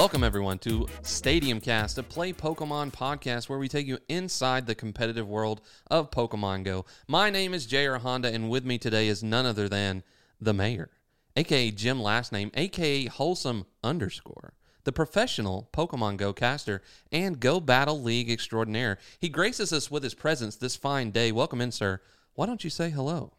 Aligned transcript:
Welcome, 0.00 0.24
everyone, 0.24 0.58
to 0.60 0.88
Stadium 1.02 1.60
Cast, 1.60 1.98
a 1.98 2.02
Play 2.02 2.32
Pokemon 2.32 2.90
podcast 2.90 3.50
where 3.50 3.58
we 3.58 3.68
take 3.68 3.86
you 3.86 3.98
inside 4.08 4.66
the 4.66 4.74
competitive 4.74 5.28
world 5.28 5.60
of 5.90 6.10
Pokemon 6.10 6.64
Go. 6.64 6.86
My 7.06 7.28
name 7.28 7.52
is 7.52 7.66
JR 7.66 7.96
Honda, 7.96 8.32
and 8.32 8.48
with 8.48 8.64
me 8.64 8.78
today 8.78 9.08
is 9.08 9.22
none 9.22 9.44
other 9.44 9.68
than 9.68 10.02
the 10.40 10.54
mayor, 10.54 10.88
aka 11.36 11.70
Jim 11.70 12.00
Last 12.00 12.32
Name, 12.32 12.50
aka 12.54 13.04
Wholesome 13.08 13.66
underscore, 13.84 14.54
the 14.84 14.90
professional 14.90 15.68
Pokemon 15.70 16.16
Go 16.16 16.32
caster 16.32 16.80
and 17.12 17.38
Go 17.38 17.60
Battle 17.60 18.00
League 18.00 18.30
extraordinaire. 18.30 18.96
He 19.18 19.28
graces 19.28 19.70
us 19.70 19.90
with 19.90 20.02
his 20.02 20.14
presence 20.14 20.56
this 20.56 20.76
fine 20.76 21.10
day. 21.10 21.30
Welcome 21.30 21.60
in, 21.60 21.72
sir. 21.72 22.00
Why 22.32 22.46
don't 22.46 22.64
you 22.64 22.70
say 22.70 22.88
hello? 22.88 23.34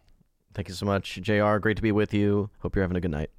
Thank 0.53 0.67
you 0.67 0.75
so 0.75 0.85
much, 0.85 1.19
JR. 1.23 1.57
Great 1.57 1.77
to 1.77 1.81
be 1.81 1.91
with 1.91 2.13
you. 2.13 2.51
Hope 2.59 2.75
you're 2.75 2.83
having 2.83 2.97
a 2.97 3.01
good 3.01 3.09
night. 3.09 3.31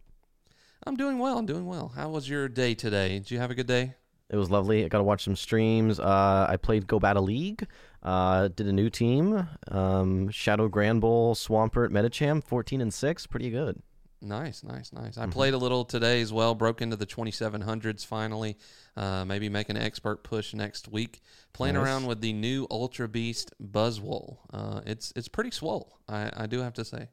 I'm 0.86 0.96
doing 0.96 1.18
well. 1.18 1.38
I'm 1.38 1.46
doing 1.46 1.66
well. 1.66 1.92
How 1.95 2.09
was 2.10 2.28
your 2.28 2.48
day 2.48 2.74
today? 2.74 3.18
Did 3.18 3.30
you 3.30 3.38
have 3.38 3.50
a 3.50 3.54
good 3.54 3.66
day? 3.66 3.95
It 4.30 4.36
was 4.36 4.50
lovely. 4.50 4.84
I 4.84 4.88
got 4.88 4.98
to 4.98 5.04
watch 5.04 5.24
some 5.24 5.36
streams. 5.36 6.00
Uh, 6.00 6.46
I 6.48 6.56
played 6.56 6.86
Go 6.86 6.98
Battle 6.98 7.23
League. 7.24 7.66
Uh, 8.02 8.48
did 8.48 8.66
a 8.66 8.73
new 8.73 8.88
team. 8.90 9.46
Um, 9.68 10.30
Shadow 10.30 10.68
Granbull, 10.68 11.34
Swampert, 11.37 11.90
Medicham, 11.90 12.42
14 12.42 12.80
and 12.80 12.92
6. 12.92 13.26
Pretty 13.26 13.51
good. 13.51 13.80
Nice, 14.24 14.62
nice, 14.62 14.92
nice. 14.92 15.18
I 15.18 15.26
played 15.26 15.52
a 15.52 15.59
little 15.59 15.84
today 15.84 16.20
as 16.23 16.32
well. 16.32 16.54
Broke 16.54 16.80
into 16.80 16.96
the 16.96 17.07
2700s 17.07 18.07
finally. 18.07 18.57
Uh, 18.96 19.24
maybe 19.24 19.48
make 19.48 19.68
an 19.68 19.76
expert 19.76 20.23
push 20.23 20.54
next 20.54 20.88
week. 20.88 21.20
Playing 21.52 21.74
Nice. 21.74 21.85
around 21.85 22.07
with 22.07 22.20
the 22.20 22.32
new 22.32 22.66
Ultra 22.70 23.09
Beast 23.09 23.52
Buzzwole. 23.62 24.38
Uh, 24.52 24.80
it's 24.87 25.12
it's 25.16 25.26
pretty 25.29 25.51
swole. 25.51 25.98
I, 26.09 26.30
I 26.37 26.46
do 26.46 26.60
have 26.60 26.73
to 26.74 26.85
say. 26.85 27.09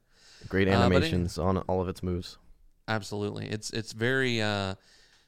Great 0.48 0.68
Uh, 0.68 0.72
animations 0.72 1.40
on 1.40 1.58
all 1.58 1.82
of 1.82 1.90
its 1.90 2.04
moves. 2.04 2.38
Absolutely. 2.90 3.48
It's 3.48 3.70
it's 3.70 3.94
very 3.94 4.42
uh 4.42 4.76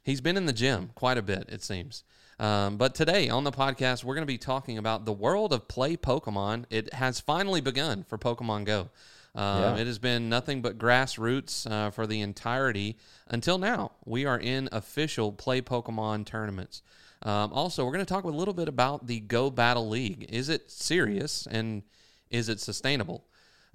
he's 0.04 0.20
been 0.20 0.36
in 0.36 0.46
the 0.48 0.54
gym 0.54 0.92
quite 0.96 1.18
a 1.18 1.22
bit, 1.22 1.46
it 1.50 1.64
seems. 1.64 2.04
Um, 2.40 2.78
but 2.78 2.96
today 2.96 3.30
on 3.30 3.44
the 3.44 3.52
podcast, 3.52 4.04
we're 4.04 4.16
going 4.16 4.24
to 4.24 4.34
be 4.34 4.40
talking 4.40 4.80
about 4.80 5.06
the 5.06 5.14
world 5.14 5.54
of 5.54 5.68
play 5.68 5.96
Pokemon. 5.96 6.66
It 6.72 6.92
has 6.94 7.20
finally 7.20 7.62
begun 7.62 8.04
for 8.04 8.18
Pokemon 8.18 8.66
Go. 8.66 8.90
Um, 9.36 9.62
Yeah. 9.62 9.76
It 9.78 9.86
has 9.86 10.00
been 10.00 10.28
nothing 10.28 10.64
but 10.64 10.80
grassroots 10.80 11.70
uh, 11.70 11.92
for 11.92 12.08
the 12.08 12.20
entirety 12.22 12.98
until 13.28 13.60
now. 13.60 13.92
We 14.06 14.26
are 14.26 14.40
in 14.40 14.70
official 14.72 15.32
play 15.32 15.62
Pokemon 15.62 16.26
tournaments. 16.26 16.82
Um, 17.22 17.54
also, 17.54 17.86
we're 17.86 17.92
going 17.92 18.06
to 18.06 18.12
talk 18.12 18.24
a 18.24 18.30
little 18.30 18.56
bit 18.56 18.68
about 18.68 19.06
the 19.06 19.20
Go 19.20 19.52
Battle 19.52 19.88
League. 19.88 20.26
Is 20.30 20.50
it 20.50 20.72
serious 20.72 21.48
and 21.50 21.84
is 22.32 22.50
it 22.50 22.60
sustainable? 22.60 23.28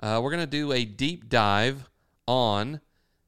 Uh, 0.02 0.18
we're 0.20 0.32
going 0.32 0.42
to 0.42 0.46
do 0.50 0.72
a 0.72 0.84
deep 0.84 1.28
dive 1.28 1.88
on 2.26 2.80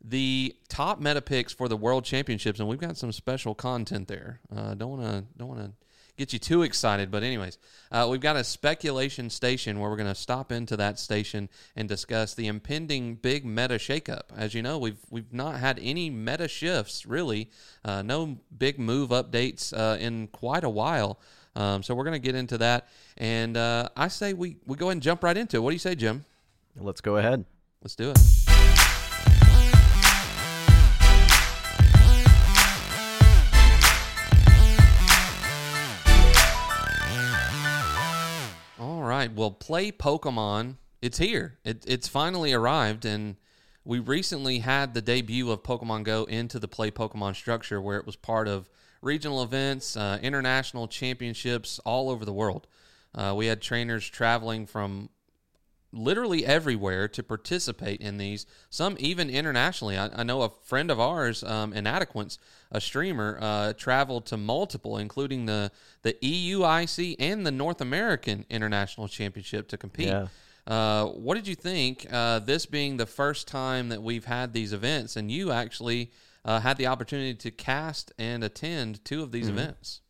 the 0.03 0.55
top 0.69 1.01
meta 1.01 1.21
picks 1.21 1.53
for 1.53 1.69
the 1.69 1.77
World 1.77 2.05
Championships, 2.05 2.61
and 2.61 2.69
we've 2.69 2.79
got 2.79 2.97
some 2.97 3.13
special 3.13 3.55
content 3.55 4.09
there. 4.09 4.41
Uh, 4.55 4.75
don't 4.75 4.91
want 4.91 5.03
to 5.03 5.25
don't 5.37 5.49
want 5.49 5.61
to 5.61 5.73
get 6.17 6.33
you 6.33 6.39
too 6.39 6.63
excited, 6.63 7.11
but 7.11 7.23
anyways, 7.23 7.59
uh, 7.93 8.07
we've 8.11 8.21
got 8.21 8.37
a 8.37 8.45
speculation 8.45 9.31
station 9.31 9.79
where 9.79 9.89
we're 9.89 9.97
going 9.97 10.09
to 10.09 10.15
stop 10.15 10.51
into 10.53 10.77
that 10.77 10.99
station 10.99 11.49
and 11.77 11.89
discuss 11.89 12.35
the 12.35 12.49
impending 12.49 13.15
big 13.15 13.45
meta 13.45 13.75
shakeup. 13.75 14.23
As 14.37 14.53
you 14.53 14.63
know, 14.63 14.79
we've 14.79 14.99
we've 15.11 15.33
not 15.33 15.59
had 15.59 15.79
any 15.81 16.11
meta 16.11 16.49
shifts 16.49 17.07
really, 17.07 17.51
uh, 17.85 18.03
no 18.03 18.39
big 18.57 18.79
move 18.79 19.11
updates 19.11 19.73
uh, 19.77 19.97
in 19.99 20.27
quite 20.29 20.65
a 20.65 20.71
while. 20.71 21.19
Um, 21.57 21.83
so 21.83 21.95
we're 21.95 22.05
going 22.05 22.21
to 22.21 22.25
get 22.25 22.35
into 22.35 22.59
that, 22.59 22.89
and 23.17 23.57
uh, 23.57 23.89
I 23.97 24.09
say 24.09 24.33
we 24.33 24.59
we 24.67 24.77
go 24.77 24.87
ahead 24.87 24.93
and 24.93 25.03
jump 25.03 25.25
right 25.25 25.37
into 25.37 25.57
it. 25.57 25.61
What 25.61 25.71
do 25.71 25.75
you 25.75 25.81
say, 25.81 25.95
Jim? 25.95 26.25
Let's 26.77 27.01
go 27.01 27.17
ahead. 27.17 27.45
Let's 27.83 27.97
do 27.97 28.11
it. 28.11 28.48
Right. 39.19 39.35
Well, 39.35 39.51
play 39.51 39.91
Pokemon. 39.91 40.77
It's 41.03 41.19
here. 41.19 41.59
It, 41.65 41.85
it's 41.87 42.07
finally 42.07 42.53
arrived, 42.53 43.05
and 43.05 43.37
we 43.85 43.99
recently 43.99 44.61
had 44.61 44.95
the 44.95 45.03
debut 45.03 45.51
of 45.51 45.63
Pokemon 45.63 46.05
Go 46.05 46.25
into 46.25 46.59
the 46.59 46.69
Play 46.69 46.91
Pokemon 46.91 47.35
structure, 47.35 47.81
where 47.81 47.99
it 47.99 48.07
was 48.07 48.15
part 48.15 48.47
of 48.47 48.69
regional 49.03 49.43
events, 49.43 49.97
uh, 49.97 50.19
international 50.23 50.87
championships 50.87 51.81
all 51.85 52.11
over 52.11 52.25
the 52.25 52.33
world. 52.33 52.67
Uh, 53.15 53.35
we 53.37 53.47
had 53.47 53.61
trainers 53.61 54.09
traveling 54.09 54.67
from 54.67 55.09
literally 55.93 56.45
everywhere 56.45 57.09
to 57.09 57.23
participate 57.23 58.01
in 58.01 58.19
these. 58.19 58.47
Some 58.71 58.97
even 58.99 59.31
internationally. 59.31 59.97
I, 59.97 60.09
I 60.21 60.23
know 60.23 60.43
a 60.43 60.51
friend 60.65 60.91
of 60.91 61.01
ours, 61.01 61.43
um, 61.43 61.73
Inadequance, 61.73 62.39
a 62.71 62.81
streamer, 62.81 63.39
uh, 63.41 63.73
traveled 63.75 64.27
to 64.27 64.37
multiple, 64.37 64.99
including 64.99 65.47
the 65.47 65.71
the 66.03 66.15
EUIC 66.23 67.17
and 67.19 67.47
the 67.47 67.51
North 67.51 67.81
American 67.81 68.45
International 68.51 69.09
Championship 69.09 69.69
to 69.69 69.77
compete. 69.77 70.09
Yeah. 70.09 70.29
Uh, 70.67 71.07
what 71.07 71.35
did 71.35 71.47
you 71.47 71.55
think? 71.55 72.07
Uh, 72.13 72.39
this 72.41 72.67
being 72.67 72.99
the 72.99 73.07
first 73.07 73.49
time 73.49 73.89
that 73.89 74.03
we've 74.03 74.27
had 74.27 74.53
these 74.53 74.75
events, 74.75 75.17
and 75.17 75.31
you 75.31 75.51
actually 75.51 76.11
uh, 76.45 76.61
had 76.61 76.77
the 76.77 76.87
opportunity 76.87 77.35
to 77.35 77.51
cast 77.51 78.13
and 78.19 78.45
attend 78.45 79.03
two 79.05 79.23
of 79.23 79.33
these 79.33 79.49
events. 79.49 80.03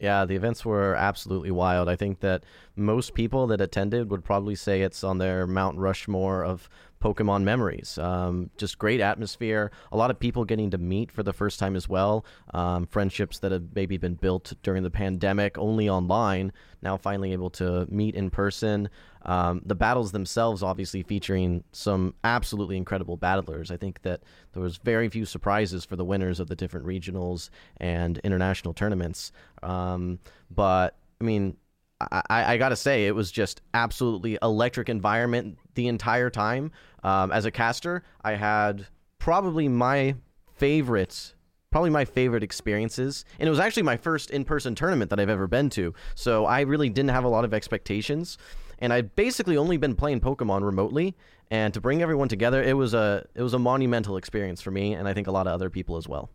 Yeah, 0.00 0.26
the 0.26 0.36
events 0.36 0.64
were 0.64 0.94
absolutely 0.94 1.50
wild. 1.50 1.88
I 1.88 1.96
think 1.96 2.20
that 2.20 2.44
most 2.76 3.14
people 3.14 3.48
that 3.48 3.60
attended 3.60 4.10
would 4.10 4.24
probably 4.24 4.54
say 4.54 4.82
it's 4.82 5.02
on 5.02 5.18
their 5.18 5.44
Mount 5.44 5.76
Rushmore 5.76 6.44
of 6.44 6.68
Pokemon 7.02 7.42
memories. 7.42 7.98
Um, 7.98 8.50
just 8.56 8.78
great 8.78 9.00
atmosphere. 9.00 9.72
A 9.90 9.96
lot 9.96 10.12
of 10.12 10.20
people 10.20 10.44
getting 10.44 10.70
to 10.70 10.78
meet 10.78 11.10
for 11.10 11.24
the 11.24 11.32
first 11.32 11.58
time 11.58 11.74
as 11.74 11.88
well. 11.88 12.24
Um, 12.54 12.86
friendships 12.86 13.40
that 13.40 13.50
have 13.50 13.74
maybe 13.74 13.96
been 13.96 14.14
built 14.14 14.52
during 14.62 14.84
the 14.84 14.90
pandemic 14.90 15.58
only 15.58 15.88
online, 15.88 16.52
now 16.80 16.96
finally 16.96 17.32
able 17.32 17.50
to 17.50 17.86
meet 17.90 18.14
in 18.14 18.30
person. 18.30 18.88
Um, 19.28 19.60
the 19.62 19.74
battles 19.74 20.12
themselves, 20.12 20.62
obviously 20.62 21.02
featuring 21.02 21.62
some 21.72 22.14
absolutely 22.24 22.78
incredible 22.78 23.18
battlers. 23.18 23.70
I 23.70 23.76
think 23.76 24.00
that 24.00 24.22
there 24.54 24.62
was 24.62 24.78
very 24.78 25.10
few 25.10 25.26
surprises 25.26 25.84
for 25.84 25.96
the 25.96 26.04
winners 26.04 26.40
of 26.40 26.48
the 26.48 26.56
different 26.56 26.86
regionals 26.86 27.50
and 27.76 28.16
international 28.24 28.72
tournaments. 28.72 29.30
Um, 29.62 30.18
but 30.50 30.96
I 31.20 31.24
mean, 31.24 31.58
I, 32.00 32.22
I, 32.30 32.56
got 32.56 32.70
to 32.70 32.76
say, 32.76 33.06
it 33.06 33.14
was 33.14 33.30
just 33.30 33.60
absolutely 33.74 34.38
electric 34.40 34.88
environment 34.88 35.58
the 35.74 35.88
entire 35.88 36.30
time. 36.30 36.72
Um, 37.02 37.30
as 37.30 37.44
a 37.44 37.50
caster, 37.50 38.04
I 38.22 38.32
had 38.32 38.86
probably 39.18 39.68
my 39.68 40.14
favorite, 40.56 41.34
probably 41.70 41.90
my 41.90 42.06
favorite 42.06 42.42
experiences, 42.42 43.26
and 43.38 43.46
it 43.46 43.50
was 43.50 43.58
actually 43.60 43.82
my 43.82 43.98
first 43.98 44.30
in-person 44.30 44.74
tournament 44.74 45.10
that 45.10 45.20
I've 45.20 45.28
ever 45.28 45.48
been 45.48 45.68
to. 45.70 45.92
So 46.14 46.46
I 46.46 46.60
really 46.62 46.88
didn't 46.88 47.10
have 47.10 47.24
a 47.24 47.28
lot 47.28 47.44
of 47.44 47.52
expectations, 47.52 48.38
and 48.78 48.92
I'd 48.92 49.14
basically 49.16 49.56
only 49.56 49.76
been 49.76 49.94
playing 49.94 50.20
Pokemon 50.20 50.62
remotely. 50.62 51.16
And 51.50 51.72
to 51.74 51.80
bring 51.80 52.02
everyone 52.02 52.28
together, 52.28 52.62
it 52.62 52.76
was 52.76 52.94
a 52.94 53.26
it 53.34 53.42
was 53.42 53.54
a 53.54 53.58
monumental 53.58 54.16
experience 54.16 54.60
for 54.60 54.70
me, 54.70 54.92
and 54.94 55.08
I 55.08 55.14
think 55.14 55.26
a 55.26 55.30
lot 55.30 55.46
of 55.46 55.54
other 55.54 55.70
people 55.70 55.96
as 55.96 56.06
well. 56.06 56.30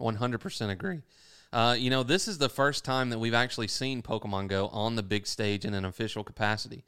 100% 0.00 0.70
agree. 0.70 1.00
Uh, 1.52 1.74
you 1.78 1.90
know, 1.90 2.02
this 2.02 2.28
is 2.28 2.38
the 2.38 2.48
first 2.48 2.84
time 2.84 3.10
that 3.10 3.18
we've 3.18 3.34
actually 3.34 3.68
seen 3.68 4.02
Pokemon 4.02 4.48
Go 4.48 4.68
on 4.68 4.96
the 4.96 5.02
big 5.02 5.26
stage 5.26 5.64
in 5.64 5.74
an 5.74 5.84
official 5.84 6.22
capacity. 6.22 6.84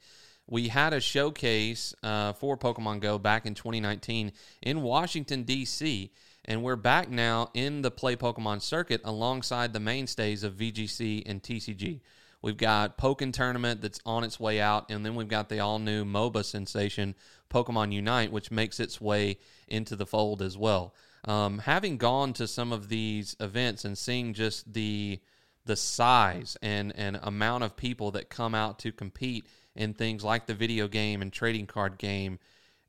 We 0.47 0.67
had 0.67 0.93
a 0.93 0.99
showcase 0.99 1.95
uh, 2.03 2.33
for 2.33 2.57
Pokemon 2.57 2.99
Go 2.99 3.17
back 3.17 3.45
in 3.45 3.55
2019 3.55 4.31
in 4.61 4.81
Washington, 4.81 5.43
D.C., 5.43 6.11
and 6.45 6.63
we're 6.63 6.75
back 6.75 7.09
now 7.09 7.49
in 7.53 7.83
the 7.83 7.91
Play 7.91 8.15
Pokemon 8.15 8.61
circuit 8.61 9.01
alongside 9.03 9.73
the 9.73 9.79
mainstays 9.79 10.43
of 10.43 10.55
VGC 10.55 11.23
and 11.25 11.41
TCG. 11.41 12.01
We've 12.41 12.57
got 12.57 12.97
Pokken 12.97 13.33
Tournament 13.33 13.81
that's 13.81 13.99
on 14.05 14.23
its 14.23 14.39
way 14.39 14.59
out, 14.59 14.89
and 14.89 15.05
then 15.05 15.15
we've 15.15 15.27
got 15.27 15.49
the 15.49 15.59
all 15.59 15.79
new 15.79 16.03
MOBA 16.03 16.43
sensation, 16.43 17.15
Pokemon 17.51 17.91
Unite, 17.93 18.31
which 18.31 18.49
makes 18.49 18.79
its 18.79 18.99
way 18.99 19.37
into 19.67 19.95
the 19.95 20.07
fold 20.07 20.41
as 20.41 20.57
well. 20.57 20.95
Um, 21.25 21.59
having 21.59 21.97
gone 21.97 22.33
to 22.33 22.47
some 22.47 22.71
of 22.73 22.89
these 22.89 23.35
events 23.39 23.85
and 23.85 23.97
seeing 23.97 24.33
just 24.33 24.73
the 24.73 25.19
the 25.63 25.75
size 25.75 26.57
and, 26.63 26.91
and 26.95 27.19
amount 27.21 27.63
of 27.63 27.77
people 27.77 28.09
that 28.09 28.31
come 28.31 28.55
out 28.55 28.79
to 28.79 28.91
compete 28.91 29.45
in 29.75 29.93
things 29.93 30.23
like 30.23 30.47
the 30.47 30.55
video 30.55 30.87
game 30.87 31.21
and 31.21 31.31
trading 31.31 31.67
card 31.67 31.99
game, 31.99 32.39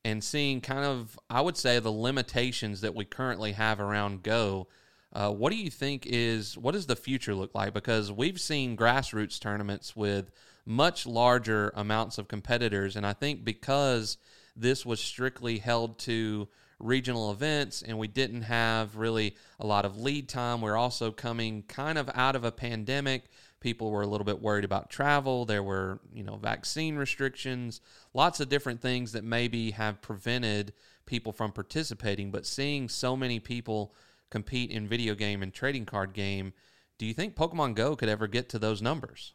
and 0.05 0.25
seeing 0.25 0.63
kind 0.63 0.85
of, 0.85 1.19
I 1.29 1.43
would 1.43 1.59
say, 1.59 1.79
the 1.79 1.93
limitations 1.93 2.81
that 2.81 2.95
we 2.95 3.05
currently 3.05 3.53
have 3.53 3.79
around 3.79 4.23
Go, 4.23 4.69
Uh, 5.13 5.31
what 5.31 5.53
do 5.53 5.59
you 5.59 5.71
think 5.71 6.07
is 6.07 6.57
what 6.57 6.73
does 6.73 6.87
the 6.87 6.97
future 6.97 7.35
look 7.35 7.55
like? 7.55 7.75
Because 7.75 8.11
we've 8.11 8.41
seen 8.41 8.77
grassroots 8.77 9.39
tournaments 9.39 9.95
with 9.95 10.31
much 10.65 11.07
larger 11.07 11.73
amounts 11.75 12.19
of 12.19 12.29
competitors, 12.29 12.97
and 12.97 13.07
I 13.07 13.13
think 13.13 13.45
because 13.45 14.17
this 14.57 14.87
was 14.87 15.01
strictly 15.01 15.59
held 15.59 15.99
to 16.01 16.49
regional 16.79 17.31
events 17.31 17.83
and 17.83 17.97
we 17.97 18.09
didn't 18.09 18.43
have 18.43 18.97
really 18.97 19.37
a 19.61 19.67
lot 19.67 19.85
of 19.85 20.01
lead 20.01 20.29
time. 20.29 20.61
We're 20.61 20.77
also 20.77 21.11
coming 21.11 21.63
kind 21.63 21.97
of 21.97 22.11
out 22.15 22.37
of 22.37 22.45
a 22.45 22.53
pandemic. 22.53 23.31
People 23.61 23.91
were 23.91 24.03
a 24.03 24.07
little 24.07 24.25
bit 24.25 24.43
worried 24.43 24.65
about 24.65 24.91
travel. 24.91 25.45
There 25.45 25.63
were, 25.63 26.01
you 26.13 26.25
know, 26.25 26.37
vaccine 26.37 26.97
restrictions, 26.97 27.81
lots 28.13 28.41
of 28.41 28.49
different 28.49 28.81
things 28.81 29.13
that 29.13 29.23
maybe 29.23 29.71
have 29.71 30.03
prevented 30.03 30.73
people 31.07 31.33
from 31.33 31.53
participating. 31.53 32.33
But 32.33 32.47
seeing 32.47 32.89
so 32.89 33.17
many 33.17 33.39
people 33.39 33.95
compete 34.33 34.71
in 34.71 34.89
video 34.89 35.15
game 35.15 35.43
and 35.43 35.53
trading 35.53 35.85
card 35.85 36.15
game, 36.15 36.55
do 36.99 37.07
you 37.07 37.15
think 37.15 37.37
Pokemon 37.37 37.77
Go 37.77 37.95
could 37.95 38.09
ever 38.09 38.27
get 38.27 38.49
to 38.49 38.59
those 38.59 38.83
numbers? 38.83 39.35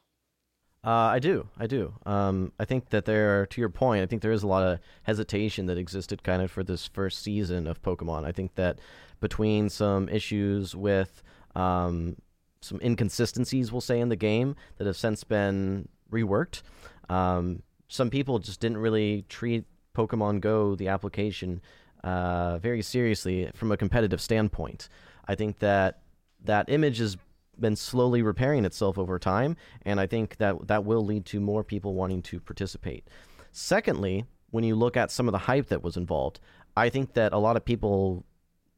Uh, 0.84 0.90
I 0.90 1.20
do. 1.20 1.48
I 1.58 1.68
do. 1.68 1.94
Um, 2.06 2.52
I 2.60 2.66
think 2.66 2.90
that 2.90 3.06
there, 3.06 3.46
to 3.46 3.62
your 3.62 3.70
point, 3.70 4.04
I 4.04 4.06
think 4.06 4.22
there 4.22 4.32
is 4.32 4.44
a 4.44 4.48
lot 4.48 4.64
of 4.64 4.80
hesitation 5.04 5.68
that 5.68 5.78
existed 5.78 6.24
kind 6.24 6.42
of 6.42 6.50
for 6.50 6.64
this 6.64 6.88
first 6.88 7.22
season 7.22 7.68
of 7.68 7.82
Pokemon. 7.82 8.26
I 8.26 8.32
think 8.32 8.56
that 8.56 8.80
between 9.20 9.70
some 9.70 10.10
issues 10.10 10.76
with 10.76 11.24
um, 11.56 12.16
some 12.62 12.80
inconsistencies, 12.82 13.72
we'll 13.72 13.82
say, 13.82 14.00
in 14.00 14.10
the 14.10 14.16
game 14.16 14.56
that 14.78 14.88
have 14.88 14.98
since 14.98 15.24
been 15.24 15.90
reworked, 16.12 16.62
um, 17.10 17.62
some 17.88 18.10
people 18.10 18.40
just 18.40 18.60
didn't 18.60 18.78
really 18.78 19.26
treat 19.30 19.66
Pokemon 19.96 20.42
Go, 20.42 20.76
the 20.76 20.88
application, 20.88 21.62
uh, 22.04 22.58
very 22.60 22.82
seriously 22.82 23.50
from 23.56 23.72
a 23.72 23.78
competitive 23.78 24.22
standpoint. 24.22 24.90
I 25.28 25.36
think 25.36 25.60
that 25.60 26.00
that 26.44 26.70
image 26.70 27.00
has 27.00 27.18
been 27.60 27.76
slowly 27.76 28.22
repairing 28.22 28.66
itself 28.66 28.98
over 28.98 29.18
time, 29.20 29.58
and 29.84 30.00
I 30.00 30.08
think 30.08 30.38
that 30.38 30.68
that 30.68 30.86
will 30.86 31.04
lead 31.04 31.26
to 31.28 31.40
more 31.40 31.64
people 31.64 31.94
wanting 31.94 32.22
to 32.24 32.40
participate. 32.40 33.08
Secondly, 33.52 34.26
when 34.52 34.64
you 34.64 34.76
look 34.76 34.96
at 34.96 35.12
some 35.12 35.28
of 35.28 35.32
the 35.32 35.40
hype 35.40 35.68
that 35.68 35.84
was 35.84 35.98
involved, 35.98 36.40
I 36.76 36.90
think 36.90 37.14
that 37.14 37.34
a 37.34 37.38
lot 37.38 37.58
of 37.58 37.66
people 37.66 38.24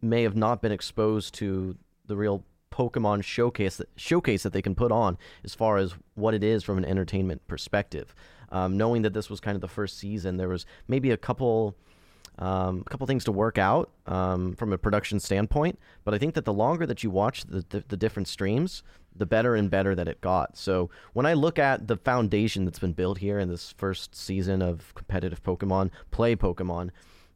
may 0.02 0.24
have 0.24 0.36
not 0.36 0.62
been 0.62 0.72
exposed 0.72 1.34
to 1.36 1.76
the 2.06 2.16
real 2.16 2.44
Pokemon 2.72 3.24
showcase 3.24 3.78
that, 3.78 3.90
showcase 3.98 4.44
that 4.44 4.54
they 4.54 4.62
can 4.62 4.76
put 4.76 4.92
on 4.92 5.18
as 5.44 5.54
far 5.54 5.78
as 5.78 5.96
what 6.16 6.34
it 6.34 6.44
is 6.44 6.64
from 6.64 6.78
an 6.78 6.86
entertainment 6.86 7.46
perspective. 7.48 8.16
Um, 8.52 8.78
knowing 8.78 9.02
that 9.04 9.14
this 9.14 9.30
was 9.30 9.40
kind 9.40 9.56
of 9.56 9.62
the 9.62 9.68
first 9.68 9.98
season, 9.98 10.38
there 10.38 10.48
was 10.48 10.66
maybe 10.88 11.12
a 11.12 11.18
couple 11.18 11.76
um, 12.40 12.84
a 12.86 12.90
couple 12.90 13.06
things 13.06 13.26
to 13.26 13.32
work 13.32 13.58
out 13.58 13.90
um, 14.08 14.54
from 14.54 14.72
a 14.72 14.78
production 14.78 15.20
standpoint, 15.20 15.78
but 16.06 16.14
I 16.14 16.18
think 16.18 16.36
that 16.36 16.46
the 16.46 16.54
longer 16.54 16.86
that 16.86 17.04
you 17.04 17.10
watch 17.10 17.44
the, 17.44 17.66
the, 17.70 17.84
the, 17.90 17.98
different 17.98 18.30
streams, 18.30 18.82
the 19.14 19.26
better 19.26 19.56
and 19.56 19.70
better 19.70 19.94
that 19.94 20.08
it 20.08 20.22
got. 20.22 20.58
So 20.58 20.90
when 21.12 21.26
I 21.26 21.34
look 21.34 21.60
at 21.60 21.88
the 21.88 21.98
foundation 21.98 22.64
that's 22.64 22.80
been 22.80 22.94
built 22.94 23.18
here 23.18 23.40
in 23.40 23.50
this 23.50 23.74
first 23.78 24.16
season 24.16 24.62
of 24.62 24.96
competitive 24.96 25.44
Pokemon, 25.44 25.92
play 26.12 26.34
Pokemon, 26.36 26.92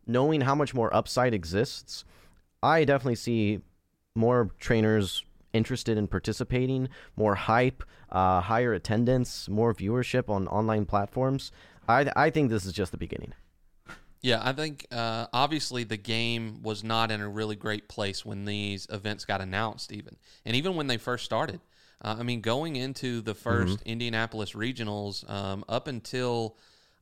knowing 0.07 0.41
how 0.41 0.55
much 0.55 0.73
more 0.73 0.93
upside 0.95 1.33
exists, 1.33 2.05
I 2.61 2.85
definitely 2.85 3.15
see 3.15 3.59
more 4.15 4.51
trainers 4.57 5.25
interested 5.51 5.97
in 5.97 6.07
participating, 6.07 6.87
more 7.17 7.35
hype, 7.35 7.83
uh, 8.09 8.39
higher 8.39 8.73
attendance, 8.73 9.49
more 9.49 9.73
viewership 9.73 10.29
on 10.29 10.47
online 10.47 10.85
platforms. 10.85 11.51
I, 11.89 12.09
I 12.15 12.29
think 12.29 12.49
this 12.49 12.65
is 12.65 12.71
just 12.71 12.91
the 12.91 12.97
beginning. 12.97 13.33
Yeah, 14.23 14.39
I 14.41 14.53
think 14.53 14.87
uh, 14.89 15.27
obviously 15.33 15.83
the 15.83 15.97
game 15.97 16.63
was 16.63 16.81
not 16.81 17.11
in 17.11 17.19
a 17.19 17.27
really 17.27 17.57
great 17.57 17.89
place 17.89 18.25
when 18.25 18.45
these 18.45 18.87
events 18.89 19.25
got 19.25 19.41
announced, 19.41 19.91
even 19.91 20.15
and 20.45 20.55
even 20.55 20.75
when 20.75 20.87
they 20.87 20.97
first 20.97 21.25
started. 21.25 21.59
Uh, 22.01 22.15
I 22.19 22.23
mean, 22.23 22.39
going 22.39 22.77
into 22.77 23.21
the 23.21 23.35
1st 23.35 23.65
mm-hmm. 23.65 23.89
Indianapolis 23.89 24.53
regionals 24.53 25.29
um, 25.29 25.65
up 25.67 25.87
until 25.87 26.55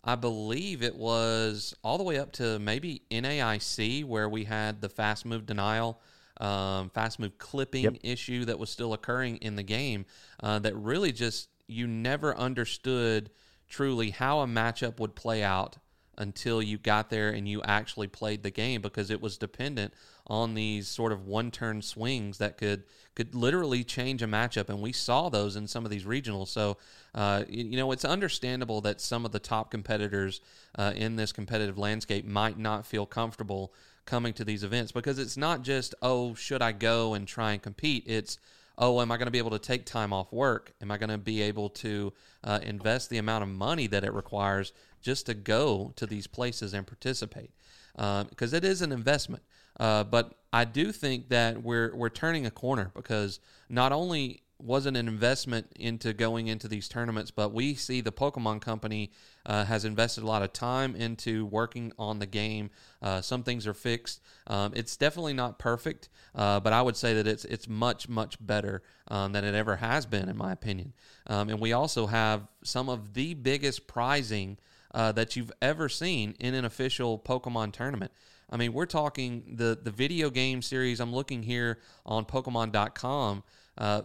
I 0.03 0.15
believe 0.15 0.81
it 0.81 0.95
was 0.95 1.75
all 1.83 2.00
the 2.00 2.03
way 2.03 2.18
up 2.18 2.31
to 2.33 2.57
maybe 2.57 3.03
NAIC, 3.12 4.03
where 4.06 4.27
we 4.27 4.44
had 4.44 4.81
the 4.81 4.89
fast 4.89 5.23
move 5.23 5.45
denial, 5.45 6.01
um, 6.39 6.89
fast 6.89 7.19
move 7.19 7.38
clipping 7.38 7.83
yep. 7.83 7.97
issue 8.01 8.45
that 8.45 8.57
was 8.57 8.71
still 8.71 8.94
occurring 8.94 9.38
in 9.38 9.56
the 9.56 9.63
game. 9.63 10.06
Uh, 10.41 10.57
that 10.57 10.75
really 10.75 11.12
just 11.12 11.50
you 11.68 11.85
never 11.85 12.35
understood 12.35 13.29
truly 13.69 14.09
how 14.09 14.39
a 14.39 14.47
matchup 14.47 15.00
would 15.00 15.15
play 15.15 15.44
out 15.44 15.77
until 16.17 16.61
you 16.61 16.77
got 16.77 17.09
there 17.09 17.29
and 17.29 17.47
you 17.47 17.61
actually 17.63 18.07
played 18.07 18.43
the 18.43 18.51
game 18.51 18.81
because 18.81 19.09
it 19.09 19.21
was 19.21 19.37
dependent 19.37 19.93
on 20.27 20.53
these 20.53 20.87
sort 20.87 21.11
of 21.11 21.25
one 21.25 21.51
turn 21.51 21.81
swings 21.81 22.37
that 22.37 22.57
could 22.57 22.83
could 23.15 23.35
literally 23.35 23.83
change 23.83 24.21
a 24.21 24.27
matchup 24.27 24.69
and 24.69 24.79
we 24.79 24.91
saw 24.91 25.29
those 25.29 25.55
in 25.55 25.67
some 25.67 25.83
of 25.83 25.91
these 25.91 26.05
regionals 26.05 26.47
so 26.47 26.77
uh, 27.15 27.43
you, 27.49 27.75
know 27.75 27.91
it's 27.91 28.05
understandable 28.05 28.81
that 28.81 29.01
some 29.01 29.25
of 29.25 29.31
the 29.31 29.39
top 29.39 29.71
competitors 29.71 30.41
uh, 30.77 30.93
in 30.95 31.15
this 31.15 31.31
competitive 31.31 31.77
landscape 31.77 32.25
might 32.25 32.57
not 32.57 32.85
feel 32.85 33.05
comfortable 33.05 33.73
coming 34.05 34.33
to 34.33 34.45
these 34.45 34.63
events 34.63 34.91
because 34.91 35.19
it's 35.19 35.37
not 35.37 35.61
just 35.63 35.95
oh 36.01 36.33
should 36.35 36.61
i 36.61 36.71
go 36.71 37.13
and 37.13 37.27
try 37.27 37.51
and 37.51 37.61
compete 37.61 38.03
it's 38.05 38.37
oh, 38.77 38.99
am 38.99 39.11
I 39.11 39.17
going 39.17 39.27
to 39.27 39.31
be 39.31 39.37
able 39.37 39.51
to 39.51 39.59
take 39.59 39.85
time 39.85 40.11
off 40.11 40.33
work? 40.33 40.73
Am 40.81 40.89
I 40.91 40.97
going 40.97 41.09
to 41.09 41.17
be 41.17 41.41
able 41.43 41.69
to 41.69 42.11
uh, 42.43 42.59
invest 42.63 43.09
the 43.09 43.19
amount 43.19 43.43
of 43.43 43.49
money 43.49 43.87
that 43.87 44.03
it 44.03 44.11
requires 44.11 44.73
just 45.01 45.25
to 45.27 45.33
go 45.33 45.94
to 45.95 46.06
these 46.06 46.27
places 46.27 46.74
and 46.74 46.86
participate? 46.86 47.51
Because 47.95 48.53
um, 48.53 48.57
it 48.57 48.63
is 48.63 48.81
an 48.81 48.92
investment. 48.92 49.44
Uh, 49.80 50.03
but 50.03 50.36
I 50.53 50.65
do 50.65 50.92
think 50.92 51.30
that 51.30 51.63
we're 51.63 51.95
we're 51.95 52.09
turning 52.09 52.45
a 52.45 52.51
corner 52.51 52.92
because 52.94 53.39
not 53.69 53.92
only 53.92 54.44
wasn't 54.63 54.95
an 54.95 55.07
investment 55.07 55.68
into 55.75 56.13
going 56.13 56.48
into 56.48 56.68
these 56.68 56.88
tournaments, 56.88 57.31
but 57.31 57.51
we 57.51 57.74
see 57.74 58.01
the 58.01 58.12
Pokemon 58.12 58.62
Company 58.62 59.12
uh, 59.45 59.65
has 59.65 59.86
invested 59.86 60.24
a 60.24 60.27
lot 60.27 60.44
of 60.44 60.53
time 60.53 60.95
into 60.95 61.45
working 61.47 61.92
on 61.97 62.19
the 62.19 62.25
game. 62.25 62.69
Uh, 63.01 63.21
some 63.21 63.44
things 63.44 63.65
are 63.65 63.74
fixed. 63.74 64.21
Um, 64.47 64.74
it's 64.75 64.95
definitely 64.95 65.33
not 65.33 65.57
perfect, 65.57 66.09
uh, 66.36 66.59
but 66.59 66.74
I 66.74 66.81
would 66.81 66.95
say 66.95 67.13
that 67.15 67.27
it's 67.27 67.45
it's 67.45 67.68
much 67.68 68.07
much 68.07 68.38
better 68.45 68.83
um, 69.07 69.31
than 69.31 69.44
it 69.44 69.56
ever 69.56 69.77
has 69.77 70.06
been, 70.06 70.30
in 70.30 70.38
my 70.38 70.51
opinion. 70.51 70.94
Um, 71.27 71.50
and 71.50 71.59
we 71.59 71.74
also 71.74 72.07
have 72.07 72.47
some 72.63 72.89
of 72.89 73.13
the 73.13 73.33
biggest 73.33 73.88
prizing 73.88 74.57
uh, 74.93 75.11
that 75.13 75.35
you've 75.35 75.51
ever 75.61 75.89
seen 75.89 76.35
in 76.39 76.53
an 76.53 76.65
official 76.65 77.19
Pokemon 77.19 77.73
tournament. 77.73 78.11
I 78.49 78.57
mean, 78.57 78.73
we're 78.73 78.85
talking 78.85 79.55
the 79.55 79.79
the 79.81 79.91
video 79.91 80.29
game 80.29 80.61
series. 80.61 80.99
I'm 80.99 81.13
looking 81.13 81.43
here 81.43 81.79
on 82.05 82.25
Pokemon.com. 82.25 83.43
Uh, 83.77 84.01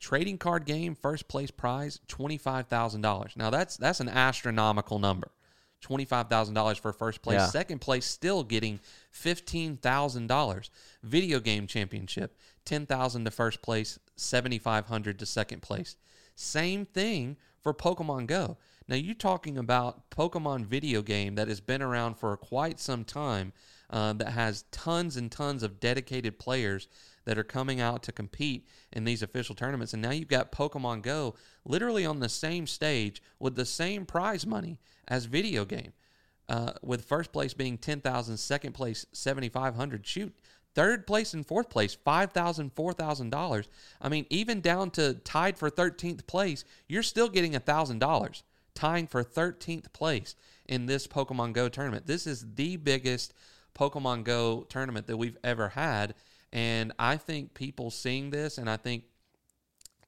trading 0.00 0.38
card 0.38 0.64
game 0.66 0.94
first 0.94 1.28
place 1.28 1.50
prize 1.50 2.00
$25,000. 2.08 3.36
Now 3.36 3.50
that's 3.50 3.76
that's 3.76 4.00
an 4.00 4.08
astronomical 4.08 4.98
number. 4.98 5.30
$25,000 5.84 6.80
for 6.80 6.92
first 6.92 7.22
place. 7.22 7.36
Yeah. 7.36 7.46
Second 7.46 7.80
place 7.80 8.06
still 8.06 8.42
getting 8.42 8.80
$15,000. 9.14 10.70
Video 11.02 11.38
game 11.38 11.66
championship, 11.66 12.36
10,000 12.64 13.24
to 13.24 13.30
first 13.30 13.62
place, 13.62 13.98
7,500 14.16 15.18
to 15.18 15.26
second 15.26 15.62
place. 15.62 15.96
Same 16.34 16.86
thing 16.86 17.36
for 17.62 17.72
Pokemon 17.72 18.26
Go. 18.26 18.56
Now 18.88 18.94
you're 18.94 19.14
talking 19.14 19.58
about 19.58 20.10
Pokemon 20.10 20.66
video 20.66 21.02
game 21.02 21.34
that 21.34 21.48
has 21.48 21.60
been 21.60 21.82
around 21.82 22.14
for 22.18 22.36
quite 22.36 22.78
some 22.78 23.04
time 23.04 23.52
uh, 23.90 24.12
that 24.14 24.28
has 24.28 24.64
tons 24.70 25.16
and 25.16 25.30
tons 25.30 25.64
of 25.64 25.80
dedicated 25.80 26.38
players 26.38 26.86
that 27.24 27.36
are 27.36 27.44
coming 27.44 27.80
out 27.80 28.04
to 28.04 28.12
compete 28.12 28.68
in 28.92 29.04
these 29.04 29.22
official 29.22 29.56
tournaments. 29.56 29.92
And 29.92 30.02
now 30.02 30.12
you've 30.12 30.28
got 30.28 30.52
Pokemon 30.52 31.02
Go 31.02 31.34
literally 31.64 32.06
on 32.06 32.20
the 32.20 32.28
same 32.28 32.68
stage 32.68 33.20
with 33.40 33.56
the 33.56 33.64
same 33.64 34.06
prize 34.06 34.46
money 34.46 34.78
as 35.08 35.24
video 35.24 35.64
game. 35.64 35.92
Uh, 36.48 36.72
with 36.80 37.04
first 37.04 37.32
place 37.32 37.54
being 37.54 37.76
10,000, 37.76 38.36
second 38.36 38.72
place 38.72 39.04
7,500. 39.12 40.06
Shoot, 40.06 40.32
third 40.76 41.04
place 41.04 41.34
and 41.34 41.44
fourth 41.44 41.68
place 41.70 41.96
$5,000, 42.06 42.72
$4,000. 42.72 43.66
I 44.00 44.08
mean, 44.08 44.26
even 44.30 44.60
down 44.60 44.90
to 44.92 45.14
tied 45.14 45.58
for 45.58 45.68
13th 45.68 46.24
place, 46.28 46.64
you're 46.86 47.02
still 47.02 47.28
getting 47.28 47.54
$1,000 47.54 48.42
tying 48.76 49.08
for 49.08 49.24
13th 49.24 49.92
place 49.92 50.36
in 50.66 50.86
this 50.86 51.08
Pokemon 51.08 51.52
Go 51.52 51.68
tournament. 51.68 52.06
This 52.06 52.26
is 52.26 52.44
the 52.54 52.76
biggest 52.76 53.34
Pokemon 53.76 54.24
Go 54.24 54.64
tournament 54.68 55.08
that 55.08 55.16
we've 55.16 55.38
ever 55.42 55.70
had. 55.70 56.14
And 56.52 56.92
I 56.98 57.16
think 57.16 57.54
people 57.54 57.90
seeing 57.90 58.30
this, 58.30 58.58
and 58.58 58.70
I 58.70 58.76
think, 58.76 59.04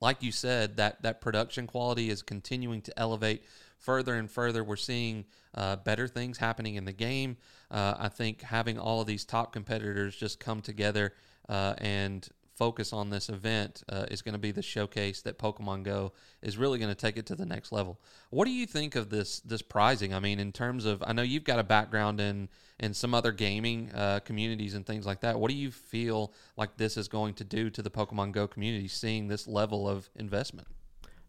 like 0.01 0.23
you 0.23 0.31
said, 0.31 0.77
that 0.77 1.03
that 1.03 1.21
production 1.21 1.67
quality 1.67 2.11
is 2.11 2.23
continuing 2.23 2.81
to 2.83 2.99
elevate 2.99 3.43
further 3.79 4.15
and 4.15 4.31
further. 4.31 4.63
We're 4.63 4.77
seeing 4.77 5.25
uh, 5.55 5.77
better 5.77 6.07
things 6.07 6.39
happening 6.39 6.77
in 6.77 6.85
the 6.85 6.93
game. 6.93 7.37
Uh, 7.71 7.95
I 7.99 8.09
think 8.09 8.43
having 8.43 8.79
all 8.79 9.01
of 9.01 9.07
these 9.07 9.25
top 9.25 9.53
competitors 9.53 10.15
just 10.15 10.39
come 10.39 10.61
together 10.61 11.15
uh, 11.49 11.75
and 11.79 12.29
focus 12.59 12.93
on 12.93 13.09
this 13.09 13.29
event 13.29 13.85
uh, 13.89 14.07
is 14.11 14.21
going 14.21 14.33
to 14.33 14.39
be 14.39 14.51
the 14.51 14.63
showcase 14.63 15.23
that 15.23 15.39
Pokemon 15.39 15.85
Go 15.85 16.13
is 16.43 16.59
really 16.59 16.79
going 16.79 16.91
to 16.91 17.01
take 17.01 17.17
it 17.17 17.25
to 17.27 17.37
the 17.37 17.47
next 17.47 17.71
level. 17.71 18.01
What 18.31 18.47
do 18.47 18.51
you 18.51 18.67
think 18.67 18.97
of 18.97 19.11
this 19.11 19.41
this 19.41 19.63
prizing? 19.63 20.13
I 20.13 20.19
mean, 20.19 20.41
in 20.41 20.51
terms 20.51 20.85
of, 20.85 21.03
I 21.07 21.13
know 21.13 21.23
you've 21.23 21.45
got 21.45 21.61
a 21.61 21.65
background 21.65 22.21
in 22.21 22.49
in 22.81 22.95
some 22.95 23.15
other 23.15 23.31
gaming 23.31 23.91
uh, 23.95 24.21
communities 24.25 24.75
and 24.75 24.85
things 24.85 25.07
like 25.07 25.21
that. 25.21 25.39
What 25.39 25.51
do 25.51 25.57
you 25.57 25.71
feel 25.71 26.33
like 26.57 26.77
this 26.77 26.97
is 26.97 27.07
going 27.07 27.35
to 27.35 27.45
do 27.45 27.71
to 27.71 27.83
the 27.83 27.91
Pokemon 27.91 28.33
Go 28.33 28.49
community, 28.49 28.89
seeing 28.89 29.29
this 29.29 29.47
level 29.47 29.89
of 29.89 30.11
investment? 30.17 30.67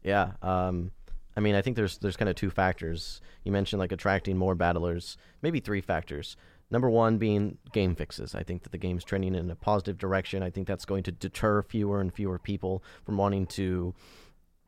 Yeah, 0.04 0.32
um, 0.42 0.92
I 1.38 1.42
mean, 1.42 1.56
I 1.56 1.62
think 1.62 1.76
there's 1.76 2.00
there's 2.00 2.18
kind 2.18 2.30
of 2.30 2.36
two 2.36 2.50
factors. 2.50 3.22
You 3.44 3.52
mentioned 3.52 3.80
like 3.80 3.92
attracting 3.92 4.36
more 4.36 4.56
battlers, 4.56 5.16
maybe 5.42 5.60
three 5.60 5.82
factors. 5.82 6.36
Number 6.72 6.90
one 6.90 7.18
being 7.18 7.58
game 7.74 7.96
fixes. 7.96 8.36
I 8.36 8.44
think 8.44 8.64
that 8.64 8.72
the 8.72 8.78
game's 8.78 9.04
trending 9.04 9.36
in 9.36 9.50
a 9.50 9.56
positive 9.56 9.98
direction. 9.98 10.44
I 10.44 10.52
think 10.52 10.68
that's 10.68 10.86
going 10.86 11.04
to 11.04 11.12
deter 11.12 11.64
fewer 11.64 12.00
and 12.00 12.14
fewer 12.14 12.38
people 12.38 12.84
from 13.06 13.18
wanting 13.18 13.48
to 13.48 13.94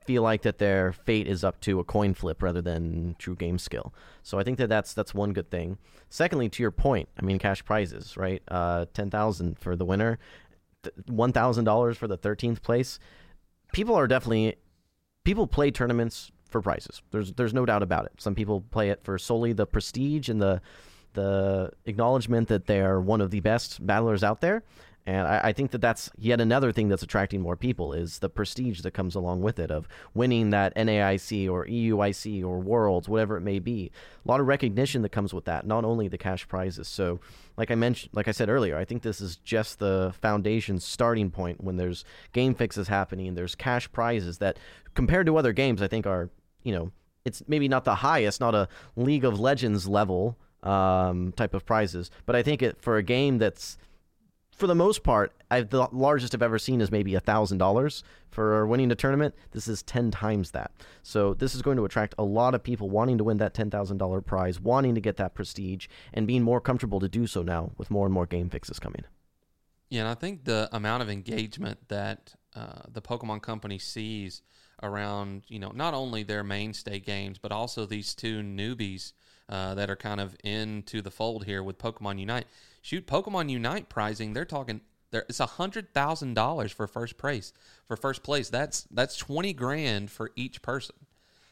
feel 0.06 0.24
like 0.24 0.42
that 0.42 0.58
their 0.58 0.92
fate 0.92 1.28
is 1.28 1.44
up 1.44 1.62
to 1.62 1.80
a 1.80 1.84
coin 1.84 2.14
flip 2.14 2.42
rather 2.42 2.62
than 2.62 3.16
true 3.20 3.36
game 3.36 3.60
skill. 3.60 3.94
So 4.24 4.40
I 4.40 4.44
think 4.44 4.58
that 4.58 4.68
that's 4.68 4.94
that's 4.94 5.14
one 5.14 5.32
good 5.32 5.52
thing. 5.52 5.78
Secondly, 6.10 6.50
to 6.50 6.64
your 6.64 6.72
point, 6.72 7.08
I 7.20 7.24
mean 7.24 7.38
cash 7.38 7.64
prizes, 7.64 8.18
right? 8.18 8.42
Uh, 8.48 8.86
ten 8.94 9.12
thousand 9.12 9.60
for 9.60 9.76
the 9.76 9.86
winner, 9.86 10.18
one 11.08 11.32
thousand 11.32 11.66
dollars 11.66 11.98
for 11.98 12.08
the 12.08 12.18
thirteenth 12.18 12.64
place. 12.64 12.98
People 13.74 13.96
are 13.96 14.08
definitely 14.08 14.56
people 15.24 15.46
play 15.46 15.70
tournaments 15.70 16.32
for 16.50 16.62
prizes. 16.62 17.02
There's 17.12 17.34
there's 17.34 17.54
no 17.54 17.66
doubt 17.66 17.84
about 17.84 18.06
it. 18.06 18.14
Some 18.18 18.34
people 18.34 18.62
play 18.62 18.90
it 18.90 19.04
for 19.04 19.20
solely 19.20 19.54
the 19.54 19.68
prestige 19.68 20.30
and 20.30 20.42
the 20.42 20.62
the 21.14 21.72
acknowledgement 21.86 22.48
that 22.50 22.68
they 22.68 22.82
are 22.82 23.02
one 23.02 23.22
of 23.22 23.32
the 23.32 23.40
best 23.40 23.86
battlers 23.86 24.24
out 24.24 24.42
there. 24.42 24.64
And 25.06 25.28
I, 25.28 25.42
I, 25.46 25.54
think 25.54 25.72
that 25.72 25.82
that's 25.82 26.12
yet 26.18 26.40
another 26.40 26.72
thing 26.72 26.88
that's 26.88 27.02
attracting 27.02 27.42
more 27.42 27.56
people 27.56 27.92
is 27.92 28.20
the 28.20 28.30
prestige 28.30 28.82
that 28.82 28.92
comes 28.92 29.16
along 29.16 29.42
with 29.42 29.58
it 29.58 29.72
of 29.72 29.88
winning 30.14 30.52
that 30.52 30.76
NAIC 30.76 31.50
or 31.50 31.66
EUIC 31.66 32.44
or 32.44 32.60
Worlds, 32.60 33.10
whatever 33.10 33.36
it 33.36 33.42
may 33.42 33.58
be. 33.58 33.92
A 34.24 34.28
lot 34.28 34.40
of 34.40 34.46
recognition 34.46 35.02
that 35.02 35.10
comes 35.10 35.34
with 35.34 35.46
that, 35.46 35.66
not 35.66 35.86
only 35.86 36.08
the 36.08 36.20
cash 36.20 36.48
prizes. 36.48 36.88
So, 36.88 37.20
like 37.58 37.72
I 37.72 37.76
mentioned, 37.76 38.12
like 38.14 38.28
I 38.28 38.32
said 38.32 38.48
earlier, 38.48 38.78
I 38.78 38.86
think 38.86 39.02
this 39.02 39.22
is 39.22 39.38
just 39.38 39.80
the 39.80 40.14
foundation 40.22 40.80
starting 40.80 41.32
point 41.32 41.64
when 41.64 41.78
there's 41.78 42.06
game 42.32 42.54
fixes 42.54 42.88
happening. 42.88 43.34
There's 43.34 43.56
cash 43.56 43.92
prizes 43.92 44.38
that, 44.38 44.60
compared 44.94 45.26
to 45.26 45.38
other 45.38 45.52
games, 45.52 45.82
I 45.82 45.88
think 45.88 46.06
are 46.06 46.30
you 46.64 46.74
know 46.74 46.92
it's 47.26 47.42
maybe 47.48 47.68
not 47.68 47.86
the 47.86 47.96
highest, 47.96 48.40
not 48.40 48.54
a 48.54 48.68
League 48.96 49.26
of 49.26 49.40
Legends 49.40 49.88
level 49.88 50.38
um, 50.64 51.32
type 51.34 51.54
of 51.54 51.66
prizes. 51.66 52.12
But 52.26 52.36
I 52.36 52.44
think 52.44 52.62
it 52.62 52.82
for 52.82 52.98
a 52.98 53.04
game 53.04 53.38
that's 53.38 53.78
for 54.62 54.68
the 54.68 54.76
most 54.76 55.02
part, 55.02 55.34
I've, 55.50 55.70
the 55.72 55.88
largest 55.92 56.36
I've 56.36 56.44
ever 56.44 56.60
seen 56.60 56.82
is 56.82 56.92
maybe 56.92 57.18
thousand 57.18 57.58
dollars 57.58 58.04
for 58.30 58.68
winning 58.68 58.92
a 58.92 58.96
tournament. 58.96 59.34
This 59.52 59.68
is 59.68 59.82
ten 59.82 60.12
times 60.12 60.52
that. 60.52 60.72
So 61.02 61.34
this 61.34 61.56
is 61.56 61.64
going 61.64 61.78
to 61.78 61.86
attract 61.86 62.14
a 62.20 62.24
lot 62.24 62.54
of 62.54 62.62
people 62.62 62.90
wanting 62.90 63.18
to 63.18 63.24
win 63.24 63.38
that 63.38 63.56
ten 63.56 63.72
thousand 63.72 63.98
dollar 63.98 64.22
prize, 64.22 64.60
wanting 64.60 64.94
to 64.96 65.02
get 65.02 65.18
that 65.18 65.34
prestige, 65.34 65.88
and 66.14 66.28
being 66.28 66.44
more 66.44 66.62
comfortable 66.62 67.00
to 67.00 67.10
do 67.10 67.26
so 67.26 67.42
now 67.42 67.72
with 67.78 67.90
more 67.90 68.06
and 68.06 68.14
more 68.14 68.28
game 68.28 68.50
fixes 68.50 68.78
coming. 68.80 69.04
Yeah, 69.90 70.02
and 70.02 70.10
I 70.10 70.14
think 70.14 70.46
the 70.46 70.70
amount 70.72 71.02
of 71.02 71.10
engagement 71.10 71.90
that 71.90 72.36
uh, 72.56 72.84
the 72.88 73.02
Pokemon 73.02 73.42
Company 73.42 73.80
sees 73.80 74.42
around, 74.84 75.44
you 75.48 75.60
know, 75.60 75.72
not 75.74 75.94
only 75.94 76.24
their 76.24 76.44
mainstay 76.44 77.00
games, 77.00 77.38
but 77.38 77.52
also 77.52 77.86
these 77.86 78.16
two 78.16 78.42
newbies 78.42 79.14
uh, 79.52 79.76
that 79.76 79.90
are 79.90 79.96
kind 79.96 80.22
of 80.22 80.36
into 80.44 81.02
the 81.02 81.12
fold 81.12 81.46
here 81.46 81.62
with 81.62 81.78
Pokemon 81.78 82.20
Unite. 82.20 82.46
Shoot, 82.82 83.06
Pokemon 83.06 83.50
Unite 83.50 83.90
prizing, 83.90 84.34
they're 84.34 84.46
talking 84.46 84.82
there 85.12 85.26
it's 85.28 85.40
a 85.40 85.46
hundred 85.46 85.94
thousand 85.94 86.34
dollars 86.34 86.72
for 86.72 86.88
first 86.88 87.18
place. 87.18 87.54
For 87.88 87.96
first 87.96 88.24
place, 88.24 88.50
that's 88.50 88.88
that's 88.92 89.18
twenty 89.18 89.54
grand 89.54 90.10
for 90.10 90.32
each 90.36 90.62
person. 90.62 90.96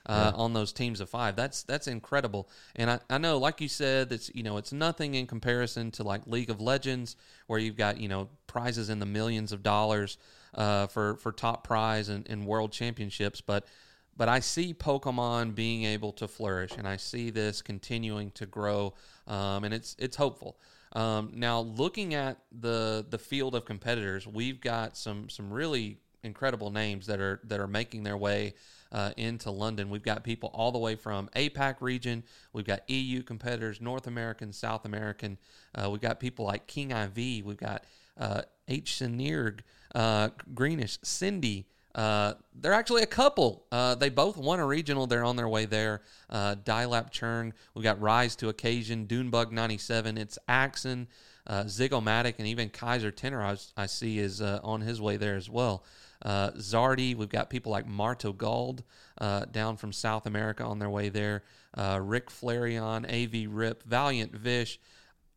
Uh, 0.06 0.32
yeah. 0.34 0.42
on 0.42 0.54
those 0.54 0.74
teams 0.74 1.02
of 1.02 1.10
five. 1.10 1.36
That's 1.36 1.62
that's 1.64 1.86
incredible. 1.86 2.50
And 2.76 2.90
I, 2.90 3.00
I 3.12 3.18
know, 3.20 3.38
like 3.38 3.62
you 3.62 3.68
said, 3.68 4.12
it's 4.12 4.32
you 4.34 4.42
know 4.42 4.58
it's 4.58 4.72
nothing 4.72 5.14
in 5.14 5.28
comparison 5.28 5.92
to 5.92 6.04
like 6.04 6.26
League 6.26 6.50
of 6.50 6.60
Legends, 6.60 7.16
where 7.46 7.60
you've 7.60 7.76
got 7.76 8.00
you 8.00 8.08
know 8.08 8.30
prizes 8.48 8.90
in 8.90 9.00
the 9.00 9.06
millions 9.06 9.52
of 9.52 9.62
dollars 9.62 10.18
uh, 10.56 10.88
for 10.88 11.18
for 11.18 11.32
top 11.32 11.68
prize 11.68 12.10
and, 12.10 12.28
and 12.28 12.48
world 12.48 12.72
championships. 12.72 13.42
But 13.42 13.68
but 14.20 14.28
I 14.28 14.42
see 14.42 14.74
Pokemon 14.74 15.56
being 15.56 15.86
able 15.86 16.12
to 16.12 16.28
flourish, 16.28 16.74
and 16.78 16.86
I 16.86 16.98
see 16.98 17.30
this 17.30 17.62
continuing 17.62 18.32
to 18.32 18.46
grow, 18.46 18.94
um, 19.28 19.64
and 19.64 19.74
it's 19.74 19.96
it's 19.98 20.18
hopeful. 20.18 20.60
Um, 20.92 21.32
now, 21.34 21.62
looking 21.62 22.14
at 22.16 22.38
the 22.52 23.06
the 23.10 23.18
field 23.18 23.56
of 23.56 23.64
competitors, 23.64 24.28
we've 24.28 24.60
got 24.60 24.98
some 24.98 25.30
some 25.30 25.50
really 25.50 26.00
incredible 26.22 26.70
names 26.70 27.08
that 27.08 27.22
are 27.22 27.40
that 27.46 27.62
are 27.62 27.68
making 27.68 28.04
their 28.04 28.18
way 28.18 28.56
uh, 28.92 29.12
into 29.16 29.52
London. 29.52 29.90
We've 29.90 30.04
got 30.04 30.26
people 30.26 30.52
all 30.54 30.74
the 30.74 30.80
way 30.80 30.98
from 30.98 31.30
APAC 31.34 31.78
region. 31.80 32.24
We've 32.52 32.68
got 32.68 32.90
EU 32.90 33.24
competitors, 33.24 33.80
North 33.80 34.06
American, 34.06 34.52
South 34.52 34.84
American. 34.84 35.38
Uh, 35.74 35.90
we've 35.90 36.02
got 36.02 36.20
people 36.20 36.44
like 36.44 36.68
King 36.68 36.92
IV. 36.92 37.46
We've 37.46 37.56
got 37.56 37.86
uh, 38.18 38.42
H. 38.68 39.00
Sinirg, 39.00 39.62
uh, 39.96 40.32
Greenish, 40.54 41.00
Cindy. 41.04 41.68
Uh, 41.96 42.34
they're 42.54 42.74
actually 42.74 43.02
a 43.02 43.08
couple. 43.08 43.66
Uh, 43.72 43.96
they 43.96 44.10
both 44.10 44.38
won 44.38 44.60
a 44.60 44.66
regional. 44.66 45.08
They're 45.08 45.24
on 45.24 45.36
their 45.36 45.50
way 45.50 45.66
there. 45.66 46.02
Uh, 46.30 46.56
Dilap 46.56 47.12
Churn. 47.12 47.54
We've 47.74 47.84
got 47.84 48.00
Rise 48.00 48.36
to 48.38 48.50
Occasion, 48.50 49.08
Dunebug 49.08 49.52
97. 49.52 50.18
It's 50.18 50.38
Axon, 50.48 51.08
uh, 51.48 51.64
Zigomatic, 51.64 52.36
and 52.38 52.48
even 52.48 52.70
Kaiser 52.70 53.12
Tenor, 53.12 53.44
I, 53.44 53.58
I 53.76 53.86
see, 53.88 54.20
is 54.20 54.42
uh, 54.42 54.60
on 54.64 54.82
his 54.82 55.02
way 55.02 55.18
there 55.18 55.36
as 55.36 55.50
well. 55.50 55.84
Uh, 56.22 56.52
Zardy, 56.52 57.16
we've 57.16 57.30
got 57.30 57.50
people 57.50 57.72
like 57.72 57.88
Marto 57.88 58.34
Gold 58.34 58.84
down 59.52 59.78
from 59.78 59.92
South 59.94 60.26
America 60.26 60.64
on 60.64 60.80
their 60.80 60.90
way 60.90 61.10
there. 61.10 61.44
Rick 61.78 62.30
Flareon, 62.30 63.06
AV 63.06 63.52
Rip, 63.54 63.84
Valiant 63.84 64.36
Vish, 64.36 64.80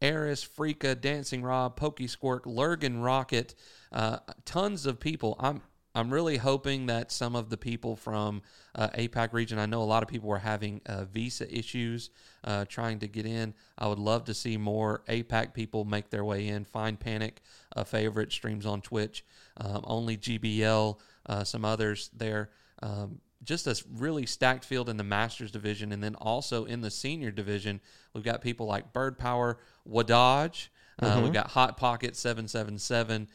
Eris, 0.02 0.44
Freaka, 0.44 1.00
Dancing 1.00 1.42
Rob, 1.42 1.76
Pokey 1.76 2.08
Squirk, 2.08 2.44
Lurgan 2.44 3.00
Rocket, 3.00 3.54
uh, 3.92 4.18
tons 4.44 4.84
of 4.84 4.98
people. 4.98 5.36
I'm 5.38 5.62
I'm 5.94 6.12
really 6.12 6.38
hoping 6.38 6.86
that 6.86 7.12
some 7.12 7.36
of 7.36 7.50
the 7.50 7.56
people 7.56 7.96
from 7.96 8.42
uh, 8.74 8.88
APAC 8.90 9.32
region, 9.32 9.58
I 9.58 9.66
know 9.66 9.82
a 9.82 9.84
lot 9.84 10.02
of 10.02 10.08
people 10.08 10.28
were 10.28 10.38
having 10.38 10.80
uh, 10.86 11.04
visa 11.04 11.52
issues 11.54 12.10
uh, 12.44 12.64
trying 12.64 13.00
to 13.00 13.08
get 13.08 13.26
in. 13.26 13.52
I 13.76 13.88
would 13.88 13.98
love 13.98 14.24
to 14.24 14.34
see 14.34 14.56
more 14.56 15.02
APAC 15.08 15.52
people 15.52 15.84
make 15.84 16.08
their 16.08 16.24
way 16.24 16.48
in. 16.48 16.64
Find 16.64 16.98
Panic, 16.98 17.42
a 17.72 17.84
favorite, 17.84 18.32
streams 18.32 18.64
on 18.64 18.80
Twitch. 18.80 19.24
Um, 19.58 19.82
only 19.84 20.16
GBL, 20.16 20.98
uh, 21.26 21.44
some 21.44 21.64
others 21.64 22.10
there. 22.16 22.50
Um, 22.82 23.20
just 23.44 23.66
a 23.66 23.80
really 23.92 24.24
stacked 24.24 24.64
field 24.64 24.88
in 24.88 24.96
the 24.96 25.04
Masters 25.04 25.50
division, 25.50 25.92
and 25.92 26.02
then 26.02 26.14
also 26.14 26.64
in 26.64 26.80
the 26.80 26.90
senior 26.90 27.30
division, 27.30 27.80
we've 28.14 28.24
got 28.24 28.40
people 28.40 28.66
like 28.66 28.92
Bird 28.92 29.18
Power, 29.18 29.58
Wadaj. 29.88 30.68
Uh, 30.98 31.06
mm-hmm. 31.06 31.24
We've 31.24 31.32
got 31.32 31.48
Hot 31.48 31.76
Pocket 31.76 32.16
seven 32.16 32.46
seven 32.46 32.78
seven. 32.78 33.28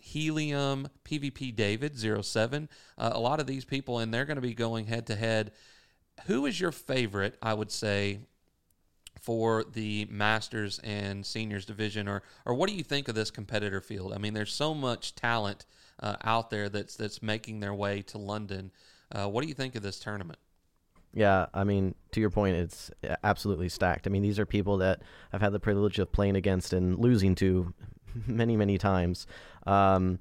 Uh, 0.00 0.02
Helium, 0.02 0.88
PvP 1.04 1.54
David 1.54 1.98
07. 1.98 2.68
Uh, 2.96 3.10
a 3.12 3.20
lot 3.20 3.40
of 3.40 3.46
these 3.46 3.64
people, 3.64 3.98
and 3.98 4.12
they're 4.12 4.24
going 4.24 4.36
to 4.36 4.42
be 4.42 4.54
going 4.54 4.86
head 4.86 5.06
to 5.06 5.16
head. 5.16 5.52
Who 6.26 6.46
is 6.46 6.60
your 6.60 6.72
favorite, 6.72 7.36
I 7.42 7.54
would 7.54 7.70
say, 7.70 8.20
for 9.20 9.64
the 9.64 10.06
Masters 10.10 10.80
and 10.82 11.24
Seniors 11.24 11.64
division? 11.64 12.08
Or, 12.08 12.22
or 12.44 12.54
what 12.54 12.68
do 12.68 12.74
you 12.74 12.84
think 12.84 13.08
of 13.08 13.14
this 13.14 13.30
competitor 13.30 13.80
field? 13.80 14.12
I 14.12 14.18
mean, 14.18 14.34
there's 14.34 14.52
so 14.52 14.74
much 14.74 15.14
talent 15.14 15.66
uh, 16.00 16.16
out 16.24 16.50
there 16.50 16.68
that's, 16.68 16.96
that's 16.96 17.22
making 17.22 17.60
their 17.60 17.74
way 17.74 18.02
to 18.02 18.18
London. 18.18 18.70
Uh, 19.12 19.28
what 19.28 19.42
do 19.42 19.48
you 19.48 19.54
think 19.54 19.74
of 19.74 19.82
this 19.82 19.98
tournament? 19.98 20.38
Yeah, 21.12 21.46
I 21.52 21.64
mean, 21.64 21.96
to 22.12 22.20
your 22.20 22.30
point, 22.30 22.56
it's 22.56 22.90
absolutely 23.24 23.68
stacked. 23.68 24.06
I 24.06 24.10
mean, 24.10 24.22
these 24.22 24.38
are 24.38 24.46
people 24.46 24.76
that 24.78 25.02
I've 25.32 25.40
had 25.40 25.52
the 25.52 25.58
privilege 25.58 25.98
of 25.98 26.12
playing 26.12 26.36
against 26.36 26.72
and 26.72 26.98
losing 26.98 27.34
to 27.36 27.74
many, 28.26 28.56
many 28.56 28.78
times. 28.78 29.26
Um, 29.66 30.18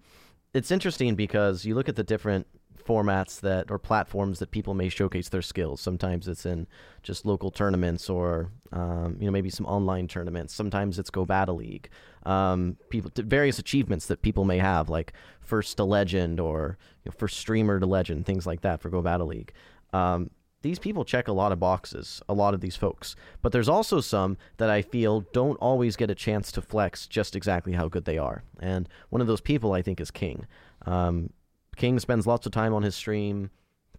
it's 0.53 0.71
interesting 0.71 1.15
because 1.15 1.65
you 1.65 1.75
look 1.75 1.89
at 1.89 1.95
the 1.95 2.03
different 2.03 2.47
formats 2.89 3.39
that 3.41 3.69
or 3.69 3.77
platforms 3.77 4.39
that 4.39 4.49
people 4.49 4.73
may 4.73 4.89
showcase 4.89 5.29
their 5.29 5.43
skills. 5.43 5.79
Sometimes 5.79 6.27
it's 6.27 6.45
in 6.45 6.67
just 7.03 7.25
local 7.25 7.51
tournaments 7.51 8.09
or 8.09 8.51
um, 8.71 9.15
you 9.19 9.25
know 9.25 9.31
maybe 9.31 9.49
some 9.49 9.65
online 9.67 10.07
tournaments. 10.07 10.53
Sometimes 10.53 10.97
it's 10.97 11.11
Go 11.11 11.23
Battle 11.25 11.57
League. 11.57 11.89
Um, 12.23 12.77
people 12.89 13.11
various 13.15 13.59
achievements 13.59 14.07
that 14.07 14.21
people 14.21 14.43
may 14.43 14.57
have 14.57 14.89
like 14.89 15.13
first 15.39 15.77
to 15.77 15.83
legend 15.83 16.39
or 16.39 16.77
you 17.03 17.11
know, 17.11 17.15
first 17.17 17.37
streamer 17.37 17.79
to 17.79 17.85
legend, 17.85 18.25
things 18.25 18.47
like 18.47 18.61
that 18.61 18.81
for 18.81 18.89
Go 18.89 19.01
Battle 19.01 19.27
League. 19.27 19.53
Um, 19.93 20.31
these 20.61 20.79
people 20.79 21.05
check 21.05 21.27
a 21.27 21.33
lot 21.33 21.51
of 21.51 21.59
boxes, 21.59 22.21
a 22.27 22.33
lot 22.33 22.53
of 22.53 22.61
these 22.61 22.75
folks. 22.75 23.15
But 23.41 23.51
there's 23.51 23.69
also 23.69 24.01
some 24.01 24.37
that 24.57 24.69
I 24.69 24.81
feel 24.81 25.21
don't 25.31 25.57
always 25.57 25.95
get 25.95 26.09
a 26.09 26.15
chance 26.15 26.51
to 26.53 26.61
flex 26.61 27.07
just 27.07 27.35
exactly 27.35 27.73
how 27.73 27.87
good 27.87 28.05
they 28.05 28.17
are. 28.17 28.43
And 28.59 28.89
one 29.09 29.21
of 29.21 29.27
those 29.27 29.41
people 29.41 29.73
I 29.73 29.81
think 29.81 30.01
is 30.01 30.11
King. 30.11 30.45
Um, 30.85 31.31
King 31.75 31.99
spends 31.99 32.27
lots 32.27 32.45
of 32.45 32.51
time 32.51 32.73
on 32.73 32.83
his 32.83 32.95
stream 32.95 33.51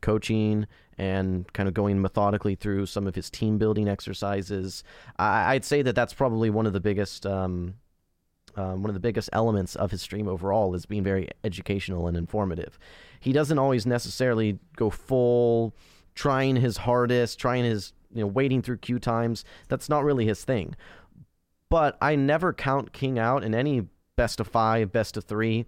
coaching 0.02 0.66
and 0.98 1.50
kind 1.52 1.68
of 1.68 1.74
going 1.74 2.00
methodically 2.00 2.54
through 2.54 2.86
some 2.86 3.06
of 3.06 3.14
his 3.14 3.30
team 3.30 3.58
building 3.58 3.88
exercises. 3.88 4.84
I, 5.18 5.54
would 5.54 5.64
say 5.64 5.82
that 5.82 5.94
that's 5.94 6.14
probably 6.14 6.50
one 6.50 6.66
of 6.66 6.72
the 6.72 6.80
biggest 6.80 7.24
um, 7.26 7.74
um, 8.56 8.82
one 8.82 8.90
of 8.90 8.94
the 8.94 9.00
biggest 9.00 9.30
elements 9.32 9.76
of 9.76 9.90
his 9.90 10.02
stream 10.02 10.28
overall 10.28 10.74
is 10.74 10.84
being 10.84 11.04
very 11.04 11.28
educational 11.44 12.08
and 12.08 12.16
informative. 12.16 12.78
He 13.20 13.32
doesn't 13.32 13.58
always 13.58 13.86
necessarily 13.86 14.58
go 14.76 14.90
full, 14.90 15.74
trying 16.14 16.56
his 16.56 16.78
hardest, 16.78 17.38
trying 17.38 17.64
his 17.64 17.92
you 18.12 18.20
know 18.20 18.26
waiting 18.26 18.62
through 18.62 18.78
queue 18.78 18.98
times. 18.98 19.44
That's 19.68 19.88
not 19.88 20.04
really 20.04 20.26
his 20.26 20.44
thing. 20.44 20.76
But 21.68 21.96
I 22.00 22.16
never 22.16 22.52
count 22.52 22.92
King 22.92 23.18
out 23.18 23.44
in 23.44 23.54
any 23.54 23.86
best 24.16 24.40
of 24.40 24.48
five, 24.48 24.92
best 24.92 25.16
of 25.16 25.24
three. 25.24 25.66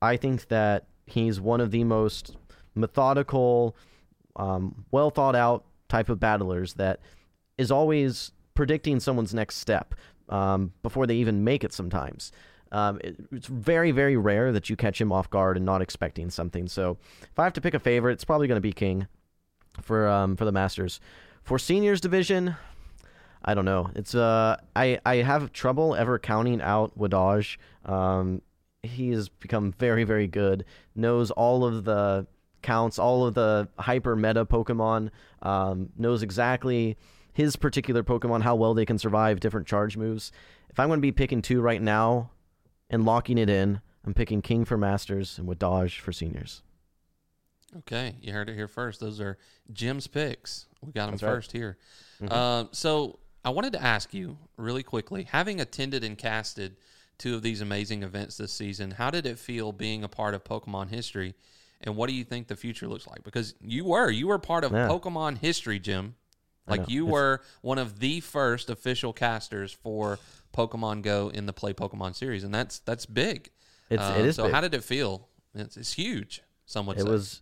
I 0.00 0.16
think 0.16 0.48
that 0.48 0.86
he's 1.06 1.40
one 1.40 1.60
of 1.60 1.70
the 1.72 1.84
most 1.84 2.36
methodical, 2.74 3.76
um, 4.36 4.84
well 4.90 5.10
thought 5.10 5.36
out 5.36 5.64
type 5.88 6.08
of 6.08 6.18
battlers 6.18 6.74
that 6.74 7.00
is 7.58 7.70
always 7.70 8.32
predicting 8.54 9.00
someone's 9.00 9.34
next 9.34 9.56
step 9.56 9.94
um, 10.28 10.72
before 10.82 11.06
they 11.06 11.16
even 11.16 11.44
make 11.44 11.64
it 11.64 11.72
sometimes. 11.72 12.32
Um, 12.70 12.98
it, 13.04 13.16
it's 13.30 13.48
very, 13.48 13.90
very 13.90 14.16
rare 14.16 14.52
that 14.52 14.70
you 14.70 14.76
catch 14.76 15.00
him 15.00 15.12
off 15.12 15.28
guard 15.28 15.56
and 15.56 15.66
not 15.66 15.82
expecting 15.82 16.30
something. 16.30 16.68
So 16.68 16.96
if 17.22 17.38
I 17.38 17.44
have 17.44 17.52
to 17.54 17.60
pick 17.60 17.74
a 17.74 17.78
favorite, 17.78 18.14
it's 18.14 18.24
probably 18.24 18.46
going 18.46 18.56
to 18.56 18.62
be 18.62 18.72
King 18.72 19.06
for 19.80 20.08
um, 20.08 20.36
for 20.36 20.44
the 20.44 20.52
Masters. 20.52 21.00
For 21.42 21.58
seniors 21.58 22.00
division, 22.00 22.56
I 23.44 23.54
don't 23.54 23.64
know. 23.64 23.90
It's 23.94 24.14
uh, 24.14 24.56
I 24.76 24.98
I 25.04 25.16
have 25.16 25.52
trouble 25.52 25.94
ever 25.94 26.18
counting 26.18 26.60
out 26.60 26.96
Wadaj. 26.98 27.56
Um, 27.84 28.42
he 28.82 29.10
has 29.10 29.28
become 29.28 29.72
very, 29.72 30.04
very 30.04 30.26
good. 30.26 30.64
Knows 30.94 31.30
all 31.30 31.64
of 31.64 31.84
the 31.84 32.26
counts, 32.62 32.98
all 32.98 33.26
of 33.26 33.34
the 33.34 33.68
hyper 33.78 34.16
meta 34.16 34.44
Pokemon. 34.44 35.10
Um, 35.42 35.90
knows 35.96 36.22
exactly 36.22 36.96
his 37.32 37.56
particular 37.56 38.02
Pokemon, 38.02 38.42
how 38.42 38.54
well 38.54 38.74
they 38.74 38.84
can 38.84 38.98
survive 38.98 39.40
different 39.40 39.66
charge 39.66 39.96
moves. 39.96 40.32
If 40.68 40.78
I'm 40.78 40.88
going 40.88 40.98
to 40.98 41.02
be 41.02 41.12
picking 41.12 41.42
two 41.42 41.60
right 41.60 41.80
now 41.80 42.30
and 42.90 43.04
locking 43.04 43.38
it 43.38 43.48
in, 43.48 43.80
I'm 44.04 44.14
picking 44.14 44.42
King 44.42 44.64
for 44.64 44.76
Masters 44.76 45.38
and 45.38 45.48
Wadaj 45.48 45.98
for 45.98 46.12
Seniors. 46.12 46.62
Okay, 47.78 48.14
you 48.20 48.32
heard 48.32 48.48
it 48.48 48.54
here 48.54 48.68
first. 48.68 49.00
Those 49.00 49.20
are 49.20 49.38
Jim's 49.72 50.06
picks. 50.06 50.66
We 50.84 50.92
got 50.92 51.06
them 51.06 51.12
That's 51.12 51.22
right. 51.22 51.30
first 51.30 51.52
here. 51.52 51.78
Uh, 52.26 52.64
so 52.72 53.18
I 53.44 53.50
wanted 53.50 53.72
to 53.74 53.82
ask 53.82 54.12
you 54.12 54.36
really 54.56 54.82
quickly, 54.82 55.24
having 55.24 55.60
attended 55.60 56.04
and 56.04 56.16
casted 56.18 56.76
two 57.18 57.34
of 57.34 57.42
these 57.42 57.60
amazing 57.60 58.02
events 58.02 58.36
this 58.36 58.52
season, 58.52 58.90
how 58.92 59.10
did 59.10 59.26
it 59.26 59.38
feel 59.38 59.72
being 59.72 60.04
a 60.04 60.08
part 60.08 60.34
of 60.34 60.44
Pokemon 60.44 60.90
history? 60.90 61.34
And 61.80 61.96
what 61.96 62.08
do 62.08 62.14
you 62.14 62.24
think 62.24 62.46
the 62.46 62.56
future 62.56 62.86
looks 62.86 63.06
like? 63.06 63.24
Because 63.24 63.54
you 63.60 63.84
were, 63.84 64.10
you 64.10 64.28
were 64.28 64.38
part 64.38 64.64
of 64.64 64.72
Yeah. 64.72 64.86
Pokemon 64.88 65.38
history, 65.38 65.78
Jim. 65.80 66.14
Like 66.68 66.88
you 66.88 67.04
It's- 67.06 67.12
were 67.12 67.40
one 67.62 67.78
of 67.78 67.98
the 67.98 68.20
first 68.20 68.70
official 68.70 69.12
casters 69.12 69.72
for 69.72 70.20
Pokemon 70.54 71.02
Go 71.02 71.28
in 71.28 71.46
the 71.46 71.52
Play 71.52 71.72
Pokemon 71.72 72.14
series, 72.14 72.44
and 72.44 72.54
that's 72.54 72.78
that's 72.80 73.04
big. 73.06 73.50
It's 73.90 74.00
Uh, 74.00 74.16
it 74.20 74.26
is 74.26 74.36
so. 74.36 74.44
big. 74.44 74.52
How 74.52 74.60
did 74.60 74.72
it 74.74 74.84
feel? 74.84 75.28
It's, 75.54 75.76
it's 75.76 75.94
huge. 75.94 76.42
Some 76.66 76.86
would 76.86 76.98
It 76.98 77.02
say. 77.02 77.08
was. 77.10 77.40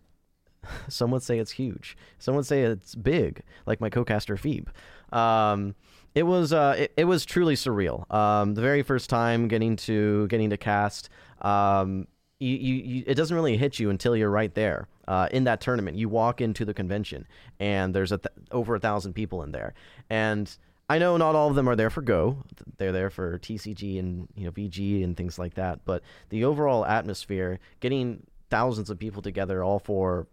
Some 0.87 1.11
would 1.11 1.23
say 1.23 1.39
it's 1.39 1.51
huge. 1.51 1.97
Some 2.19 2.35
would 2.35 2.45
say 2.45 2.63
it's 2.63 2.95
big, 2.95 3.41
like 3.65 3.81
my 3.81 3.89
co-caster 3.89 4.37
Phoebe. 4.37 4.67
Um, 5.11 5.75
it 6.13 6.23
was. 6.23 6.53
Uh, 6.53 6.75
it, 6.77 6.93
it 6.97 7.05
was 7.05 7.25
truly 7.25 7.55
surreal. 7.55 8.11
Um, 8.13 8.53
the 8.55 8.61
very 8.61 8.83
first 8.83 9.09
time 9.09 9.47
getting 9.47 9.75
to 9.77 10.27
getting 10.27 10.49
to 10.49 10.57
cast. 10.57 11.09
Um, 11.41 12.07
you, 12.39 12.57
you, 12.57 12.75
you, 12.75 13.03
it 13.05 13.13
doesn't 13.15 13.35
really 13.35 13.55
hit 13.55 13.77
you 13.77 13.91
until 13.91 14.15
you're 14.15 14.31
right 14.31 14.53
there 14.55 14.87
uh, 15.07 15.27
in 15.31 15.43
that 15.43 15.61
tournament. 15.61 15.97
You 15.97 16.09
walk 16.09 16.41
into 16.41 16.65
the 16.65 16.73
convention, 16.73 17.27
and 17.59 17.93
there's 17.93 18.11
a 18.11 18.17
th- 18.17 18.33
over 18.51 18.75
a 18.75 18.79
thousand 18.79 19.13
people 19.13 19.43
in 19.43 19.51
there, 19.51 19.73
and 20.09 20.53
I 20.89 20.97
know 20.97 21.15
not 21.15 21.35
all 21.35 21.49
of 21.49 21.55
them 21.55 21.69
are 21.69 21.75
there 21.75 21.89
for 21.89 22.01
Go. 22.01 22.43
They're 22.77 22.91
there 22.91 23.09
for 23.09 23.37
TCG 23.39 23.97
and 23.99 24.27
you 24.35 24.45
know 24.45 24.51
VG 24.51 25.03
and 25.03 25.15
things 25.15 25.39
like 25.39 25.53
that. 25.53 25.85
But 25.85 26.03
the 26.29 26.43
overall 26.43 26.85
atmosphere, 26.85 27.59
getting 27.79 28.25
thousands 28.49 28.89
of 28.89 28.99
people 28.99 29.21
together, 29.21 29.63
all 29.63 29.79
for 29.79 30.27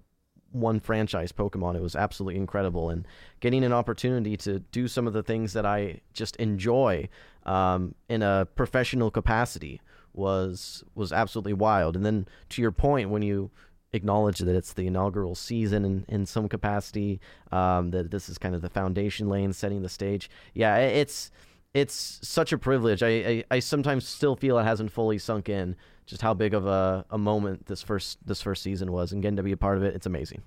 one 0.53 0.81
franchise 0.81 1.33
Pokemon, 1.33 1.77
it 1.77 1.83
was 1.83 1.97
absolutely 1.97 2.41
incredible. 2.41 2.91
And 2.91 3.07
getting 3.41 3.65
an 3.65 3.73
opportunity 3.73 4.37
to 4.39 4.61
do 4.61 4.89
some 4.89 5.07
of 5.07 5.13
the 5.13 5.23
things 5.23 5.53
that 5.53 5.67
I 5.67 6.01
just 6.13 6.37
enjoy 6.37 7.09
um, 7.45 7.95
in 8.09 8.23
a 8.23 8.47
professional 8.55 9.11
capacity 9.11 9.81
was 10.15 10.85
was 10.95 11.13
absolutely 11.13 11.53
wild. 11.53 11.97
And 11.97 12.05
then 12.05 12.27
to 12.51 12.63
your 12.63 12.73
point, 12.73 13.11
when 13.11 13.23
you 13.23 13.51
acknowledge 13.93 14.39
that 14.41 14.55
it's 14.55 14.73
the 14.75 14.87
inaugural 14.87 15.35
season 15.35 15.85
in, 15.85 16.05
in 16.09 16.27
some 16.27 16.49
capacity, 16.49 17.21
um, 17.53 17.91
that 17.91 18.11
this 18.11 18.29
is 18.29 18.37
kind 18.37 18.55
of 18.55 18.63
the 18.63 18.69
foundation 18.69 19.29
lane 19.29 19.53
setting 19.53 19.83
the 19.83 19.89
stage. 19.89 20.29
Yeah, 20.55 20.77
it's 20.77 21.31
it's 21.75 22.19
such 22.23 22.53
a 22.53 22.59
privilege. 22.59 23.03
I, 23.03 23.09
I, 23.09 23.45
I 23.51 23.59
sometimes 23.61 24.07
still 24.07 24.37
feel 24.37 24.59
it 24.59 24.65
hasn't 24.65 24.93
fully 24.93 25.19
sunk 25.19 25.49
in 25.49 25.77
just 26.09 26.23
how 26.23 26.33
big 26.35 26.55
of 26.55 26.67
a, 26.67 27.05
a 27.11 27.19
moment 27.19 27.67
this 27.67 27.83
first 27.83 28.19
this 28.27 28.41
first 28.43 28.63
season 28.63 28.91
was, 28.91 29.13
and 29.13 29.23
getting 29.23 29.37
to 29.37 29.43
be 29.43 29.53
a 29.53 29.57
part 29.57 29.77
of 29.77 29.85
it, 29.85 29.95
it's 29.95 30.07
amazing. 30.07 30.43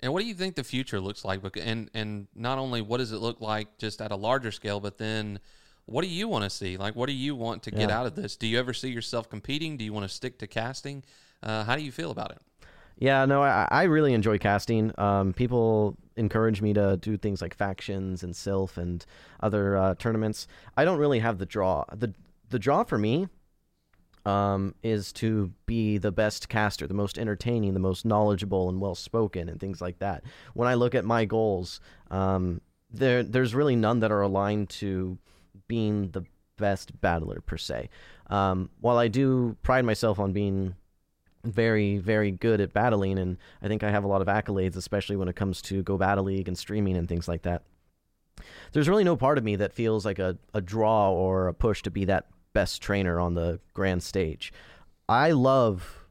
And 0.00 0.12
what 0.12 0.20
do 0.22 0.26
you 0.28 0.34
think 0.34 0.54
the 0.54 0.64
future 0.64 1.00
looks 1.00 1.24
like? 1.24 1.40
And 1.60 1.90
and 1.92 2.28
not 2.34 2.58
only 2.58 2.80
what 2.80 2.98
does 2.98 3.12
it 3.12 3.18
look 3.18 3.40
like 3.40 3.78
just 3.78 4.00
at 4.00 4.12
a 4.12 4.16
larger 4.16 4.52
scale, 4.52 4.78
but 4.80 4.96
then 4.98 5.40
what 5.86 6.02
do 6.02 6.08
you 6.08 6.28
want 6.28 6.44
to 6.44 6.50
see? 6.50 6.76
Like, 6.76 6.94
what 6.94 7.06
do 7.06 7.14
you 7.14 7.34
want 7.34 7.62
to 7.64 7.70
get 7.70 7.88
Yeah. 7.88 7.98
out 7.98 8.06
of 8.06 8.14
this? 8.14 8.36
Do 8.36 8.46
you 8.46 8.58
ever 8.58 8.72
see 8.72 8.90
yourself 8.90 9.28
competing? 9.28 9.76
Do 9.76 9.84
you 9.84 9.92
want 9.92 10.04
to 10.08 10.14
stick 10.14 10.38
to 10.38 10.46
casting? 10.46 11.02
Uh, 11.42 11.64
how 11.64 11.74
do 11.76 11.82
you 11.82 11.90
feel 11.90 12.10
about 12.10 12.30
it? 12.30 12.38
Yeah, 12.98 13.24
no, 13.26 13.42
I, 13.42 13.66
I 13.70 13.82
really 13.84 14.12
enjoy 14.12 14.38
casting. 14.38 14.92
Um, 14.98 15.32
people 15.32 15.96
encourage 16.16 16.60
me 16.60 16.74
to 16.74 16.96
do 16.98 17.16
things 17.16 17.40
like 17.40 17.54
factions 17.54 18.22
and 18.24 18.34
Silph 18.34 18.76
and 18.76 19.04
other 19.40 19.76
uh, 19.76 19.94
tournaments. 19.94 20.46
I 20.76 20.84
don't 20.84 20.98
really 20.98 21.20
have 21.20 21.38
the 21.38 21.46
draw. 21.46 21.84
the 21.96 22.12
The 22.50 22.58
draw 22.58 22.82
for 22.84 22.98
me 22.98 23.28
um, 24.28 24.74
is 24.82 25.10
to 25.10 25.50
be 25.64 25.96
the 25.96 26.12
best 26.12 26.50
caster, 26.50 26.86
the 26.86 26.92
most 26.92 27.18
entertaining, 27.18 27.72
the 27.72 27.80
most 27.80 28.04
knowledgeable 28.04 28.68
and 28.68 28.78
well 28.78 28.94
spoken, 28.94 29.48
and 29.48 29.58
things 29.58 29.80
like 29.80 30.00
that. 30.00 30.22
When 30.52 30.68
I 30.68 30.74
look 30.74 30.94
at 30.94 31.06
my 31.06 31.24
goals, 31.24 31.80
um, 32.10 32.60
there 32.90 33.22
there's 33.22 33.54
really 33.54 33.74
none 33.74 34.00
that 34.00 34.12
are 34.12 34.20
aligned 34.20 34.68
to 34.68 35.16
being 35.66 36.10
the 36.10 36.24
best 36.58 37.00
battler 37.00 37.40
per 37.40 37.56
se. 37.56 37.88
Um, 38.26 38.68
while 38.82 38.98
I 38.98 39.08
do 39.08 39.56
pride 39.62 39.86
myself 39.86 40.18
on 40.18 40.32
being 40.34 40.74
very, 41.42 41.96
very 41.96 42.30
good 42.30 42.60
at 42.60 42.74
battling, 42.74 43.18
and 43.18 43.38
I 43.62 43.68
think 43.68 43.82
I 43.82 43.90
have 43.90 44.04
a 44.04 44.08
lot 44.08 44.20
of 44.20 44.28
accolades, 44.28 44.76
especially 44.76 45.16
when 45.16 45.28
it 45.28 45.36
comes 45.36 45.62
to 45.62 45.82
Go 45.82 45.96
Battle 45.96 46.24
League 46.24 46.48
and 46.48 46.58
streaming 46.58 46.98
and 46.98 47.08
things 47.08 47.28
like 47.28 47.42
that. 47.42 47.62
There's 48.72 48.90
really 48.90 49.04
no 49.04 49.16
part 49.16 49.38
of 49.38 49.44
me 49.44 49.56
that 49.56 49.72
feels 49.72 50.04
like 50.04 50.18
a, 50.18 50.36
a 50.52 50.60
draw 50.60 51.10
or 51.10 51.48
a 51.48 51.54
push 51.54 51.82
to 51.84 51.90
be 51.90 52.04
that 52.04 52.26
best 52.58 52.82
trainer 52.82 53.20
on 53.20 53.34
the 53.34 53.60
grand 53.72 54.02
stage. 54.02 54.52
I 55.08 55.30
love 55.30 56.08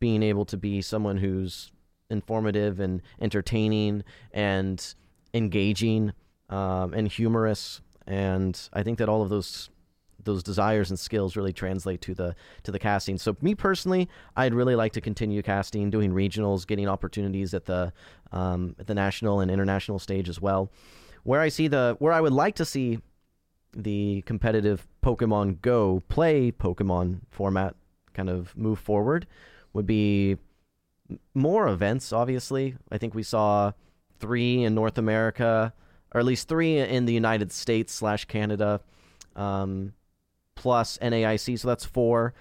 being 0.00 0.24
able 0.24 0.44
to 0.46 0.56
be 0.56 0.82
someone 0.82 1.18
who's 1.18 1.70
informative 2.10 2.80
and 2.80 3.00
entertaining 3.20 4.02
and 4.32 4.94
engaging 5.34 6.12
um, 6.50 6.94
and 6.94 7.06
humorous, 7.06 7.80
and 8.08 8.60
I 8.72 8.82
think 8.82 8.98
that 8.98 9.08
all 9.08 9.22
of 9.22 9.28
those 9.28 9.70
those 10.24 10.42
desires 10.42 10.90
and 10.90 10.98
skills 10.98 11.36
really 11.36 11.52
translate 11.52 12.00
to 12.00 12.12
the 12.12 12.34
to 12.64 12.72
the 12.72 12.80
casting. 12.80 13.16
So 13.16 13.36
me 13.40 13.54
personally, 13.54 14.08
I'd 14.36 14.52
really 14.52 14.74
like 14.74 14.94
to 14.94 15.00
continue 15.00 15.42
casting, 15.42 15.90
doing 15.90 16.10
regionals, 16.12 16.66
getting 16.66 16.88
opportunities 16.88 17.54
at 17.54 17.66
the 17.66 17.92
um, 18.32 18.74
at 18.80 18.88
the 18.88 18.94
national 18.94 19.38
and 19.38 19.48
international 19.48 20.00
stage 20.00 20.28
as 20.28 20.40
well. 20.40 20.72
Where 21.22 21.40
I 21.40 21.50
see 21.50 21.68
the 21.68 21.94
where 22.00 22.12
I 22.12 22.20
would 22.20 22.32
like 22.32 22.56
to 22.56 22.64
see 22.64 22.98
the 23.76 24.22
competitive 24.26 24.86
Pokemon 25.02 25.60
Go 25.62 26.02
play 26.08 26.50
Pokemon 26.52 27.20
format 27.30 27.74
kind 28.12 28.30
of 28.30 28.56
move 28.56 28.78
forward 28.78 29.26
would 29.72 29.86
be 29.86 30.36
more 31.34 31.68
events. 31.68 32.12
Obviously, 32.12 32.76
I 32.90 32.98
think 32.98 33.14
we 33.14 33.22
saw 33.22 33.72
three 34.20 34.62
in 34.62 34.74
North 34.74 34.98
America, 34.98 35.72
or 36.12 36.20
at 36.20 36.26
least 36.26 36.48
three 36.48 36.78
in 36.78 37.04
the 37.04 37.12
United 37.12 37.52
States 37.52 37.92
slash 37.92 38.24
Canada. 38.24 38.80
Um, 39.36 39.92
plus 40.54 40.98
NAIC, 40.98 41.58
so 41.58 41.68
that's 41.68 41.84
four. 41.84 42.34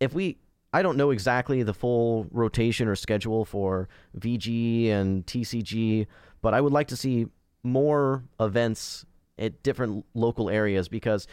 If 0.00 0.14
we, 0.14 0.38
I 0.72 0.82
don't 0.82 0.96
know 0.96 1.10
exactly 1.10 1.62
the 1.62 1.74
full 1.74 2.26
rotation 2.30 2.88
or 2.88 2.96
schedule 2.96 3.44
for 3.44 3.88
VG 4.18 4.88
and 4.88 5.26
TCG, 5.26 6.06
but 6.40 6.54
I 6.54 6.60
would 6.60 6.72
like 6.72 6.88
to 6.88 6.96
see 6.96 7.26
more 7.62 8.24
events 8.40 9.04
at 9.38 9.62
different 9.62 10.04
local 10.14 10.50
areas 10.50 10.88
because, 10.88 11.26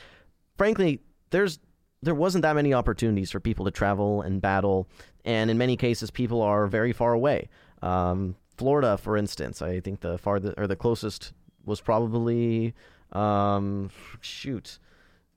frankly, 0.58 1.02
there's 1.30 1.60
there 2.02 2.16
wasn't 2.16 2.42
that 2.44 2.56
many 2.56 2.74
opportunities 2.74 3.30
for 3.30 3.42
people 3.42 3.66
to 3.66 3.72
travel 3.72 4.22
and 4.22 4.42
battle, 4.42 4.88
and 5.26 5.52
in 5.52 5.58
many 5.58 5.76
cases, 5.76 6.10
people 6.12 6.42
are 6.42 6.66
very 6.68 6.94
far 6.94 7.14
away. 7.14 7.50
Um, 7.82 8.36
Florida, 8.58 8.98
for 8.98 9.18
instance, 9.18 9.62
I 9.62 9.80
think 9.80 10.00
the 10.02 10.18
farthest 10.18 10.56
or 10.58 10.68
the 10.68 10.76
closest 10.76 11.34
was 11.66 11.82
probably 11.82 12.74
um, 13.12 13.90
shoot 14.22 14.80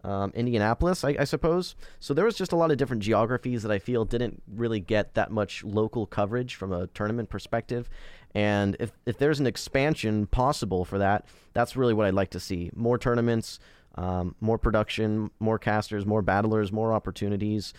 um, 0.05 0.33
Indianapolis, 0.35 1.05
I, 1.05 1.17
I 1.21 1.25
suppose. 1.25 1.77
So 2.01 2.15
there 2.15 2.25
was 2.25 2.35
just 2.35 2.53
a 2.53 2.57
lot 2.57 2.71
of 2.71 2.77
different 2.77 3.03
geographies 3.03 3.63
that 3.63 3.71
I 3.71 3.79
feel 3.79 4.05
didn't 4.05 4.43
really 4.53 4.81
get 4.81 5.15
that 5.15 5.31
much 5.31 5.63
local 5.63 6.07
coverage 6.07 6.55
from 6.55 6.73
a 6.73 6.89
tournament 6.89 7.29
perspective. 7.29 7.89
And 8.35 8.77
if, 8.81 8.93
if 9.07 9.19
there's 9.19 9.41
an 9.41 9.47
expansion 9.47 10.27
possible 10.27 10.85
for 10.85 10.99
that, 10.99 11.27
that's 11.53 11.77
really 11.77 11.95
what 11.95 12.07
I'd 12.07 12.15
like 12.15 12.31
to 12.31 12.41
see. 12.41 12.71
More 12.75 12.99
tournaments, 12.99 13.59
um, 13.97 14.35
more 14.41 14.59
production, 14.59 15.31
more 15.39 15.59
casters, 15.59 16.07
more 16.07 16.23
battlers, 16.23 16.73
more 16.73 16.93
opportunities. 16.93 17.75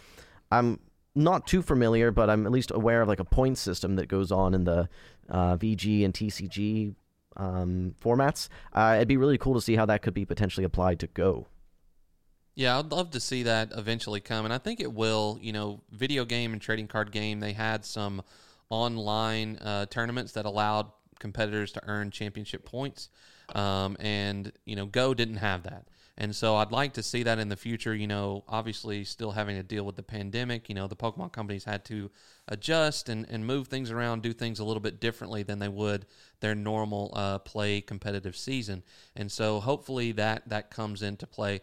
I'm 0.51 0.79
not 1.15 1.47
too 1.47 1.61
familiar, 1.61 2.11
but 2.11 2.29
I'm 2.29 2.45
at 2.45 2.51
least 2.51 2.71
aware 2.71 3.01
of 3.01 3.07
like 3.07 3.19
a 3.19 3.25
point 3.25 3.57
system 3.57 3.95
that 3.95 4.07
goes 4.07 4.31
on 4.31 4.53
in 4.53 4.63
the 4.63 4.89
uh, 5.29 5.57
VG 5.57 6.05
and 6.05 6.13
TCG 6.13 6.95
um, 7.37 7.95
formats. 8.03 8.49
Uh, 8.73 8.93
it'd 8.97 9.07
be 9.07 9.17
really 9.17 9.37
cool 9.37 9.55
to 9.55 9.61
see 9.61 9.75
how 9.75 9.85
that 9.85 10.01
could 10.01 10.13
be 10.13 10.25
potentially 10.25 10.63
applied 10.63 10.99
to 10.99 11.07
Go. 11.07 11.47
Yeah, 12.55 12.77
I'd 12.77 12.91
love 12.91 13.09
to 13.11 13.19
see 13.19 13.43
that 13.43 13.71
eventually 13.75 14.19
come, 14.19 14.45
and 14.45 14.53
I 14.53 14.59
think 14.59 14.79
it 14.79 14.93
will. 14.93 15.39
You 15.41 15.53
know, 15.53 15.81
video 15.91 16.23
game 16.23 16.53
and 16.53 16.61
trading 16.61 16.87
card 16.87 17.11
game, 17.11 17.39
they 17.39 17.53
had 17.53 17.83
some 17.83 18.21
online 18.73 19.57
uh, 19.57 19.85
tournaments 19.85 20.31
that 20.33 20.45
allowed 20.45 20.87
competitors 21.19 21.71
to 21.73 21.81
earn 21.87 22.09
championship 22.11 22.65
points, 22.65 23.09
um, 23.53 23.95
and 23.99 24.51
you 24.65 24.75
know, 24.75 24.85
Go 24.85 25.13
didn't 25.13 25.37
have 25.37 25.63
that. 25.63 25.85
And 26.15 26.35
so 26.35 26.55
I'd 26.57 26.71
like 26.71 26.93
to 26.93 27.03
see 27.03 27.23
that 27.23 27.39
in 27.39 27.49
the 27.49 27.55
future. 27.55 27.95
You 27.95 28.07
know, 28.07 28.43
obviously, 28.47 29.03
still 29.03 29.31
having 29.31 29.55
to 29.55 29.63
deal 29.63 29.83
with 29.83 29.95
the 29.95 30.03
pandemic. 30.03 30.69
You 30.69 30.75
know, 30.75 30.87
the 30.87 30.95
Pokemon 30.95 31.31
companies 31.31 31.63
had 31.63 31.85
to 31.85 32.11
adjust 32.47 33.09
and, 33.09 33.25
and 33.29 33.45
move 33.45 33.67
things 33.67 33.89
around, 33.89 34.21
do 34.21 34.33
things 34.33 34.59
a 34.59 34.63
little 34.63 34.81
bit 34.81 34.99
differently 34.99 35.43
than 35.43 35.59
they 35.59 35.69
would 35.69 36.05
their 36.39 36.55
normal 36.55 37.11
uh, 37.13 37.39
play 37.39 37.81
competitive 37.81 38.35
season. 38.35 38.83
And 39.15 39.31
so 39.31 39.59
hopefully 39.59 40.11
that 40.13 40.49
that 40.49 40.69
comes 40.69 41.01
into 41.01 41.25
play 41.25 41.61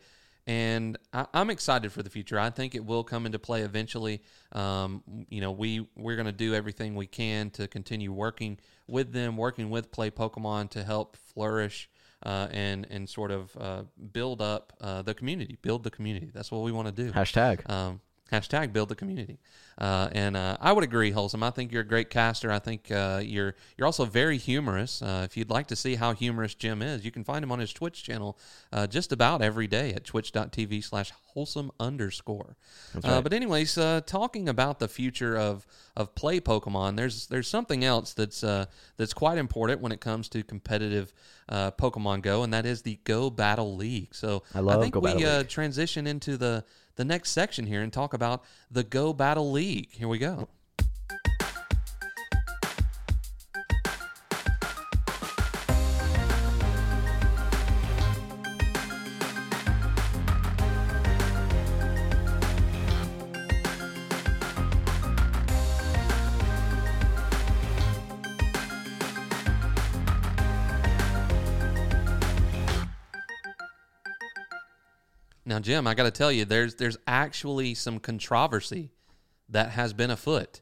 and 0.51 0.99
I, 1.13 1.27
am 1.33 1.49
excited 1.49 1.93
for 1.93 2.03
the 2.03 2.11
future. 2.11 2.37
I 2.37 2.51
think 2.51 2.75
it 2.75 2.85
will 2.85 3.05
come 3.05 3.25
into 3.25 3.39
play 3.39 3.63
eventually. 3.63 4.21
Um, 4.51 5.05
you 5.29 5.41
know, 5.41 5.53
we 5.53 5.87
we're 5.97 6.17
going 6.17 6.27
to 6.27 6.33
do 6.33 6.55
everything 6.55 6.97
we 6.97 7.07
can 7.07 7.51
to 7.51 7.69
continue 7.69 8.13
working 8.13 8.59
with 8.89 9.13
them, 9.13 9.37
working 9.37 9.71
with 9.71 9.93
Play 9.93 10.11
Pokemon 10.11 10.71
to 10.71 10.83
help 10.83 11.17
flourish 11.17 11.89
uh, 12.25 12.49
and 12.51 12.85
and 12.91 13.09
sort 13.09 13.31
of 13.31 13.57
uh, 13.61 13.83
build 14.13 14.43
up 14.43 14.73
uh, 14.81 15.03
the 15.03 15.15
community, 15.15 15.57
build 15.63 15.85
the 15.85 15.91
community. 15.91 16.33
That's 16.35 16.51
what 16.51 16.63
we 16.63 16.73
want 16.73 16.89
to 16.89 17.05
do. 17.05 17.13
Hashtag. 17.13 17.71
Um, 17.71 18.01
hashtag 18.33 18.73
build 18.73 18.89
the 18.89 18.95
community. 18.95 19.39
Uh, 19.81 20.11
and 20.13 20.37
uh, 20.37 20.59
I 20.61 20.73
would 20.73 20.85
agree, 20.85 21.11
Wholesome. 21.11 21.43
I 21.43 21.51
think 21.51 21.73
you're 21.73 21.81
a 21.81 21.87
great 21.87 22.11
caster. 22.11 22.53
I 22.53 22.59
think 22.59 22.91
uh, 22.91 23.23
you're 23.25 23.55
you're 23.79 23.87
also 23.87 24.05
very 24.05 24.37
humorous. 24.37 25.01
Uh, 25.01 25.23
if 25.25 25.39
you'd 25.39 25.49
like 25.49 25.69
to 25.69 25.77
see 25.77 25.95
how 25.95 26.13
humorous 26.13 26.55
Jim 26.55 26.83
is, 26.83 27.03
you 27.05 27.11
can 27.11 27.25
find 27.25 27.43
him 27.43 27.51
on 27.51 27.59
his 27.59 27.73
Twitch 27.73 28.03
channel 28.03 28.39
uh, 28.73 28.87
just 28.87 29.11
about 29.11 29.41
every 29.41 29.67
day 29.67 29.95
at 29.95 30.05
twitch.tv 30.05 30.85
slash 30.85 31.13
wholesome 31.29 31.71
underscore. 31.81 32.57
Uh, 32.95 33.01
right. 33.09 33.23
but 33.23 33.33
anyways, 33.33 33.75
talking 34.07 34.51
about 34.51 34.81
the 34.81 34.89
future 34.89 35.37
of 35.37 35.67
of 35.97 36.15
play 36.15 36.41
Pokemon, 36.41 36.97
there's 36.97 37.27
there's 37.29 37.49
something 37.49 37.83
else 37.83 38.13
that's 38.13 38.43
that's 38.43 39.15
quite 39.15 39.39
important 39.39 39.81
when 39.81 39.93
it 39.93 40.01
comes 40.01 40.29
to 40.29 40.43
competitive 40.43 41.15
Pokemon 41.51 42.21
Go, 42.21 42.43
and 42.43 42.53
that 42.53 42.67
is 42.67 42.83
the 42.83 42.99
Go 43.05 43.31
Battle 43.31 43.77
League. 43.77 44.15
So 44.15 44.43
I, 44.55 44.61
love 44.61 44.79
I 44.79 44.83
think 44.83 44.93
Go 44.93 45.01
we 45.01 45.45
transition 45.45 46.07
into 46.07 46.37
the 46.37 46.67
the 46.97 47.05
next 47.05 47.31
section 47.31 47.67
here 47.67 47.83
and 47.83 47.93
talk 47.93 48.15
about 48.15 48.45
the 48.71 48.85
Go 48.85 49.13
Battle 49.13 49.51
League. 49.51 49.91
Here 49.91 50.09
we 50.09 50.19
go. 50.19 50.49
Jim, 75.63 75.87
I 75.87 75.95
got 75.95 76.05
to 76.05 76.11
tell 76.11 76.33
you, 76.33 76.45
there's 76.45 76.77
there's 76.77 76.97
actually 77.07 77.75
some 77.75 77.99
controversy 77.99 78.91
that 79.49 79.71
has 79.71 79.93
been 79.93 80.11
afoot 80.11 80.61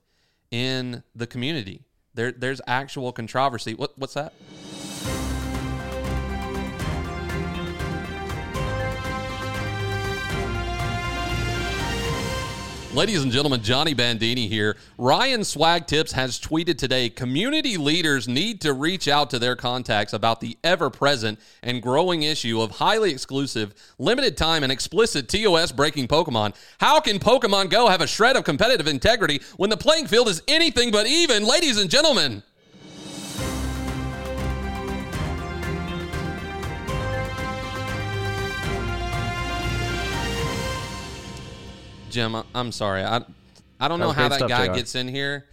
in 0.50 1.02
the 1.14 1.26
community. 1.26 1.84
There 2.14 2.32
there's 2.32 2.60
actual 2.66 3.12
controversy. 3.12 3.74
What 3.74 3.98
what's 3.98 4.14
that? 4.14 4.32
Ladies 12.94 13.22
and 13.22 13.30
gentlemen, 13.30 13.62
Johnny 13.62 13.92
Bandini 13.92 14.48
here. 14.48 14.74
Ryan 14.96 15.44
Swag 15.44 15.86
Tips 15.86 16.12
has 16.12 16.40
tweeted 16.40 16.78
today 16.78 17.10
community 17.10 17.76
leaders 17.76 18.26
need 18.26 18.62
to 18.62 18.72
reach 18.72 19.08
out 19.08 19.28
to 19.28 19.38
their 19.38 19.54
contacts 19.54 20.14
about 20.14 20.40
the 20.40 20.56
ever 20.64 20.88
present 20.88 21.38
and 21.62 21.82
growing 21.82 22.22
issue 22.22 22.62
of 22.62 22.70
highly 22.70 23.10
exclusive, 23.10 23.74
limited 23.98 24.38
time, 24.38 24.62
and 24.62 24.72
explicit 24.72 25.28
TOS 25.28 25.70
breaking 25.70 26.08
Pokemon. 26.08 26.54
How 26.80 26.98
can 26.98 27.18
Pokemon 27.18 27.68
Go 27.68 27.88
have 27.88 28.00
a 28.00 28.06
shred 28.06 28.36
of 28.36 28.44
competitive 28.44 28.86
integrity 28.86 29.42
when 29.58 29.68
the 29.68 29.76
playing 29.76 30.06
field 30.06 30.28
is 30.28 30.42
anything 30.48 30.90
but 30.90 31.06
even? 31.06 31.44
Ladies 31.44 31.78
and 31.78 31.90
gentlemen, 31.90 32.42
Jim, 42.18 42.34
I'm 42.52 42.72
sorry. 42.72 43.04
I 43.04 43.22
I 43.78 43.86
don't 43.86 44.00
know 44.00 44.10
how 44.10 44.28
that 44.28 44.48
guy 44.48 44.74
gets 44.74 44.96
in 44.96 45.06
here. 45.06 45.46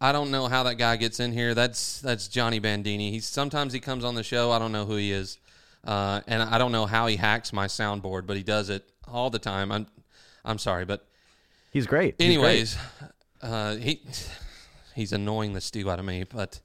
I 0.00 0.10
don't 0.10 0.32
know 0.32 0.48
how 0.48 0.64
that 0.64 0.74
guy 0.74 0.96
gets 0.96 1.20
in 1.20 1.30
here. 1.30 1.54
That's 1.54 2.00
that's 2.00 2.26
Johnny 2.26 2.58
Bandini. 2.58 3.12
He's 3.12 3.26
sometimes 3.26 3.72
he 3.72 3.78
comes 3.78 4.02
on 4.02 4.16
the 4.16 4.24
show. 4.24 4.50
I 4.50 4.58
don't 4.58 4.72
know 4.72 4.86
who 4.86 4.96
he 4.96 5.12
is, 5.12 5.38
uh, 5.84 6.20
and 6.26 6.42
I 6.42 6.58
don't 6.58 6.72
know 6.72 6.86
how 6.86 7.06
he 7.06 7.14
hacks 7.14 7.52
my 7.52 7.68
soundboard, 7.68 8.26
but 8.26 8.36
he 8.36 8.42
does 8.42 8.70
it 8.70 8.90
all 9.06 9.30
the 9.30 9.38
time. 9.38 9.70
I'm 9.70 9.86
I'm 10.44 10.58
sorry, 10.58 10.84
but 10.84 11.06
he's 11.70 11.86
great. 11.86 12.16
Anyways, 12.18 12.74
he's 12.74 12.78
great. 12.98 13.52
Uh, 13.52 13.76
he 13.76 14.02
he's 14.96 15.12
annoying 15.12 15.52
the 15.52 15.60
stew 15.60 15.88
out 15.88 16.00
of 16.00 16.04
me, 16.04 16.24
but 16.24 16.58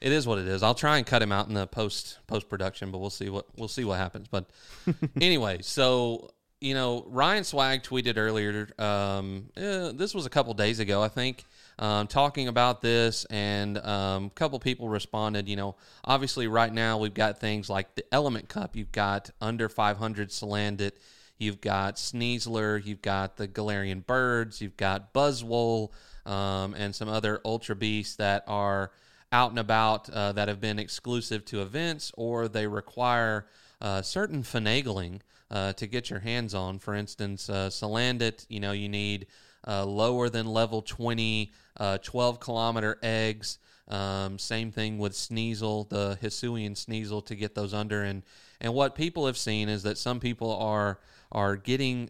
it 0.00 0.12
is 0.12 0.28
what 0.28 0.38
it 0.38 0.46
is. 0.46 0.62
I'll 0.62 0.76
try 0.76 0.98
and 0.98 1.04
cut 1.04 1.22
him 1.22 1.32
out 1.32 1.48
in 1.48 1.54
the 1.54 1.66
post 1.66 2.20
post 2.28 2.48
production, 2.48 2.92
but 2.92 2.98
we'll 2.98 3.10
see 3.10 3.30
what 3.30 3.46
we'll 3.56 3.66
see 3.66 3.84
what 3.84 3.98
happens. 3.98 4.28
But 4.28 4.48
anyway, 5.20 5.58
so 5.62 6.30
you 6.62 6.74
know, 6.74 7.04
Ryan 7.08 7.42
Swag 7.42 7.82
tweeted 7.82 8.16
earlier. 8.16 8.68
Um, 8.78 9.48
eh, 9.56 9.90
this 9.94 10.14
was 10.14 10.26
a 10.26 10.30
couple 10.30 10.54
days 10.54 10.78
ago, 10.78 11.02
I 11.02 11.08
think, 11.08 11.44
um, 11.80 12.06
talking 12.06 12.46
about 12.46 12.80
this, 12.80 13.24
and 13.24 13.78
um, 13.78 14.26
a 14.26 14.30
couple 14.30 14.60
people 14.60 14.88
responded. 14.88 15.48
You 15.48 15.56
know, 15.56 15.74
obviously, 16.04 16.46
right 16.46 16.72
now 16.72 16.98
we've 16.98 17.14
got 17.14 17.40
things 17.40 17.68
like 17.68 17.96
the 17.96 18.04
Element 18.14 18.48
Cup. 18.48 18.76
You've 18.76 18.92
got 18.92 19.30
under 19.40 19.68
500 19.68 20.28
Salandit. 20.28 20.92
You've 21.36 21.60
got 21.60 21.96
Sneasler. 21.96 22.84
You've 22.84 23.02
got 23.02 23.36
the 23.36 23.48
Galarian 23.48 24.06
Birds. 24.06 24.60
You've 24.60 24.76
got 24.76 25.12
Buzzwole, 25.12 25.90
um, 26.24 26.74
and 26.74 26.94
some 26.94 27.08
other 27.08 27.40
Ultra 27.44 27.74
Beasts 27.74 28.14
that 28.16 28.44
are 28.46 28.92
out 29.32 29.50
and 29.50 29.58
about 29.58 30.08
uh, 30.10 30.30
that 30.30 30.46
have 30.46 30.60
been 30.60 30.78
exclusive 30.78 31.44
to 31.46 31.60
events, 31.60 32.12
or 32.16 32.46
they 32.46 32.68
require 32.68 33.46
uh, 33.82 34.00
certain 34.00 34.42
finagling 34.42 35.20
uh, 35.50 35.72
to 35.74 35.86
get 35.86 36.08
your 36.08 36.20
hands 36.20 36.54
on. 36.54 36.78
For 36.78 36.94
instance, 36.94 37.50
uh, 37.50 37.68
Salandit, 37.68 38.46
you 38.48 38.60
know, 38.60 38.72
you 38.72 38.88
need 38.88 39.26
uh, 39.66 39.84
lower 39.84 40.30
than 40.30 40.46
level 40.46 40.80
20, 40.80 41.52
uh, 41.78 41.98
12 41.98 42.40
kilometer 42.40 42.98
eggs. 43.02 43.58
Um, 43.88 44.38
same 44.38 44.70
thing 44.70 44.98
with 44.98 45.12
Sneasel, 45.12 45.88
the 45.88 46.16
Hisuian 46.22 46.72
Sneasel, 46.72 47.26
to 47.26 47.34
get 47.34 47.56
those 47.56 47.74
under. 47.74 48.02
And, 48.04 48.22
and 48.60 48.72
what 48.72 48.94
people 48.94 49.26
have 49.26 49.36
seen 49.36 49.68
is 49.68 49.82
that 49.82 49.98
some 49.98 50.20
people 50.20 50.56
are 50.56 51.00
are 51.32 51.56
getting 51.56 52.08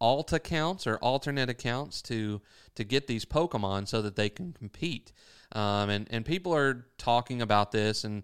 alt 0.00 0.32
accounts 0.32 0.86
or 0.86 0.96
alternate 0.98 1.48
accounts 1.48 2.02
to 2.02 2.40
to 2.74 2.84
get 2.84 3.06
these 3.06 3.24
Pokemon 3.24 3.88
so 3.88 4.02
that 4.02 4.16
they 4.16 4.28
can 4.28 4.52
compete. 4.52 5.12
Um, 5.52 5.90
and 5.90 6.06
and 6.10 6.24
people 6.24 6.54
are 6.54 6.86
talking 6.98 7.42
about 7.42 7.72
this 7.72 8.04
and 8.04 8.22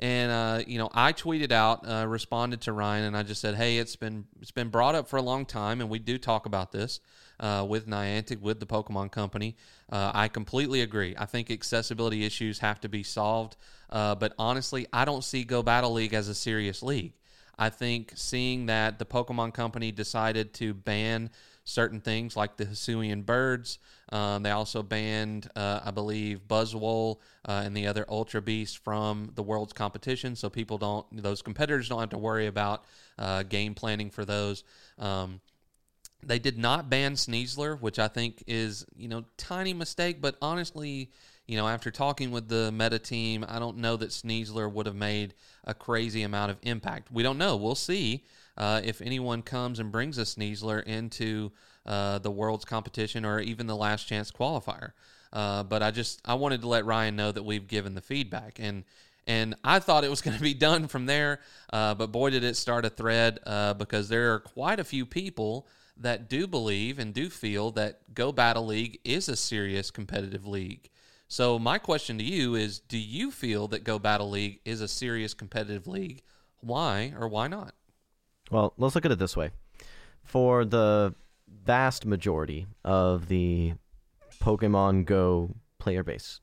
and 0.00 0.32
uh, 0.32 0.62
you 0.66 0.78
know, 0.78 0.90
I 0.92 1.12
tweeted 1.12 1.52
out, 1.52 1.88
uh, 1.88 2.06
responded 2.06 2.62
to 2.62 2.72
Ryan, 2.72 3.04
and 3.04 3.16
I 3.16 3.22
just 3.22 3.40
said, 3.40 3.54
"Hey, 3.54 3.78
it's 3.78 3.96
been 3.96 4.26
it's 4.40 4.50
been 4.50 4.68
brought 4.68 4.94
up 4.94 5.08
for 5.08 5.16
a 5.16 5.22
long 5.22 5.46
time, 5.46 5.80
and 5.80 5.88
we 5.88 5.98
do 5.98 6.18
talk 6.18 6.46
about 6.46 6.72
this 6.72 7.00
uh, 7.38 7.64
with 7.68 7.86
Niantic, 7.86 8.40
with 8.40 8.60
the 8.60 8.66
Pokemon 8.66 9.12
Company. 9.12 9.56
Uh, 9.90 10.10
I 10.12 10.28
completely 10.28 10.80
agree. 10.80 11.14
I 11.16 11.26
think 11.26 11.50
accessibility 11.50 12.24
issues 12.24 12.58
have 12.58 12.80
to 12.80 12.88
be 12.88 13.02
solved, 13.02 13.56
uh, 13.90 14.14
but 14.16 14.34
honestly, 14.38 14.86
I 14.92 15.04
don't 15.04 15.22
see 15.22 15.44
Go 15.44 15.62
Battle 15.62 15.92
League 15.92 16.14
as 16.14 16.28
a 16.28 16.34
serious 16.34 16.82
league. 16.82 17.14
I 17.56 17.70
think 17.70 18.12
seeing 18.16 18.66
that 18.66 18.98
the 18.98 19.06
Pokemon 19.06 19.54
Company 19.54 19.92
decided 19.92 20.54
to 20.54 20.74
ban 20.74 21.30
certain 21.64 22.00
things 22.00 22.36
like 22.36 22.56
the 22.56 22.66
Hisuian 22.66 23.24
birds. 23.24 23.78
Um, 24.12 24.42
they 24.42 24.50
also 24.50 24.82
banned, 24.82 25.50
uh, 25.56 25.80
I 25.84 25.90
believe, 25.90 26.42
Buzzwole 26.46 27.18
uh, 27.46 27.62
and 27.64 27.76
the 27.76 27.86
other 27.86 28.04
Ultra 28.08 28.42
Beasts 28.42 28.76
from 28.76 29.32
the 29.34 29.42
world's 29.42 29.72
competition, 29.72 30.36
so 30.36 30.50
people 30.50 30.78
don't, 30.78 31.06
those 31.22 31.42
competitors 31.42 31.88
don't 31.88 32.00
have 32.00 32.10
to 32.10 32.18
worry 32.18 32.46
about 32.46 32.84
uh, 33.18 33.42
game 33.42 33.74
planning 33.74 34.10
for 34.10 34.24
those. 34.24 34.62
Um, 34.98 35.40
they 36.22 36.38
did 36.38 36.58
not 36.58 36.88
ban 36.88 37.14
Sneasler, 37.14 37.80
which 37.80 37.98
I 37.98 38.08
think 38.08 38.44
is, 38.46 38.86
you 38.96 39.08
know, 39.08 39.24
tiny 39.36 39.74
mistake, 39.74 40.20
but 40.20 40.36
honestly, 40.40 41.10
you 41.46 41.56
know, 41.56 41.68
after 41.68 41.90
talking 41.90 42.30
with 42.30 42.48
the 42.48 42.72
meta 42.72 42.98
team, 42.98 43.44
I 43.46 43.58
don't 43.58 43.78
know 43.78 43.96
that 43.96 44.10
Sneasler 44.10 44.70
would 44.70 44.86
have 44.86 44.94
made 44.94 45.34
a 45.64 45.74
crazy 45.74 46.22
amount 46.22 46.50
of 46.50 46.58
impact. 46.62 47.10
We 47.12 47.22
don't 47.22 47.36
know. 47.36 47.56
We'll 47.56 47.74
see. 47.74 48.24
Uh, 48.56 48.80
if 48.84 49.00
anyone 49.00 49.42
comes 49.42 49.78
and 49.78 49.90
brings 49.90 50.18
a 50.18 50.22
Sneasler 50.22 50.82
into 50.84 51.52
uh, 51.86 52.18
the 52.18 52.30
world's 52.30 52.64
competition 52.64 53.24
or 53.24 53.40
even 53.40 53.66
the 53.66 53.76
last 53.76 54.04
chance 54.04 54.30
qualifier. 54.30 54.92
Uh, 55.32 55.62
but 55.64 55.82
I 55.82 55.90
just 55.90 56.20
I 56.24 56.34
wanted 56.34 56.60
to 56.60 56.68
let 56.68 56.84
Ryan 56.84 57.16
know 57.16 57.32
that 57.32 57.42
we've 57.42 57.66
given 57.66 57.94
the 57.94 58.00
feedback 58.00 58.58
and 58.60 58.84
and 59.26 59.54
I 59.64 59.78
thought 59.78 60.04
it 60.04 60.10
was 60.10 60.20
going 60.22 60.36
to 60.36 60.42
be 60.42 60.54
done 60.54 60.86
from 60.86 61.06
there. 61.06 61.40
Uh, 61.72 61.94
but 61.94 62.12
boy, 62.12 62.30
did 62.30 62.44
it 62.44 62.56
start 62.56 62.84
a 62.84 62.90
thread 62.90 63.40
uh, 63.46 63.74
because 63.74 64.08
there 64.08 64.34
are 64.34 64.40
quite 64.40 64.80
a 64.80 64.84
few 64.84 65.06
people 65.06 65.66
that 65.96 66.28
do 66.28 66.46
believe 66.46 66.98
and 66.98 67.14
do 67.14 67.30
feel 67.30 67.70
that 67.72 68.14
Go 68.14 68.32
Battle 68.32 68.66
League 68.66 69.00
is 69.04 69.28
a 69.28 69.36
serious 69.36 69.90
competitive 69.90 70.46
league. 70.46 70.90
So 71.28 71.58
my 71.58 71.78
question 71.78 72.18
to 72.18 72.24
you 72.24 72.54
is: 72.54 72.78
Do 72.78 72.98
you 72.98 73.30
feel 73.30 73.68
that 73.68 73.84
Go 73.84 73.98
Battle 73.98 74.30
League 74.30 74.60
is 74.64 74.80
a 74.80 74.88
serious 74.88 75.34
competitive 75.34 75.86
league? 75.86 76.22
Why 76.60 77.12
or 77.18 77.28
why 77.28 77.48
not? 77.48 77.74
Well, 78.50 78.74
let's 78.76 78.94
look 78.94 79.04
at 79.04 79.12
it 79.12 79.18
this 79.18 79.36
way. 79.36 79.50
For 80.22 80.64
the 80.64 81.14
vast 81.64 82.06
majority 82.06 82.66
of 82.84 83.28
the 83.28 83.74
Pokemon 84.42 85.06
Go 85.06 85.54
player 85.78 86.02
base, 86.02 86.40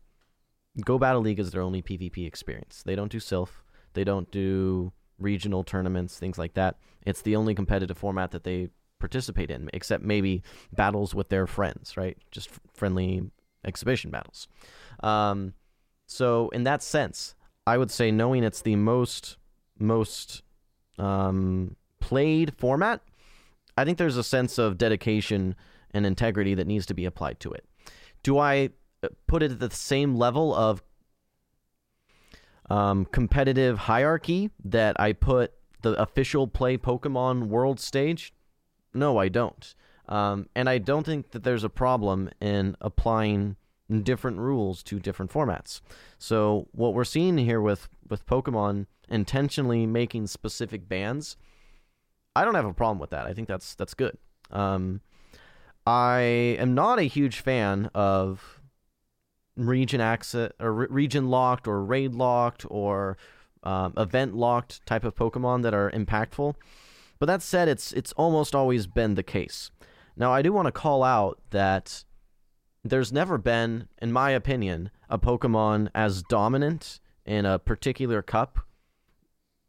Go 0.83 0.97
Battle 0.97 1.21
League 1.21 1.39
is 1.39 1.51
their 1.51 1.61
only 1.61 1.81
PvP 1.81 2.25
experience. 2.25 2.83
They 2.83 2.95
don't 2.95 3.11
do 3.11 3.19
Silph, 3.19 3.63
they 3.93 4.03
don't 4.03 4.29
do 4.31 4.93
regional 5.19 5.63
tournaments, 5.63 6.17
things 6.17 6.37
like 6.37 6.53
that. 6.55 6.77
It's 7.05 7.21
the 7.21 7.35
only 7.35 7.53
competitive 7.53 7.97
format 7.97 8.31
that 8.31 8.43
they 8.43 8.69
participate 8.99 9.51
in, 9.51 9.69
except 9.73 10.03
maybe 10.03 10.43
battles 10.73 11.13
with 11.13 11.29
their 11.29 11.47
friends, 11.47 11.97
right? 11.97 12.17
Just 12.31 12.49
friendly 12.73 13.29
exhibition 13.65 14.11
battles. 14.11 14.47
Um, 15.01 15.53
so 16.07 16.49
in 16.49 16.63
that 16.63 16.81
sense, 16.83 17.35
I 17.67 17.77
would 17.77 17.91
say 17.91 18.11
knowing 18.11 18.43
it's 18.43 18.61
the 18.61 18.75
most 18.75 19.37
most 19.77 20.43
um, 20.99 21.75
played 22.01 22.53
format, 22.57 22.99
I 23.77 23.85
think 23.85 23.97
there's 23.97 24.17
a 24.17 24.23
sense 24.23 24.57
of 24.57 24.77
dedication 24.77 25.55
and 25.91 26.05
integrity 26.05 26.53
that 26.55 26.67
needs 26.67 26.85
to 26.87 26.93
be 26.93 27.05
applied 27.05 27.39
to 27.39 27.51
it. 27.51 27.65
Do 28.23 28.37
I 28.37 28.71
uh, 29.01 29.07
put 29.27 29.43
it 29.43 29.51
at 29.51 29.59
the 29.59 29.71
same 29.71 30.15
level 30.15 30.53
of 30.53 30.83
um, 32.69 33.05
competitive 33.05 33.77
hierarchy 33.77 34.49
that 34.65 34.99
I 34.99 35.13
put 35.13 35.53
the 35.81 35.99
official 36.01 36.47
play 36.47 36.77
Pokemon 36.77 37.47
World 37.47 37.79
stage? 37.79 38.33
No, 38.93 39.17
I 39.17 39.29
don't. 39.29 39.73
Um, 40.09 40.47
and 40.55 40.69
I 40.69 40.77
don't 40.77 41.05
think 41.05 41.31
that 41.31 41.43
there's 41.43 41.63
a 41.63 41.69
problem 41.69 42.29
in 42.41 42.75
applying 42.81 43.55
different 44.03 44.37
rules 44.37 44.83
to 44.83 44.99
different 44.99 45.31
formats. 45.31 45.81
So 46.17 46.67
what 46.71 46.93
we're 46.93 47.03
seeing 47.03 47.37
here 47.37 47.61
with 47.61 47.89
with 48.09 48.25
Pokemon 48.25 48.87
intentionally 49.09 49.85
making 49.85 50.27
specific 50.27 50.87
bans, 50.87 51.37
I 52.35 52.45
don't 52.45 52.55
have 52.55 52.65
a 52.65 52.73
problem 52.73 52.99
with 52.99 53.09
that. 53.11 53.25
I 53.25 53.33
think 53.33 53.47
that's 53.47 53.75
that's 53.75 53.93
good. 53.93 54.17
Um, 54.51 55.01
I 55.85 56.19
am 56.59 56.73
not 56.73 56.99
a 56.99 57.03
huge 57.03 57.39
fan 57.39 57.89
of 57.93 58.61
region 59.55 60.01
access 60.01 60.51
or 60.59 60.73
re- 60.73 60.87
region 60.89 61.29
locked 61.29 61.67
or 61.67 61.83
raid 61.83 62.13
locked 62.13 62.65
or 62.69 63.17
um, 63.63 63.93
event 63.97 64.35
locked 64.35 64.85
type 64.85 65.03
of 65.03 65.15
Pokemon 65.15 65.63
that 65.63 65.73
are 65.73 65.91
impactful. 65.91 66.55
But 67.19 67.25
that 67.27 67.41
said, 67.41 67.67
it's 67.67 67.91
it's 67.93 68.13
almost 68.13 68.55
always 68.55 68.87
been 68.87 69.15
the 69.15 69.23
case. 69.23 69.71
Now 70.15 70.33
I 70.33 70.41
do 70.41 70.53
want 70.53 70.67
to 70.67 70.71
call 70.71 71.03
out 71.03 71.39
that 71.51 72.03
there's 72.83 73.13
never 73.13 73.37
been, 73.37 73.87
in 74.01 74.11
my 74.11 74.31
opinion, 74.31 74.89
a 75.09 75.19
Pokemon 75.19 75.89
as 75.93 76.23
dominant 76.23 76.99
in 77.25 77.45
a 77.45 77.59
particular 77.59 78.21
cup 78.21 78.59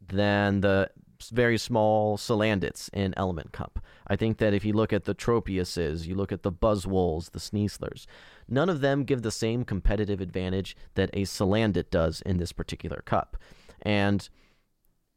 than 0.01 0.61
the 0.61 0.89
very 1.29 1.57
small 1.57 2.17
Salandits 2.17 2.89
in 2.93 3.13
Element 3.17 3.51
Cup. 3.51 3.79
I 4.07 4.15
think 4.15 4.37
that 4.37 4.53
if 4.53 4.65
you 4.65 4.73
look 4.73 4.93
at 4.93 5.05
the 5.05 5.15
Tropiuses, 5.15 6.05
you 6.05 6.15
look 6.15 6.31
at 6.31 6.43
the 6.43 6.51
Buzzwoles, 6.51 7.31
the 7.31 7.39
Sneaslers, 7.39 8.05
none 8.47 8.69
of 8.69 8.81
them 8.81 9.03
give 9.03 9.21
the 9.21 9.31
same 9.31 9.63
competitive 9.63 10.21
advantage 10.21 10.75
that 10.95 11.09
a 11.13 11.23
Salandit 11.23 11.89
does 11.89 12.21
in 12.21 12.37
this 12.37 12.51
particular 12.51 13.01
cup. 13.05 13.37
And 13.81 14.27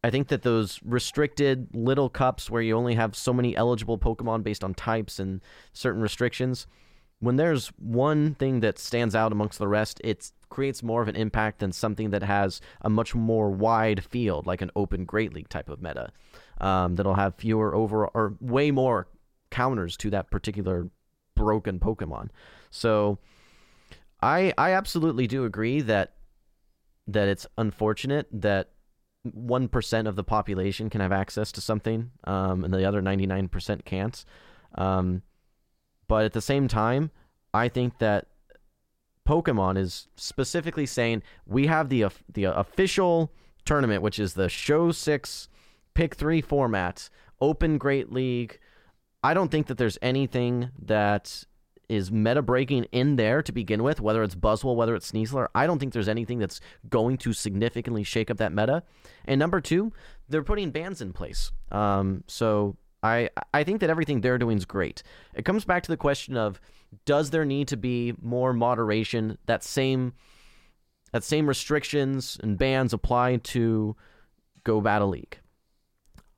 I 0.04 0.10
think 0.10 0.28
that 0.28 0.42
those 0.42 0.80
restricted 0.84 1.68
little 1.74 2.08
cups 2.08 2.48
where 2.48 2.62
you 2.62 2.76
only 2.76 2.94
have 2.94 3.16
so 3.16 3.32
many 3.32 3.56
eligible 3.56 3.98
Pokemon 3.98 4.44
based 4.44 4.62
on 4.62 4.74
types 4.74 5.18
and 5.18 5.40
certain 5.72 6.00
restrictions, 6.00 6.66
when 7.18 7.36
there's 7.36 7.68
one 7.78 8.34
thing 8.34 8.60
that 8.60 8.78
stands 8.78 9.14
out 9.14 9.32
amongst 9.32 9.58
the 9.58 9.68
rest, 9.68 10.00
it 10.04 10.32
creates 10.48 10.82
more 10.82 11.02
of 11.02 11.08
an 11.08 11.16
impact 11.16 11.58
than 11.58 11.72
something 11.72 12.10
that 12.10 12.22
has 12.22 12.60
a 12.80 12.90
much 12.90 13.14
more 13.14 13.50
wide 13.50 14.04
field, 14.04 14.46
like 14.46 14.62
an 14.62 14.70
open 14.76 15.04
Great 15.04 15.32
League 15.32 15.48
type 15.48 15.68
of 15.68 15.82
meta, 15.82 16.10
um, 16.60 16.96
that'll 16.96 17.14
have 17.14 17.34
fewer 17.34 17.74
over 17.74 18.06
or 18.06 18.36
way 18.40 18.70
more 18.70 19.08
counters 19.50 19.96
to 19.96 20.10
that 20.10 20.30
particular 20.30 20.88
broken 21.34 21.78
Pokemon. 21.78 22.28
So, 22.70 23.18
I 24.22 24.52
I 24.56 24.72
absolutely 24.72 25.26
do 25.26 25.44
agree 25.44 25.80
that 25.82 26.14
that 27.06 27.28
it's 27.28 27.46
unfortunate 27.58 28.26
that 28.32 28.70
one 29.22 29.68
percent 29.68 30.08
of 30.08 30.16
the 30.16 30.24
population 30.24 30.88
can 30.90 31.00
have 31.00 31.12
access 31.12 31.52
to 31.52 31.60
something, 31.60 32.10
um, 32.24 32.64
and 32.64 32.72
the 32.72 32.84
other 32.84 33.02
ninety 33.02 33.26
nine 33.26 33.48
percent 33.48 33.84
can't. 33.84 34.24
Um, 34.76 35.22
but 36.08 36.24
at 36.24 36.32
the 36.32 36.40
same 36.40 36.68
time, 36.68 37.10
I 37.52 37.68
think 37.68 37.98
that 37.98 38.28
Pokemon 39.26 39.76
is 39.76 40.08
specifically 40.16 40.86
saying 40.86 41.22
we 41.46 41.66
have 41.66 41.88
the 41.88 42.06
the 42.32 42.44
official 42.44 43.32
tournament, 43.64 44.02
which 44.02 44.18
is 44.18 44.34
the 44.34 44.48
Show 44.48 44.92
Six 44.92 45.48
Pick 45.94 46.14
Three 46.14 46.40
format, 46.40 47.10
Open 47.40 47.76
Great 47.76 48.12
League. 48.12 48.58
I 49.22 49.34
don't 49.34 49.50
think 49.50 49.66
that 49.66 49.76
there's 49.76 49.98
anything 50.00 50.70
that 50.80 51.44
is 51.88 52.10
meta 52.10 52.42
breaking 52.42 52.84
in 52.92 53.16
there 53.16 53.42
to 53.42 53.52
begin 53.52 53.82
with, 53.82 54.00
whether 54.00 54.22
it's 54.22 54.34
Buzzwole, 54.34 54.76
whether 54.76 54.94
it's 54.94 55.10
Sneasler. 55.12 55.48
I 55.54 55.66
don't 55.66 55.78
think 55.78 55.92
there's 55.92 56.08
anything 56.08 56.38
that's 56.38 56.60
going 56.88 57.16
to 57.18 57.32
significantly 57.32 58.02
shake 58.02 58.30
up 58.30 58.38
that 58.38 58.52
meta. 58.52 58.82
And 59.24 59.38
number 59.38 59.60
two, 59.60 59.92
they're 60.28 60.42
putting 60.42 60.70
bans 60.70 61.00
in 61.00 61.12
place. 61.12 61.52
Um, 61.70 62.24
so 62.26 62.76
I 63.06 63.30
I 63.54 63.64
think 63.64 63.80
that 63.80 63.90
everything 63.90 64.20
they're 64.20 64.38
doing 64.38 64.58
is 64.58 64.64
great. 64.64 65.02
It 65.34 65.44
comes 65.44 65.64
back 65.64 65.82
to 65.84 65.90
the 65.90 65.96
question 65.96 66.36
of 66.36 66.60
does 67.04 67.30
there 67.30 67.44
need 67.44 67.68
to 67.68 67.76
be 67.76 68.14
more 68.20 68.52
moderation? 68.52 69.38
That 69.46 69.62
same 69.62 70.12
that 71.12 71.24
same 71.24 71.46
restrictions 71.48 72.38
and 72.42 72.58
bans 72.58 72.92
apply 72.92 73.36
to 73.36 73.96
Go 74.64 74.80
Battle 74.80 75.08
League. 75.08 75.38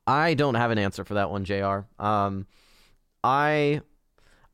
I 0.05 0.33
don't 0.33 0.55
have 0.55 0.71
an 0.71 0.77
answer 0.77 1.03
for 1.03 1.15
that 1.15 1.29
one, 1.29 1.45
Jr. 1.45 1.81
Um, 1.97 2.47
I 3.23 3.81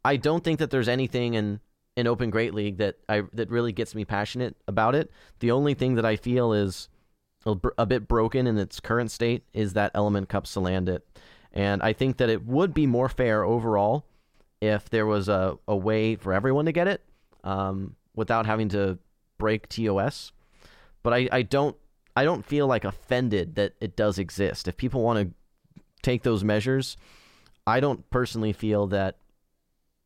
I 0.03 0.17
don't 0.17 0.43
think 0.43 0.59
that 0.59 0.69
there's 0.71 0.89
anything 0.89 1.33
in 1.33 1.59
in 1.95 2.07
Open 2.07 2.29
Great 2.29 2.53
League 2.53 2.77
that 2.77 2.97
I 3.07 3.23
that 3.33 3.49
really 3.49 3.71
gets 3.71 3.95
me 3.95 4.05
passionate 4.05 4.55
about 4.67 4.95
it. 4.95 5.11
The 5.39 5.51
only 5.51 5.73
thing 5.73 5.95
that 5.95 6.05
I 6.05 6.15
feel 6.15 6.53
is 6.53 6.89
a, 7.45 7.55
a 7.77 7.85
bit 7.85 8.07
broken 8.07 8.47
in 8.47 8.57
its 8.57 8.79
current 8.79 9.11
state 9.11 9.43
is 9.53 9.73
that 9.73 9.91
Element 9.93 10.29
Cup 10.29 10.45
Salandit. 10.45 11.01
And 11.55 11.81
I 11.81 11.93
think 11.93 12.17
that 12.17 12.29
it 12.29 12.45
would 12.45 12.73
be 12.73 12.85
more 12.85 13.07
fair 13.07 13.43
overall 13.43 14.05
if 14.61 14.89
there 14.89 15.05
was 15.05 15.29
a, 15.29 15.57
a 15.67 15.75
way 15.75 16.15
for 16.15 16.33
everyone 16.33 16.65
to 16.65 16.71
get 16.71 16.87
it 16.87 17.01
um, 17.43 17.95
without 18.15 18.45
having 18.45 18.69
to 18.69 18.99
break 19.37 19.69
TOS. 19.69 20.31
But 21.01 21.13
I, 21.13 21.29
I 21.31 21.41
don't 21.43 21.75
I 22.15 22.23
don't 22.23 22.45
feel 22.45 22.67
like 22.67 22.85
offended 22.85 23.55
that 23.55 23.73
it 23.79 23.95
does 23.95 24.17
exist. 24.17 24.67
If 24.67 24.77
people 24.77 25.01
want 25.01 25.19
to 25.19 25.33
take 26.01 26.23
those 26.23 26.43
measures, 26.43 26.97
I 27.67 27.79
don't 27.79 28.09
personally 28.09 28.53
feel 28.53 28.87
that 28.87 29.17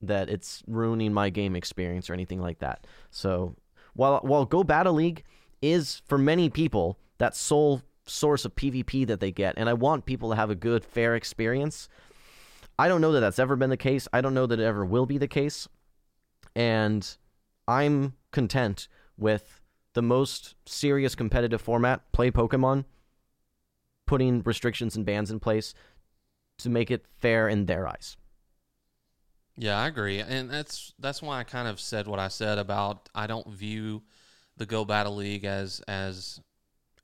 that 0.02 0.30
it's 0.30 0.64
ruining 0.68 1.14
my 1.14 1.30
game 1.30 1.56
experience 1.56 2.10
or 2.10 2.14
anything 2.14 2.42
like 2.42 2.60
that. 2.60 2.86
So 3.12 3.56
while 3.94 4.20
while 4.20 4.46
Go 4.46 4.64
Battle 4.64 4.94
League 4.94 5.24
is 5.62 6.02
for 6.06 6.18
many 6.18 6.50
people 6.50 6.98
that 7.18 7.36
sole 7.36 7.82
source 8.10 8.46
of 8.46 8.56
PvP 8.56 9.08
that 9.08 9.20
they 9.20 9.32
get, 9.32 9.56
and 9.58 9.70
I 9.70 9.74
want 9.74 10.06
people 10.06 10.30
to 10.30 10.36
have 10.36 10.50
a 10.50 10.56
good, 10.56 10.84
fair 10.84 11.16
experience. 11.16 11.88
I 12.78 12.88
don't 12.88 13.02
know 13.02 13.12
that 13.12 13.20
that's 13.20 13.40
ever 13.40 13.56
been 13.56 13.70
the 13.70 13.78
case. 13.78 14.08
I 14.14 14.22
don't 14.22 14.34
know 14.34 14.46
that 14.46 14.60
it 14.60 14.64
ever 14.64 14.86
will 14.86 15.06
be 15.06 15.18
the 15.18 15.28
case. 15.28 15.68
And 16.56 17.18
I'm 17.68 18.14
content 18.32 18.88
with 19.18 19.62
the 19.94 20.02
most 20.02 20.56
serious 20.66 21.16
competitive 21.16 21.62
format, 21.62 22.12
play 22.12 22.32
Pokemon, 22.32 22.86
putting 24.08 24.42
restrictions 24.44 24.96
and 24.96 25.06
bans 25.06 25.30
in 25.30 25.40
place 25.40 25.74
to 26.60 26.70
make 26.70 26.90
it 26.90 27.06
fair 27.20 27.48
in 27.48 27.66
their 27.66 27.88
eyes. 27.88 28.18
Yeah, 29.58 29.78
I 29.78 29.88
agree. 29.88 30.20
And 30.20 30.50
that's 30.50 30.94
that's 31.00 31.22
why 31.22 31.40
I 31.40 31.44
kind 31.44 31.68
of 31.68 31.80
said 31.82 32.08
what 32.08 32.20
I 32.20 32.30
said 32.30 32.58
about 32.58 33.10
I 33.14 33.28
don't 33.28 33.48
view 33.48 34.04
the 34.56 34.66
Go 34.66 34.86
Battle 34.86 35.18
League 35.18 35.44
as 35.44 35.82
as 35.88 36.40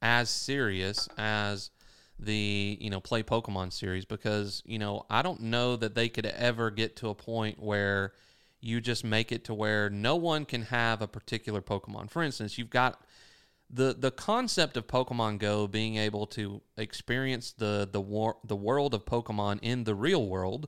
as 0.01 0.29
serious 0.29 1.07
as 1.17 1.69
the 2.17 2.77
you 2.79 2.89
know 2.89 2.99
play 2.99 3.23
Pokemon 3.23 3.73
series 3.73 4.05
because 4.05 4.63
you 4.65 4.79
know 4.79 5.05
I 5.09 5.21
don't 5.21 5.41
know 5.41 5.75
that 5.75 5.95
they 5.95 6.09
could 6.09 6.25
ever 6.25 6.71
get 6.71 6.95
to 6.97 7.09
a 7.09 7.15
point 7.15 7.61
where 7.61 8.13
you 8.61 8.81
just 8.81 9.03
make 9.03 9.31
it 9.31 9.43
to 9.45 9.53
where 9.53 9.89
no 9.89 10.15
one 10.15 10.45
can 10.45 10.63
have 10.63 11.01
a 11.01 11.07
particular 11.07 11.61
Pokemon. 11.61 12.09
For 12.09 12.23
instance, 12.23 12.57
you've 12.57 12.69
got 12.69 13.01
the 13.69 13.95
the 13.97 14.11
concept 14.11 14.77
of 14.77 14.87
Pokemon 14.87 15.39
Go 15.39 15.67
being 15.67 15.97
able 15.97 16.25
to 16.27 16.61
experience 16.77 17.51
the 17.51 17.87
the 17.91 18.01
war, 18.01 18.37
the 18.43 18.55
world 18.55 18.93
of 18.93 19.05
Pokemon 19.05 19.59
in 19.61 19.83
the 19.83 19.95
real 19.95 20.25
world. 20.25 20.67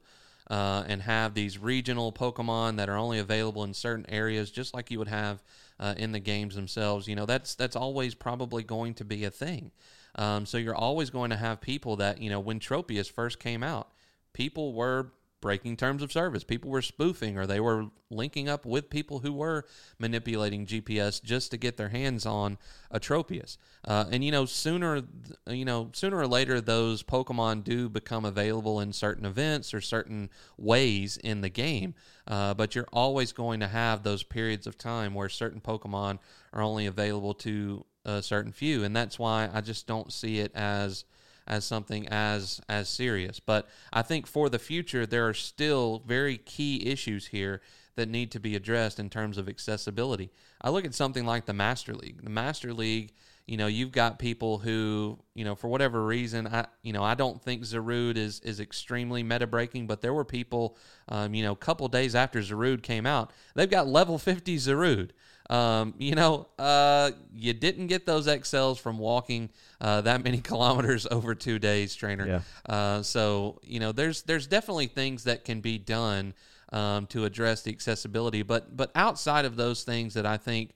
Uh, 0.50 0.84
and 0.88 1.02
have 1.02 1.34
these 1.34 1.58
regional 1.58 2.14
Pokemon 2.14 2.78
that 2.78 2.88
are 2.88 2.96
only 2.96 3.20
available 3.20 3.66
in 3.66 3.74
certain 3.74 4.06
areas, 4.08 4.50
just 4.50 4.74
like 4.74 4.90
you 4.90 4.98
would 4.98 5.10
have 5.10 5.44
uh, 5.78 5.94
in 5.98 6.14
the 6.14 6.22
games 6.22 6.56
themselves. 6.56 7.06
You 7.06 7.16
know, 7.16 7.26
that's 7.26 7.54
that's 7.54 7.76
always 7.76 8.16
probably 8.16 8.64
going 8.64 8.94
to 8.94 9.04
be 9.04 9.26
a 9.26 9.30
thing. 9.30 9.72
Um, 10.16 10.46
so 10.46 10.58
you're 10.58 10.76
always 10.76 11.10
going 11.10 11.32
to 11.32 11.36
have 11.36 11.60
people 11.60 11.98
that 11.98 12.22
you 12.22 12.30
know 12.30 12.40
when 12.40 12.60
Tropius 12.60 13.12
first 13.12 13.40
came 13.40 13.62
out, 13.62 13.92
people 14.34 14.74
were 14.74 15.12
breaking 15.40 15.78
terms 15.78 16.02
of 16.02 16.12
service. 16.12 16.44
People 16.44 16.72
were 16.72 16.82
spoofing 16.82 17.38
or 17.38 17.46
they 17.46 17.60
were 17.60 17.88
linking 18.10 18.50
up 18.50 18.66
with 18.66 18.90
people 18.90 19.20
who 19.20 19.32
were 19.34 19.66
manipulating 20.00 20.66
GPS 20.66 21.22
just 21.22 21.52
to 21.52 21.58
get 21.58 21.78
their 21.78 21.90
hands 21.90 22.26
on 22.26 22.58
a 22.90 23.00
Tropius. 23.00 23.58
Uh, 23.86 24.06
and 24.12 24.24
you 24.24 24.32
know, 24.32 24.46
sooner 24.46 25.04
you 25.48 25.66
know, 25.66 25.90
sooner 25.94 26.18
or 26.18 26.28
later 26.28 26.60
those 26.60 27.04
Pokemon 27.04 27.64
do 27.64 27.90
become 27.90 28.26
available 28.26 28.80
in 28.80 28.94
certain 28.94 29.26
events 29.26 29.74
or 29.74 29.82
certain 29.82 30.30
ways 30.58 31.18
in 31.18 31.42
the 31.42 31.50
game. 31.50 31.94
Uh, 32.28 32.54
but 32.54 32.76
you're 32.76 32.88
always 32.92 33.32
going 33.32 33.60
to 33.60 33.68
have 33.68 34.04
those 34.04 34.24
periods 34.24 34.68
of 34.68 34.78
time 34.78 35.14
where 35.14 35.30
certain 35.30 35.62
Pokemon 35.62 36.20
are 36.52 36.62
only 36.62 36.86
available 36.86 37.34
to 37.34 37.86
a 38.06 38.22
certain 38.22 38.52
few, 38.52 38.84
and 38.84 38.96
that's 38.96 39.20
why 39.20 39.50
I 39.54 39.62
just 39.62 39.86
don't 39.86 40.12
see 40.12 40.40
it 40.40 40.52
as 40.56 41.04
as 41.48 41.66
something 41.66 42.08
as 42.10 42.62
as 42.70 42.90
serious. 42.90 43.40
But 43.40 43.68
I 43.92 44.02
think 44.02 44.28
for 44.28 44.50
the 44.50 44.60
future, 44.60 45.06
there 45.06 45.28
are 45.28 45.34
still 45.34 46.04
very 46.06 46.38
key 46.38 46.86
issues 46.86 47.28
here 47.28 47.62
that 47.96 48.10
need 48.10 48.32
to 48.32 48.40
be 48.40 48.56
addressed 48.56 49.00
in 49.00 49.10
terms 49.10 49.38
of 49.38 49.50
accessibility. 49.50 50.30
I 50.62 50.70
look 50.70 50.86
at 50.86 50.94
something 50.94 51.26
like 51.26 51.46
the 51.46 51.54
Master 51.54 51.94
League. 51.94 52.24
The 52.24 52.30
Master 52.30 52.72
League, 52.74 53.14
you 53.48 53.58
know, 53.58 53.68
you've 53.68 53.92
got 53.92 54.20
people 54.20 54.60
who, 54.60 55.18
you 55.34 55.44
know, 55.44 55.56
for 55.56 55.68
whatever 55.68 56.06
reason, 56.06 56.48
I, 56.48 56.68
you 56.84 56.94
know, 56.94 57.04
I 57.04 57.16
don't 57.16 57.42
think 57.42 57.64
Zarude 57.64 58.18
is 58.18 58.40
is 58.42 58.60
extremely 58.60 59.24
meta 59.24 59.48
breaking, 59.48 59.88
but 59.88 60.02
there 60.02 60.14
were 60.14 60.26
people, 60.26 60.78
um, 61.10 61.34
you 61.34 61.44
know, 61.44 61.54
a 61.54 61.58
couple 61.58 61.88
days 61.88 62.14
after 62.14 62.40
Zarude 62.40 62.84
came 62.84 63.06
out, 63.06 63.32
they've 63.56 63.70
got 63.70 63.88
level 63.88 64.18
50 64.18 64.58
Zarude. 64.58 65.10
Um, 65.50 65.94
you 65.98 66.16
know, 66.16 66.48
uh, 66.60 67.12
you 67.34 67.54
didn't 67.54 67.88
get 67.88 68.06
those 68.06 68.28
XLs 68.28 68.80
from 68.80 68.98
walking 68.98 69.50
uh, 69.80 70.02
that 70.02 70.24
many 70.24 70.38
kilometers 70.42 71.08
over 71.10 71.36
two 71.36 71.60
days, 71.60 71.96
trainer. 71.96 72.28
Yeah. 72.28 72.42
Uh, 72.74 73.02
so 73.02 73.60
you 73.64 73.80
know, 73.80 73.92
there's 73.92 74.24
there's 74.24 74.48
definitely 74.48 74.88
things 74.88 75.24
that 75.24 75.46
can 75.46 75.62
be 75.62 75.78
done 75.78 76.34
um, 76.74 77.06
to 77.08 77.26
address 77.26 77.62
the 77.62 77.72
accessibility, 77.72 78.44
but 78.44 78.76
but 78.76 78.92
outside 78.96 79.46
of 79.46 79.56
those 79.56 79.84
things 79.84 80.14
that 80.16 80.26
I 80.26 80.38
think 80.38 80.72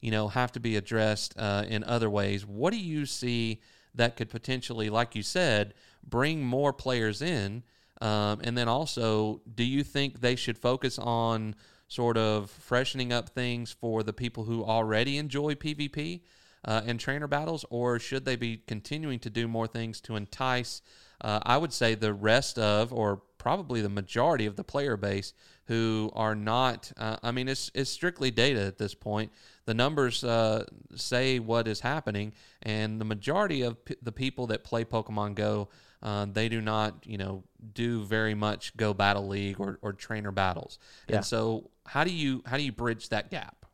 you 0.00 0.10
know 0.10 0.28
have 0.28 0.52
to 0.52 0.60
be 0.60 0.76
addressed 0.76 1.34
uh, 1.38 1.64
in 1.68 1.84
other 1.84 2.10
ways, 2.10 2.44
what 2.44 2.72
do 2.72 2.78
you 2.78 3.06
see 3.06 3.60
that 3.94 4.16
could 4.16 4.28
potentially, 4.28 4.90
like 4.90 5.14
you 5.14 5.22
said, 5.22 5.74
bring 6.06 6.44
more 6.44 6.72
players 6.72 7.22
in? 7.22 7.62
Um, 8.02 8.40
and 8.44 8.58
then 8.58 8.68
also, 8.68 9.40
do 9.54 9.64
you 9.64 9.82
think 9.82 10.20
they 10.20 10.36
should 10.36 10.58
focus 10.58 10.98
on 10.98 11.54
sort 11.88 12.16
of 12.16 12.50
freshening 12.50 13.12
up 13.12 13.28
things 13.28 13.72
for 13.72 14.02
the 14.02 14.12
people 14.12 14.44
who 14.44 14.64
already 14.64 15.18
enjoy 15.18 15.54
PvP 15.54 16.20
uh, 16.64 16.82
and 16.84 16.98
trainer 16.98 17.26
battles, 17.26 17.64
or 17.70 17.98
should 17.98 18.24
they 18.24 18.36
be 18.36 18.58
continuing 18.66 19.18
to 19.20 19.30
do 19.30 19.46
more 19.46 19.66
things 19.66 20.00
to 20.02 20.16
entice? 20.16 20.82
Uh, 21.20 21.40
I 21.42 21.56
would 21.56 21.72
say 21.72 21.94
the 21.94 22.12
rest 22.12 22.58
of, 22.58 22.92
or 22.92 23.22
probably 23.38 23.80
the 23.80 23.88
majority 23.88 24.46
of 24.46 24.56
the 24.56 24.64
player 24.64 24.96
base 24.96 25.32
who 25.66 26.10
are 26.14 26.34
not. 26.34 26.90
Uh, 26.96 27.16
I 27.22 27.30
mean, 27.30 27.48
it's 27.48 27.70
it's 27.74 27.90
strictly 27.90 28.30
data 28.30 28.60
at 28.62 28.78
this 28.78 28.94
point. 28.94 29.30
The 29.66 29.74
numbers 29.74 30.24
uh, 30.24 30.64
say 30.94 31.38
what 31.38 31.68
is 31.68 31.80
happening, 31.80 32.32
and 32.62 33.00
the 33.00 33.04
majority 33.04 33.62
of 33.62 33.84
p- 33.84 33.96
the 34.02 34.12
people 34.12 34.48
that 34.48 34.64
play 34.64 34.84
Pokemon 34.84 35.36
Go 35.36 35.68
uh, 36.02 36.26
they 36.30 36.48
do 36.48 36.60
not, 36.60 36.94
you 37.04 37.18
know, 37.18 37.44
do 37.74 38.04
very 38.04 38.34
much 38.34 38.76
Go 38.76 38.94
Battle 38.94 39.26
League 39.26 39.60
or, 39.60 39.78
or 39.82 39.92
trainer 39.92 40.30
battles. 40.30 40.78
Yeah. 41.08 41.16
And 41.16 41.24
so, 41.24 41.70
how 41.86 42.04
do 42.04 42.12
you 42.12 42.42
how 42.46 42.56
do 42.56 42.62
you 42.62 42.72
bridge 42.72 43.08
that 43.10 43.30
gap? 43.30 43.66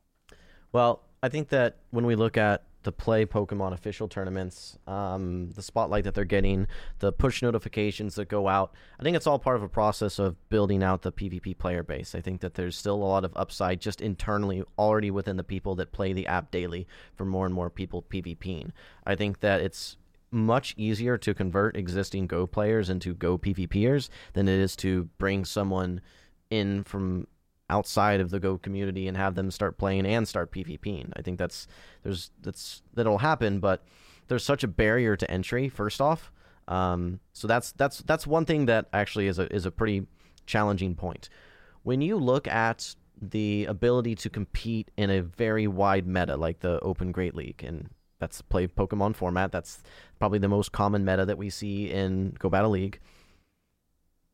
Well, 0.72 1.02
I 1.22 1.28
think 1.28 1.48
that 1.48 1.76
when 1.90 2.06
we 2.06 2.14
look 2.14 2.36
at 2.36 2.64
the 2.82 2.92
play 2.92 3.24
Pokemon 3.24 3.72
official 3.72 4.08
tournaments, 4.08 4.76
um, 4.86 5.50
the 5.50 5.62
spotlight 5.62 6.04
that 6.04 6.14
they're 6.14 6.24
getting, 6.24 6.66
the 6.98 7.12
push 7.12 7.42
notifications 7.42 8.16
that 8.16 8.28
go 8.28 8.48
out. 8.48 8.74
I 8.98 9.02
think 9.02 9.16
it's 9.16 9.26
all 9.26 9.38
part 9.38 9.56
of 9.56 9.62
a 9.62 9.68
process 9.68 10.18
of 10.18 10.36
building 10.48 10.82
out 10.82 11.02
the 11.02 11.12
PvP 11.12 11.56
player 11.58 11.82
base. 11.82 12.14
I 12.14 12.20
think 12.20 12.40
that 12.40 12.54
there's 12.54 12.76
still 12.76 12.96
a 12.96 13.04
lot 13.04 13.24
of 13.24 13.32
upside 13.36 13.80
just 13.80 14.00
internally 14.00 14.64
already 14.78 15.10
within 15.10 15.36
the 15.36 15.44
people 15.44 15.74
that 15.76 15.92
play 15.92 16.12
the 16.12 16.26
app 16.26 16.50
daily 16.50 16.86
for 17.14 17.24
more 17.24 17.46
and 17.46 17.54
more 17.54 17.70
people 17.70 18.02
PvPing. 18.02 18.70
I 19.06 19.14
think 19.14 19.40
that 19.40 19.60
it's 19.60 19.96
much 20.32 20.74
easier 20.76 21.18
to 21.18 21.34
convert 21.34 21.76
existing 21.76 22.26
Go 22.26 22.46
players 22.46 22.88
into 22.90 23.14
Go 23.14 23.38
PvPers 23.38 24.08
than 24.32 24.48
it 24.48 24.58
is 24.58 24.74
to 24.76 25.04
bring 25.18 25.44
someone 25.44 26.00
in 26.50 26.82
from 26.84 27.26
outside 27.70 28.20
of 28.20 28.30
the 28.30 28.40
Go 28.40 28.58
community 28.58 29.06
and 29.06 29.16
have 29.16 29.34
them 29.34 29.50
start 29.50 29.78
playing 29.78 30.06
and 30.06 30.26
start 30.26 30.50
PvPing. 30.50 31.12
I 31.16 31.22
think 31.22 31.38
that's 31.38 31.66
there's 32.02 32.30
that's 32.40 32.82
that'll 32.94 33.18
happen, 33.18 33.60
but 33.60 33.84
there's 34.28 34.44
such 34.44 34.64
a 34.64 34.68
barrier 34.68 35.16
to 35.16 35.30
entry. 35.30 35.68
First 35.68 36.00
off, 36.00 36.32
um, 36.68 37.20
so 37.32 37.46
that's 37.46 37.72
that's 37.72 37.98
that's 37.98 38.26
one 38.26 38.44
thing 38.44 38.66
that 38.66 38.88
actually 38.92 39.26
is 39.26 39.38
a 39.38 39.52
is 39.54 39.66
a 39.66 39.70
pretty 39.70 40.06
challenging 40.46 40.94
point. 40.94 41.28
When 41.82 42.00
you 42.00 42.16
look 42.16 42.48
at 42.48 42.94
the 43.20 43.66
ability 43.66 44.14
to 44.16 44.30
compete 44.30 44.90
in 44.96 45.10
a 45.10 45.22
very 45.22 45.66
wide 45.66 46.06
meta 46.06 46.36
like 46.36 46.60
the 46.60 46.80
Open 46.80 47.12
Great 47.12 47.34
League 47.34 47.62
and 47.64 47.88
that's 48.22 48.40
play 48.40 48.68
Pokemon 48.68 49.16
format. 49.16 49.50
That's 49.50 49.82
probably 50.20 50.38
the 50.38 50.48
most 50.48 50.70
common 50.70 51.04
meta 51.04 51.26
that 51.26 51.38
we 51.38 51.50
see 51.50 51.90
in 51.90 52.36
Go 52.38 52.48
Battle 52.48 52.70
League. 52.70 53.00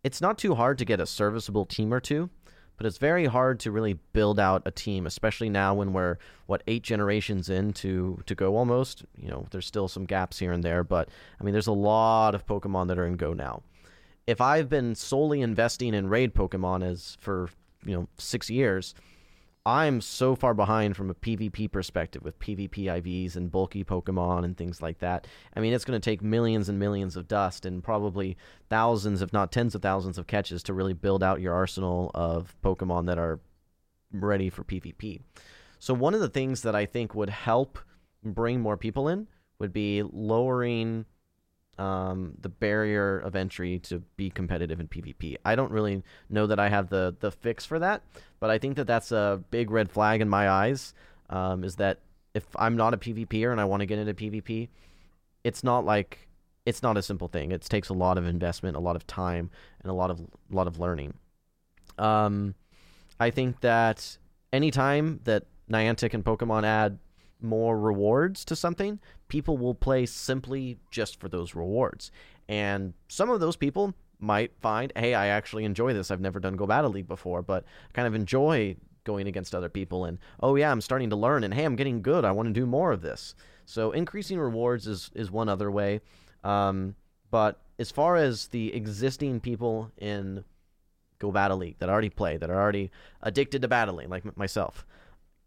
It's 0.04 0.20
not 0.20 0.36
too 0.36 0.54
hard 0.56 0.76
to 0.76 0.84
get 0.84 1.00
a 1.00 1.06
serviceable 1.06 1.64
team 1.64 1.94
or 1.94 1.98
two, 1.98 2.28
but 2.76 2.84
it's 2.84 2.98
very 2.98 3.24
hard 3.24 3.58
to 3.60 3.70
really 3.70 3.94
build 4.12 4.38
out 4.38 4.60
a 4.66 4.70
team, 4.70 5.06
especially 5.06 5.48
now 5.48 5.72
when 5.72 5.94
we're 5.94 6.18
what 6.44 6.62
eight 6.66 6.82
generations 6.82 7.48
into 7.48 8.22
to 8.26 8.34
Go 8.34 8.58
almost. 8.58 9.06
You 9.16 9.30
know, 9.30 9.46
there's 9.52 9.66
still 9.66 9.88
some 9.88 10.04
gaps 10.04 10.38
here 10.38 10.52
and 10.52 10.62
there, 10.62 10.84
but 10.84 11.08
I 11.40 11.44
mean, 11.44 11.52
there's 11.54 11.66
a 11.66 11.72
lot 11.72 12.34
of 12.34 12.46
Pokemon 12.46 12.88
that 12.88 12.98
are 12.98 13.06
in 13.06 13.16
Go 13.16 13.32
now. 13.32 13.62
If 14.26 14.42
I've 14.42 14.68
been 14.68 14.96
solely 14.96 15.40
investing 15.40 15.94
in 15.94 16.10
raid 16.10 16.34
Pokemon 16.34 16.84
as 16.84 17.16
for 17.22 17.48
you 17.86 17.94
know 17.94 18.08
six 18.18 18.50
years, 18.50 18.94
I'm 19.68 20.00
so 20.00 20.34
far 20.34 20.54
behind 20.54 20.96
from 20.96 21.10
a 21.10 21.14
PvP 21.14 21.70
perspective 21.70 22.24
with 22.24 22.38
PvP 22.38 22.84
IVs 22.84 23.36
and 23.36 23.50
bulky 23.50 23.84
Pokemon 23.84 24.46
and 24.46 24.56
things 24.56 24.80
like 24.80 25.00
that. 25.00 25.26
I 25.54 25.60
mean, 25.60 25.74
it's 25.74 25.84
going 25.84 26.00
to 26.00 26.10
take 26.10 26.22
millions 26.22 26.70
and 26.70 26.78
millions 26.78 27.16
of 27.16 27.28
dust 27.28 27.66
and 27.66 27.84
probably 27.84 28.38
thousands, 28.70 29.20
if 29.20 29.30
not 29.30 29.52
tens 29.52 29.74
of 29.74 29.82
thousands, 29.82 30.16
of 30.16 30.26
catches 30.26 30.62
to 30.62 30.72
really 30.72 30.94
build 30.94 31.22
out 31.22 31.42
your 31.42 31.52
arsenal 31.52 32.10
of 32.14 32.56
Pokemon 32.64 33.04
that 33.08 33.18
are 33.18 33.40
ready 34.10 34.48
for 34.48 34.64
PvP. 34.64 35.20
So, 35.78 35.92
one 35.92 36.14
of 36.14 36.20
the 36.20 36.30
things 36.30 36.62
that 36.62 36.74
I 36.74 36.86
think 36.86 37.14
would 37.14 37.28
help 37.28 37.78
bring 38.24 38.62
more 38.62 38.78
people 38.78 39.06
in 39.06 39.28
would 39.58 39.74
be 39.74 40.02
lowering 40.02 41.04
um, 41.78 42.34
the 42.40 42.48
barrier 42.48 43.18
of 43.18 43.36
entry 43.36 43.78
to 43.80 44.00
be 44.16 44.30
competitive 44.30 44.80
in 44.80 44.88
PvP. 44.88 45.36
I 45.44 45.54
don't 45.54 45.70
really 45.70 46.02
know 46.28 46.46
that 46.46 46.58
I 46.58 46.68
have 46.68 46.88
the 46.88 47.14
the 47.20 47.30
fix 47.30 47.64
for 47.64 47.78
that, 47.78 48.02
but 48.40 48.50
I 48.50 48.58
think 48.58 48.76
that 48.76 48.86
that's 48.86 49.12
a 49.12 49.42
big 49.50 49.70
red 49.70 49.90
flag 49.90 50.20
in 50.20 50.28
my 50.28 50.48
eyes. 50.48 50.94
Um, 51.30 51.62
is 51.62 51.76
that 51.76 52.00
if 52.34 52.44
I'm 52.56 52.76
not 52.76 52.94
a 52.94 52.96
PvPer 52.96 53.52
and 53.52 53.60
I 53.60 53.64
want 53.64 53.80
to 53.80 53.86
get 53.86 53.98
into 53.98 54.14
PvP, 54.14 54.68
it's 55.44 55.62
not 55.62 55.84
like 55.84 56.28
it's 56.66 56.82
not 56.82 56.96
a 56.96 57.02
simple 57.02 57.28
thing. 57.28 57.52
It 57.52 57.62
takes 57.62 57.88
a 57.88 57.94
lot 57.94 58.18
of 58.18 58.26
investment, 58.26 58.76
a 58.76 58.80
lot 58.80 58.96
of 58.96 59.06
time, 59.06 59.50
and 59.82 59.90
a 59.90 59.94
lot 59.94 60.10
of 60.10 60.20
a 60.20 60.54
lot 60.54 60.66
of 60.66 60.78
learning. 60.78 61.14
Um, 61.96 62.54
I 63.20 63.30
think 63.30 63.60
that 63.60 64.18
anytime 64.52 65.20
that 65.24 65.44
Niantic 65.70 66.14
and 66.14 66.24
Pokemon 66.24 66.64
add 66.64 66.98
more 67.40 67.78
rewards 67.78 68.44
to 68.46 68.56
something, 68.56 68.98
people 69.28 69.58
will 69.58 69.74
play 69.74 70.06
simply 70.06 70.78
just 70.90 71.20
for 71.20 71.28
those 71.28 71.54
rewards. 71.54 72.10
And 72.48 72.94
some 73.08 73.30
of 73.30 73.40
those 73.40 73.56
people 73.56 73.94
might 74.18 74.52
find, 74.60 74.92
hey, 74.96 75.14
I 75.14 75.28
actually 75.28 75.64
enjoy 75.64 75.92
this. 75.92 76.10
I've 76.10 76.20
never 76.20 76.40
done 76.40 76.56
Go 76.56 76.66
Battle 76.66 76.90
League 76.90 77.08
before, 77.08 77.42
but 77.42 77.64
kind 77.92 78.08
of 78.08 78.14
enjoy 78.14 78.76
going 79.04 79.28
against 79.28 79.54
other 79.54 79.68
people. 79.68 80.04
And 80.04 80.18
oh 80.40 80.56
yeah, 80.56 80.70
I'm 80.70 80.80
starting 80.80 81.10
to 81.10 81.16
learn. 81.16 81.44
And 81.44 81.54
hey, 81.54 81.64
I'm 81.64 81.76
getting 81.76 82.02
good. 82.02 82.24
I 82.24 82.32
want 82.32 82.48
to 82.48 82.52
do 82.52 82.66
more 82.66 82.92
of 82.92 83.02
this. 83.02 83.34
So 83.64 83.92
increasing 83.92 84.38
rewards 84.38 84.86
is 84.86 85.10
is 85.14 85.30
one 85.30 85.48
other 85.48 85.70
way. 85.70 86.00
Um, 86.44 86.94
but 87.30 87.60
as 87.78 87.90
far 87.90 88.16
as 88.16 88.48
the 88.48 88.74
existing 88.74 89.40
people 89.40 89.92
in 89.98 90.44
Go 91.18 91.30
Battle 91.30 91.58
League 91.58 91.78
that 91.78 91.88
already 91.88 92.10
play, 92.10 92.36
that 92.36 92.50
are 92.50 92.60
already 92.60 92.90
addicted 93.22 93.62
to 93.62 93.68
battling, 93.68 94.08
like 94.08 94.36
myself, 94.36 94.86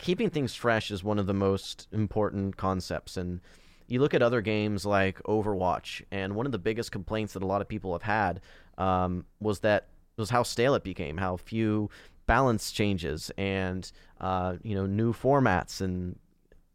keeping 0.02 0.30
things 0.30 0.56
fresh 0.56 0.91
is 0.91 1.04
one 1.04 1.20
of 1.20 1.28
the 1.28 1.34
most 1.34 1.88
important 1.91 2.58
concepts. 2.58 3.16
And 3.16 3.39
you 3.88 4.02
look 4.02 4.14
at 4.14 4.22
other 4.22 4.41
games 4.41 4.86
like 4.86 5.22
Overwatch, 5.24 6.02
and 6.12 6.36
one 6.36 6.45
of 6.45 6.52
the 6.52 6.60
biggest 6.60 6.91
complaints 6.91 7.34
that 7.34 7.43
a 7.43 7.45
lot 7.45 7.62
of 7.62 7.70
people 7.70 7.93
have 7.93 8.02
had 8.02 8.41
um, 8.78 9.26
was 9.39 9.60
that 9.60 9.88
was 10.18 10.32
how 10.32 10.43
stale 10.43 10.76
it 10.76 10.84
became, 10.84 11.18
how 11.18 11.38
few 11.38 11.89
balance 12.26 12.72
changes 12.72 13.32
and 13.38 13.91
uh, 14.20 14.56
you 14.64 14.76
know 14.76 14.86
new 14.86 15.14
formats 15.14 15.82
and 15.82 16.18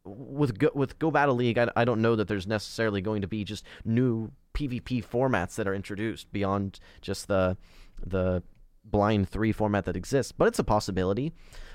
with 0.05 0.57
Go, 0.59 0.71
with 0.73 0.99
Go 1.01 1.11
Battle 1.11 1.35
League, 1.35 1.59
I, 1.59 1.69
I 1.75 1.85
don't 1.85 2.01
know 2.01 2.15
that 2.15 2.29
there's 2.29 2.47
necessarily 2.47 3.01
going 3.01 3.23
to 3.23 3.29
be 3.29 3.43
just 3.43 3.65
new 3.85 4.31
PvP 4.55 5.05
formats 5.05 5.57
that 5.57 5.67
are 5.67 5.75
introduced 5.75 6.31
beyond 6.33 6.79
just 7.01 7.27
the 7.27 7.57
the 8.05 8.43
blind 8.85 9.29
three 9.29 9.51
format 9.51 9.85
that 9.87 9.97
exists, 9.97 10.31
but 10.31 10.47
it's 10.47 10.61
a 10.61 10.65
possibility. 10.65 11.33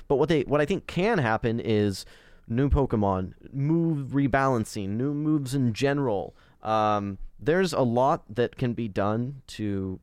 But 0.08 0.16
what 0.16 0.30
they 0.30 0.42
what 0.42 0.62
I 0.62 0.66
think 0.66 0.88
can 0.88 1.18
happen 1.18 1.60
is 1.60 2.06
new 2.48 2.70
Pokemon, 2.70 3.34
move 3.54 4.10
rebalancing, 4.10 4.90
new 4.90 5.14
moves 5.14 5.54
in 5.54 5.74
general. 5.74 6.36
Um, 6.62 7.18
there's 7.40 7.74
a 7.74 7.82
lot 7.82 8.24
that 8.36 8.58
can 8.58 8.74
be 8.74 8.88
done 8.88 9.42
to 9.48 10.00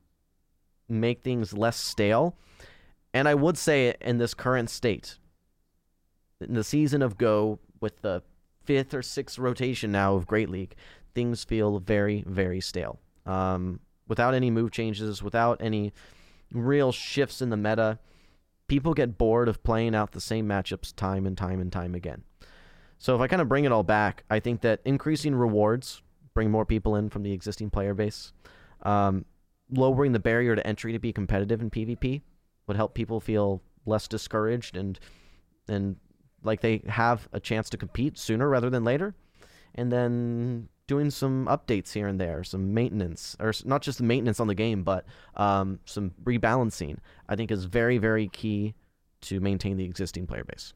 make 0.89 1.23
things 1.23 1.53
less 1.53 1.77
stale. 1.77 2.37
And 3.15 3.29
I 3.29 3.35
would 3.35 3.57
say 3.57 3.95
in 4.01 4.19
this 4.19 4.35
current 4.35 4.71
state, 4.71 5.19
in 6.41 6.55
the 6.55 6.65
season 6.65 7.03
of 7.03 7.19
Go, 7.19 7.59
with 7.81 8.03
the 8.03 8.23
fifth 8.65 8.93
or 8.93 9.03
sixth 9.03 9.39
rotation 9.39 9.93
now 9.93 10.15
of 10.15 10.27
Great 10.27 10.51
League, 10.51 10.75
things 11.15 11.45
feel 11.45 11.79
very, 11.79 12.25
very 12.27 12.61
stale. 12.61 12.99
Um, 13.25 13.81
without 14.09 14.35
any 14.35 14.51
move 14.51 14.73
changes, 14.73 15.23
without 15.23 15.59
any 15.61 15.93
real 16.53 16.93
shifts 16.93 17.41
in 17.41 17.51
the 17.51 17.57
meta, 17.57 17.99
people 18.69 18.95
get 18.95 19.19
bored 19.19 19.49
of 19.49 19.63
playing 19.63 19.95
out 19.95 20.13
the 20.13 20.21
same 20.21 20.47
matchups 20.47 20.95
time 20.95 21.27
and 21.27 21.37
time 21.37 21.61
and 21.61 21.73
time 21.73 21.95
again. 21.95 22.23
So 22.99 23.15
if 23.15 23.21
I 23.21 23.27
kind 23.27 23.43
of 23.43 23.49
bring 23.49 23.65
it 23.65 23.73
all 23.73 23.83
back, 23.83 24.25
I 24.31 24.41
think 24.41 24.61
that 24.63 24.81
increasing 24.85 25.35
rewards 25.35 26.03
bring 26.35 26.51
more 26.51 26.67
people 26.67 26.97
in 26.97 27.09
from 27.09 27.23
the 27.23 27.33
existing 27.33 27.71
player 27.71 27.95
base. 27.95 28.33
Um, 28.83 29.25
lowering 29.71 30.13
the 30.13 30.19
barrier 30.19 30.55
to 30.55 30.67
entry 30.67 30.93
to 30.93 30.99
be 30.99 31.13
competitive 31.13 31.61
in 31.61 31.71
PvP 31.71 32.23
would 32.67 32.77
help 32.77 32.95
people 32.95 33.21
feel 33.21 33.63
less 33.87 34.07
discouraged 34.07 34.77
and 34.77 34.99
and 35.69 35.97
like 36.43 36.61
they 36.61 36.83
have 36.87 37.29
a 37.33 37.41
chance 37.41 37.69
to 37.71 37.77
compete 37.77 38.19
sooner 38.19 38.49
rather 38.49 38.71
than 38.71 38.85
later. 38.85 39.15
And 39.75 39.93
then 39.93 40.69
doing 40.89 41.11
some 41.11 41.47
updates 41.47 41.93
here 41.93 42.09
and 42.09 42.21
there, 42.21 42.43
some 42.43 42.75
maintenance, 42.75 43.37
or 43.39 43.53
not 43.65 43.83
just 43.83 44.03
maintenance 44.03 44.41
on 44.41 44.49
the 44.49 44.55
game, 44.55 44.83
but 44.83 45.05
um, 45.37 45.79
some 45.85 46.11
rebalancing, 46.25 46.97
I 47.29 47.37
think 47.37 47.53
is 47.53 47.67
very, 47.67 47.99
very 47.99 48.27
key 48.29 48.75
to 49.21 49.39
maintain 49.39 49.77
the 49.77 49.85
existing 49.85 50.27
player 50.27 50.45
base. 50.45 50.73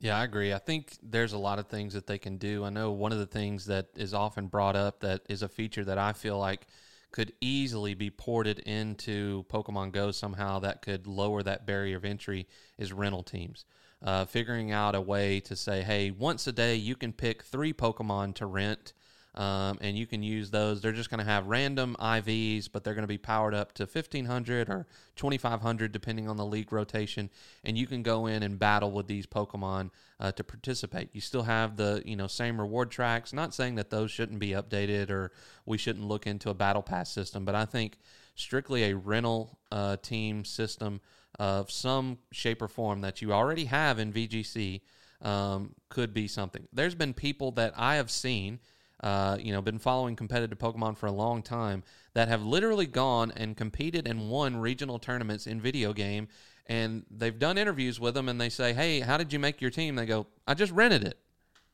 Yeah, 0.00 0.18
I 0.18 0.24
agree. 0.24 0.52
I 0.52 0.58
think 0.58 0.96
there's 1.00 1.32
a 1.32 1.38
lot 1.38 1.60
of 1.60 1.68
things 1.68 1.94
that 1.94 2.08
they 2.08 2.18
can 2.18 2.36
do. 2.36 2.64
I 2.64 2.70
know 2.70 2.90
one 2.90 3.12
of 3.12 3.18
the 3.18 3.26
things 3.26 3.66
that 3.66 3.86
is 3.94 4.14
often 4.14 4.48
brought 4.48 4.74
up 4.74 4.98
that 5.00 5.20
is 5.28 5.42
a 5.42 5.48
feature 5.48 5.84
that 5.84 5.98
I 5.98 6.12
feel 6.12 6.38
like 6.38 6.66
could 7.12 7.32
easily 7.40 7.94
be 7.94 8.10
ported 8.10 8.58
into 8.60 9.44
Pokemon 9.44 9.92
Go 9.92 10.10
somehow 10.10 10.58
that 10.60 10.82
could 10.82 11.06
lower 11.06 11.42
that 11.42 11.66
barrier 11.66 11.98
of 11.98 12.04
entry 12.04 12.48
is 12.78 12.92
rental 12.92 13.22
teams. 13.22 13.64
Uh, 14.02 14.24
figuring 14.24 14.72
out 14.72 14.96
a 14.96 15.00
way 15.00 15.38
to 15.38 15.54
say, 15.54 15.82
hey, 15.82 16.10
once 16.10 16.46
a 16.48 16.52
day 16.52 16.74
you 16.74 16.96
can 16.96 17.12
pick 17.12 17.44
three 17.44 17.72
Pokemon 17.72 18.34
to 18.34 18.46
rent 18.46 18.94
um, 19.34 19.78
and 19.80 19.96
you 19.96 20.06
can 20.06 20.22
use 20.22 20.50
those. 20.50 20.80
They're 20.80 20.92
just 20.92 21.08
going 21.08 21.18
to 21.18 21.24
have 21.24 21.46
random 21.46 21.96
IVs, 21.98 22.68
but 22.70 22.84
they're 22.84 22.94
going 22.94 23.04
to 23.04 23.08
be 23.08 23.18
powered 23.18 23.54
up 23.54 23.72
to 23.74 23.84
1500 23.84 24.68
or 24.68 24.86
2500 25.16 25.90
depending 25.90 26.28
on 26.28 26.36
the 26.36 26.44
league 26.44 26.72
rotation, 26.72 27.30
and 27.64 27.78
you 27.78 27.86
can 27.86 28.02
go 28.02 28.26
in 28.26 28.42
and 28.42 28.58
battle 28.58 28.90
with 28.90 29.06
these 29.06 29.26
Pokemon 29.26 29.90
uh, 30.20 30.32
to 30.32 30.44
participate. 30.44 31.14
You 31.14 31.20
still 31.20 31.44
have 31.44 31.76
the 31.76 32.02
you 32.04 32.16
know 32.16 32.26
same 32.26 32.60
reward 32.60 32.90
tracks. 32.90 33.32
Not 33.32 33.54
saying 33.54 33.76
that 33.76 33.90
those 33.90 34.10
shouldn't 34.10 34.38
be 34.38 34.50
updated 34.50 35.10
or 35.10 35.32
we 35.64 35.78
shouldn't 35.78 36.04
look 36.04 36.26
into 36.26 36.50
a 36.50 36.54
battle 36.54 36.82
pass 36.82 37.10
system, 37.10 37.44
but 37.44 37.54
I 37.54 37.64
think 37.64 37.98
strictly 38.34 38.84
a 38.84 38.96
rental 38.96 39.58
uh, 39.70 39.96
team 40.02 40.44
system 40.44 41.00
of 41.38 41.70
some 41.70 42.18
shape 42.30 42.60
or 42.60 42.68
form 42.68 43.00
that 43.00 43.22
you 43.22 43.32
already 43.32 43.64
have 43.64 43.98
in 43.98 44.12
VGC 44.12 44.82
um, 45.22 45.74
could 45.88 46.12
be 46.12 46.28
something. 46.28 46.66
There's 46.72 46.94
been 46.94 47.14
people 47.14 47.52
that 47.52 47.72
I 47.76 47.96
have 47.96 48.10
seen 48.10 48.60
uh, 49.02 49.36
you 49.40 49.52
know, 49.52 49.60
been 49.60 49.78
following 49.78 50.16
competitive 50.16 50.58
Pokemon 50.58 50.96
for 50.96 51.06
a 51.06 51.12
long 51.12 51.42
time 51.42 51.82
that 52.14 52.28
have 52.28 52.44
literally 52.44 52.86
gone 52.86 53.32
and 53.36 53.56
competed 53.56 54.06
and 54.06 54.30
won 54.30 54.56
regional 54.56 54.98
tournaments 54.98 55.46
in 55.46 55.60
video 55.60 55.92
game. 55.92 56.28
And 56.66 57.04
they've 57.10 57.38
done 57.38 57.58
interviews 57.58 57.98
with 57.98 58.14
them 58.14 58.28
and 58.28 58.40
they 58.40 58.48
say, 58.48 58.72
Hey, 58.72 59.00
how 59.00 59.16
did 59.16 59.32
you 59.32 59.38
make 59.38 59.60
your 59.60 59.70
team? 59.70 59.96
They 59.96 60.06
go, 60.06 60.26
I 60.46 60.54
just 60.54 60.72
rented 60.72 61.04
it. 61.04 61.18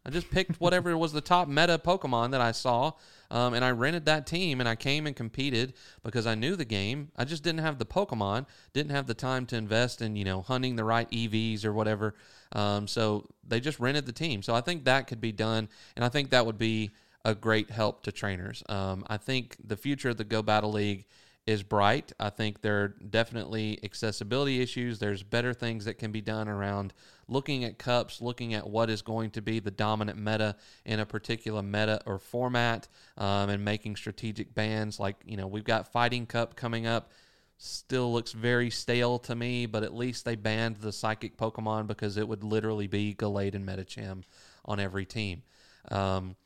I 0.09 0.11
just 0.11 0.31
picked 0.31 0.53
whatever 0.61 0.97
was 0.97 1.12
the 1.12 1.20
top 1.20 1.49
meta 1.49 1.79
Pokemon 1.79 2.31
that 2.31 2.41
I 2.41 2.53
saw, 2.53 2.93
um, 3.31 3.53
and 3.53 3.62
I 3.62 3.72
rented 3.72 4.07
that 4.07 4.26
team, 4.26 4.59
and 4.59 4.68
I 4.68 4.74
came 4.74 5.07
and 5.07 5.14
competed 5.14 5.74
because 6.03 6.26
I 6.26 6.35
knew 6.35 6.57
the 6.57 6.64
game. 6.64 7.11
I 7.14 7.24
just 7.24 7.43
didn't 7.43 7.61
have 7.61 7.79
the 7.79 7.85
Pokemon, 7.85 8.47
didn't 8.72 8.93
have 8.93 9.07
the 9.07 9.12
time 9.12 9.45
to 9.47 9.57
invest 9.57 10.01
in 10.01 10.16
you 10.16 10.24
know 10.24 10.41
hunting 10.41 10.76
the 10.76 10.85
right 10.85 11.11
EVs 11.11 11.64
or 11.64 11.74
whatever. 11.74 12.14
Um, 12.53 12.89
so 12.89 13.26
they 13.47 13.61
just 13.61 13.79
rented 13.79 14.07
the 14.07 14.12
team. 14.12 14.43
So 14.43 14.55
I 14.55 14.62
think 14.62 14.85
that 14.85 15.09
could 15.09 15.20
be 15.20 15.33
done, 15.33 15.68
and 15.95 16.05
I 16.05 16.09
think 16.09 16.31
that 16.31 16.47
would 16.47 16.59
be 16.59 16.91
a 17.29 17.35
great 17.35 17.70
help 17.70 18.03
to 18.05 18.12
trainers. 18.12 18.62
Um, 18.68 19.05
I 19.07 19.18
think 19.18 19.57
the 19.62 19.76
future 19.76 20.09
of 20.09 20.16
the 20.16 20.24
Go 20.24 20.43
Battle 20.43 20.72
League 20.72 21.05
is 21.47 21.62
bright. 21.62 22.12
I 22.18 22.31
think 22.31 22.61
there 22.61 22.83
are 22.83 22.89
definitely 22.89 23.79
accessibility 23.83 24.61
issues. 24.61 24.99
There's 24.99 25.22
better 25.22 25.53
things 25.55 25.85
that 25.85 25.95
can 25.95 26.11
be 26.11 26.20
done 26.20 26.49
around 26.49 26.95
looking 27.26 27.64
at 27.64 27.79
cups, 27.79 28.20
looking 28.20 28.55
at 28.55 28.68
what 28.68 28.89
is 28.91 29.03
going 29.03 29.31
to 29.31 29.43
be 29.43 29.59
the 29.59 29.70
dominant 29.70 30.18
meta 30.18 30.57
in 30.85 31.01
a 31.01 31.07
particular 31.07 31.62
meta 31.62 32.01
or 32.07 32.18
format, 32.18 32.89
um, 33.18 33.51
and 33.51 33.64
making 33.64 33.97
strategic 33.97 34.55
bans. 34.55 34.99
Like, 34.99 35.16
you 35.24 35.37
know, 35.37 35.47
we've 35.47 35.64
got 35.64 35.93
Fighting 35.93 36.26
Cup 36.26 36.57
coming 36.57 36.87
up. 36.87 37.12
Still 37.59 38.12
looks 38.12 38.33
very 38.33 38.70
stale 38.70 39.18
to 39.20 39.35
me, 39.35 39.66
but 39.66 39.83
at 39.83 39.95
least 39.95 40.24
they 40.24 40.37
banned 40.37 40.76
the 40.76 40.93
psychic 40.93 41.37
Pokemon 41.37 41.87
because 41.87 42.16
it 42.16 42.29
would 42.29 42.45
literally 42.45 42.87
be 42.87 43.14
Gallade 43.14 43.55
and 43.55 43.66
Medicham 43.66 44.22
on 44.64 44.81
every 44.81 45.05
team. 45.05 45.43
Um, 45.91 46.37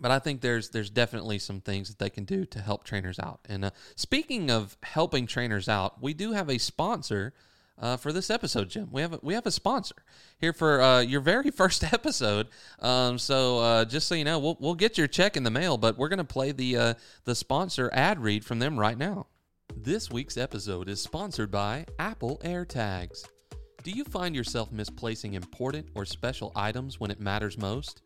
but 0.00 0.10
I 0.10 0.18
think 0.18 0.40
there's 0.40 0.70
there's 0.70 0.90
definitely 0.90 1.38
some 1.38 1.60
things 1.60 1.88
that 1.88 1.98
they 1.98 2.10
can 2.10 2.24
do 2.24 2.44
to 2.46 2.60
help 2.60 2.84
trainers 2.84 3.18
out. 3.18 3.40
And 3.48 3.66
uh, 3.66 3.70
speaking 3.94 4.50
of 4.50 4.76
helping 4.82 5.26
trainers 5.26 5.68
out, 5.68 6.02
we 6.02 6.14
do 6.14 6.32
have 6.32 6.48
a 6.48 6.58
sponsor 6.58 7.32
uh, 7.78 7.96
for 7.96 8.12
this 8.12 8.30
episode, 8.30 8.68
Jim. 8.68 8.88
We 8.90 9.02
have 9.02 9.14
a, 9.14 9.20
we 9.22 9.34
have 9.34 9.46
a 9.46 9.50
sponsor 9.50 9.96
here 10.38 10.52
for 10.52 10.80
uh, 10.80 11.00
your 11.00 11.20
very 11.20 11.50
first 11.62 11.84
episode. 11.92 12.48
Um, 12.78 13.18
so 13.18 13.58
uh, 13.58 13.84
just 13.84 14.08
so 14.08 14.14
you 14.14 14.24
know, 14.24 14.38
we'll 14.38 14.56
we'll 14.60 14.74
get 14.74 14.98
your 14.98 15.06
check 15.06 15.36
in 15.36 15.42
the 15.42 15.50
mail, 15.50 15.76
but 15.76 15.98
we're 15.98 16.08
gonna 16.08 16.24
play 16.24 16.52
the 16.52 16.76
uh, 16.76 16.94
the 17.24 17.34
sponsor 17.34 17.90
ad 17.92 18.20
read 18.20 18.44
from 18.44 18.58
them 18.58 18.78
right 18.78 18.98
now. 18.98 19.26
This 19.76 20.10
week's 20.10 20.36
episode 20.36 20.88
is 20.88 21.02
sponsored 21.02 21.50
by 21.50 21.86
Apple 21.98 22.40
AirTags. 22.44 23.24
Do 23.82 23.90
you 23.90 24.04
find 24.04 24.34
yourself 24.34 24.72
misplacing 24.72 25.34
important 25.34 25.86
or 25.94 26.04
special 26.04 26.50
items 26.56 26.98
when 26.98 27.10
it 27.10 27.20
matters 27.20 27.58
most? 27.58 28.02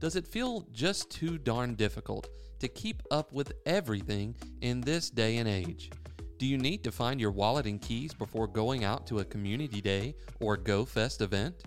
Does 0.00 0.14
it 0.14 0.28
feel 0.28 0.64
just 0.72 1.10
too 1.10 1.38
darn 1.38 1.74
difficult 1.74 2.28
to 2.60 2.68
keep 2.68 3.02
up 3.10 3.32
with 3.32 3.52
everything 3.66 4.36
in 4.60 4.80
this 4.80 5.10
day 5.10 5.38
and 5.38 5.48
age? 5.48 5.90
Do 6.38 6.46
you 6.46 6.56
need 6.56 6.84
to 6.84 6.92
find 6.92 7.20
your 7.20 7.32
wallet 7.32 7.66
and 7.66 7.80
keys 7.80 8.14
before 8.14 8.46
going 8.46 8.84
out 8.84 9.08
to 9.08 9.18
a 9.18 9.24
community 9.24 9.80
day 9.80 10.14
or 10.38 10.56
Go 10.56 10.84
Fest 10.84 11.20
event? 11.20 11.64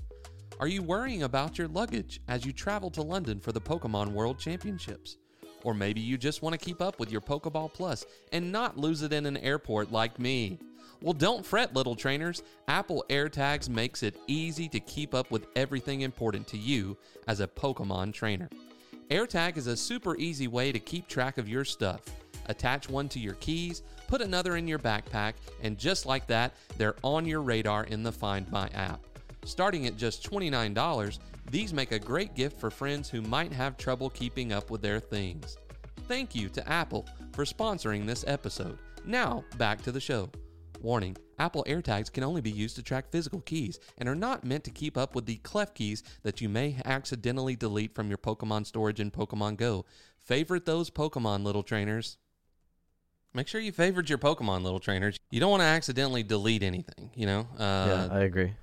Are 0.61 0.67
you 0.67 0.81
worrying 0.81 1.23
about 1.23 1.57
your 1.57 1.67
luggage 1.67 2.21
as 2.29 2.45
you 2.45 2.53
travel 2.53 2.89
to 2.91 3.01
London 3.01 3.41
for 3.41 3.51
the 3.51 3.59
Pokemon 3.59 4.13
World 4.13 4.39
Championships? 4.39 5.17
Or 5.63 5.73
maybe 5.73 5.99
you 5.99 6.17
just 6.17 6.41
want 6.41 6.57
to 6.57 6.65
keep 6.65 6.81
up 6.81 7.01
with 7.01 7.11
your 7.11 7.21
Pokeball 7.21 7.73
Plus 7.73 8.05
and 8.31 8.49
not 8.49 8.77
lose 8.77 9.01
it 9.01 9.11
in 9.11 9.25
an 9.25 9.37
airport 9.37 9.91
like 9.91 10.19
me. 10.19 10.57
Well, 11.01 11.13
don't 11.13 11.45
fret, 11.45 11.73
little 11.73 11.95
trainers. 11.95 12.43
Apple 12.67 13.03
AirTags 13.09 13.69
makes 13.69 14.03
it 14.03 14.19
easy 14.27 14.69
to 14.69 14.79
keep 14.79 15.15
up 15.15 15.31
with 15.31 15.47
everything 15.55 16.01
important 16.01 16.47
to 16.49 16.57
you 16.57 16.95
as 17.27 17.39
a 17.39 17.47
Pokemon 17.47 18.13
trainer. 18.13 18.49
AirTag 19.09 19.57
is 19.57 19.67
a 19.67 19.75
super 19.75 20.15
easy 20.17 20.47
way 20.47 20.71
to 20.71 20.79
keep 20.79 21.07
track 21.07 21.37
of 21.39 21.49
your 21.49 21.65
stuff. 21.65 22.01
Attach 22.45 22.87
one 22.87 23.09
to 23.09 23.19
your 23.19 23.33
keys, 23.35 23.81
put 24.07 24.21
another 24.21 24.57
in 24.57 24.67
your 24.67 24.79
backpack, 24.79 25.33
and 25.63 25.77
just 25.77 26.05
like 26.05 26.27
that, 26.27 26.53
they're 26.77 26.95
on 27.03 27.25
your 27.25 27.41
radar 27.41 27.85
in 27.85 28.03
the 28.03 28.11
Find 28.11 28.49
My 28.51 28.69
app. 28.69 29.01
Starting 29.43 29.87
at 29.87 29.97
just 29.97 30.29
$29, 30.29 31.19
these 31.49 31.73
make 31.73 31.91
a 31.91 31.99
great 31.99 32.35
gift 32.35 32.59
for 32.59 32.69
friends 32.69 33.09
who 33.09 33.21
might 33.21 33.51
have 33.51 33.75
trouble 33.75 34.09
keeping 34.11 34.53
up 34.53 34.69
with 34.69 34.81
their 34.81 34.99
things. 34.99 35.57
Thank 36.07 36.35
you 36.35 36.47
to 36.49 36.69
Apple 36.69 37.07
for 37.33 37.43
sponsoring 37.43 38.05
this 38.05 38.23
episode. 38.27 38.77
Now, 39.03 39.43
back 39.57 39.81
to 39.83 39.91
the 39.91 39.99
show. 39.99 40.29
Warning 40.81 41.15
Apple 41.37 41.63
AirTags 41.67 42.11
can 42.11 42.23
only 42.23 42.41
be 42.41 42.51
used 42.51 42.75
to 42.75 42.83
track 42.83 43.09
physical 43.09 43.41
keys 43.41 43.79
and 43.97 44.07
are 44.09 44.15
not 44.15 44.43
meant 44.43 44.63
to 44.65 44.71
keep 44.71 44.97
up 44.97 45.15
with 45.15 45.25
the 45.25 45.37
Klefkis 45.37 46.03
that 46.23 46.41
you 46.41 46.49
may 46.49 46.77
accidentally 46.85 47.55
delete 47.55 47.93
from 47.93 48.09
your 48.09 48.17
Pokemon 48.17 48.65
storage 48.65 48.99
in 48.99 49.11
Pokemon 49.11 49.57
Go. 49.57 49.85
Favorite 50.17 50.65
those 50.65 50.89
Pokemon, 50.89 51.43
little 51.43 51.63
trainers. 51.63 52.17
Make 53.33 53.47
sure 53.47 53.61
you 53.61 53.71
favorite 53.71 54.09
your 54.09 54.17
Pokemon, 54.17 54.63
little 54.63 54.79
trainers. 54.79 55.17
You 55.29 55.39
don't 55.39 55.51
want 55.51 55.61
to 55.61 55.67
accidentally 55.67 56.23
delete 56.23 56.63
anything, 56.63 57.11
you 57.15 57.25
know? 57.25 57.47
Uh, 57.57 57.85
yeah, 57.87 58.07
I 58.11 58.19
agree. 58.21 58.53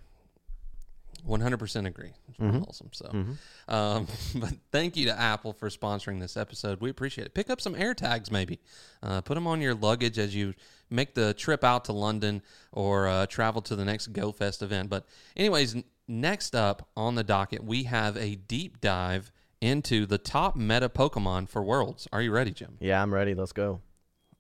100% 1.26 1.86
agree. 1.86 2.12
Mm-hmm. 2.40 2.62
awesome. 2.62 2.90
So, 2.92 3.06
mm-hmm. 3.06 3.74
um, 3.74 4.06
but 4.36 4.52
thank 4.70 4.96
you 4.96 5.06
to 5.06 5.18
Apple 5.18 5.52
for 5.52 5.68
sponsoring 5.68 6.20
this 6.20 6.36
episode. 6.36 6.80
We 6.80 6.90
appreciate 6.90 7.26
it. 7.26 7.34
Pick 7.34 7.50
up 7.50 7.60
some 7.60 7.74
AirTags, 7.74 8.30
maybe. 8.30 8.60
Uh, 9.02 9.20
put 9.20 9.34
them 9.34 9.46
on 9.46 9.60
your 9.60 9.74
luggage 9.74 10.18
as 10.18 10.34
you 10.34 10.54
make 10.90 11.14
the 11.14 11.34
trip 11.34 11.64
out 11.64 11.84
to 11.86 11.92
London 11.92 12.42
or 12.72 13.08
uh, 13.08 13.26
travel 13.26 13.62
to 13.62 13.76
the 13.76 13.84
next 13.84 14.08
Go 14.08 14.32
Fest 14.32 14.62
event. 14.62 14.90
But, 14.90 15.06
anyways, 15.36 15.76
next 16.06 16.54
up 16.54 16.88
on 16.96 17.14
the 17.14 17.24
docket, 17.24 17.64
we 17.64 17.84
have 17.84 18.16
a 18.16 18.36
deep 18.36 18.80
dive 18.80 19.30
into 19.60 20.06
the 20.06 20.18
top 20.18 20.56
meta 20.56 20.88
Pokemon 20.88 21.48
for 21.48 21.62
Worlds. 21.62 22.06
Are 22.12 22.22
you 22.22 22.30
ready, 22.30 22.52
Jim? 22.52 22.76
Yeah, 22.80 23.02
I'm 23.02 23.12
ready. 23.12 23.34
Let's 23.34 23.52
go. 23.52 23.80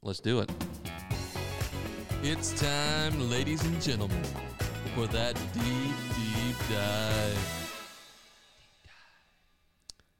Let's 0.02 0.20
do 0.20 0.40
it. 0.40 0.50
It's 2.22 2.52
time, 2.60 3.30
ladies 3.30 3.64
and 3.64 3.80
gentlemen, 3.80 4.22
for 4.94 5.06
that 5.08 5.34
deep, 5.54 5.94
deep 6.14 6.56
dive. 6.68 7.57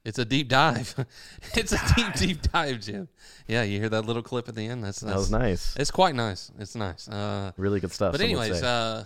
It's 0.09 0.19
a 0.19 0.25
deep 0.25 0.49
dive. 0.49 0.95
it's 1.55 1.73
a 1.73 1.95
deep, 1.95 2.15
deep 2.15 2.43
dive, 2.51 2.81
Jim. 2.81 3.09
Yeah, 3.47 3.63
you 3.63 3.79
hear 3.79 3.91
that 3.91 4.07
little 4.07 4.23
clip 4.23 4.49
at 4.49 4.55
the 4.55 4.67
end? 4.67 4.83
That's, 4.83 5.01
that's 5.01 5.13
That 5.13 5.19
was 5.19 5.31
nice. 5.31 5.77
It's 5.77 5.91
quite 5.91 6.15
nice. 6.15 6.51
It's 6.59 6.75
nice. 6.75 7.07
Uh, 7.09 7.53
Really 7.59 7.79
good 7.79 7.93
stuff. 7.93 8.13
but 8.13 8.23
anyways, 8.23 8.63
uh, 8.63 9.05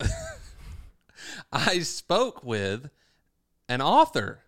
I 1.52 1.78
spoke 1.80 2.42
with 2.42 2.90
an 3.68 3.80
author 3.80 4.40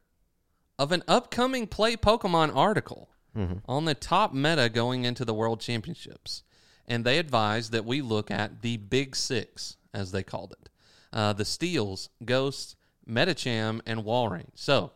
of 0.78 0.90
an 0.90 1.03
upcoming 1.07 1.66
Play 1.68 1.96
Pokemon 1.96 2.55
article 2.55 3.09
Mm-hmm. 3.34 3.59
on 3.66 3.86
the 3.86 3.94
top 3.94 4.34
meta 4.34 4.68
going 4.68 5.07
into 5.07 5.24
the 5.24 5.32
World 5.32 5.59
Championships, 5.59 6.42
and 6.86 7.03
they 7.03 7.16
advised 7.18 7.72
that 7.72 7.86
we 7.86 8.03
look 8.03 8.30
at 8.30 8.61
the 8.61 8.76
Big 8.76 9.16
Six, 9.16 9.78
as 9.94 10.12
they 10.12 10.22
called 10.22 10.53
it, 10.61 10.68
uh, 11.14 11.32
the 11.32 11.46
Steels, 11.46 12.11
Ghosts, 12.26 12.76
Medicham, 13.09 13.80
and 13.86 14.00
Walrein. 14.00 14.48
So. 14.55 14.90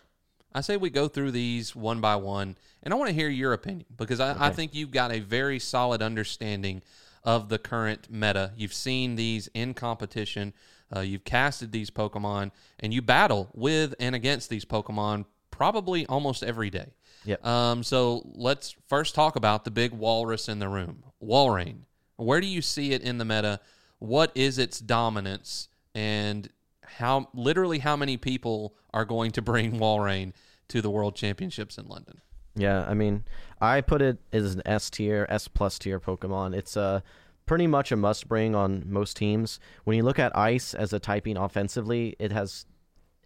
I 0.57 0.63
say 0.63 0.79
we 0.79 0.89
go 0.89 1.07
through 1.07 1.33
these 1.33 1.77
one 1.77 2.01
by 2.01 2.17
one, 2.17 2.57
and 2.83 2.95
I 2.95 2.97
want 2.97 3.09
to 3.11 3.15
hear 3.15 3.29
your 3.29 3.53
opinion 3.53 3.85
because 3.95 4.21
I, 4.21 4.47
I 4.47 4.51
think 4.51 4.75
you've 4.75 4.91
got 4.91 5.13
a 5.13 5.21
very 5.21 5.59
solid 5.59 6.01
understanding 6.01 6.81
of 7.23 7.51
the 7.51 7.59
current 7.59 8.09
meta. 8.11 8.53
You've 8.57 8.73
seen 8.73 9.17
these 9.17 9.51
in 9.53 9.75
competition, 9.75 10.55
uh, 10.95 11.01
you've 11.01 11.25
casted 11.25 11.73
these 11.73 11.91
Pokemon, 11.91 12.53
and 12.81 12.95
you 12.95 13.03
battle 13.03 13.51
with 13.53 13.95
and 14.01 14.15
against 14.15 14.49
these 14.49 14.65
Pokemon 14.65 15.27
probably 15.51 16.07
almost 16.07 16.43
every 16.43 16.71
day. 16.71 16.95
Yep. 17.27 17.45
Um, 17.45 17.83
so 17.83 18.23
let's 18.35 18.75
first 18.89 19.15
talk 19.15 19.37
about 19.37 19.67
the 19.67 19.71
big 19.71 19.93
walrus 19.93 20.49
in 20.49 20.59
the 20.59 20.71
room, 20.71 21.05
Walrein. 21.23 21.81
Where 22.17 22.41
do 22.41 22.47
you 22.47 22.63
see 22.63 22.93
it 22.93 23.03
in 23.03 23.19
the 23.19 23.27
meta? 23.27 23.61
What 23.99 24.33
is 24.35 24.59
its 24.59 24.81
dominance, 24.81 25.69
and 25.95 26.49
how 26.83 27.29
literally 27.35 27.81
how 27.81 27.95
many 27.95 28.17
people 28.17 28.75
are 28.95 29.05
going 29.05 29.33
to 29.33 29.43
bring 29.43 29.73
Walrein 29.79 30.33
to 30.69 30.83
the 30.83 30.91
World 30.91 31.14
Championships 31.14 31.79
in 31.79 31.87
London? 31.87 32.21
Yeah, 32.55 32.85
I 32.89 32.95
mean, 32.95 33.25
I 33.61 33.83
put 33.83 34.01
it 34.01 34.19
as 34.33 34.55
an 34.55 34.62
S 34.64 34.89
tier, 34.91 35.27
S 35.29 35.47
plus 35.47 35.79
tier 35.79 36.01
Pokemon. 36.01 36.55
It's 36.55 36.77
a 36.77 37.03
pretty 37.45 37.67
much 37.67 37.93
a 37.93 37.97
must 37.97 38.29
bring 38.29 38.55
on 38.55 38.85
most 38.87 39.17
teams. 39.17 39.61
When 39.85 39.97
you 39.97 40.03
look 40.03 40.19
at 40.19 40.37
Ice 40.37 40.75
as 40.75 40.93
a 40.93 40.99
typing 40.99 41.37
offensively, 41.37 42.17
it 42.19 42.33
has 42.33 42.67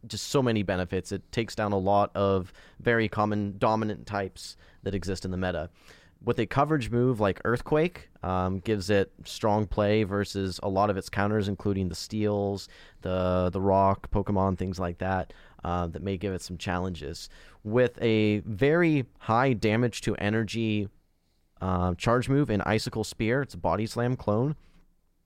just 0.07 0.29
so 0.29 0.43
many 0.43 0.63
benefits. 0.63 1.13
It 1.13 1.31
takes 1.33 1.55
down 1.55 1.73
a 1.73 1.79
lot 1.79 2.11
of 2.15 2.53
very 2.81 3.09
common 3.09 3.57
dominant 3.59 4.07
types 4.07 4.57
that 4.83 4.95
exist 4.95 5.25
in 5.25 5.31
the 5.31 5.37
meta. 5.37 5.71
With 6.23 6.39
a 6.39 6.45
coverage 6.45 6.91
move 6.91 7.19
like 7.19 7.41
Earthquake, 7.47 8.11
um, 8.23 8.59
gives 8.59 8.91
it 8.91 9.11
strong 9.25 9.67
play 9.67 10.03
versus 10.03 10.61
a 10.63 10.69
lot 10.69 10.91
of 10.91 10.99
its 10.99 11.09
counters, 11.09 11.49
including 11.49 11.89
the 11.89 11.95
Steels, 11.95 12.69
the 13.01 13.49
the 13.51 13.61
Rock 13.61 14.11
Pokemon, 14.11 14.59
things 14.59 14.79
like 14.79 14.99
that, 14.99 15.33
uh, 15.65 15.87
that 15.89 16.03
may 16.03 16.17
give 16.17 16.33
it 16.33 16.43
some 16.43 16.59
challenges. 16.59 17.29
With 17.65 18.01
a 18.03 18.39
very 18.41 19.07
high 19.19 19.53
damage 19.53 20.01
to 20.03 20.15
energy 20.17 20.89
uh, 21.61 21.95
charge 21.95 22.29
move 22.29 22.51
in 22.51 22.61
Icicle 22.63 23.05
Spear, 23.05 23.43
it's 23.43 23.55
a 23.55 23.59
Body 23.59 23.87
Slam 23.87 24.17
clone 24.17 24.57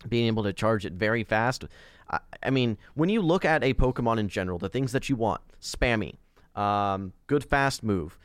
being 0.08 0.26
able 0.26 0.42
to 0.42 0.52
charge 0.52 0.84
it 0.84 0.92
very 0.92 1.24
fast. 1.24 1.64
I, 2.10 2.18
I 2.42 2.50
mean, 2.50 2.76
when 2.94 3.08
you 3.08 3.22
look 3.22 3.44
at 3.44 3.64
a 3.64 3.74
Pokemon 3.74 4.18
in 4.18 4.28
general, 4.28 4.58
the 4.58 4.68
things 4.68 4.92
that 4.92 5.08
you 5.08 5.16
want 5.16 5.40
spammy, 5.60 6.16
um, 6.54 7.12
good 7.26 7.44
fast 7.44 7.82
move, 7.82 8.18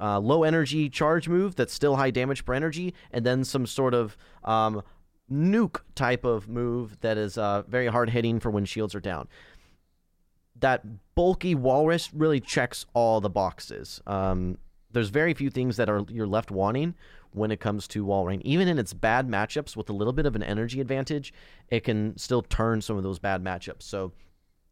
uh, 0.00 0.18
low 0.18 0.42
energy 0.42 0.88
charge 0.90 1.28
move 1.28 1.54
that's 1.54 1.72
still 1.72 1.96
high 1.96 2.10
damage 2.10 2.44
per 2.44 2.54
energy, 2.54 2.94
and 3.12 3.24
then 3.24 3.44
some 3.44 3.66
sort 3.66 3.94
of 3.94 4.16
um, 4.44 4.82
nuke 5.30 5.80
type 5.94 6.24
of 6.24 6.48
move 6.48 7.00
that 7.00 7.16
is 7.16 7.38
uh, 7.38 7.62
very 7.68 7.86
hard 7.86 8.10
hitting 8.10 8.40
for 8.40 8.50
when 8.50 8.64
shields 8.64 8.94
are 8.94 9.00
down. 9.00 9.28
That 10.64 11.14
bulky 11.14 11.54
walrus 11.54 12.08
really 12.14 12.40
checks 12.40 12.86
all 12.94 13.20
the 13.20 13.28
boxes. 13.28 14.00
Um, 14.06 14.56
there's 14.92 15.10
very 15.10 15.34
few 15.34 15.50
things 15.50 15.76
that 15.76 15.90
are 15.90 16.06
you're 16.08 16.26
left 16.26 16.50
wanting 16.50 16.94
when 17.32 17.50
it 17.50 17.60
comes 17.60 17.86
to 17.88 18.06
Walrein. 18.06 18.40
Even 18.44 18.66
in 18.66 18.78
its 18.78 18.94
bad 18.94 19.28
matchups 19.28 19.76
with 19.76 19.90
a 19.90 19.92
little 19.92 20.14
bit 20.14 20.24
of 20.24 20.34
an 20.34 20.42
energy 20.42 20.80
advantage, 20.80 21.34
it 21.68 21.80
can 21.80 22.16
still 22.16 22.40
turn 22.40 22.80
some 22.80 22.96
of 22.96 23.02
those 23.02 23.18
bad 23.18 23.44
matchups. 23.44 23.82
So 23.82 24.12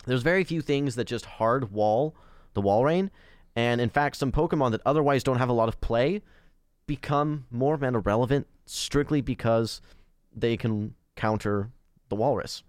there's 0.07 0.23
very 0.23 0.45
few 0.45 0.63
things 0.63 0.95
that 0.95 1.05
just 1.05 1.27
hard 1.27 1.73
wall 1.73 2.17
the 2.55 2.63
Walrein. 2.63 3.11
And 3.55 3.79
in 3.79 3.91
fact, 3.91 4.17
some 4.17 4.33
Pokemon 4.33 4.71
that 4.71 4.81
otherwise 4.87 5.23
don't 5.23 5.37
have 5.37 5.51
a 5.51 5.53
lot 5.53 5.69
of 5.69 5.79
play 5.83 6.23
become 6.87 7.45
more 7.51 7.77
meta 7.77 7.99
relevant 7.99 8.47
strictly 8.65 9.21
because 9.21 9.83
they 10.35 10.57
can 10.57 10.95
counter 11.17 11.69
the 12.09 12.17
Walrus. 12.17 12.63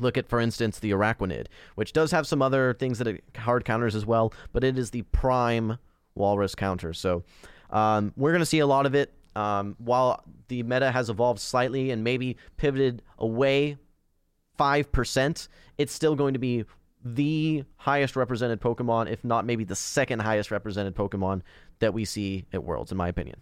Look 0.00 0.16
at, 0.16 0.28
for 0.28 0.40
instance, 0.40 0.78
the 0.78 0.90
Araquanid, 0.92 1.46
which 1.74 1.92
does 1.92 2.10
have 2.10 2.26
some 2.26 2.42
other 2.42 2.74
things 2.74 2.98
that 2.98 3.06
it 3.06 3.24
hard 3.36 3.64
counters 3.64 3.94
as 3.94 4.06
well, 4.06 4.32
but 4.52 4.64
it 4.64 4.78
is 4.78 4.90
the 4.90 5.02
prime 5.02 5.78
Walrus 6.14 6.54
counter. 6.54 6.92
So 6.92 7.24
um, 7.70 8.12
we're 8.16 8.32
going 8.32 8.40
to 8.40 8.46
see 8.46 8.58
a 8.58 8.66
lot 8.66 8.86
of 8.86 8.94
it. 8.94 9.12
Um, 9.36 9.76
while 9.78 10.24
the 10.48 10.62
meta 10.64 10.90
has 10.90 11.10
evolved 11.10 11.40
slightly 11.40 11.90
and 11.90 12.02
maybe 12.02 12.36
pivoted 12.56 13.02
away 13.18 13.76
5%, 14.58 15.48
it's 15.76 15.92
still 15.92 16.16
going 16.16 16.32
to 16.32 16.40
be 16.40 16.64
the 17.04 17.64
highest 17.76 18.16
represented 18.16 18.60
Pokemon, 18.60 19.10
if 19.10 19.24
not 19.24 19.46
maybe 19.46 19.64
the 19.64 19.76
second 19.76 20.20
highest 20.20 20.50
represented 20.50 20.96
Pokemon 20.96 21.42
that 21.78 21.94
we 21.94 22.04
see 22.04 22.46
at 22.52 22.64
Worlds, 22.64 22.90
in 22.90 22.98
my 22.98 23.08
opinion. 23.08 23.40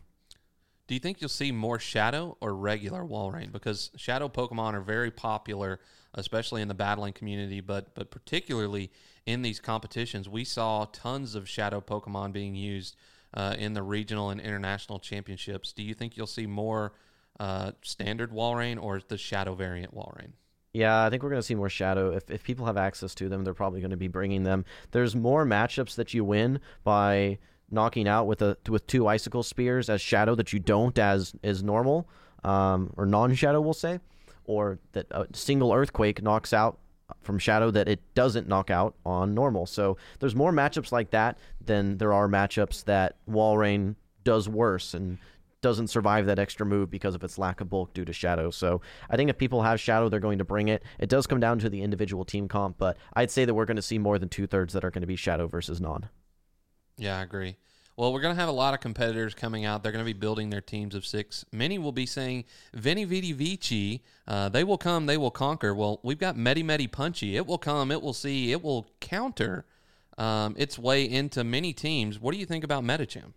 Do 0.87 0.95
you 0.95 1.01
think 1.01 1.21
you'll 1.21 1.29
see 1.29 1.51
more 1.51 1.79
Shadow 1.79 2.37
or 2.41 2.55
regular 2.55 3.03
Walrein? 3.03 3.51
Because 3.51 3.91
Shadow 3.97 4.29
Pokemon 4.29 4.75
are 4.75 4.81
very 4.81 5.11
popular, 5.11 5.81
especially 6.17 6.63
in 6.63 6.69
the 6.69 6.75
battling 6.75 7.13
community, 7.13 7.61
but 7.61 7.95
but 7.95 8.11
particularly 8.11 8.91
in 9.27 9.43
these 9.43 9.61
competitions. 9.61 10.29
We 10.29 10.45
saw 10.45 10.87
tons 10.87 11.35
of 11.35 11.49
Shadow 11.49 11.81
Pokemon 11.81 12.33
being 12.33 12.55
used 12.55 12.97
uh, 13.35 13.55
in 13.59 13.75
the 13.75 13.83
regional 13.83 14.31
and 14.31 14.41
international 14.41 14.99
championships. 14.99 15.73
Do 15.73 15.83
you 15.83 15.95
think 15.95 16.17
you'll 16.17 16.27
see 16.27 16.47
more 16.47 16.93
uh, 17.39 17.73
standard 17.83 18.33
Walrein 18.33 18.83
or 18.83 19.01
the 19.07 19.19
Shadow 19.19 19.55
variant 19.55 19.95
Walrein? 19.95 20.33
Yeah, 20.73 21.05
I 21.05 21.11
think 21.11 21.23
we're 21.23 21.31
going 21.31 21.41
to 21.41 21.47
see 21.47 21.55
more 21.55 21.71
Shadow. 21.71 22.13
If, 22.13 22.31
if 22.31 22.43
people 22.43 22.67
have 22.67 22.77
access 22.77 23.15
to 23.17 23.29
them, 23.29 23.45
they're 23.45 23.55
probably 23.55 23.81
going 23.81 23.93
to 23.93 23.97
be 23.97 24.09
bringing 24.09 24.43
them. 24.43 24.65
There's 24.91 25.17
more 25.17 25.47
matchups 25.47 25.95
that 25.95 26.13
you 26.13 26.25
win 26.25 26.61
by 26.85 27.39
knocking 27.71 28.07
out 28.07 28.27
with 28.27 28.43
a 28.43 28.57
with 28.69 28.87
two 28.87 29.07
icicle 29.07 29.43
spears 29.43 29.91
as 29.91 30.01
Shadow 30.01 30.35
that 30.37 30.53
you 30.53 30.59
don't 30.59 30.99
as 30.99 31.35
is 31.43 31.63
normal 31.63 32.09
um, 32.45 32.93
or 32.97 33.07
non-Shadow, 33.07 33.61
we'll 33.61 33.75
say, 33.75 33.99
or 34.47 34.79
that 34.93 35.07
a 35.11 35.27
single 35.33 35.73
Earthquake 35.73 36.23
knocks 36.23 36.53
out 36.53 36.79
uh, 37.09 37.15
from 37.23 37.39
Shadow 37.39 37.71
that 37.71 37.89
it 37.89 38.01
doesn't 38.15 38.49
knock 38.49 38.71
out 38.71 38.95
on 39.05 39.35
normal. 39.35 39.67
So 39.67 39.97
there's 40.21 40.35
more 40.35 40.53
matchups 40.53 40.93
like 40.93 41.11
that 41.11 41.39
than 41.65 41.99
there 41.99 42.13
are 42.13 42.29
matchups 42.29 42.85
that 42.85 43.17
Walrein 43.29 43.97
does 44.25 44.49
worse 44.49 44.95
and 44.95 45.19
doesn't 45.63 45.89
survive 45.89 46.27
that 46.27 46.39
extra 46.39 46.67
move 46.67 46.91
because 46.91 47.15
of 47.15 47.25
its 47.25 47.39
lack 47.39 47.61
of 47.61 47.69
bulk 47.69 47.93
due 47.93 48.05
to 48.05 48.13
Shadow. 48.13 48.51
So 48.51 48.81
I 49.11 49.17
think 49.17 49.31
if 49.31 49.39
people 49.39 49.63
have 49.63 49.81
Shadow, 49.81 50.09
they're 50.09 50.21
going 50.21 50.39
to 50.39 50.45
bring 50.45 50.69
it. 50.69 50.83
It 50.99 51.09
does 51.09 51.27
come 51.27 51.41
down 51.41 51.59
to 51.61 51.71
the 51.71 51.83
individual 51.83 52.25
team 52.25 52.47
comp, 52.47 52.79
but 52.79 52.97
I'd 53.15 53.31
say 53.31 53.45
that 53.45 53.55
we're 53.55 53.65
going 53.65 53.77
to 53.77 53.83
see 53.83 53.99
more 53.99 54.19
than 54.19 54.29
two 54.29 54.47
thirds 54.47 54.75
that 54.75 54.85
are 54.85 54.91
going 54.91 55.01
to 55.01 55.07
be 55.09 55.17
Shadow 55.17 55.49
versus 55.49 55.81
non. 55.81 56.09
Yeah, 56.99 57.19
I 57.19 57.23
agree. 57.23 57.57
Well, 57.97 58.13
we're 58.13 58.21
going 58.21 58.35
to 58.35 58.41
have 58.41 58.51
a 58.51 58.53
lot 58.53 58.75
of 58.75 58.81
competitors 58.81 59.35
coming 59.35 59.65
out. 59.65 59.83
They're 59.83 59.91
going 59.91 60.05
to 60.05 60.13
be 60.15 60.19
building 60.19 60.51
their 60.51 60.61
teams 60.61 60.95
of 60.95 61.07
six. 61.07 61.47
Many 61.51 61.79
will 61.79 61.93
be 61.93 62.05
saying, 62.05 62.45
Veni 62.75 63.05
Vidi 63.05 63.33
Vici, 63.33 64.03
uh, 64.29 64.51
they 64.51 64.65
will 64.65 64.77
come, 64.77 65.07
they 65.07 65.17
will 65.17 65.31
conquer. 65.31 65.75
Well, 65.75 66.01
we've 66.03 66.19
got 66.19 66.37
Medi 66.37 66.63
Medi 66.63 66.89
Punchy. 66.89 67.37
It 67.37 67.47
will 67.47 67.57
come, 67.57 67.91
it 67.91 68.03
will 68.03 68.13
see, 68.13 68.53
it 68.53 68.63
will 68.63 68.87
counter 69.01 69.65
um, 70.19 70.55
its 70.59 70.79
way 70.79 71.09
into 71.09 71.43
many 71.43 71.73
teams. 71.73 72.21
What 72.21 72.35
do 72.35 72.39
you 72.39 72.45
think 72.45 72.65
about 72.65 72.85
Medicham? 72.85 73.33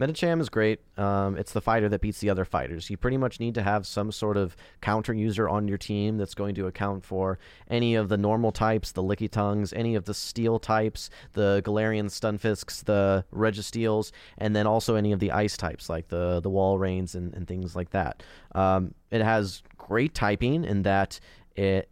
Medicham 0.00 0.40
is 0.40 0.48
great. 0.48 0.80
Um, 0.96 1.36
it's 1.36 1.52
the 1.52 1.60
fighter 1.60 1.88
that 1.90 2.00
beats 2.00 2.20
the 2.20 2.30
other 2.30 2.46
fighters. 2.46 2.88
You 2.88 2.96
pretty 2.96 3.18
much 3.18 3.38
need 3.38 3.54
to 3.56 3.62
have 3.62 3.86
some 3.86 4.10
sort 4.10 4.38
of 4.38 4.56
counter 4.80 5.12
user 5.12 5.46
on 5.46 5.68
your 5.68 5.76
team 5.76 6.16
that's 6.16 6.34
going 6.34 6.54
to 6.54 6.66
account 6.66 7.04
for 7.04 7.38
any 7.68 7.94
of 7.94 8.08
the 8.08 8.16
normal 8.16 8.50
types, 8.50 8.92
the 8.92 9.02
Lickitungs, 9.02 9.74
any 9.76 9.94
of 9.94 10.06
the 10.06 10.14
steel 10.14 10.58
types, 10.58 11.10
the 11.34 11.60
Galarian 11.66 12.06
Stunfisks, 12.06 12.82
the 12.84 13.26
Registeels, 13.30 14.10
and 14.38 14.56
then 14.56 14.66
also 14.66 14.94
any 14.94 15.12
of 15.12 15.20
the 15.20 15.32
ice 15.32 15.58
types 15.58 15.90
like 15.90 16.08
the 16.08 16.40
the 16.40 16.50
Walreins 16.50 17.14
and, 17.14 17.34
and 17.34 17.46
things 17.46 17.76
like 17.76 17.90
that. 17.90 18.22
Um, 18.54 18.94
it 19.10 19.20
has 19.20 19.62
great 19.76 20.14
typing 20.14 20.64
in 20.64 20.82
that 20.82 21.20
it 21.56 21.90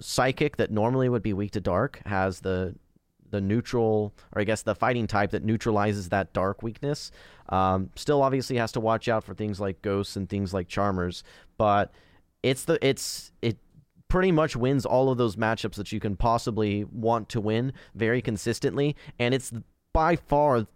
Psychic 0.00 0.56
that 0.56 0.70
normally 0.70 1.08
would 1.08 1.22
be 1.22 1.32
weak 1.32 1.52
to 1.52 1.60
dark 1.60 2.02
has 2.04 2.40
the 2.40 2.74
the 3.30 3.40
neutral, 3.40 4.14
or 4.32 4.40
I 4.40 4.44
guess 4.44 4.62
the 4.62 4.74
fighting 4.74 5.06
type 5.06 5.30
that 5.30 5.44
neutralizes 5.44 6.08
that 6.10 6.32
dark 6.32 6.62
weakness. 6.62 7.10
Um, 7.48 7.90
still, 7.96 8.22
obviously, 8.22 8.56
has 8.56 8.72
to 8.72 8.80
watch 8.80 9.08
out 9.08 9.24
for 9.24 9.34
things 9.34 9.60
like 9.60 9.82
ghosts 9.82 10.16
and 10.16 10.28
things 10.28 10.54
like 10.54 10.68
charmers, 10.68 11.22
but 11.58 11.92
it's 12.42 12.64
the 12.64 12.78
it's 12.86 13.32
it 13.42 13.58
pretty 14.08 14.32
much 14.32 14.56
wins 14.56 14.84
all 14.84 15.10
of 15.10 15.18
those 15.18 15.36
matchups 15.36 15.74
that 15.76 15.92
you 15.92 16.00
can 16.00 16.16
possibly 16.16 16.84
want 16.84 17.28
to 17.30 17.40
win 17.40 17.72
very 17.94 18.20
consistently, 18.20 18.96
and 19.18 19.34
it's 19.34 19.52
by 19.92 20.16
far 20.16 20.66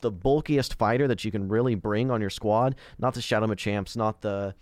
the 0.00 0.10
bulkiest 0.10 0.74
fighter 0.74 1.08
that 1.08 1.24
you 1.24 1.30
can 1.30 1.48
really 1.48 1.74
bring 1.74 2.10
on 2.10 2.20
your 2.20 2.30
squad. 2.30 2.76
Not 2.98 3.14
the 3.14 3.22
Shadow 3.22 3.46
Machamps, 3.46 3.96
not 3.96 4.20
the 4.20 4.54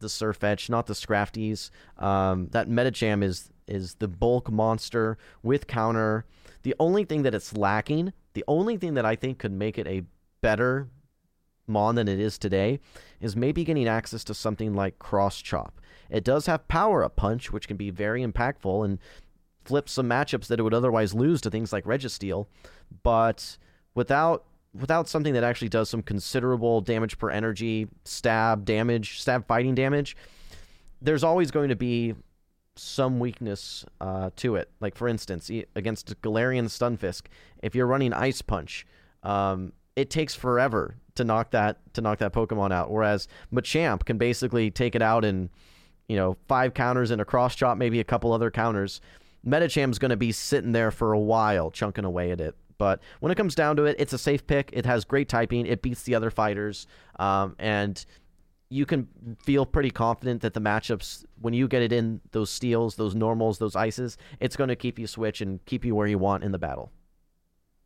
the 0.00 0.08
Sirfetch'd, 0.08 0.68
not 0.68 0.86
the 0.86 0.94
Scrafties. 0.94 1.70
Um, 1.98 2.48
that 2.50 2.68
Medicham 2.68 3.22
is 3.22 3.50
is 3.66 3.94
the 3.94 4.08
bulk 4.08 4.50
monster 4.50 5.16
with 5.42 5.66
counter. 5.66 6.26
The 6.62 6.74
only 6.78 7.04
thing 7.04 7.22
that 7.22 7.34
it's 7.34 7.56
lacking, 7.56 8.12
the 8.34 8.44
only 8.48 8.76
thing 8.76 8.94
that 8.94 9.04
I 9.04 9.16
think 9.16 9.38
could 9.38 9.52
make 9.52 9.78
it 9.78 9.86
a 9.86 10.04
better 10.40 10.88
Mon 11.66 11.94
than 11.94 12.08
it 12.08 12.18
is 12.18 12.38
today, 12.38 12.80
is 13.20 13.36
maybe 13.36 13.64
getting 13.64 13.88
access 13.88 14.24
to 14.24 14.34
something 14.34 14.74
like 14.74 14.98
Cross 14.98 15.42
Chop. 15.42 15.80
It 16.10 16.24
does 16.24 16.46
have 16.46 16.68
power 16.68 17.04
up 17.04 17.16
punch, 17.16 17.52
which 17.52 17.68
can 17.68 17.76
be 17.76 17.90
very 17.90 18.24
impactful 18.24 18.84
and 18.84 18.98
flip 19.64 19.88
some 19.88 20.08
matchups 20.08 20.48
that 20.48 20.58
it 20.58 20.62
would 20.62 20.74
otherwise 20.74 21.14
lose 21.14 21.40
to 21.42 21.50
things 21.50 21.72
like 21.72 21.84
Registeel. 21.84 22.46
But 23.02 23.58
without 23.94 24.44
without 24.74 25.08
something 25.08 25.34
that 25.34 25.44
actually 25.44 25.68
does 25.68 25.90
some 25.90 26.02
considerable 26.02 26.80
damage 26.80 27.18
per 27.18 27.30
energy, 27.30 27.88
stab 28.04 28.64
damage, 28.64 29.20
stab 29.20 29.46
fighting 29.46 29.74
damage, 29.74 30.16
there's 31.00 31.24
always 31.24 31.50
going 31.50 31.68
to 31.68 31.76
be 31.76 32.14
some 32.76 33.18
weakness 33.18 33.84
uh, 34.00 34.30
to 34.36 34.56
it. 34.56 34.70
Like 34.80 34.96
for 34.96 35.08
instance, 35.08 35.50
against 35.74 36.20
Galarian 36.22 36.64
Stunfisk, 36.64 37.22
if 37.62 37.74
you're 37.74 37.86
running 37.86 38.12
Ice 38.12 38.42
Punch, 38.42 38.86
um, 39.22 39.72
it 39.96 40.10
takes 40.10 40.34
forever 40.34 40.96
to 41.14 41.24
knock 41.24 41.50
that 41.50 41.78
to 41.94 42.00
knock 42.00 42.18
that 42.18 42.32
Pokemon 42.32 42.72
out. 42.72 42.90
Whereas 42.90 43.28
Machamp 43.52 44.04
can 44.04 44.18
basically 44.18 44.70
take 44.70 44.94
it 44.94 45.02
out 45.02 45.24
in 45.24 45.50
you 46.08 46.16
know 46.16 46.36
five 46.48 46.74
counters 46.74 47.10
and 47.10 47.20
a 47.20 47.24
cross 47.24 47.54
chop, 47.54 47.76
maybe 47.78 48.00
a 48.00 48.04
couple 48.04 48.32
other 48.32 48.50
counters. 48.50 49.00
Medicham's 49.44 49.98
going 49.98 50.10
to 50.10 50.16
be 50.16 50.30
sitting 50.30 50.72
there 50.72 50.90
for 50.90 51.12
a 51.12 51.18
while, 51.18 51.70
chunking 51.70 52.04
away 52.04 52.30
at 52.30 52.40
it. 52.40 52.54
But 52.78 53.00
when 53.20 53.30
it 53.30 53.36
comes 53.36 53.54
down 53.54 53.76
to 53.76 53.84
it, 53.84 53.96
it's 53.98 54.12
a 54.12 54.18
safe 54.18 54.46
pick. 54.46 54.70
It 54.72 54.86
has 54.86 55.04
great 55.04 55.28
typing. 55.28 55.66
It 55.66 55.82
beats 55.82 56.02
the 56.02 56.14
other 56.14 56.30
fighters, 56.30 56.86
um, 57.18 57.54
and 57.58 58.04
you 58.72 58.86
can 58.86 59.06
feel 59.44 59.66
pretty 59.66 59.90
confident 59.90 60.40
that 60.40 60.54
the 60.54 60.60
matchups, 60.60 61.24
when 61.40 61.52
you 61.52 61.68
get 61.68 61.82
it 61.82 61.92
in 61.92 62.22
those 62.30 62.48
steels, 62.48 62.96
those 62.96 63.14
normals, 63.14 63.58
those 63.58 63.76
ices, 63.76 64.16
it's 64.40 64.56
going 64.56 64.68
to 64.68 64.76
keep 64.76 64.98
you 64.98 65.06
switch 65.06 65.42
and 65.42 65.62
keep 65.66 65.84
you 65.84 65.94
where 65.94 66.06
you 66.06 66.16
want 66.16 66.42
in 66.42 66.52
the 66.52 66.58
battle. 66.58 66.90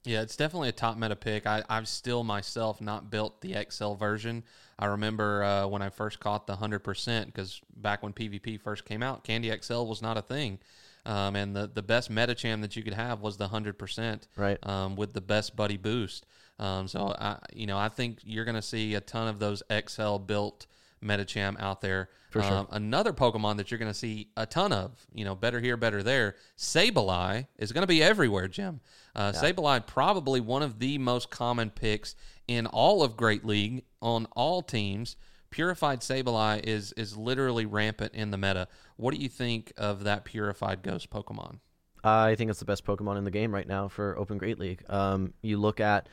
Yeah, 0.05 0.23
it's 0.23 0.37
definitely 0.37 0.69
a 0.69 0.73
top 0.73 0.97
meta 0.97 1.17
pick. 1.17 1.45
I, 1.45 1.65
I've 1.69 1.89
still 1.89 2.23
myself 2.23 2.81
not 2.81 3.11
built 3.11 3.41
the 3.41 3.57
XL 3.69 3.95
version. 3.95 4.45
I 4.79 4.87
remember 4.87 5.43
uh, 5.43 5.67
when 5.67 5.83
I 5.83 5.89
first 5.89 6.21
caught 6.21 6.47
the 6.47 6.55
100%, 6.55 7.27
because 7.27 7.61
back 7.77 8.05
when 8.05 8.13
PvP 8.13 8.61
first 8.61 8.85
came 8.85 9.03
out, 9.03 9.25
Candy 9.25 9.53
XL 9.61 9.83
was 9.87 10.01
not 10.01 10.17
a 10.17 10.23
thing. 10.23 10.61
Um, 11.05 11.35
and 11.35 11.57
the, 11.57 11.69
the 11.73 11.83
best 11.83 12.13
Medicham 12.13 12.61
that 12.61 12.77
you 12.77 12.85
could 12.85 12.95
have 12.95 13.21
was 13.21 13.37
the 13.37 13.49
100%, 13.49 14.29
right? 14.37 14.59
Um, 14.65 14.95
with 14.95 15.13
the 15.13 15.21
best 15.21 15.57
buddy 15.57 15.77
boost. 15.77 16.27
Um, 16.59 16.89
so, 16.89 17.15
I, 17.19 17.39
you 17.53 17.67
know, 17.67 17.79
I 17.79 17.89
think 17.89 18.19
you're 18.25 18.45
going 18.45 18.55
to 18.55 18.63
see 18.63 18.95
a 18.95 19.01
ton 19.01 19.29
of 19.29 19.39
those 19.39 19.63
XL 19.71 20.17
built 20.19 20.67
Medicham 21.05 21.61
out 21.61 21.81
there. 21.81 22.09
For 22.31 22.43
sure. 22.43 22.53
Um, 22.53 22.69
another 22.71 23.13
Pokemon 23.13 23.57
that 23.59 23.71
you're 23.71 23.79
going 23.79 23.91
to 23.91 23.99
see 23.99 24.29
a 24.37 24.47
ton 24.47 24.73
of, 24.73 25.07
you 25.13 25.25
know, 25.25 25.35
better 25.35 25.61
here, 25.61 25.77
better 25.77 26.03
there. 26.03 26.37
Sableye 26.59 27.47
is 27.59 27.73
going 27.73 27.83
to 27.83 27.87
be 27.87 28.03
everywhere, 28.03 28.49
Jim. 28.49 28.81
Uh, 29.15 29.33
yeah. 29.35 29.41
Sableye 29.41 29.87
probably 29.87 30.41
one 30.41 30.63
of 30.63 30.79
the 30.79 30.99
most 30.99 31.31
common 31.31 31.71
picks 31.71 32.15
in 32.49 32.67
all 32.67 33.03
of 33.03 33.17
Great 33.17 33.45
League 33.45 33.85
on 34.03 34.27
all 34.37 34.63
teams. 34.63 35.17
Purified 35.51 36.01
Sableye 36.01 36.65
is 36.65 36.93
is 36.93 37.17
literally 37.17 37.65
rampant 37.65 38.15
in 38.15 38.31
the 38.31 38.37
meta. 38.37 38.69
What 38.97 39.15
do 39.15 39.21
you 39.21 39.29
think 39.29 39.73
of 39.77 40.05
that 40.05 40.25
Purified 40.25 40.83
Ghost 40.83 41.09
Pokemon? 41.09 41.61
I 42.05 42.35
think 42.35 42.51
it's 42.51 42.59
the 42.59 42.67
best 42.67 42.85
Pokemon 42.85 43.17
in 43.17 43.25
the 43.25 43.31
game 43.31 43.53
right 43.53 43.67
now 43.67 43.89
for 43.89 44.19
Open 44.19 44.39
Great 44.39 44.59
League. 44.59 44.83
Um, 44.89 45.33
you 45.43 45.57
look 45.57 45.81
at 45.81 46.09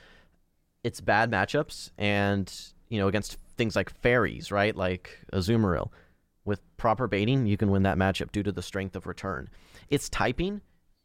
its 0.84 1.02
bad 1.02 1.32
matchups, 1.32 1.92
and 1.98 2.54
you 2.90 3.00
know 3.00 3.08
against 3.08 3.38
things 3.58 3.76
like 3.76 3.90
fairies, 4.02 4.52
right? 4.52 4.76
Like 4.76 5.20
Azumarill. 5.34 5.90
With 6.46 6.60
proper 6.76 7.08
baiting, 7.08 7.46
you 7.46 7.56
can 7.56 7.72
win 7.72 7.84
that 7.84 7.98
matchup 7.98 8.32
due 8.32 8.44
to 8.44 8.52
the 8.52 8.62
strength 8.62 8.98
of 8.98 9.08
return. 9.08 9.50
Its 9.90 10.10
typing, 10.10 10.60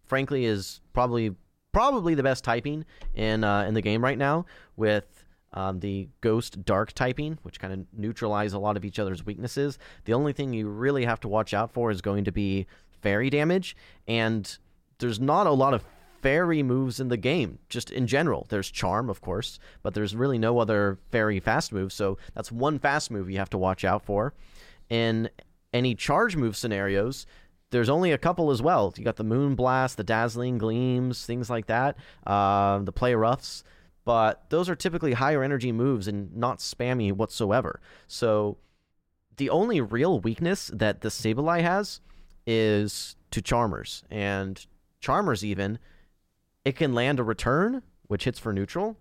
frankly, 0.05 0.45
is 0.45 0.81
probably 0.93 1.35
probably 1.73 2.15
the 2.15 2.25
best 2.25 2.43
typing 2.43 2.85
in 3.15 3.45
uh, 3.45 3.63
in 3.63 3.75
the 3.75 3.83
game 3.83 4.03
right 4.03 4.19
now. 4.19 4.47
With 4.77 5.25
um, 5.53 5.81
the 5.81 6.09
ghost 6.21 6.65
dark 6.65 6.93
typing, 6.93 7.39
which 7.43 7.59
kind 7.59 7.73
of 7.73 7.87
neutralize 7.97 8.53
a 8.53 8.59
lot 8.59 8.77
of 8.77 8.85
each 8.85 8.99
other's 8.99 9.25
weaknesses. 9.25 9.79
The 10.05 10.15
only 10.15 10.33
thing 10.33 10.53
you 10.53 10.69
really 10.69 11.05
have 11.05 11.21
to 11.21 11.29
watch 11.29 11.55
out 11.55 11.73
for 11.73 11.91
is 11.91 12.01
going 12.01 12.25
to 12.25 12.33
be 12.33 12.67
fairy 13.01 13.31
damage, 13.31 13.77
and 14.07 14.59
there's 14.99 15.21
not 15.21 15.47
a 15.47 15.53
lot 15.53 15.73
of 15.73 15.85
fairy 16.23 16.63
moves 16.63 17.01
in 17.01 17.09
the 17.09 17.17
game, 17.17 17.59
just 17.69 17.91
in 17.91 18.07
general. 18.07 18.47
There's 18.49 18.71
charm, 18.71 19.09
of 19.11 19.21
course, 19.21 19.59
but 19.83 19.95
there's 19.95 20.15
really 20.15 20.39
no 20.39 20.59
other 20.59 20.99
fairy 21.11 21.41
fast 21.41 21.73
move. 21.73 21.93
So 21.93 22.19
that's 22.35 22.53
one 22.53 22.79
fast 22.79 23.11
move 23.11 23.31
you 23.31 23.39
have 23.39 23.51
to 23.51 23.59
watch 23.59 23.85
out 23.85 24.05
for. 24.05 24.35
In 24.89 25.29
any 25.73 25.95
charge 25.95 26.37
move 26.37 26.57
scenarios, 26.57 27.27
there's 27.71 27.91
only 27.91 28.13
a 28.13 28.19
couple 28.19 28.51
as 28.51 28.63
well. 28.63 28.95
You 28.97 29.05
got 29.05 29.17
the 29.17 29.25
Moon 29.25 29.55
Blast, 29.55 29.97
the 29.97 30.05
Dazzling 30.05 30.59
Gleams, 30.59 31.27
things 31.27 31.51
like 31.51 31.67
that, 31.67 31.97
uh, 32.27 32.79
the 32.79 32.93
Play 32.93 33.15
Roughs. 33.15 33.63
But 34.05 34.49
those 34.49 34.71
are 34.71 34.75
typically 34.75 35.13
higher 35.13 35.43
energy 35.43 35.71
moves 35.71 36.09
and 36.09 36.35
not 36.35 36.61
spammy 36.61 37.13
whatsoever. 37.13 37.81
So 38.07 38.57
the 39.37 39.51
only 39.51 39.83
real 39.83 40.19
weakness 40.21 40.71
that 40.73 41.03
the 41.03 41.11
Sableye 41.11 41.61
has 41.61 42.01
is 42.47 43.17
to 43.33 43.43
Charmers. 43.43 44.03
And 44.11 44.65
Charmers, 45.01 45.45
even, 45.45 45.79
it 46.69 46.77
can 46.77 46.93
land 46.93 47.19
a 47.19 47.23
return, 47.23 47.83
which 48.09 48.25
hits 48.25 48.39
for 48.39 48.53
neutral, 48.53 48.95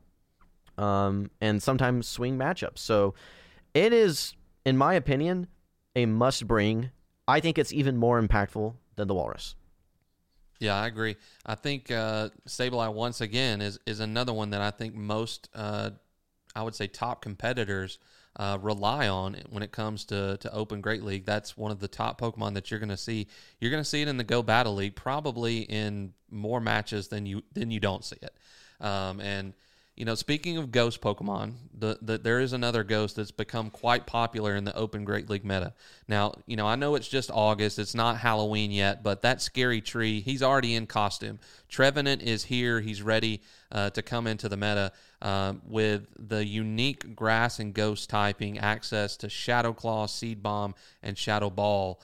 um, 0.78 1.30
and 1.42 1.62
sometimes 1.62 2.08
swing 2.08 2.38
matchups. 2.38 2.78
So 2.78 3.14
it 3.74 3.92
is, 3.92 4.36
in 4.66 4.78
my 4.78 4.94
opinion, 4.94 5.48
a 5.94 6.06
must 6.06 6.48
bring. 6.48 6.92
I 7.28 7.42
think 7.42 7.58
it's 7.58 7.74
even 7.74 7.98
more 7.98 8.22
impactful 8.22 8.74
than 8.96 9.10
the 9.10 9.14
Walrus. 9.14 9.56
Yeah, 10.62 10.76
I 10.76 10.88
agree. 10.88 11.18
I 11.46 11.56
think 11.56 11.92
uh, 11.92 12.30
Sableye 12.48 12.94
once 12.94 13.20
again 13.20 13.60
is 13.60 13.80
is 13.86 14.00
another 14.00 14.32
one 14.32 14.52
that 14.52 14.62
I 14.62 14.72
think 14.72 14.96
most, 14.96 15.50
uh, 15.54 15.90
I 16.56 16.64
would 16.64 16.74
say, 16.74 16.88
top 16.88 17.22
competitors 17.22 18.00
uh, 18.38 18.58
rely 18.62 19.08
on 19.08 19.36
when 19.50 19.64
it 19.64 19.72
comes 19.72 20.06
to, 20.06 20.38
to 20.38 20.54
Open 20.54 20.80
Great 20.80 21.04
League. 21.04 21.26
That's 21.26 21.58
one 21.58 21.72
of 21.72 21.80
the 21.80 21.88
top 21.88 22.22
Pokemon 22.22 22.54
that 22.54 22.70
you're 22.70 22.80
going 22.80 22.90
to 22.90 22.98
see. 22.98 23.28
You're 23.60 23.72
going 23.72 23.84
to 23.84 23.90
see 23.90 24.02
it 24.02 24.08
in 24.08 24.18
the 24.18 24.24
Go 24.24 24.44
Battle 24.44 24.76
League, 24.76 24.96
probably 24.96 25.62
in 25.62 26.14
more 26.30 26.62
matches 26.62 27.08
than 27.08 27.26
you 27.26 27.44
than 27.54 27.72
you 27.72 27.80
don't 27.80 28.06
see 28.06 28.18
it. 28.22 28.38
Um, 28.80 29.20
and 29.20 29.54
you 29.98 30.06
know, 30.06 30.14
speaking 30.14 30.58
of 30.58 30.72
ghost 30.72 31.02
Pokemon, 31.02 31.54
the, 31.76 31.98
the, 32.04 32.20
there 32.20 32.40
is 32.40 32.54
another 32.54 32.84
ghost 32.84 33.16
that's 33.16 33.32
become 33.32 33.72
quite 33.72 34.06
popular 34.06 34.56
in 34.56 34.64
the 34.64 34.76
Open 34.76 35.04
Great 35.04 35.28
League 35.28 35.44
meta. 35.44 35.74
Now, 36.08 36.36
you 36.46 36.56
know, 36.56 36.68
I 36.68 36.76
know 36.76 36.94
it's 36.94 37.08
just 37.08 37.32
August, 37.34 37.80
it's 37.80 37.96
not 37.96 38.18
Halloween 38.18 38.70
yet, 38.70 39.02
but 39.02 39.24
that 39.24 39.42
scary 39.42 39.82
tree, 39.82 40.22
he's 40.22 40.44
already 40.44 40.76
in 40.76 40.86
costume. 40.86 41.40
Trevenant 41.68 42.22
is 42.22 42.44
here, 42.44 42.80
he's 42.80 43.02
ready 43.02 43.42
uh, 43.72 43.90
to 43.90 44.04
come 44.04 44.28
into 44.28 44.48
the 44.48 44.56
meta 44.56 44.92
uh, 45.24 45.56
with 45.66 46.06
the 46.16 46.46
unique 46.46 47.16
grass 47.16 47.58
and 47.58 47.74
ghost 47.74 48.08
typing, 48.08 48.60
access 48.60 49.18
to 49.18 49.30
Shadow 49.30 49.74
Claw, 49.74 50.06
Seed 50.06 50.44
Bomb, 50.44 50.76
and 51.02 51.18
Shadow 51.18 51.50
Ball. 51.50 52.00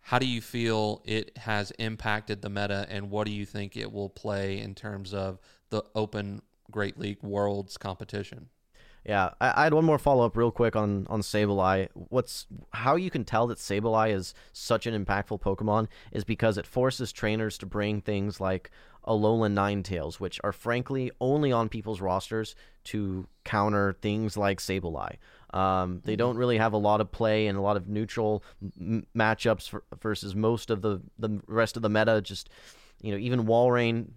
How 0.00 0.18
do 0.18 0.26
you 0.26 0.40
feel 0.40 1.02
it 1.04 1.38
has 1.38 1.70
impacted 1.78 2.42
the 2.42 2.48
meta, 2.48 2.84
and 2.90 3.10
what 3.10 3.28
do 3.28 3.32
you 3.32 3.46
think 3.46 3.76
it 3.76 3.92
will 3.92 4.10
play 4.10 4.58
in 4.58 4.74
terms 4.74 5.14
of 5.14 5.38
the 5.70 5.84
Open 5.94 6.42
Great 6.70 6.98
League 6.98 7.22
Worlds 7.22 7.76
competition. 7.76 8.48
Yeah, 9.04 9.30
I, 9.40 9.62
I 9.62 9.64
had 9.64 9.74
one 9.74 9.84
more 9.84 9.98
follow 9.98 10.26
up 10.26 10.36
real 10.36 10.50
quick 10.50 10.76
on 10.76 11.06
on 11.08 11.22
Sableye. 11.22 11.88
What's 11.94 12.46
how 12.72 12.96
you 12.96 13.10
can 13.10 13.24
tell 13.24 13.46
that 13.46 13.58
Sableye 13.58 14.12
is 14.12 14.34
such 14.52 14.86
an 14.86 15.04
impactful 15.04 15.40
Pokemon 15.40 15.88
is 16.12 16.24
because 16.24 16.58
it 16.58 16.66
forces 16.66 17.10
trainers 17.10 17.56
to 17.58 17.66
bring 17.66 18.00
things 18.00 18.40
like 18.40 18.70
Alolan 19.06 19.54
Ninetales, 19.54 20.16
which 20.16 20.38
are 20.44 20.52
frankly 20.52 21.10
only 21.20 21.50
on 21.50 21.70
people's 21.70 22.00
rosters 22.00 22.54
to 22.84 23.26
counter 23.44 23.96
things 24.02 24.36
like 24.36 24.58
Sableye. 24.60 25.16
Um, 25.54 26.02
they 26.04 26.12
mm-hmm. 26.12 26.18
don't 26.18 26.36
really 26.36 26.58
have 26.58 26.74
a 26.74 26.78
lot 26.78 27.00
of 27.00 27.10
play 27.10 27.46
and 27.46 27.56
a 27.56 27.62
lot 27.62 27.78
of 27.78 27.88
neutral 27.88 28.44
m- 28.78 29.06
matchups 29.16 29.70
for, 29.70 29.84
versus 30.02 30.34
most 30.34 30.68
of 30.68 30.82
the 30.82 31.00
the 31.18 31.40
rest 31.46 31.76
of 31.76 31.82
the 31.82 31.88
meta. 31.88 32.20
Just 32.20 32.50
you 33.00 33.12
know, 33.12 33.18
even 33.18 33.46
Walrein 33.46 34.08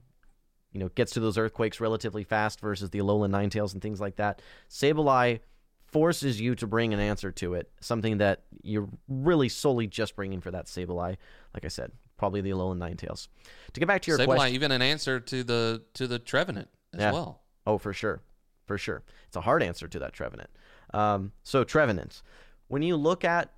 you 0.71 0.79
know, 0.79 0.89
gets 0.89 1.11
to 1.13 1.19
those 1.19 1.37
earthquakes 1.37 1.79
relatively 1.79 2.23
fast 2.23 2.59
versus 2.61 2.89
the 2.89 2.99
Alolan 2.99 3.31
Ninetales 3.31 3.73
and 3.73 3.81
things 3.81 3.99
like 3.99 4.15
that. 4.17 4.41
Sableye 4.69 5.39
forces 5.85 6.39
you 6.39 6.55
to 6.55 6.67
bring 6.67 6.93
an 6.93 6.99
answer 6.99 7.31
to 7.31 7.53
it, 7.53 7.69
something 7.81 8.19
that 8.19 8.43
you're 8.63 8.87
really 9.07 9.49
solely 9.49 9.87
just 9.87 10.15
bringing 10.15 10.39
for 10.39 10.51
that 10.51 10.67
Sableye. 10.67 11.17
Like 11.53 11.65
I 11.65 11.67
said, 11.67 11.91
probably 12.17 12.41
the 12.41 12.51
Alolan 12.51 12.77
Ninetales. 12.77 13.27
To 13.73 13.79
get 13.79 13.87
back 13.87 14.01
to 14.03 14.11
your 14.11 14.19
Sableye, 14.19 14.25
question, 14.25 14.55
even 14.55 14.71
an 14.71 14.81
answer 14.81 15.19
to 15.19 15.43
the 15.43 15.83
to 15.95 16.07
the 16.07 16.19
Trevenant 16.19 16.69
as 16.93 17.01
yeah. 17.01 17.11
well. 17.11 17.41
Oh, 17.67 17.77
for 17.77 17.93
sure, 17.93 18.21
for 18.65 18.77
sure. 18.77 19.03
It's 19.27 19.35
a 19.35 19.41
hard 19.41 19.61
answer 19.61 19.87
to 19.87 19.99
that 19.99 20.13
Trevenant. 20.13 20.49
Um, 20.93 21.33
so 21.43 21.63
Trevenant, 21.63 22.21
when 22.67 22.81
you 22.81 22.95
look 22.95 23.25
at 23.25 23.51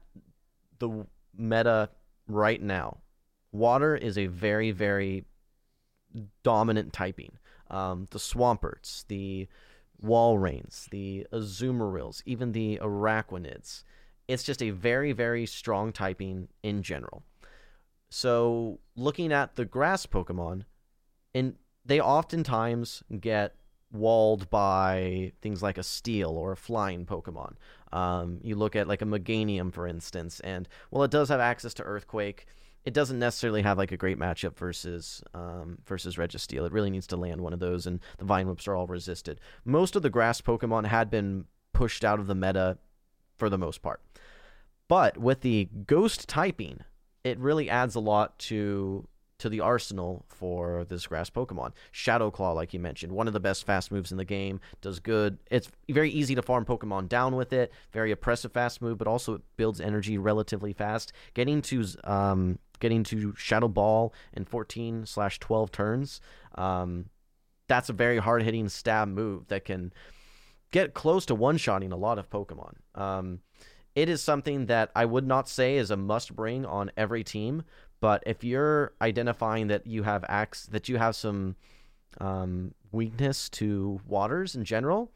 the 0.80 1.06
meta 1.38 1.90
right 2.28 2.62
now, 2.62 2.98
water 3.52 3.96
is 3.96 4.18
a 4.18 4.26
very, 4.28 4.72
very 4.72 5.26
dominant 6.44 6.94
typing. 6.94 7.38
Um, 7.70 8.08
the 8.12 8.20
Swamperts, 8.20 9.06
the 9.08 9.48
Walreins, 10.04 10.90
the 10.90 11.26
Azumarils, 11.32 12.22
even 12.26 12.52
the 12.52 12.80
Araquanids. 12.82 13.84
It's 14.28 14.44
just 14.44 14.62
a 14.62 14.70
very, 14.70 15.12
very 15.12 15.46
strong 15.46 15.92
typing 15.92 16.50
in 16.62 16.84
general. 16.84 17.24
So, 18.10 18.80
looking 18.96 19.34
at 19.34 19.56
the 19.56 19.66
grass 19.66 20.06
Pokemon, 20.06 20.66
and 21.34 21.56
they 21.86 22.00
oftentimes 22.00 23.04
get 23.20 23.56
walled 23.92 24.50
by 24.50 25.32
things 25.42 25.62
like 25.62 25.78
a 25.78 25.84
steel 25.84 26.32
or 26.32 26.52
a 26.52 26.58
flying 26.58 27.06
Pokemon. 27.06 27.56
Um, 27.92 28.40
you 28.42 28.56
look 28.56 28.76
at 28.76 28.88
like 28.88 29.02
a 29.02 29.06
Meganium, 29.06 29.72
for 29.74 29.88
instance, 29.88 30.40
and 30.42 30.68
well, 30.92 31.04
it 31.04 31.12
does 31.12 31.30
have 31.30 31.40
access 31.40 31.74
to 31.76 31.84
Earthquake. 31.84 32.48
It 32.86 32.94
doesn't 32.94 33.20
necessarily 33.20 33.62
have 33.62 33.78
like 33.78 33.92
a 33.92 33.98
great 33.98 34.20
matchup 34.20 34.58
versus 34.58 35.24
um, 35.34 35.78
versus 35.86 36.18
Registeel. 36.18 36.66
It 36.66 36.74
really 36.74 36.90
needs 36.90 37.08
to 37.08 37.18
land 37.18 37.42
one 37.42 37.54
of 37.54 37.60
those, 37.60 37.88
and 37.88 38.00
the 38.18 38.26
Vine 38.26 38.48
Whips 38.48 38.68
are 38.68 38.76
all 38.76 38.88
resisted. 38.88 39.40
Most 39.66 39.96
of 39.96 40.02
the 40.02 40.10
grass 40.10 40.42
Pokemon 40.42 40.86
had 40.88 41.10
been 41.10 41.46
pushed 41.74 42.04
out 42.04 42.20
of 42.20 42.28
the 42.28 42.36
meta 42.36 42.78
for 43.38 43.50
the 43.50 43.58
most 43.58 43.82
part, 43.82 44.02
but 44.88 45.18
with 45.18 45.42
the 45.42 45.70
Ghost 45.88 46.28
typing, 46.28 46.82
it 47.24 47.40
really 47.40 47.70
adds 47.70 47.96
a 47.96 48.00
lot 48.00 48.38
to 48.40 49.08
to 49.44 49.50
the 49.50 49.60
arsenal 49.60 50.26
for 50.30 50.86
this 50.86 51.06
grass 51.06 51.30
Pokemon. 51.30 51.74
Shadow 51.92 52.32
Claw, 52.32 52.54
like 52.54 52.74
you 52.74 52.80
mentioned, 52.80 53.12
one 53.12 53.28
of 53.28 53.34
the 53.34 53.42
best 53.42 53.66
fast 53.66 53.92
moves 53.92 54.10
in 54.10 54.18
the 54.18 54.24
game, 54.24 54.62
does 54.80 55.00
good. 55.00 55.38
It's 55.52 55.70
very 55.90 56.10
easy 56.10 56.34
to 56.36 56.42
farm 56.42 56.64
Pokemon 56.64 57.10
down 57.10 57.36
with 57.36 57.52
it. 57.52 57.72
Very 57.92 58.12
oppressive 58.12 58.54
fast 58.54 58.82
move, 58.82 58.98
but 58.98 59.08
also 59.08 59.34
it 59.34 59.42
builds 59.58 59.82
energy 59.82 60.18
relatively 60.18 60.72
fast. 60.72 61.12
Getting 61.34 61.62
to 61.64 61.86
um, 62.06 62.58
getting 62.80 63.04
to 63.06 63.34
Shadow 63.38 63.68
Ball 63.68 64.14
in 64.34 64.46
14 64.46 65.06
slash 65.06 65.40
12 65.40 65.72
turns, 65.72 66.22
um, 66.56 67.10
that's 67.68 67.90
a 67.90 67.94
very 67.94 68.18
hard 68.18 68.44
hitting 68.44 68.70
stab 68.70 69.08
move 69.08 69.48
that 69.48 69.66
can 69.66 69.94
get 70.72 70.94
close 70.94 71.26
to 71.28 71.36
one 71.36 71.58
shotting 71.58 71.92
a 71.92 71.98
lot 71.98 72.18
of 72.18 72.30
Pokemon. 72.30 72.76
Um, 72.96 73.40
it 73.96 74.10
is 74.10 74.22
something 74.22 74.66
that 74.66 74.92
I 74.96 75.06
would 75.06 75.26
not 75.26 75.48
say 75.48 75.78
is 75.78 75.92
a 75.92 75.98
must 75.98 76.36
bring 76.36 76.66
on 76.66 76.92
every 76.98 77.24
team, 77.24 77.64
but 78.02 78.24
if 78.26 78.44
you're 78.44 78.94
identifying 79.02 79.68
that 79.68 79.86
you 79.88 80.04
have 80.04 80.26
acts 80.28 80.66
that 80.68 80.90
you 80.90 80.98
have 80.98 81.16
some 81.16 81.56
um, 82.20 82.74
weakness 82.92 83.50
to 83.50 84.02
waters 84.08 84.56
in 84.56 84.66
general, 84.66 85.12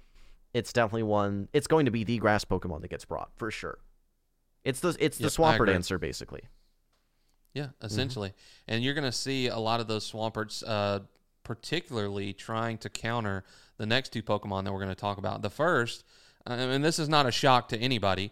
it's 0.53 0.71
definitely 0.71 1.03
one. 1.03 1.49
It's 1.53 1.67
going 1.67 1.85
to 1.85 1.91
be 1.91 2.03
the 2.03 2.17
grass 2.17 2.45
Pokemon 2.45 2.81
that 2.81 2.89
gets 2.89 3.03
brought 3.05 3.31
for 3.35 3.51
sure. 3.51 3.79
It's 4.63 4.79
the 4.79 4.95
it's 4.99 5.19
Yep, 5.19 5.31
the 5.31 5.63
agree. 5.63 5.73
answer 5.75 5.97
basically. 5.97 6.43
Yeah, 7.57 7.69
essentially. 7.81 8.33
And 8.67 8.83
you're 8.83 8.93
going 8.93 9.03
to 9.03 9.11
see 9.11 9.47
a 9.47 9.57
lot 9.57 9.79
of 9.79 9.87
those 9.87 10.11
Swamperts, 10.11 10.63
uh, 10.67 10.99
particularly 11.43 12.31
trying 12.31 12.77
to 12.77 12.89
counter 12.89 13.43
the 13.77 13.87
next 13.87 14.13
two 14.13 14.21
Pokemon 14.21 14.65
that 14.65 14.71
we're 14.71 14.79
going 14.79 14.93
to 14.93 14.95
talk 14.95 15.17
about. 15.17 15.41
The 15.41 15.49
first, 15.49 16.03
uh, 16.47 16.53
and 16.53 16.85
this 16.85 16.99
is 16.99 17.09
not 17.09 17.25
a 17.25 17.31
shock 17.31 17.69
to 17.69 17.77
anybody, 17.79 18.31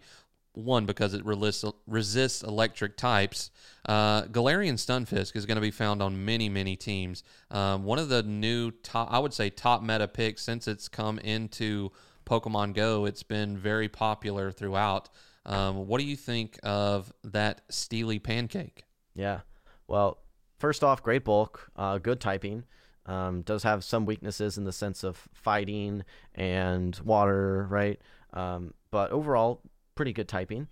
one, 0.52 0.86
because 0.86 1.12
it 1.12 1.26
resists, 1.26 1.64
resists 1.88 2.44
electric 2.44 2.96
types. 2.96 3.50
Uh, 3.84 4.22
Galarian 4.26 4.74
Stunfisk 4.74 5.34
is 5.34 5.44
going 5.44 5.56
to 5.56 5.60
be 5.60 5.72
found 5.72 6.02
on 6.02 6.24
many, 6.24 6.48
many 6.48 6.76
teams. 6.76 7.24
Um, 7.50 7.82
one 7.82 7.98
of 7.98 8.08
the 8.08 8.22
new 8.22 8.70
top, 8.70 9.12
I 9.12 9.18
would 9.18 9.34
say, 9.34 9.50
top 9.50 9.82
meta 9.82 10.06
picks 10.06 10.42
since 10.42 10.68
it's 10.68 10.86
come 10.86 11.18
into 11.18 11.90
Pokemon 12.26 12.74
Go. 12.74 13.06
It's 13.06 13.24
been 13.24 13.58
very 13.58 13.88
popular 13.88 14.52
throughout. 14.52 15.08
Um, 15.44 15.88
what 15.88 15.98
do 16.00 16.06
you 16.06 16.16
think 16.16 16.60
of 16.62 17.12
that 17.24 17.62
Steely 17.70 18.20
Pancake? 18.20 18.85
Yeah. 19.16 19.40
Well, 19.88 20.18
first 20.58 20.84
off, 20.84 21.02
great 21.02 21.24
bulk, 21.24 21.70
uh, 21.74 21.98
good 21.98 22.20
typing. 22.20 22.64
Um, 23.06 23.42
does 23.42 23.62
have 23.62 23.84
some 23.84 24.04
weaknesses 24.04 24.58
in 24.58 24.64
the 24.64 24.72
sense 24.72 25.04
of 25.04 25.28
fighting 25.32 26.04
and 26.34 26.98
water, 27.04 27.66
right? 27.70 28.00
Um, 28.32 28.74
but 28.90 29.10
overall, 29.12 29.62
pretty 29.94 30.12
good 30.12 30.28
typing. 30.28 30.68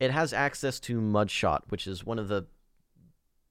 It 0.00 0.10
has 0.10 0.32
access 0.32 0.80
to 0.80 1.00
Mud 1.00 1.30
Shot, 1.30 1.64
which 1.68 1.86
is 1.86 2.04
one 2.04 2.18
of 2.18 2.28
the 2.28 2.46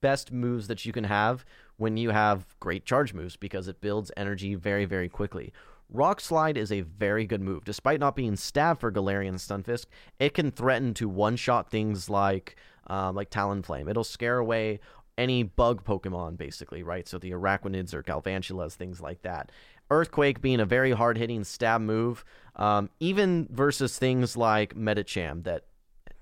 best 0.00 0.32
moves 0.32 0.68
that 0.68 0.84
you 0.84 0.92
can 0.92 1.04
have 1.04 1.44
when 1.76 1.96
you 1.96 2.10
have 2.10 2.46
great 2.60 2.84
charge 2.84 3.14
moves 3.14 3.36
because 3.36 3.68
it 3.68 3.80
builds 3.80 4.10
energy 4.16 4.54
very, 4.54 4.84
very 4.84 5.08
quickly. 5.08 5.52
Rock 5.90 6.20
Slide 6.20 6.56
is 6.56 6.70
a 6.70 6.82
very 6.82 7.24
good 7.24 7.40
move. 7.40 7.64
Despite 7.64 8.00
not 8.00 8.16
being 8.16 8.36
stabbed 8.36 8.80
for 8.80 8.92
Galarian 8.92 9.34
Stunfisk, 9.34 9.86
it 10.18 10.34
can 10.34 10.50
threaten 10.50 10.92
to 10.94 11.08
one-shot 11.08 11.70
things 11.70 12.10
like 12.10 12.56
um, 12.88 13.14
like 13.14 13.30
Talonflame. 13.30 13.88
It'll 13.88 14.04
scare 14.04 14.38
away 14.38 14.80
any 15.16 15.42
bug 15.42 15.84
Pokemon, 15.84 16.36
basically, 16.36 16.82
right? 16.82 17.08
So 17.08 17.18
the 17.18 17.32
Araquanids 17.32 17.92
or 17.92 18.02
Galvantulas, 18.02 18.74
things 18.74 19.00
like 19.00 19.22
that. 19.22 19.50
Earthquake 19.90 20.40
being 20.40 20.60
a 20.60 20.66
very 20.66 20.92
hard-hitting 20.92 21.44
stab 21.44 21.80
move, 21.80 22.24
um, 22.56 22.90
even 23.00 23.48
versus 23.50 23.98
things 23.98 24.36
like 24.36 24.74
Medicham 24.74 25.44
that 25.44 25.64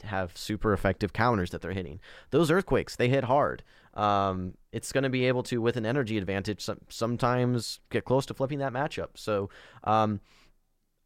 have 0.05 0.37
super 0.37 0.73
effective 0.73 1.13
counters 1.13 1.51
that 1.51 1.61
they're 1.63 1.73
hitting. 1.73 2.01
Those 2.31 2.51
Earthquakes, 2.51 2.97
they 2.97 3.09
hit 3.09 3.25
hard. 3.25 3.63
Um, 3.95 4.55
it's 4.73 4.93
going 4.93 5.05
to 5.05 5.11
be 5.11 5.27
able 5.27 5.43
to, 5.45 5.61
with 5.61 5.77
an 5.77 5.87
energy 5.87 6.17
advantage, 6.17 6.63
some, 6.63 6.79
sometimes 6.89 7.81
get 7.91 8.05
close 8.05 8.27
to 8.27 8.35
flipping 8.35 8.61
that 8.61 8.73
matchup. 8.73 9.09
So 9.15 9.51
um, 9.85 10.21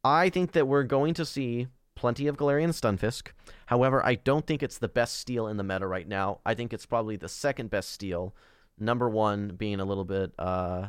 I 0.03 0.29
think 0.29 0.51
that 0.51 0.67
we're 0.67 0.83
going 0.83 1.13
to 1.15 1.25
see 1.25 1.67
plenty 2.01 2.25
of 2.25 2.35
Galarian 2.35 2.69
Stunfisk. 2.69 3.27
However, 3.67 4.03
I 4.03 4.15
don't 4.15 4.47
think 4.47 4.63
it's 4.63 4.79
the 4.79 4.87
best 4.87 5.19
steel 5.19 5.47
in 5.47 5.57
the 5.57 5.63
meta 5.63 5.85
right 5.85 6.07
now. 6.07 6.39
I 6.43 6.55
think 6.55 6.73
it's 6.73 6.87
probably 6.87 7.15
the 7.15 7.29
second 7.29 7.69
best 7.69 7.91
steel. 7.91 8.33
Number 8.79 9.07
one 9.07 9.49
being 9.49 9.79
a 9.79 9.85
little 9.85 10.03
bit 10.03 10.33
uh, 10.39 10.87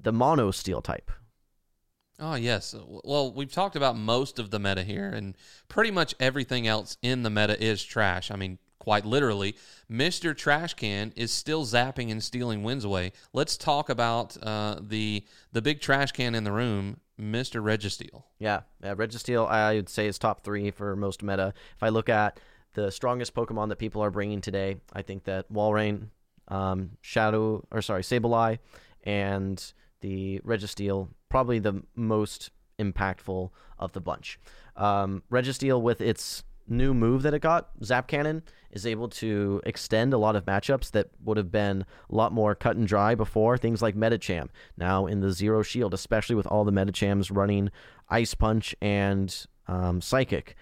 the 0.00 0.10
mono 0.10 0.50
steel 0.50 0.80
type. 0.80 1.10
Oh, 2.18 2.34
yes. 2.34 2.74
Well, 3.04 3.30
we've 3.30 3.52
talked 3.52 3.76
about 3.76 3.98
most 3.98 4.38
of 4.38 4.50
the 4.50 4.58
meta 4.58 4.84
here, 4.84 5.10
and 5.10 5.36
pretty 5.68 5.90
much 5.90 6.14
everything 6.18 6.66
else 6.66 6.96
in 7.02 7.24
the 7.24 7.30
meta 7.30 7.62
is 7.62 7.84
trash. 7.84 8.30
I 8.30 8.36
mean, 8.36 8.56
quite 8.78 9.04
literally, 9.04 9.54
Mr. 9.90 10.34
Trash 10.34 10.72
Can 10.74 11.12
is 11.14 11.30
still 11.30 11.66
zapping 11.66 12.10
and 12.10 12.24
stealing 12.24 12.62
wins 12.62 12.86
away. 12.86 13.12
Let's 13.34 13.58
talk 13.58 13.90
about 13.90 14.42
uh, 14.42 14.78
the 14.80 15.26
the 15.52 15.60
big 15.60 15.82
trash 15.82 16.12
can 16.12 16.34
in 16.34 16.44
the 16.44 16.52
room, 16.52 17.00
Mr. 17.20 17.62
Registeel. 17.62 18.24
Yeah, 18.38 18.60
uh, 18.82 18.94
Registeel, 18.94 19.48
I 19.48 19.74
would 19.74 19.88
say 19.88 20.06
is 20.06 20.18
top 20.18 20.42
three 20.42 20.70
for 20.70 20.94
most 20.96 21.22
meta. 21.22 21.52
If 21.76 21.82
I 21.82 21.88
look 21.88 22.08
at 22.08 22.40
the 22.74 22.90
strongest 22.90 23.34
Pokemon 23.34 23.68
that 23.70 23.76
people 23.76 24.02
are 24.02 24.10
bringing 24.10 24.40
today, 24.40 24.76
I 24.92 25.02
think 25.02 25.24
that 25.24 25.52
Walrein, 25.52 26.08
um, 26.48 26.90
Shadow, 27.00 27.66
or 27.70 27.82
sorry, 27.82 28.02
Sableye, 28.02 28.58
and 29.04 29.72
the 30.00 30.40
Registeel 30.40 31.08
probably 31.28 31.58
the 31.58 31.82
most 31.94 32.50
impactful 32.78 33.50
of 33.78 33.92
the 33.92 34.00
bunch. 34.00 34.38
Um, 34.76 35.22
Registeel 35.30 35.82
with 35.82 36.00
its 36.00 36.44
new 36.68 36.94
move 36.94 37.22
that 37.22 37.34
it 37.34 37.40
got, 37.40 37.70
Zap 37.82 38.08
Cannon, 38.08 38.42
is 38.70 38.86
able 38.86 39.08
to 39.08 39.60
extend 39.64 40.12
a 40.12 40.18
lot 40.18 40.36
of 40.36 40.44
matchups 40.44 40.90
that 40.92 41.08
would 41.24 41.36
have 41.36 41.50
been 41.50 41.84
a 42.10 42.14
lot 42.14 42.32
more 42.32 42.54
cut 42.54 42.76
and 42.76 42.86
dry 42.86 43.14
before. 43.14 43.56
Things 43.56 43.82
like 43.82 43.96
Medicham 43.96 44.48
now 44.76 45.06
in 45.06 45.20
the 45.20 45.32
Zero 45.32 45.62
Shield, 45.62 45.94
especially 45.94 46.36
with 46.36 46.46
all 46.46 46.64
the 46.64 46.72
Medichams 46.72 47.34
running 47.34 47.70
Ice 48.08 48.34
Punch 48.34 48.74
and 48.80 49.46
um, 49.66 50.00
Psychic. 50.00 50.54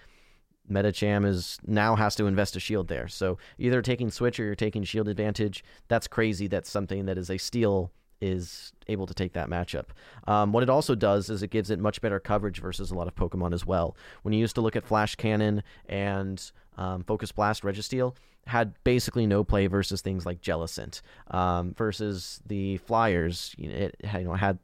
Medicham 0.71 1.25
is 1.25 1.59
now 1.65 1.95
has 1.97 2.17
to 2.17 2.27
invest 2.27 2.57
a 2.57 2.61
shield 2.61 2.89
there. 2.89 3.09
So 3.09 3.39
either 3.59 3.83
taking 3.83 4.11
switch 4.11 4.41
or 4.41 4.45
you're 4.45 4.55
taking 4.57 4.83
shield 4.85 5.09
advantage. 5.09 5.65
That's 5.89 6.09
crazy. 6.09 6.49
That's 6.49 6.71
something 6.71 7.07
that 7.07 7.19
is 7.19 7.31
a 7.31 7.39
steal 7.39 7.93
is 8.21 8.73
able 8.89 9.07
to 9.07 9.15
take 9.15 9.33
that 9.35 9.49
matchup. 9.49 9.87
Um, 10.27 10.53
what 10.53 10.63
it 10.63 10.71
also 10.71 10.95
does 10.95 11.31
is 11.31 11.43
it 11.43 11.51
gives 11.51 11.71
it 11.71 11.79
much 11.79 12.01
better 12.01 12.19
coverage 12.19 12.61
versus 12.61 12.91
a 12.91 12.95
lot 12.95 13.09
of 13.09 13.15
Pokemon 13.15 13.53
as 13.53 13.67
well. 13.67 13.97
When 14.23 14.33
you 14.33 14.41
used 14.41 14.55
to 14.55 14.61
look 14.61 14.77
at 14.77 14.87
Flash 14.87 15.15
Cannon 15.17 15.63
and 15.89 16.51
um, 16.77 17.05
Focus 17.05 17.33
Blast 17.33 17.63
Registeel, 17.63 18.15
had 18.47 18.75
basically 18.85 19.27
no 19.27 19.43
play 19.43 19.67
versus 19.67 20.01
things 20.01 20.25
like 20.25 20.41
Jellicent. 20.41 21.03
Um, 21.31 21.75
versus 21.77 22.41
the 22.47 22.77
Flyers, 22.79 23.55
you 23.59 23.69
know, 23.69 23.75
it 23.75 23.97
had, 24.05 24.21
you 24.21 24.29
know, 24.29 24.35
had 24.35 24.59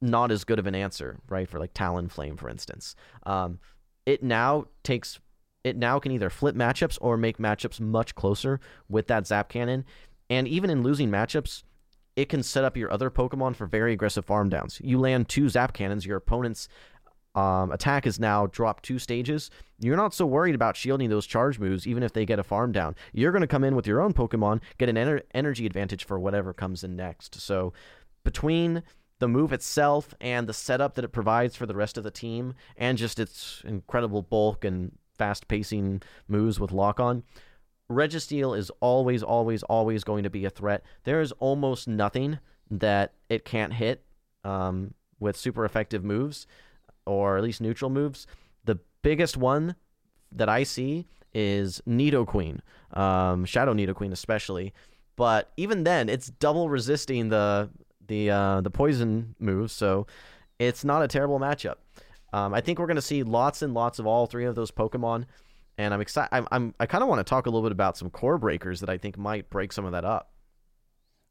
not 0.00 0.30
as 0.30 0.44
good 0.44 0.58
of 0.58 0.66
an 0.66 0.74
answer, 0.74 1.18
right? 1.28 1.48
For 1.48 1.58
like 1.58 1.74
Talonflame, 1.74 2.38
for 2.38 2.48
instance. 2.48 2.96
Um, 3.24 3.58
it 4.06 4.22
now 4.22 4.66
takes 4.82 5.20
it 5.62 5.76
now 5.76 6.00
can 6.00 6.10
either 6.10 6.30
flip 6.30 6.56
matchups 6.56 6.98
or 7.00 7.16
make 7.16 7.38
matchups 7.38 7.78
much 7.78 8.16
closer 8.16 8.58
with 8.88 9.06
that 9.06 9.26
Zap 9.26 9.48
Cannon. 9.48 9.84
And 10.28 10.48
even 10.48 10.70
in 10.70 10.82
losing 10.82 11.08
matchups, 11.08 11.62
it 12.16 12.28
can 12.28 12.42
set 12.42 12.64
up 12.64 12.76
your 12.76 12.92
other 12.92 13.10
Pokemon 13.10 13.56
for 13.56 13.66
very 13.66 13.92
aggressive 13.92 14.24
farm 14.24 14.48
downs. 14.48 14.80
You 14.82 14.98
land 14.98 15.28
two 15.28 15.48
Zap 15.48 15.72
Cannons, 15.72 16.04
your 16.04 16.16
opponent's 16.16 16.68
um, 17.34 17.72
attack 17.72 18.06
is 18.06 18.20
now 18.20 18.46
dropped 18.46 18.84
two 18.84 18.98
stages. 18.98 19.50
You're 19.78 19.96
not 19.96 20.12
so 20.12 20.26
worried 20.26 20.54
about 20.54 20.76
shielding 20.76 21.08
those 21.08 21.26
charge 21.26 21.58
moves, 21.58 21.86
even 21.86 22.02
if 22.02 22.12
they 22.12 22.26
get 22.26 22.38
a 22.38 22.44
farm 22.44 22.72
down. 22.72 22.94
You're 23.12 23.32
going 23.32 23.40
to 23.40 23.46
come 23.46 23.64
in 23.64 23.74
with 23.74 23.86
your 23.86 24.00
own 24.00 24.12
Pokemon, 24.12 24.60
get 24.78 24.90
an 24.90 24.96
ener- 24.96 25.22
energy 25.32 25.64
advantage 25.64 26.04
for 26.04 26.18
whatever 26.18 26.52
comes 26.52 26.84
in 26.84 26.94
next. 26.94 27.40
So, 27.40 27.72
between 28.22 28.82
the 29.18 29.28
move 29.28 29.52
itself 29.52 30.14
and 30.20 30.46
the 30.46 30.52
setup 30.52 30.94
that 30.94 31.04
it 31.04 31.08
provides 31.08 31.56
for 31.56 31.64
the 31.64 31.74
rest 31.74 31.96
of 31.96 32.04
the 32.04 32.10
team, 32.10 32.54
and 32.76 32.98
just 32.98 33.18
its 33.18 33.62
incredible 33.64 34.22
bulk 34.22 34.64
and 34.64 34.92
fast 35.16 35.48
pacing 35.48 36.02
moves 36.28 36.60
with 36.60 36.72
lock 36.72 37.00
on, 37.00 37.22
Registeel 37.92 38.56
is 38.56 38.70
always, 38.80 39.22
always, 39.22 39.62
always 39.64 40.04
going 40.04 40.24
to 40.24 40.30
be 40.30 40.44
a 40.44 40.50
threat. 40.50 40.84
There 41.04 41.20
is 41.20 41.32
almost 41.32 41.86
nothing 41.86 42.38
that 42.70 43.12
it 43.28 43.44
can't 43.44 43.74
hit 43.74 44.04
um, 44.44 44.94
with 45.20 45.36
super 45.36 45.64
effective 45.64 46.04
moves, 46.04 46.46
or 47.06 47.36
at 47.36 47.42
least 47.42 47.60
neutral 47.60 47.90
moves. 47.90 48.26
The 48.64 48.78
biggest 49.02 49.36
one 49.36 49.76
that 50.30 50.48
I 50.48 50.62
see 50.62 51.06
is 51.34 51.82
Nidoqueen, 51.88 52.60
um, 52.92 53.44
Shadow 53.44 53.74
Nidoqueen 53.74 54.12
especially. 54.12 54.72
But 55.16 55.52
even 55.56 55.84
then, 55.84 56.08
it's 56.08 56.28
double 56.28 56.68
resisting 56.68 57.28
the 57.28 57.70
the 58.06 58.30
uh, 58.30 58.60
the 58.60 58.70
poison 58.70 59.34
moves, 59.38 59.72
so 59.72 60.06
it's 60.58 60.84
not 60.84 61.02
a 61.02 61.08
terrible 61.08 61.38
matchup. 61.38 61.76
Um, 62.32 62.54
I 62.54 62.60
think 62.60 62.78
we're 62.78 62.86
going 62.86 62.96
to 62.96 63.02
see 63.02 63.22
lots 63.22 63.62
and 63.62 63.74
lots 63.74 63.98
of 63.98 64.06
all 64.06 64.26
three 64.26 64.46
of 64.46 64.54
those 64.54 64.70
Pokemon, 64.70 65.26
and 65.78 65.92
I'm 65.94 66.00
excited. 66.00 66.28
I'm, 66.32 66.46
I'm 66.50 66.74
I 66.78 66.86
kind 66.86 67.02
of 67.02 67.08
want 67.08 67.24
to 67.24 67.28
talk 67.28 67.46
a 67.46 67.50
little 67.50 67.62
bit 67.62 67.72
about 67.72 67.96
some 67.96 68.10
core 68.10 68.38
breakers 68.38 68.80
that 68.80 68.90
I 68.90 68.98
think 68.98 69.16
might 69.18 69.50
break 69.50 69.72
some 69.72 69.84
of 69.84 69.92
that 69.92 70.04
up. 70.04 70.32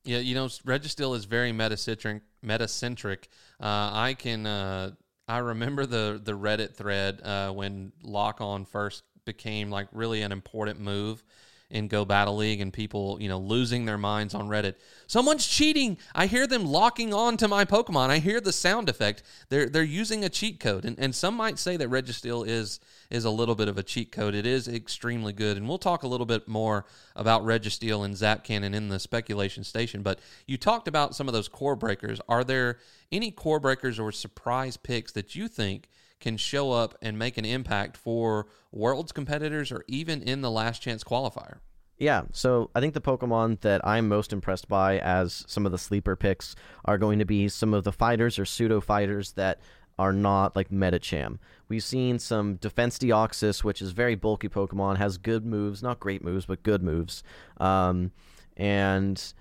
Yeah, 0.04 0.18
you 0.18 0.34
know, 0.34 0.46
Registeel 0.46 1.16
is 1.16 1.26
very 1.26 1.52
metacentric. 1.52 2.22
Metacentric. 2.44 3.26
Uh, 3.60 3.90
I 3.94 4.16
can. 4.18 4.46
Uh, 4.46 4.92
I 5.28 5.38
remember 5.40 5.86
the 5.86 6.20
the 6.24 6.34
Reddit 6.34 6.76
thread 6.76 7.22
uh, 7.24 7.52
when 7.52 7.92
Lock 8.04 8.42
On 8.42 8.66
first 8.66 9.04
became 9.26 9.70
like 9.70 9.88
really 9.92 10.24
an 10.24 10.32
important 10.32 10.80
move 10.80 11.24
in 11.72 11.88
Go 11.88 12.06
Battle 12.06 12.36
League 12.36 12.62
and 12.62 12.72
people, 12.72 13.18
you 13.20 13.30
know, 13.30 13.40
losing 13.40 13.86
their 13.86 13.98
minds 13.98 14.34
on 14.36 14.48
Reddit. 14.48 14.76
Someone's 15.08 15.48
cheating. 15.48 15.98
I 16.14 16.28
hear 16.28 16.46
them 16.46 16.66
locking 16.66 17.14
on 17.14 17.38
to 17.38 17.48
my 17.48 17.66
Pokemon. 17.66 18.10
I 18.10 18.20
hear 18.20 18.40
the 18.42 18.52
sound 18.52 18.90
effect. 18.90 19.24
They're 19.50 19.68
they're 19.68 19.84
using 19.84 20.24
a 20.24 20.30
cheat 20.30 20.60
code. 20.60 20.86
And 20.86 21.00
and 21.00 21.16
some 21.16 21.36
might 21.36 21.58
say 21.58 21.78
that 21.78 21.90
Registeel 21.90 22.48
is 22.48 22.80
is 23.10 23.26
a 23.26 23.30
little 23.30 23.56
bit 23.56 23.68
of 23.68 23.78
a 23.78 23.84
cheat 23.84 24.12
code. 24.12 24.36
It 24.36 24.46
is 24.46 24.68
extremely 24.68 25.34
good. 25.34 25.58
And 25.58 25.68
we'll 25.68 25.78
talk 25.78 26.04
a 26.04 26.08
little 26.08 26.26
bit 26.26 26.48
more 26.48 26.86
about 27.16 27.44
Registeel 27.44 28.06
and 28.06 28.16
Zap 28.16 28.44
Cannon 28.44 28.74
in 28.74 28.90
the 28.90 29.00
speculation 29.00 29.64
station. 29.64 30.02
But 30.02 30.20
you 30.46 30.58
talked 30.58 30.88
about 30.88 31.16
some 31.16 31.28
of 31.28 31.34
those 31.34 31.48
core 31.48 31.76
breakers. 31.76 32.20
Are 32.28 32.44
there 32.44 32.80
any 33.12 33.32
core 33.32 33.60
breakers 33.60 34.00
or 34.00 34.12
surprise 34.12 34.78
picks 34.78 35.12
that 35.14 35.36
you 35.36 35.48
think 35.48 35.90
can 36.22 36.38
show 36.38 36.72
up 36.72 36.98
and 37.02 37.20
make 37.20 37.38
an 37.38 37.46
impact 37.46 37.98
for 37.98 38.48
Worlds 38.72 39.12
competitors 39.12 39.72
or 39.72 39.84
even 39.88 40.22
in 40.22 40.42
the 40.42 40.52
last 40.52 40.82
chance 40.82 41.04
qualifier. 41.04 41.58
Yeah, 41.98 42.24
so 42.32 42.72
I 42.74 42.80
think 42.80 42.96
the 42.96 43.02
Pokemon 43.02 43.62
that 43.62 43.86
I'm 43.86 44.08
most 44.08 44.34
impressed 44.34 44.68
by 44.68 44.98
as 45.00 45.44
some 45.48 45.66
of 45.66 45.72
the 45.72 45.78
sleeper 45.78 46.16
picks 46.16 46.56
are 46.86 46.98
going 46.98 47.20
to 47.20 47.26
be 47.26 47.48
some 47.48 47.74
of 47.74 47.84
the 47.84 47.92
fighters 47.92 48.40
or 48.40 48.46
pseudo 48.46 48.82
fighters 48.82 49.34
that 49.34 49.60
are 50.00 50.14
not 50.14 50.56
like 50.56 50.70
Medicham. 50.70 51.38
We've 51.70 51.84
seen 51.84 52.18
some 52.18 52.56
Defense 52.56 52.98
Deoxys, 52.98 53.64
which 53.64 53.84
is 53.84 53.92
very 53.92 54.16
bulky 54.16 54.50
Pokemon, 54.50 54.98
has 54.98 55.20
good 55.20 55.46
moves, 55.46 55.84
not 55.84 56.00
great 56.00 56.24
moves, 56.24 56.48
but 56.48 56.64
good 56.64 56.82
moves. 56.82 57.22
Um, 57.58 58.12
and 58.58 59.34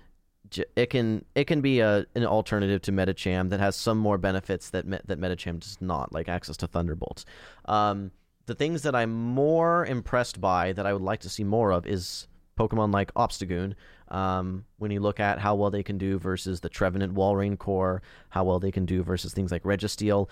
it 0.75 0.89
can 0.89 1.25
it 1.35 1.45
can 1.45 1.61
be 1.61 1.79
a 1.79 2.05
an 2.15 2.25
alternative 2.25 2.81
to 2.83 2.91
Medicham 2.91 3.49
that 3.49 3.59
has 3.59 3.75
some 3.75 3.97
more 3.97 4.17
benefits 4.17 4.69
that 4.71 4.89
that 5.07 5.19
Medicham 5.19 5.59
does 5.59 5.77
not, 5.81 6.13
like 6.13 6.29
access 6.29 6.57
to 6.57 6.67
Thunderbolts. 6.67 7.25
Um, 7.65 8.11
the 8.45 8.55
things 8.55 8.81
that 8.83 8.95
I'm 8.95 9.13
more 9.13 9.85
impressed 9.85 10.41
by 10.41 10.73
that 10.73 10.85
I 10.85 10.93
would 10.93 11.01
like 11.01 11.21
to 11.21 11.29
see 11.29 11.43
more 11.43 11.71
of 11.71 11.85
is 11.85 12.27
Pokemon 12.59 12.93
like 12.93 13.13
Obstagoon. 13.13 13.75
Um, 14.09 14.65
when 14.77 14.91
you 14.91 14.99
look 14.99 15.19
at 15.19 15.39
how 15.39 15.55
well 15.55 15.69
they 15.69 15.83
can 15.83 15.97
do 15.97 16.19
versus 16.19 16.59
the 16.59 16.69
Trevenant 16.69 17.13
Walrein 17.13 17.57
core, 17.57 18.01
how 18.29 18.43
well 18.43 18.59
they 18.59 18.71
can 18.71 18.85
do 18.85 19.03
versus 19.03 19.33
things 19.33 19.51
like 19.51 19.63
Registeel. 19.63 20.27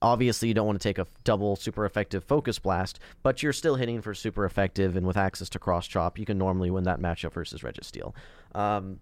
Obviously, 0.00 0.48
you 0.48 0.54
don't 0.54 0.66
want 0.66 0.80
to 0.80 0.88
take 0.88 0.98
a 0.98 1.06
double 1.24 1.56
super 1.56 1.84
effective 1.84 2.24
Focus 2.24 2.58
Blast, 2.58 3.00
but 3.22 3.42
you're 3.42 3.52
still 3.52 3.74
hitting 3.74 4.00
for 4.00 4.14
super 4.14 4.44
effective, 4.44 4.96
and 4.96 5.06
with 5.06 5.16
access 5.16 5.48
to 5.50 5.58
Cross 5.58 5.88
Chop, 5.88 6.18
you 6.18 6.24
can 6.24 6.38
normally 6.38 6.70
win 6.70 6.84
that 6.84 7.00
matchup 7.00 7.32
versus 7.32 7.62
Registeel. 7.62 8.14
Um, 8.54 9.00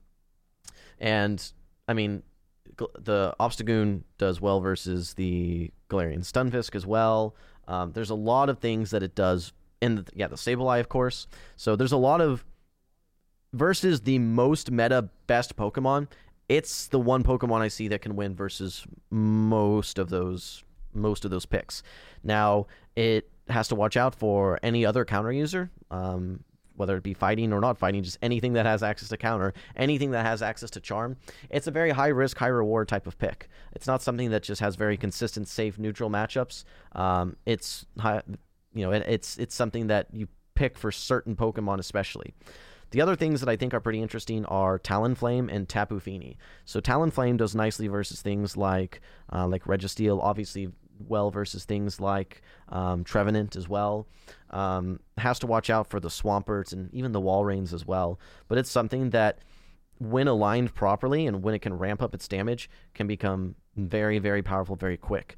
and 0.98 1.52
I 1.88 1.94
mean, 1.94 2.22
the 2.76 3.34
Obstagoon 3.40 4.02
does 4.18 4.40
well 4.40 4.60
versus 4.60 5.14
the 5.14 5.70
Galarian 5.88 6.20
Stunfisk 6.20 6.74
as 6.74 6.86
well. 6.86 7.34
Um, 7.68 7.92
there's 7.92 8.10
a 8.10 8.14
lot 8.14 8.48
of 8.48 8.58
things 8.58 8.90
that 8.90 9.02
it 9.02 9.14
does 9.14 9.52
in 9.80 9.96
the, 9.96 10.06
yeah 10.14 10.26
the 10.26 10.36
Sableye 10.36 10.80
of 10.80 10.88
course. 10.88 11.26
So 11.56 11.76
there's 11.76 11.92
a 11.92 11.96
lot 11.96 12.20
of 12.20 12.44
versus 13.52 14.02
the 14.02 14.18
most 14.18 14.70
meta 14.70 15.08
best 15.26 15.56
Pokemon. 15.56 16.08
It's 16.48 16.86
the 16.88 17.00
one 17.00 17.24
Pokemon 17.24 17.60
I 17.60 17.68
see 17.68 17.88
that 17.88 18.02
can 18.02 18.16
win 18.16 18.34
versus 18.34 18.86
most 19.10 19.98
of 19.98 20.10
those 20.10 20.64
most 20.94 21.24
of 21.24 21.30
those 21.30 21.46
picks. 21.46 21.82
Now 22.22 22.66
it 22.94 23.30
has 23.48 23.68
to 23.68 23.74
watch 23.74 23.96
out 23.96 24.14
for 24.14 24.58
any 24.62 24.84
other 24.84 25.04
counter 25.04 25.32
user. 25.32 25.70
Um, 25.90 26.44
whether 26.76 26.96
it 26.96 27.02
be 27.02 27.14
fighting 27.14 27.52
or 27.52 27.60
not 27.60 27.78
fighting, 27.78 28.02
just 28.02 28.18
anything 28.22 28.52
that 28.54 28.66
has 28.66 28.82
access 28.82 29.08
to 29.08 29.16
counter, 29.16 29.52
anything 29.76 30.10
that 30.12 30.24
has 30.24 30.42
access 30.42 30.70
to 30.70 30.80
charm. 30.80 31.16
It's 31.50 31.66
a 31.66 31.70
very 31.70 31.90
high 31.90 32.08
risk, 32.08 32.38
high 32.38 32.46
reward 32.46 32.88
type 32.88 33.06
of 33.06 33.18
pick. 33.18 33.48
It's 33.72 33.86
not 33.86 34.02
something 34.02 34.30
that 34.30 34.42
just 34.42 34.60
has 34.60 34.76
very 34.76 34.96
consistent, 34.96 35.48
safe, 35.48 35.78
neutral 35.78 36.10
matchups. 36.10 36.64
Um, 36.92 37.36
it's 37.46 37.86
high, 37.98 38.22
you 38.74 38.84
know, 38.84 38.92
it, 38.92 39.04
it's 39.08 39.38
it's 39.38 39.54
something 39.54 39.88
that 39.88 40.08
you 40.12 40.28
pick 40.54 40.78
for 40.78 40.92
certain 40.92 41.36
Pokemon, 41.36 41.78
especially. 41.78 42.34
The 42.90 43.00
other 43.00 43.16
things 43.16 43.40
that 43.40 43.48
I 43.48 43.56
think 43.56 43.74
are 43.74 43.80
pretty 43.80 44.00
interesting 44.00 44.44
are 44.46 44.78
Talonflame 44.78 45.52
and 45.52 45.68
Tapu 45.68 45.98
Fini. 45.98 46.38
So 46.64 46.80
Talonflame 46.80 47.36
does 47.36 47.54
nicely 47.54 47.88
versus 47.88 48.22
things 48.22 48.56
like 48.56 49.00
uh, 49.32 49.46
like 49.46 49.64
Registeel, 49.64 50.20
obviously 50.22 50.68
well 50.98 51.30
versus 51.30 51.64
things 51.64 52.00
like 52.00 52.42
um, 52.68 53.04
Trevenant 53.04 53.56
as 53.56 53.68
well. 53.68 54.06
Um, 54.50 55.00
has 55.18 55.38
to 55.40 55.46
watch 55.46 55.70
out 55.70 55.88
for 55.88 56.00
the 56.00 56.08
Swamperts 56.08 56.72
and 56.72 56.92
even 56.94 57.12
the 57.12 57.20
Walreins 57.20 57.72
as 57.72 57.86
well. 57.86 58.18
But 58.48 58.58
it's 58.58 58.70
something 58.70 59.10
that, 59.10 59.40
when 59.98 60.28
aligned 60.28 60.74
properly 60.74 61.26
and 61.26 61.42
when 61.42 61.54
it 61.54 61.60
can 61.60 61.78
ramp 61.78 62.02
up 62.02 62.14
its 62.14 62.28
damage, 62.28 62.68
can 62.94 63.06
become 63.06 63.54
very, 63.76 64.18
very 64.18 64.42
powerful 64.42 64.76
very 64.76 64.96
quick. 64.96 65.36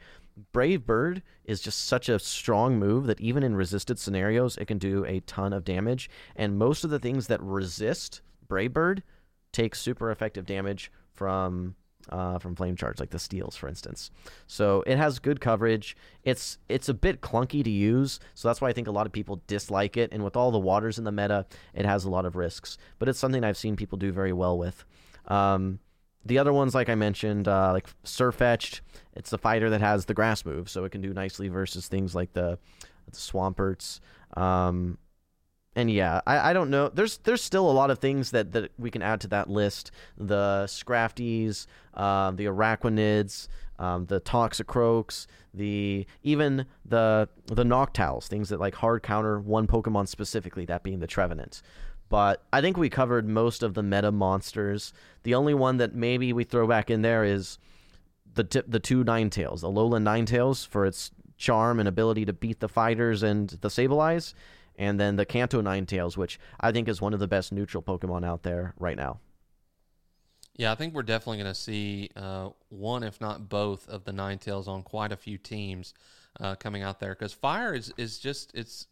Brave 0.53 0.87
Bird 0.87 1.23
is 1.45 1.61
just 1.61 1.87
such 1.87 2.09
a 2.09 2.19
strong 2.19 2.79
move 2.79 3.07
that 3.07 3.21
even 3.21 3.43
in 3.43 3.57
resisted 3.57 3.99
scenarios, 3.99 4.57
it 4.57 4.67
can 4.67 4.79
do 4.79 5.05
a 5.05 5.21
ton 5.21 5.53
of 5.53 5.65
damage. 5.65 6.09
And 6.37 6.59
most 6.59 6.85
of 6.85 6.91
the 6.91 6.99
things 6.99 7.27
that 7.27 7.43
resist 7.43 8.21
Brave 8.47 8.73
Bird 8.73 9.03
take 9.53 9.75
super 9.75 10.11
effective 10.11 10.47
damage 10.47 10.93
from 11.13 11.75
uh, 12.11 12.39
from 12.39 12.55
flame 12.55 12.77
charge, 12.77 13.01
like 13.01 13.11
the 13.11 13.19
steels, 13.19 13.57
for 13.57 13.69
instance. 13.69 14.11
So 14.47 14.83
it 14.87 14.99
has 14.99 15.19
good 15.19 15.41
coverage. 15.41 15.97
It's 16.25 16.59
it's 16.69 16.89
a 16.89 16.95
bit 16.95 17.21
clunky 17.21 17.63
to 17.65 17.71
use, 17.71 18.21
so 18.35 18.49
that's 18.49 18.61
why 18.61 18.69
I 18.69 18.73
think 18.73 18.89
a 18.89 18.93
lot 18.93 19.07
of 19.07 19.13
people 19.13 19.43
dislike 19.47 19.97
it. 19.97 20.13
And 20.13 20.25
with 20.25 20.37
all 20.37 20.51
the 20.51 20.59
waters 20.59 20.99
in 20.99 21.05
the 21.05 21.13
meta, 21.13 21.47
it 21.75 21.85
has 21.85 22.05
a 22.05 22.11
lot 22.11 22.25
of 22.25 22.37
risks. 22.37 22.79
But 22.99 23.09
it's 23.09 23.19
something 23.19 23.45
I've 23.45 23.57
seen 23.57 23.77
people 23.77 23.99
do 23.99 24.13
very 24.13 24.33
well 24.33 24.59
with. 24.59 24.85
Um, 25.27 25.81
the 26.25 26.39
other 26.39 26.53
ones, 26.53 26.75
like 26.75 26.89
I 26.89 26.95
mentioned, 26.95 27.49
uh, 27.49 27.73
like 27.73 27.87
Sirfetch'd, 28.05 28.81
it's 29.15 29.31
the 29.31 29.39
fighter 29.39 29.71
that 29.71 29.81
has 29.81 30.05
the 30.05 30.15
grass 30.15 30.45
move, 30.45 30.69
so 30.69 30.85
it 30.85 30.93
can 30.93 31.01
do 31.01 31.15
nicely 31.15 31.49
versus 31.49 31.89
things 31.89 32.15
like 32.15 32.33
the, 32.33 32.59
the 33.07 33.17
Swamperts. 33.17 34.01
Um, 34.37 34.99
and 35.79 35.89
yeah, 35.89 36.21
I, 36.27 36.51
I 36.51 36.53
don't 36.55 36.71
know. 36.71 36.89
There's 36.89 37.19
there's 37.19 37.43
still 37.43 37.71
a 37.71 37.73
lot 37.73 37.93
of 37.93 38.01
things 38.01 38.33
that, 38.33 38.51
that 38.51 38.73
we 38.79 38.91
can 38.91 39.01
add 39.01 39.21
to 39.21 39.29
that 39.29 39.49
list. 39.49 39.93
The 40.17 40.65
Scrafties, 40.67 41.69
uh, 41.95 42.33
the 42.33 42.47
Araquanids, 42.47 43.47
um, 43.79 44.07
the 44.07 44.21
Toxicroaks, 44.21 45.29
the 45.55 46.05
even 46.25 46.67
the 46.85 47.29
the 47.47 47.63
Noctowls, 47.63 48.27
things 48.27 48.49
that 48.49 48.59
like 48.59 48.75
hard 48.75 49.05
counter 49.05 49.39
one 49.39 49.69
Pokemon 49.69 50.09
specifically, 50.09 50.65
that 50.65 50.83
being 50.83 50.99
the 50.99 51.07
Trevenant. 51.07 51.63
But 52.09 52.43
I 52.53 52.61
think 52.61 52.77
we 52.77 52.91
covered 52.91 53.29
most 53.29 53.63
of 53.63 53.75
the 53.75 53.83
meta 53.85 54.11
monsters. 54.11 54.93
The 55.23 55.37
only 55.37 55.55
one 55.55 55.77
that 55.77 55.95
maybe 55.95 56.33
we 56.33 56.43
throw 56.43 56.67
back 56.67 56.91
in 56.91 57.03
there 57.03 57.23
is 57.23 57.57
the 58.35 58.43
t- 58.43 58.63
the 58.67 58.81
two 58.81 59.05
Ninetales, 59.05 59.61
the 59.61 59.69
Alolan 59.69 60.03
Ninetales 60.03 60.67
for 60.67 60.87
its 60.87 61.13
charm 61.37 61.79
and 61.79 61.89
ability 61.89 62.25
to 62.25 62.33
beat 62.33 62.59
the 62.59 62.69
fighters 62.69 63.23
and 63.23 63.51
the 63.61 63.69
Sableyes 63.69 64.35
and 64.79 64.99
then 64.99 65.17
the 65.17 65.27
Kanto 65.27 65.61
Ninetales, 65.61 66.17
which 66.17 66.39
I 66.61 66.73
think 66.73 66.89
is 66.89 67.01
one 67.01 67.13
of 67.13 67.21
the 67.21 67.29
best 67.29 67.53
neutral 67.53 67.83
Pokemon 67.83 68.25
out 68.25 68.45
there 68.45 68.75
right 68.79 68.97
now. 68.97 69.19
Yeah, 70.55 70.73
I 70.73 70.77
think 70.77 70.95
we're 70.95 71.03
definitely 71.03 71.39
going 71.39 71.53
to 71.53 71.61
see 71.61 72.11
uh, 72.17 72.51
one, 72.69 73.03
if 73.03 73.21
not 73.21 73.49
both, 73.49 73.89
of 73.89 74.05
the 74.05 74.13
Ninetales 74.13 74.67
on 74.67 74.83
quite 74.83 75.13
a 75.13 75.17
few 75.17 75.39
teams 75.39 75.95
uh, 76.41 76.55
coming 76.55 76.83
out 76.83 77.01
there 77.01 77.11
because 77.11 77.33
fire 77.33 77.75
is, 77.75 77.93
is 77.97 78.19
just 78.19 78.53
it's 78.55 78.87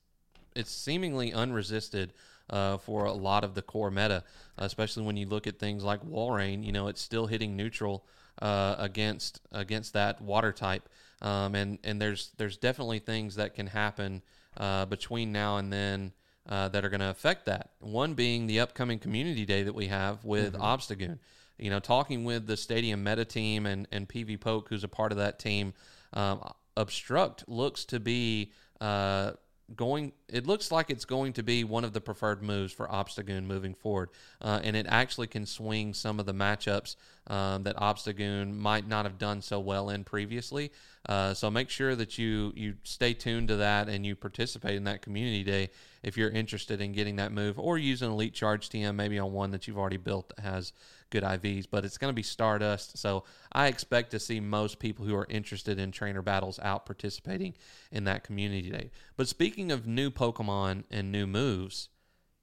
it's 0.55 0.70
seemingly 0.70 1.32
unresisted 1.32 2.12
uh, 2.51 2.78
for 2.78 3.05
a 3.05 3.12
lot 3.12 3.45
of 3.45 3.55
the 3.55 3.62
core 3.62 3.91
meta, 3.91 4.24
especially 4.59 5.03
when 5.05 5.16
you 5.16 5.26
look 5.26 5.47
at 5.47 5.59
things 5.59 5.84
like 5.84 6.03
Walrein. 6.05 6.64
You 6.64 6.72
know, 6.72 6.87
it's 6.89 7.03
still 7.03 7.26
hitting 7.26 7.57
neutral 7.57 8.07
uh, 8.41 8.76
against 8.78 9.41
against 9.53 9.93
that 9.95 10.20
water 10.20 10.53
type, 10.53 10.89
um, 11.20 11.55
and 11.55 11.78
and 11.82 12.01
there's 12.01 12.30
there's 12.37 12.57
definitely 12.57 13.01
things 13.01 13.37
that 13.37 13.55
can 13.55 13.66
happen 13.66 14.22
uh, 14.57 14.86
between 14.86 15.32
now 15.32 15.57
and 15.59 15.72
then 15.72 16.12
uh, 16.48 16.68
that 16.68 16.84
are 16.84 16.88
going 16.88 17.00
to 17.00 17.11
affect 17.11 17.46
that. 17.46 17.70
One 17.80 18.14
being 18.14 18.46
the 18.46 18.61
upcoming 18.61 18.98
community 18.98 19.44
day 19.44 19.62
that 19.64 19.74
we 19.74 19.88
have 19.88 20.24
with 20.24 20.54
mm-hmm. 20.54 20.62
Obstagoon. 20.62 21.18
You 21.59 21.70
know, 21.70 21.80
talking 21.80 22.24
with 22.24 22.46
the 22.46 22.57
Stadium 22.57 23.02
Meta 23.02 23.24
team 23.24 23.66
and, 23.66 23.88
and 23.90 24.09
PvPoke, 24.09 24.68
who's 24.68 24.84
a 24.84 24.88
part 24.88 25.11
of 25.11 25.18
that 25.18 25.38
team, 25.38 25.72
um, 26.12 26.52
Obstruct 26.76 27.48
looks 27.48 27.86
to 27.86 27.98
be 27.98 28.52
uh, 28.80 29.32
going. 29.74 30.12
It 30.28 30.46
looks 30.46 30.70
like 30.70 30.90
it's 30.90 31.04
going 31.04 31.32
to 31.34 31.42
be 31.42 31.64
one 31.64 31.84
of 31.84 31.92
the 31.92 32.00
preferred 32.00 32.42
moves 32.42 32.72
for 32.72 32.86
Obstagoon 32.86 33.44
moving 33.44 33.74
forward, 33.74 34.10
uh, 34.40 34.60
and 34.62 34.76
it 34.76 34.86
actually 34.88 35.26
can 35.26 35.46
swing 35.46 35.94
some 35.94 36.20
of 36.20 36.26
the 36.26 36.34
matchups 36.34 36.96
um, 37.26 37.64
that 37.64 37.76
Obstagoon 37.76 38.54
might 38.54 38.86
not 38.86 39.04
have 39.04 39.18
done 39.18 39.42
so 39.42 39.58
well 39.58 39.90
in 39.90 40.04
previously. 40.04 40.70
Uh, 41.08 41.34
so 41.34 41.50
make 41.50 41.70
sure 41.70 41.94
that 41.94 42.18
you 42.18 42.52
you 42.56 42.74
stay 42.82 43.14
tuned 43.14 43.48
to 43.48 43.56
that 43.56 43.88
and 43.88 44.04
you 44.04 44.16
participate 44.16 44.74
in 44.74 44.84
that 44.84 45.02
community 45.02 45.44
day 45.44 45.70
if 46.02 46.16
you're 46.16 46.30
interested 46.30 46.80
in 46.80 46.92
getting 46.92 47.16
that 47.16 47.32
move 47.32 47.58
or 47.58 47.78
use 47.78 48.02
an 48.02 48.10
elite 48.10 48.34
charge 48.34 48.68
TM 48.68 48.94
maybe 48.94 49.18
on 49.18 49.32
one 49.32 49.50
that 49.52 49.66
you've 49.66 49.78
already 49.78 49.96
built 49.96 50.32
that 50.34 50.42
has 50.42 50.72
good 51.11 51.22
IVs. 51.22 51.66
But 51.70 51.84
it's 51.84 51.98
going 51.98 52.11
to 52.11 52.16
be 52.16 52.22
Stardust, 52.22 52.98
so 52.98 53.24
I 53.52 53.68
expect 53.68 54.11
to 54.12 54.18
see 54.18 54.40
most 54.40 54.78
people 54.78 55.07
who 55.07 55.14
are 55.16 55.26
interested 55.28 55.78
in 55.78 55.92
trainer 55.92 56.22
battles 56.22 56.59
out 56.61 56.86
participating 56.86 57.54
in 57.90 58.04
that 58.04 58.24
community 58.24 58.70
day. 58.70 58.90
But 59.16 59.28
speaking 59.28 59.72
of 59.72 59.86
new 59.86 60.11
Pokemon 60.11 60.84
and 60.90 61.12
new 61.12 61.26
moves. 61.26 61.88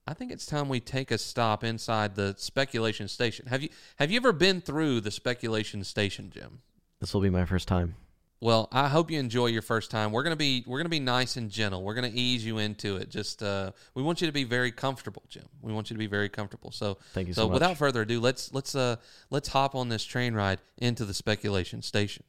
I 0.06 0.14
think 0.14 0.34
it's 0.34 0.46
time 0.46 0.68
we 0.68 0.82
take 0.82 1.12
a 1.12 1.18
stop 1.18 1.64
inside 1.64 2.16
the 2.16 2.36
speculation 2.38 3.08
station. 3.08 3.46
Have 3.48 3.64
you 3.64 3.70
have 4.00 4.12
you 4.12 4.18
ever 4.18 4.34
been 4.34 4.60
through 4.60 5.00
the 5.00 5.12
speculation 5.12 5.82
station, 5.86 6.30
Jim? 6.30 6.60
This 7.00 7.14
will 7.14 7.22
be 7.22 7.30
my 7.30 7.46
first 7.46 7.70
time. 7.70 7.96
Well, 8.44 8.68
I 8.74 8.90
hope 8.90 9.10
you 9.10 9.20
enjoy 9.20 9.46
your 9.46 9.62
first 9.62 9.90
time. 9.90 10.12
We're 10.12 10.24
gonna 10.24 10.36
be 10.36 10.66
we're 10.68 10.78
gonna 10.78 10.90
be 10.90 11.00
nice 11.00 11.38
and 11.38 11.50
gentle. 11.50 11.82
We're 11.82 11.94
gonna 11.94 12.12
ease 12.14 12.46
you 12.46 12.58
into 12.58 12.98
it. 12.98 13.10
Just 13.10 13.42
uh, 13.42 13.72
we 13.96 14.04
want 14.04 14.20
you 14.20 14.28
to 14.28 14.34
be 14.34 14.44
very 14.44 14.70
comfortable, 14.70 15.24
Jim. 15.30 15.46
We 15.62 15.72
want 15.72 15.90
you 15.90 15.94
to 15.94 15.98
be 15.98 16.08
very 16.08 16.28
comfortable. 16.28 16.70
So 16.72 16.98
Thank 17.14 17.30
you 17.30 17.34
so 17.34 17.44
so 17.44 17.48
without 17.48 17.78
further 17.78 18.02
ado, 18.02 18.20
let's 18.20 18.54
let's 18.54 18.76
uh 18.76 18.98
let's 19.30 19.48
hop 19.48 19.76
on 19.76 19.88
this 19.88 20.04
train 20.04 20.34
ride 20.34 20.60
into 20.78 21.06
the 21.06 21.14
speculation 21.14 21.82
station. 21.82 22.26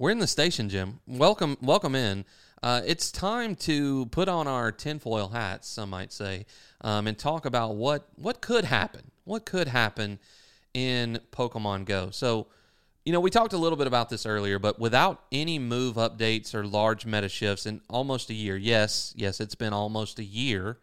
We're 0.00 0.12
in 0.12 0.20
the 0.20 0.28
station, 0.28 0.68
Jim. 0.68 1.00
Welcome, 1.08 1.56
welcome 1.60 1.96
in. 1.96 2.24
Uh, 2.62 2.82
it's 2.86 3.10
time 3.10 3.56
to 3.56 4.06
put 4.06 4.28
on 4.28 4.46
our 4.46 4.70
tinfoil 4.70 5.30
hats, 5.30 5.66
some 5.66 5.90
might 5.90 6.12
say, 6.12 6.46
um, 6.82 7.08
and 7.08 7.18
talk 7.18 7.44
about 7.44 7.74
what 7.74 8.06
what 8.14 8.40
could 8.40 8.64
happen. 8.64 9.10
What 9.24 9.44
could 9.44 9.66
happen 9.66 10.20
in 10.72 11.18
Pokemon 11.32 11.86
Go? 11.86 12.10
So, 12.10 12.46
you 13.04 13.12
know, 13.12 13.18
we 13.18 13.28
talked 13.28 13.54
a 13.54 13.58
little 13.58 13.76
bit 13.76 13.88
about 13.88 14.08
this 14.08 14.24
earlier, 14.24 14.60
but 14.60 14.78
without 14.78 15.24
any 15.32 15.58
move 15.58 15.96
updates 15.96 16.54
or 16.54 16.64
large 16.64 17.04
meta 17.04 17.28
shifts 17.28 17.66
in 17.66 17.80
almost 17.90 18.30
a 18.30 18.34
year. 18.34 18.56
Yes, 18.56 19.12
yes, 19.16 19.40
it's 19.40 19.56
been 19.56 19.72
almost 19.72 20.20
a 20.20 20.24
year 20.24 20.78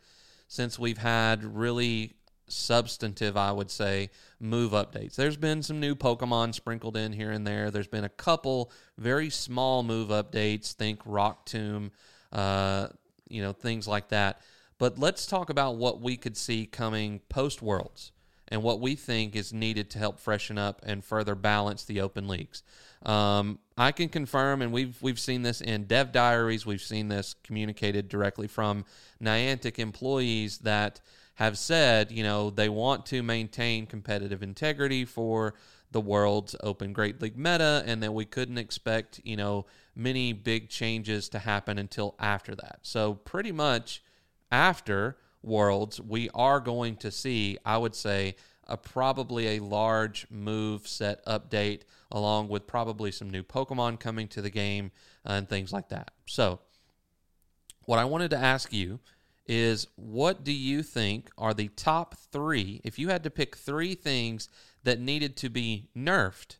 since 0.49 0.78
we've 0.78 0.97
had 0.97 1.41
really 1.55 2.16
substantive, 2.49 3.38
I 3.38 3.53
would 3.53 3.72
say, 3.72 4.09
move 4.46 4.72
updates. 4.72 5.16
There's 5.16 5.38
been 5.38 5.64
some 5.64 5.80
new 5.80 5.96
Pokemon 5.96 6.54
sprinkled 6.54 6.98
in 6.98 7.14
here 7.14 7.32
and 7.32 7.46
there. 7.46 7.72
There's 7.72 7.88
been 7.88 8.04
a 8.04 8.10
couple 8.10 8.72
very 8.98 9.30
small 9.30 9.84
move 9.84 10.10
updates. 10.10 10.74
Think 10.74 11.02
Rock 11.06 11.46
Tomb, 11.46 11.91
uh, 12.32 12.88
you 13.28 13.41
know, 13.41 13.54
things 13.54 13.88
like 13.88 14.10
that. 14.10 14.41
But 14.78 15.00
let's 15.00 15.26
talk 15.26 15.50
about 15.50 15.78
what 15.78 16.02
we 16.02 16.18
could 16.18 16.36
see 16.36 16.66
coming 16.66 17.22
post 17.30 17.62
Worlds 17.62 18.12
and 18.48 18.62
what 18.62 18.80
we 18.80 18.96
think 18.96 19.36
is 19.36 19.52
needed 19.52 19.89
to 19.91 20.00
help 20.00 20.20
freshen 20.20 20.58
up 20.58 20.82
and 20.86 21.04
further 21.04 21.36
balance 21.36 21.84
the 21.84 22.02
open 22.02 22.28
leagues. 22.28 22.64
Um, 23.04 23.60
I 23.78 23.91
can 23.91 24.10
confirm, 24.10 24.62
and 24.62 24.72
we've 24.72 25.02
we've 25.02 25.20
seen 25.20 25.43
this 25.43 25.62
in 25.62 25.86
dev 25.86 26.12
diaries. 26.12 26.66
We've 26.66 26.82
seen 26.82 27.08
this 27.08 27.36
communicated 27.43 28.10
directly 28.10 28.48
from 28.48 28.86
Niantic 29.22 29.80
employees 29.80 30.60
that 30.60 31.02
have 31.36 31.57
said, 31.57 32.11
you 32.11 32.23
know, 32.23 32.49
they 32.49 32.69
want 32.69 33.05
to 33.07 33.21
maintain 33.21 33.86
competitive 33.86 34.41
integrity 34.41 35.05
for 35.05 35.53
the 35.91 36.01
world's 36.01 36.55
open 36.61 36.91
Great 36.91 37.21
League 37.21 37.38
meta, 37.38 37.83
and 37.86 38.03
that 38.03 38.13
we 38.13 38.25
couldn't 38.25 38.57
expect, 38.57 39.21
you 39.23 39.38
know, 39.38 39.65
many 39.95 40.33
big 40.33 40.69
changes 40.69 41.29
to 41.29 41.39
happen 41.39 41.77
until 41.77 42.15
after 42.19 42.55
that. 42.55 42.79
So 42.81 43.13
pretty 43.13 43.51
much 43.51 44.03
after 44.51 45.17
Worlds, 45.41 46.01
we 46.01 46.29
are 46.33 46.59
going 46.59 46.95
to 46.97 47.11
see, 47.11 47.57
I 47.65 47.77
would 47.77 47.95
say, 47.95 48.36
a 48.67 48.75
probably 48.75 49.55
a 49.55 49.59
large 49.59 50.25
move 50.29 50.88
set 50.88 51.23
update, 51.25 51.81
along 52.11 52.47
with 52.47 52.65
probably 52.65 53.11
some 53.11 53.29
new 53.29 53.43
Pokemon 53.43 53.99
coming 53.99 54.27
to 54.29 54.41
the 54.41 54.49
game 54.49 54.91
and 55.23 55.47
things 55.47 55.71
like 55.71 55.89
that. 55.89 56.11
So, 56.25 56.59
what 57.83 57.99
I 57.99 58.05
wanted 58.05 58.31
to 58.31 58.38
ask 58.38 58.73
you 58.73 58.99
is 59.48 59.88
what 59.96 60.43
do 60.43 60.52
you 60.52 60.82
think 60.82 61.30
are 61.38 61.54
the 61.54 61.68
top 61.70 62.16
three, 62.32 62.82
if 62.84 62.98
you 62.98 63.10
had 63.10 63.24
to 63.24 63.30
pick 63.30 63.56
three 63.56 63.96
things 63.96 64.50
that 64.84 65.00
needed 65.00 65.36
to 65.38 65.50
be 65.50 65.89
nerfed, 65.96 66.58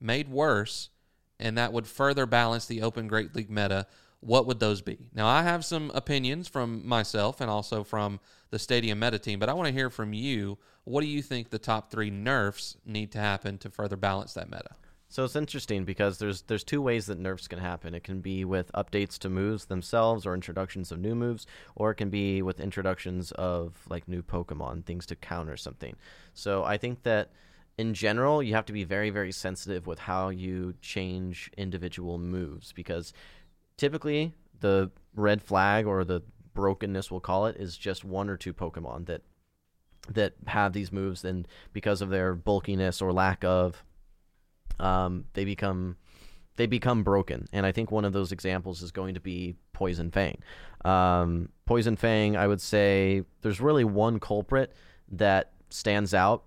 made 0.00 0.28
worse, 0.28 0.90
and 1.38 1.58
that 1.58 1.72
would 1.72 1.86
further 1.86 2.26
balance 2.26 2.66
the 2.66 2.82
Open 2.82 3.08
Great 3.08 3.34
League 3.34 3.50
meta, 3.50 3.86
what 4.20 4.46
would 4.46 4.60
those 4.60 4.80
be? 4.80 4.98
Now, 5.12 5.26
I 5.26 5.42
have 5.42 5.64
some 5.64 5.90
opinions 5.94 6.46
from 6.46 6.86
myself 6.86 7.40
and 7.40 7.50
also 7.50 7.82
from 7.82 8.20
the 8.50 8.58
Stadium 8.58 9.00
meta 9.00 9.18
team, 9.18 9.38
but 9.38 9.48
I 9.48 9.52
want 9.52 9.66
to 9.66 9.72
hear 9.72 9.90
from 9.90 10.12
you. 10.12 10.58
What 10.84 11.00
do 11.00 11.08
you 11.08 11.22
think 11.22 11.50
the 11.50 11.58
top 11.58 11.90
three 11.90 12.10
nerfs 12.10 12.76
need 12.86 13.10
to 13.12 13.18
happen 13.18 13.58
to 13.58 13.70
further 13.70 13.96
balance 13.96 14.34
that 14.34 14.50
meta? 14.50 14.76
So 15.12 15.24
it's 15.24 15.36
interesting 15.36 15.84
because 15.84 16.16
there's 16.16 16.40
there's 16.40 16.64
two 16.64 16.80
ways 16.80 17.04
that 17.04 17.18
nerfs 17.18 17.46
can 17.46 17.58
happen. 17.58 17.94
It 17.94 18.02
can 18.02 18.22
be 18.22 18.46
with 18.46 18.72
updates 18.72 19.18
to 19.18 19.28
moves 19.28 19.66
themselves 19.66 20.24
or 20.24 20.32
introductions 20.32 20.90
of 20.90 21.00
new 21.00 21.14
moves, 21.14 21.46
or 21.76 21.90
it 21.90 21.96
can 21.96 22.08
be 22.08 22.40
with 22.40 22.58
introductions 22.58 23.30
of 23.32 23.76
like 23.90 24.08
new 24.08 24.22
Pokemon, 24.22 24.86
things 24.86 25.04
to 25.04 25.14
counter 25.14 25.58
something. 25.58 25.96
So 26.32 26.64
I 26.64 26.78
think 26.78 27.02
that 27.02 27.30
in 27.76 27.92
general, 27.92 28.42
you 28.42 28.54
have 28.54 28.64
to 28.64 28.72
be 28.72 28.84
very 28.84 29.10
very 29.10 29.32
sensitive 29.32 29.86
with 29.86 29.98
how 29.98 30.30
you 30.30 30.72
change 30.80 31.50
individual 31.58 32.16
moves 32.16 32.72
because 32.72 33.12
typically 33.76 34.32
the 34.60 34.90
red 35.14 35.42
flag 35.42 35.86
or 35.86 36.04
the 36.04 36.22
brokenness 36.54 37.10
we'll 37.10 37.20
call 37.20 37.44
it 37.44 37.56
is 37.56 37.76
just 37.76 38.02
one 38.02 38.30
or 38.30 38.38
two 38.38 38.54
Pokemon 38.54 39.04
that 39.04 39.20
that 40.08 40.32
have 40.46 40.72
these 40.72 40.90
moves 40.90 41.22
and 41.22 41.46
because 41.74 42.00
of 42.00 42.08
their 42.08 42.34
bulkiness 42.34 43.02
or 43.02 43.12
lack 43.12 43.44
of 43.44 43.84
um, 44.82 45.24
they 45.32 45.44
become 45.44 45.96
they 46.56 46.66
become 46.66 47.02
broken. 47.02 47.48
And 47.52 47.64
I 47.64 47.72
think 47.72 47.90
one 47.90 48.04
of 48.04 48.12
those 48.12 48.30
examples 48.30 48.82
is 48.82 48.90
going 48.90 49.14
to 49.14 49.20
be 49.20 49.54
Poison 49.72 50.10
Fang. 50.10 50.38
Um, 50.84 51.48
Poison 51.64 51.96
Fang, 51.96 52.36
I 52.36 52.46
would 52.46 52.60
say 52.60 53.22
there's 53.40 53.60
really 53.60 53.84
one 53.84 54.20
culprit 54.20 54.74
that 55.10 55.52
stands 55.70 56.12
out 56.12 56.44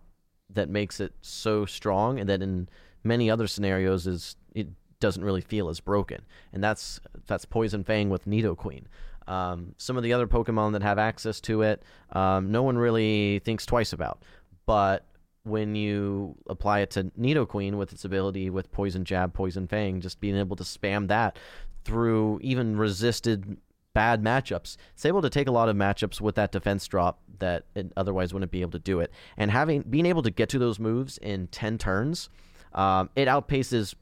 that 0.53 0.69
makes 0.69 0.99
it 0.99 1.13
so 1.21 1.65
strong, 1.65 2.19
and 2.19 2.29
that 2.29 2.43
in 2.43 2.69
many 3.03 3.31
other 3.31 3.47
scenarios 3.47 4.05
is 4.05 4.35
it 4.53 4.67
doesn't 4.99 5.23
really 5.23 5.41
feel 5.41 5.69
as 5.69 5.79
broken, 5.79 6.21
and 6.53 6.63
that's 6.63 6.99
that's 7.25 7.45
Poison 7.45 7.83
Fang 7.83 8.09
with 8.09 8.25
Nidoqueen. 8.25 8.83
Um, 9.27 9.73
some 9.77 9.97
of 9.97 10.03
the 10.03 10.13
other 10.13 10.27
Pokemon 10.27 10.73
that 10.73 10.83
have 10.83 10.99
access 10.99 11.41
to 11.41 11.63
it, 11.63 11.81
um, 12.11 12.51
no 12.51 12.61
one 12.61 12.77
really 12.77 13.39
thinks 13.39 13.65
twice 13.65 13.91
about, 13.91 14.21
but 14.67 15.07
when 15.45 15.75
you 15.75 16.35
apply 16.49 16.79
it 16.79 16.89
to 16.91 17.03
Nidoqueen 17.19 17.75
with 17.75 17.93
its 17.93 18.03
ability 18.03 18.49
with 18.49 18.71
Poison 18.71 19.05
Jab, 19.05 19.33
Poison 19.33 19.67
Fang, 19.67 20.01
just 20.01 20.19
being 20.19 20.35
able 20.35 20.55
to 20.55 20.63
spam 20.63 21.07
that 21.07 21.37
through 21.83 22.39
even 22.41 22.77
resisted 22.77 23.57
bad 23.93 24.23
matchups. 24.23 24.75
It's 24.93 25.05
able 25.05 25.21
to 25.21 25.29
take 25.29 25.47
a 25.47 25.51
lot 25.51 25.69
of 25.69 25.75
matchups 25.75 26.19
with 26.19 26.35
that 26.35 26.51
defense 26.51 26.87
drop 26.87 27.19
that 27.39 27.65
it 27.75 27.93
otherwise 27.95 28.33
wouldn't 28.33 28.51
be 28.51 28.61
able 28.61 28.71
to 28.71 28.79
do 28.79 28.99
it. 28.99 29.11
And 29.37 29.51
having 29.51 29.83
being 29.83 30.07
able 30.07 30.23
to 30.23 30.31
get 30.31 30.49
to 30.49 30.59
those 30.59 30.79
moves 30.79 31.19
in 31.19 31.47
10 31.47 31.77
turns, 31.77 32.29
um, 32.73 33.09
it 33.15 33.27
outpaces 33.27 33.93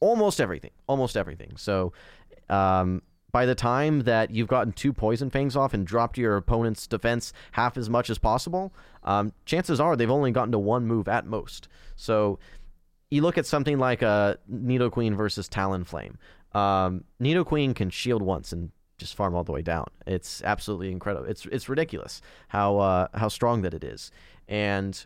almost 0.00 0.40
everything. 0.40 0.72
Almost 0.88 1.16
everything. 1.16 1.52
So 1.56 1.92
um, 2.48 3.02
by 3.32 3.46
the 3.46 3.54
time 3.54 4.00
that 4.00 4.30
you've 4.30 4.48
gotten 4.48 4.72
two 4.72 4.92
poison 4.92 5.30
fangs 5.30 5.56
off 5.56 5.72
and 5.72 5.86
dropped 5.86 6.18
your 6.18 6.36
opponent's 6.36 6.86
defense 6.86 7.32
half 7.52 7.78
as 7.78 7.88
much 7.88 8.10
as 8.10 8.18
possible, 8.18 8.72
um, 9.04 9.32
chances 9.46 9.80
are 9.80 9.96
they've 9.96 10.10
only 10.10 10.30
gotten 10.30 10.52
to 10.52 10.58
one 10.58 10.86
move 10.86 11.08
at 11.08 11.26
most. 11.26 11.66
So 11.96 12.38
you 13.10 13.22
look 13.22 13.38
at 13.38 13.46
something 13.46 13.78
like 13.78 14.02
a 14.02 14.38
Nidoqueen 14.50 15.16
versus 15.16 15.48
Talonflame. 15.48 16.16
Um, 16.54 17.04
Nidoqueen 17.20 17.74
can 17.74 17.88
shield 17.88 18.22
once 18.22 18.52
and 18.52 18.70
just 18.98 19.14
farm 19.14 19.34
all 19.34 19.44
the 19.44 19.52
way 19.52 19.62
down. 19.62 19.86
It's 20.06 20.42
absolutely 20.44 20.92
incredible. 20.92 21.26
It's 21.26 21.46
it's 21.46 21.68
ridiculous 21.68 22.20
how 22.48 22.78
uh, 22.78 23.08
how 23.14 23.28
strong 23.28 23.62
that 23.62 23.74
it 23.74 23.82
is. 23.82 24.10
And 24.46 25.04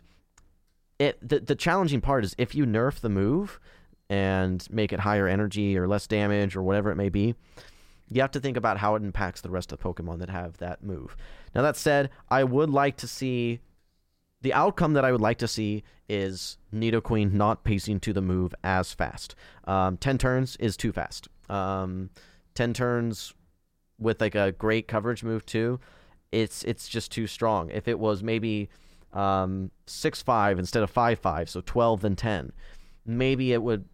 it 0.99 1.17
the 1.27 1.39
the 1.39 1.55
challenging 1.55 2.01
part 2.01 2.25
is 2.25 2.35
if 2.37 2.53
you 2.53 2.65
nerf 2.65 2.99
the 2.99 3.09
move 3.09 3.59
and 4.09 4.65
make 4.69 4.93
it 4.93 4.99
higher 4.99 5.27
energy 5.27 5.77
or 5.77 5.87
less 5.87 6.07
damage 6.07 6.55
or 6.55 6.61
whatever 6.61 6.91
it 6.91 6.95
may 6.95 7.09
be, 7.09 7.35
you 8.09 8.21
have 8.21 8.31
to 8.31 8.39
think 8.39 8.57
about 8.57 8.77
how 8.77 8.95
it 8.95 9.03
impacts 9.03 9.41
the 9.41 9.49
rest 9.49 9.71
of 9.71 9.79
Pokemon 9.79 10.19
that 10.19 10.29
have 10.29 10.57
that 10.57 10.83
move. 10.83 11.15
Now, 11.53 11.61
that 11.61 11.75
said, 11.75 12.09
I 12.29 12.43
would 12.43 12.69
like 12.69 12.97
to 12.97 13.07
see 13.07 13.59
the 14.41 14.53
outcome 14.53 14.93
that 14.93 15.03
I 15.03 15.11
would 15.11 15.21
like 15.21 15.39
to 15.39 15.47
see 15.47 15.83
is 16.07 16.57
Nidoqueen 16.73 17.33
not 17.33 17.63
pacing 17.63 17.99
to 18.01 18.13
the 18.13 18.21
move 18.21 18.53
as 18.63 18.93
fast. 18.93 19.35
Um, 19.65 19.97
10 19.97 20.17
turns 20.17 20.55
is 20.57 20.77
too 20.77 20.91
fast. 20.91 21.27
Um, 21.49 22.11
10 22.53 22.73
turns 22.73 23.33
with 23.99 24.21
like 24.21 24.35
a 24.35 24.51
great 24.51 24.87
coverage 24.87 25.23
move 25.23 25.45
too, 25.45 25.79
it's 26.31 26.63
it's 26.63 26.87
just 26.87 27.11
too 27.11 27.27
strong. 27.27 27.69
If 27.71 27.87
it 27.87 27.99
was 27.99 28.21
maybe 28.23 28.69
um, 29.13 29.71
six 29.85 30.21
five 30.21 30.59
instead 30.59 30.83
of 30.83 30.89
five 30.89 31.19
five, 31.19 31.49
so 31.49 31.61
twelve 31.61 32.01
then 32.01 32.15
ten, 32.15 32.51
maybe 33.05 33.53
it 33.53 33.63
would 33.63 33.85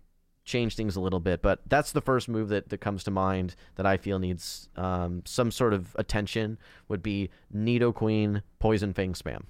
change 0.45 0.75
things 0.75 0.95
a 0.95 0.99
little 0.99 1.19
bit. 1.19 1.41
But 1.41 1.61
that's 1.67 1.91
the 1.91 2.01
first 2.01 2.27
move 2.27 2.49
that, 2.49 2.69
that 2.69 2.79
comes 2.79 3.03
to 3.05 3.11
mind 3.11 3.55
that 3.75 3.85
I 3.85 3.97
feel 3.97 4.19
needs 4.19 4.69
um, 4.75 5.23
some 5.25 5.51
sort 5.51 5.73
of 5.73 5.95
attention. 5.97 6.57
Would 6.87 7.03
be 7.03 7.29
Nidoqueen 7.53 8.43
Poison 8.59 8.93
Fang 8.93 9.13
spam. 9.13 9.43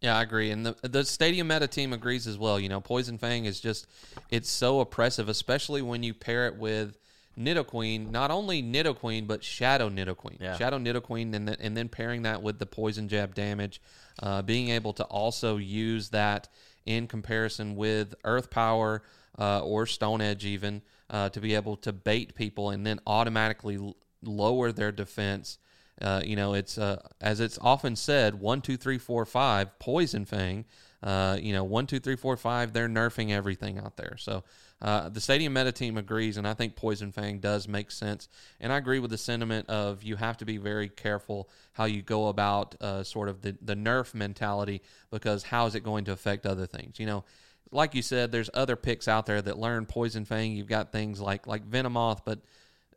Yeah, 0.00 0.18
I 0.18 0.22
agree, 0.22 0.50
and 0.50 0.66
the 0.66 0.76
the 0.82 1.04
Stadium 1.04 1.48
Meta 1.48 1.66
team 1.66 1.92
agrees 1.92 2.26
as 2.26 2.36
well. 2.36 2.60
You 2.60 2.68
know, 2.68 2.80
Poison 2.80 3.16
Fang 3.16 3.46
is 3.46 3.60
just 3.60 3.86
it's 4.30 4.50
so 4.50 4.80
oppressive, 4.80 5.28
especially 5.28 5.80
when 5.80 6.02
you 6.02 6.12
pair 6.12 6.46
it 6.46 6.56
with 6.56 6.98
Nidoqueen. 7.38 8.10
Not 8.10 8.30
only 8.30 8.62
Nidoqueen, 8.62 9.26
but 9.26 9.42
Shadow 9.42 9.88
Nidoqueen. 9.88 10.40
Yeah. 10.40 10.56
Shadow 10.56 10.78
Nidoqueen, 10.78 11.34
and 11.34 11.48
then, 11.48 11.56
and 11.60 11.76
then 11.76 11.88
pairing 11.88 12.22
that 12.22 12.42
with 12.42 12.58
the 12.58 12.66
Poison 12.66 13.08
Jab 13.08 13.34
damage, 13.34 13.80
uh, 14.22 14.42
being 14.42 14.68
able 14.68 14.92
to 14.94 15.04
also 15.04 15.56
use 15.56 16.10
that 16.10 16.48
in 16.86 17.06
comparison 17.06 17.76
with 17.76 18.14
Earth 18.24 18.48
Power 18.50 19.02
uh, 19.38 19.60
or 19.60 19.86
Stone 19.86 20.20
Edge, 20.20 20.44
even 20.44 20.82
uh, 21.10 21.28
to 21.30 21.40
be 21.40 21.54
able 21.54 21.76
to 21.76 21.92
bait 21.92 22.34
people 22.34 22.70
and 22.70 22.86
then 22.86 23.00
automatically 23.06 23.76
l- 23.76 23.96
lower 24.22 24.72
their 24.72 24.92
defense. 24.92 25.58
Uh, 26.00 26.22
you 26.24 26.36
know, 26.36 26.54
it's 26.54 26.78
uh, 26.78 27.00
as 27.20 27.40
it's 27.40 27.58
often 27.60 27.96
said, 27.96 28.40
one, 28.40 28.60
two, 28.60 28.76
three, 28.76 28.98
four, 28.98 29.24
five, 29.24 29.78
poison 29.78 30.24
fang. 30.24 30.64
Uh, 31.02 31.38
you 31.40 31.52
know, 31.52 31.64
one, 31.64 31.86
two, 31.86 32.00
three, 32.00 32.16
four, 32.16 32.36
five. 32.36 32.72
They're 32.72 32.88
nerfing 32.88 33.30
everything 33.30 33.78
out 33.78 33.96
there. 33.96 34.16
So 34.18 34.44
uh, 34.80 35.08
the 35.08 35.20
stadium 35.20 35.52
meta 35.52 35.72
team 35.72 35.96
agrees, 35.96 36.36
and 36.36 36.46
I 36.46 36.54
think 36.54 36.76
poison 36.76 37.12
fang 37.12 37.38
does 37.38 37.68
make 37.68 37.90
sense. 37.90 38.28
And 38.60 38.72
I 38.72 38.76
agree 38.76 38.98
with 38.98 39.10
the 39.10 39.18
sentiment 39.18 39.68
of 39.68 40.02
you 40.02 40.16
have 40.16 40.38
to 40.38 40.44
be 40.44 40.56
very 40.56 40.88
careful 40.88 41.48
how 41.72 41.84
you 41.84 42.02
go 42.02 42.28
about 42.28 42.74
uh, 42.80 43.02
sort 43.02 43.28
of 43.28 43.42
the 43.42 43.56
the 43.62 43.76
nerf 43.76 44.14
mentality 44.14 44.82
because 45.10 45.42
how 45.42 45.66
is 45.66 45.74
it 45.74 45.80
going 45.80 46.04
to 46.06 46.12
affect 46.12 46.46
other 46.46 46.66
things? 46.66 46.98
You 46.98 47.06
know. 47.06 47.24
Like 47.72 47.96
you 47.96 48.02
said, 48.02 48.30
there's 48.30 48.48
other 48.54 48.76
picks 48.76 49.08
out 49.08 49.26
there 49.26 49.42
that 49.42 49.58
learn 49.58 49.86
Poison 49.86 50.24
Fang. 50.24 50.52
You've 50.52 50.68
got 50.68 50.92
things 50.92 51.20
like 51.20 51.48
like 51.48 51.68
Venomoth, 51.68 52.20
but 52.24 52.38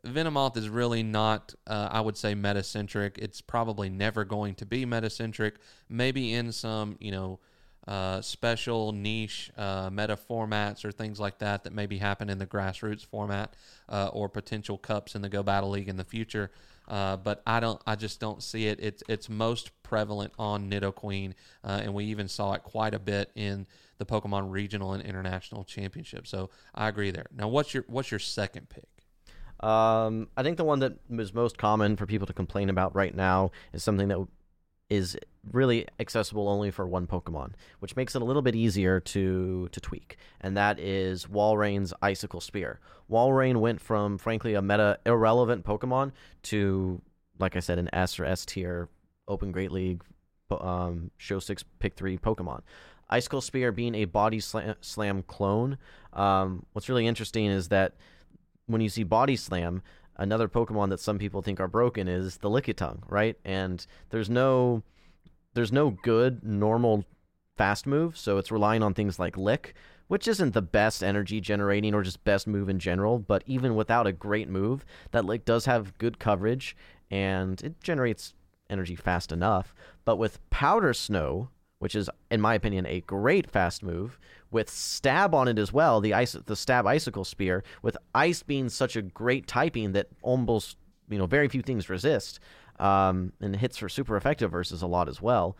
Venomoth 0.06 0.56
is 0.56 0.68
really 0.68 1.02
not, 1.02 1.54
uh, 1.66 1.88
I 1.90 2.00
would 2.00 2.16
say, 2.16 2.34
metacentric. 2.34 3.18
It's 3.18 3.40
probably 3.40 3.88
never 3.88 4.24
going 4.24 4.54
to 4.56 4.66
be 4.66 4.86
metacentric. 4.86 5.54
Maybe 5.88 6.32
in 6.32 6.52
some, 6.52 6.96
you 7.00 7.10
know, 7.10 7.40
uh, 7.90 8.20
special 8.20 8.92
niche 8.92 9.50
uh, 9.56 9.90
meta 9.92 10.16
formats 10.16 10.84
or 10.84 10.92
things 10.92 11.18
like 11.18 11.38
that 11.38 11.64
that 11.64 11.72
maybe 11.72 11.98
happen 11.98 12.30
in 12.30 12.38
the 12.38 12.46
grassroots 12.46 13.04
format 13.04 13.56
uh, 13.88 14.10
or 14.12 14.28
potential 14.28 14.78
cups 14.78 15.16
in 15.16 15.22
the 15.22 15.28
Go 15.28 15.42
Battle 15.42 15.70
League 15.70 15.88
in 15.88 15.96
the 15.96 16.04
future. 16.04 16.52
Uh, 16.86 17.16
but 17.16 17.42
I 17.44 17.58
don't, 17.58 17.82
I 17.88 17.96
just 17.96 18.20
don't 18.20 18.44
see 18.44 18.68
it. 18.68 18.78
It's 18.80 19.02
it's 19.08 19.28
most 19.28 19.70
prevalent 19.82 20.32
on 20.38 20.70
Nidoqueen, 20.70 21.34
uh, 21.64 21.80
and 21.82 21.92
we 21.92 22.04
even 22.04 22.28
saw 22.28 22.52
it 22.52 22.62
quite 22.62 22.94
a 22.94 23.00
bit 23.00 23.32
in 23.34 23.66
the 23.98 24.06
Pokemon 24.06 24.52
Regional 24.52 24.92
and 24.92 25.02
International 25.02 25.64
Championship. 25.64 26.28
So 26.28 26.50
I 26.72 26.86
agree 26.88 27.10
there. 27.10 27.26
Now, 27.36 27.48
what's 27.48 27.74
your 27.74 27.84
what's 27.88 28.12
your 28.12 28.20
second 28.20 28.68
pick? 28.68 28.88
Um, 29.68 30.28
I 30.36 30.44
think 30.44 30.58
the 30.58 30.64
one 30.64 30.78
that 30.78 30.94
is 31.10 31.34
most 31.34 31.58
common 31.58 31.96
for 31.96 32.06
people 32.06 32.28
to 32.28 32.32
complain 32.32 32.70
about 32.70 32.94
right 32.94 33.14
now 33.14 33.50
is 33.72 33.82
something 33.82 34.06
that 34.08 34.26
is 34.88 35.16
really 35.52 35.86
accessible 35.98 36.48
only 36.48 36.70
for 36.70 36.86
one 36.86 37.06
Pokemon, 37.06 37.52
which 37.78 37.96
makes 37.96 38.14
it 38.14 38.22
a 38.22 38.24
little 38.24 38.42
bit 38.42 38.54
easier 38.54 39.00
to 39.00 39.68
to 39.72 39.80
tweak, 39.80 40.16
and 40.40 40.56
that 40.56 40.78
is 40.78 41.26
Walrein's 41.26 41.92
Icicle 42.02 42.40
Spear. 42.40 42.80
Walrein 43.10 43.56
went 43.56 43.80
from 43.80 44.18
frankly 44.18 44.54
a 44.54 44.62
meta 44.62 44.98
irrelevant 45.06 45.64
Pokemon 45.64 46.12
to, 46.44 47.00
like 47.38 47.56
I 47.56 47.60
said, 47.60 47.78
an 47.78 47.88
S 47.92 48.18
or 48.18 48.24
S 48.24 48.44
tier 48.44 48.88
Open 49.28 49.52
Great 49.52 49.72
League, 49.72 50.02
um, 50.50 51.10
Show 51.16 51.38
Six 51.38 51.64
Pick 51.78 51.94
Three 51.94 52.18
Pokemon. 52.18 52.60
Icicle 53.08 53.40
Spear 53.40 53.72
being 53.72 53.94
a 53.96 54.04
Body 54.04 54.40
Slam, 54.40 54.76
slam 54.80 55.22
clone. 55.22 55.78
Um, 56.12 56.64
what's 56.72 56.88
really 56.88 57.06
interesting 57.06 57.46
is 57.46 57.68
that 57.68 57.94
when 58.66 58.80
you 58.80 58.88
see 58.88 59.02
Body 59.02 59.34
Slam, 59.34 59.82
another 60.16 60.48
Pokemon 60.48 60.90
that 60.90 61.00
some 61.00 61.18
people 61.18 61.42
think 61.42 61.58
are 61.58 61.66
broken 61.66 62.06
is 62.06 62.36
the 62.36 62.48
Lickitung, 62.48 63.00
right? 63.08 63.36
And 63.44 63.84
there's 64.10 64.30
no 64.30 64.84
there's 65.54 65.72
no 65.72 65.90
good 65.90 66.44
normal 66.44 67.04
fast 67.56 67.86
move, 67.86 68.16
so 68.16 68.38
it's 68.38 68.50
relying 68.50 68.82
on 68.82 68.94
things 68.94 69.18
like 69.18 69.36
Lick, 69.36 69.74
which 70.08 70.26
isn't 70.26 70.54
the 70.54 70.62
best 70.62 71.02
energy 71.02 71.40
generating 71.40 71.94
or 71.94 72.02
just 72.02 72.24
best 72.24 72.46
move 72.46 72.68
in 72.68 72.78
general, 72.78 73.18
but 73.18 73.42
even 73.46 73.74
without 73.74 74.06
a 74.06 74.12
great 74.12 74.48
move, 74.48 74.84
that 75.10 75.24
Lick 75.24 75.44
does 75.44 75.66
have 75.66 75.96
good 75.98 76.18
coverage 76.18 76.76
and 77.10 77.60
it 77.62 77.80
generates 77.80 78.34
energy 78.68 78.96
fast 78.96 79.32
enough. 79.32 79.74
But 80.04 80.16
with 80.16 80.38
Powder 80.50 80.94
Snow, 80.94 81.48
which 81.80 81.94
is 81.94 82.08
in 82.30 82.40
my 82.40 82.54
opinion 82.54 82.86
a 82.86 83.00
great 83.00 83.50
fast 83.50 83.82
move 83.82 84.20
with 84.50 84.70
stab 84.70 85.34
on 85.34 85.48
it 85.48 85.58
as 85.58 85.72
well 85.72 86.00
the 86.00 86.14
ice 86.14 86.32
the 86.32 86.54
stab 86.54 86.86
icicle 86.86 87.24
spear 87.24 87.64
with 87.82 87.96
ice 88.14 88.42
being 88.42 88.68
such 88.68 88.96
a 88.96 89.02
great 89.02 89.46
typing 89.46 89.92
that 89.92 90.06
almost 90.22 90.76
you 91.08 91.18
know 91.18 91.26
very 91.26 91.48
few 91.48 91.62
things 91.62 91.88
resist 91.88 92.38
um, 92.80 93.32
and 93.40 93.56
hits 93.56 93.76
for 93.76 93.88
super 93.88 94.16
effective 94.16 94.50
versus 94.50 94.82
a 94.82 94.86
lot 94.86 95.08
as 95.08 95.22
well 95.22 95.56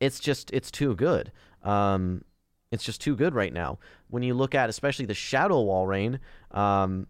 it's 0.00 0.20
just 0.20 0.50
it's 0.52 0.70
too 0.70 0.94
good 0.94 1.30
um, 1.62 2.24
it's 2.72 2.84
just 2.84 3.00
too 3.00 3.14
good 3.14 3.34
right 3.34 3.52
now 3.52 3.78
when 4.08 4.22
you 4.22 4.34
look 4.34 4.54
at 4.54 4.68
especially 4.68 5.06
the 5.06 5.14
shadow 5.14 5.64
Walrein 5.64 6.18
um, 6.50 7.06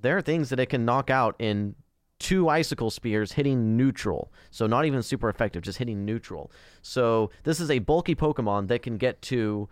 there 0.00 0.16
are 0.16 0.22
things 0.22 0.50
that 0.50 0.60
it 0.60 0.66
can 0.66 0.84
knock 0.84 1.10
out 1.10 1.34
in 1.38 1.74
two 2.18 2.48
icicle 2.48 2.90
spears 2.90 3.32
hitting 3.32 3.76
neutral. 3.76 4.32
So 4.50 4.66
not 4.66 4.84
even 4.84 5.02
super 5.02 5.28
effective, 5.28 5.62
just 5.62 5.78
hitting 5.78 6.04
neutral. 6.04 6.50
So 6.82 7.30
this 7.44 7.60
is 7.60 7.70
a 7.70 7.78
bulky 7.78 8.14
Pokemon 8.14 8.68
that 8.68 8.82
can 8.82 8.96
get 8.96 9.22
to 9.22 9.68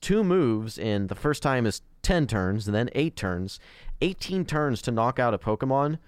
two 0.00 0.24
moves 0.24 0.78
in 0.78 1.08
the 1.08 1.14
first 1.14 1.42
time 1.42 1.66
is 1.66 1.82
10 2.02 2.26
turns 2.26 2.66
and 2.66 2.74
then 2.74 2.88
8 2.94 3.16
turns. 3.16 3.60
18 4.00 4.46
turns 4.46 4.80
to 4.82 4.90
knock 4.90 5.18
out 5.18 5.34
a 5.34 5.38
Pokemon. 5.38 5.98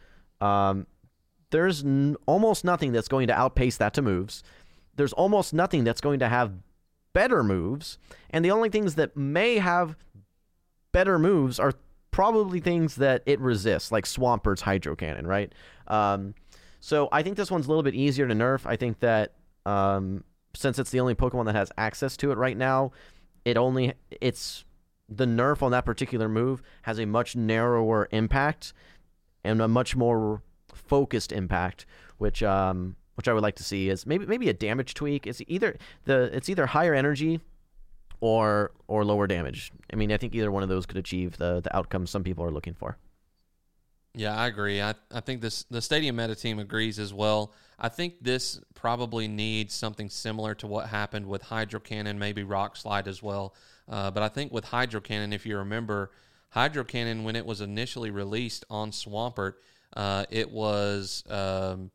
Um, 0.41 0.87
there's 1.53 1.85
n- 1.85 2.17
almost 2.27 2.65
nothing 2.65 2.93
that's 2.93 3.09
going 3.09 3.29
to 3.29 3.33
outpace 3.33 3.77
that 3.77 3.95
to 3.95 4.03
moves. 4.03 4.43
There's 4.97 5.13
almost 5.13 5.55
nothing 5.55 5.85
that's 5.85 6.01
going 6.01 6.19
to 6.19 6.29
have 6.29 6.53
better 7.13 7.45
moves. 7.45 7.99
And 8.31 8.45
the 8.45 8.51
only 8.51 8.69
things 8.69 8.97
that 8.97 9.17
may 9.17 9.59
have 9.59 9.97
better 10.91 11.19
moves 11.19 11.61
are 11.61 11.75
probably 12.11 12.61
things 12.61 12.97
that 12.97 13.23
it 13.27 13.39
resists, 13.41 13.93
like 13.93 14.07
Swampert's 14.07 14.63
Hydro 14.63 14.97
Cannon, 14.97 15.27
right? 15.27 15.53
Um, 15.87 16.35
so 16.81 17.09
I 17.13 17.23
think 17.23 17.37
this 17.37 17.51
one's 17.51 17.67
a 17.67 17.69
little 17.69 17.83
bit 17.83 17.95
easier 17.95 18.27
to 18.27 18.35
nerf. 18.35 18.67
I 18.67 18.77
think 18.77 19.01
that 19.01 19.35
um, 19.65 20.25
since 20.55 20.79
it's 20.79 20.91
the 20.91 21.01
only 21.01 21.15
Pokemon 21.15 21.47
that 21.47 21.55
has 21.55 21.71
access 21.79 22.17
to 22.19 22.33
it 22.33 22.39
right 22.39 22.57
now, 22.57 22.93
it 23.45 23.57
only 23.57 23.95
it's 24.21 24.65
the 25.09 25.27
nerf 25.27 25.63
on 25.63 25.71
that 25.73 25.85
particular 25.85 26.29
move 26.29 26.63
has 26.83 26.99
a 26.99 27.05
much 27.05 27.37
narrower 27.37 28.09
impact 28.11 28.73
and 29.45 29.61
a 29.61 29.69
much 29.69 29.95
more 29.97 30.43
focused 30.75 31.33
impact, 31.33 31.87
which 32.19 32.43
um, 32.43 32.97
which 33.15 33.29
I 33.29 33.33
would 33.33 33.43
like 33.43 33.57
to 33.57 33.65
see 33.65 33.89
is 33.89 34.07
maybe 34.07 34.27
maybe 34.27 34.49
a 34.49 34.55
damage 34.55 34.95
tweak. 34.95 35.27
It's 35.27 35.43
either 35.47 35.77
the 36.05 36.35
it's 36.35 36.49
either 36.49 36.67
higher 36.67 36.95
energy 36.95 37.41
or 38.21 38.73
or 38.89 39.05
lower 39.05 39.27
damage. 39.27 39.73
I 39.93 39.97
mean, 39.97 40.13
I 40.13 40.17
think 40.17 40.35
either 40.35 40.51
one 40.51 40.63
of 40.63 40.69
those 40.69 40.87
could 40.87 40.97
achieve 40.97 41.37
the 41.37 41.61
the 41.61 41.75
outcome 41.77 42.07
some 42.07 42.25
people 42.25 42.45
are 42.45 42.51
looking 42.51 42.75
for. 42.75 42.97
Yeah, 44.15 44.37
I 44.37 44.47
agree. 44.47 44.83
I, 44.83 44.95
I 45.11 45.21
think 45.21 45.41
this 45.41 45.65
the 45.65 45.81
stadium 45.81 46.17
meta 46.17 46.35
team 46.35 46.59
agrees 46.59 46.99
as 46.99 47.15
well. 47.15 47.53
I 47.79 47.89
think 47.89 48.23
this 48.23 48.61
probably 48.75 49.27
needs 49.27 49.75
something 49.75 50.11
similar 50.11 50.55
to 50.57 50.67
what 50.67 50.89
happened 50.89 51.27
with 51.27 51.43
Hydro 51.43 51.81
Cannon, 51.81 52.19
maybe 52.19 52.43
Rock 52.43 52.77
Slide 52.77 53.09
as 53.09 53.23
well. 53.23 53.55
Uh, 53.89 54.11
but 54.11 54.23
I 54.23 54.29
think 54.29 54.53
with 54.53 54.67
Hydro 54.67 55.01
Cannon, 55.01 55.33
if 55.33 55.47
you 55.47 55.57
remember, 55.57 56.11
Hydro 56.51 56.85
Cannon 56.85 57.25
when 57.25 57.37
it 57.37 57.47
was 57.47 57.61
initially 57.61 58.11
released 58.11 58.65
on 58.69 58.91
Swampert, 58.91 59.55
uh, 59.97 60.25
it 60.31 60.51
was 60.51 61.25
um, 61.29 61.91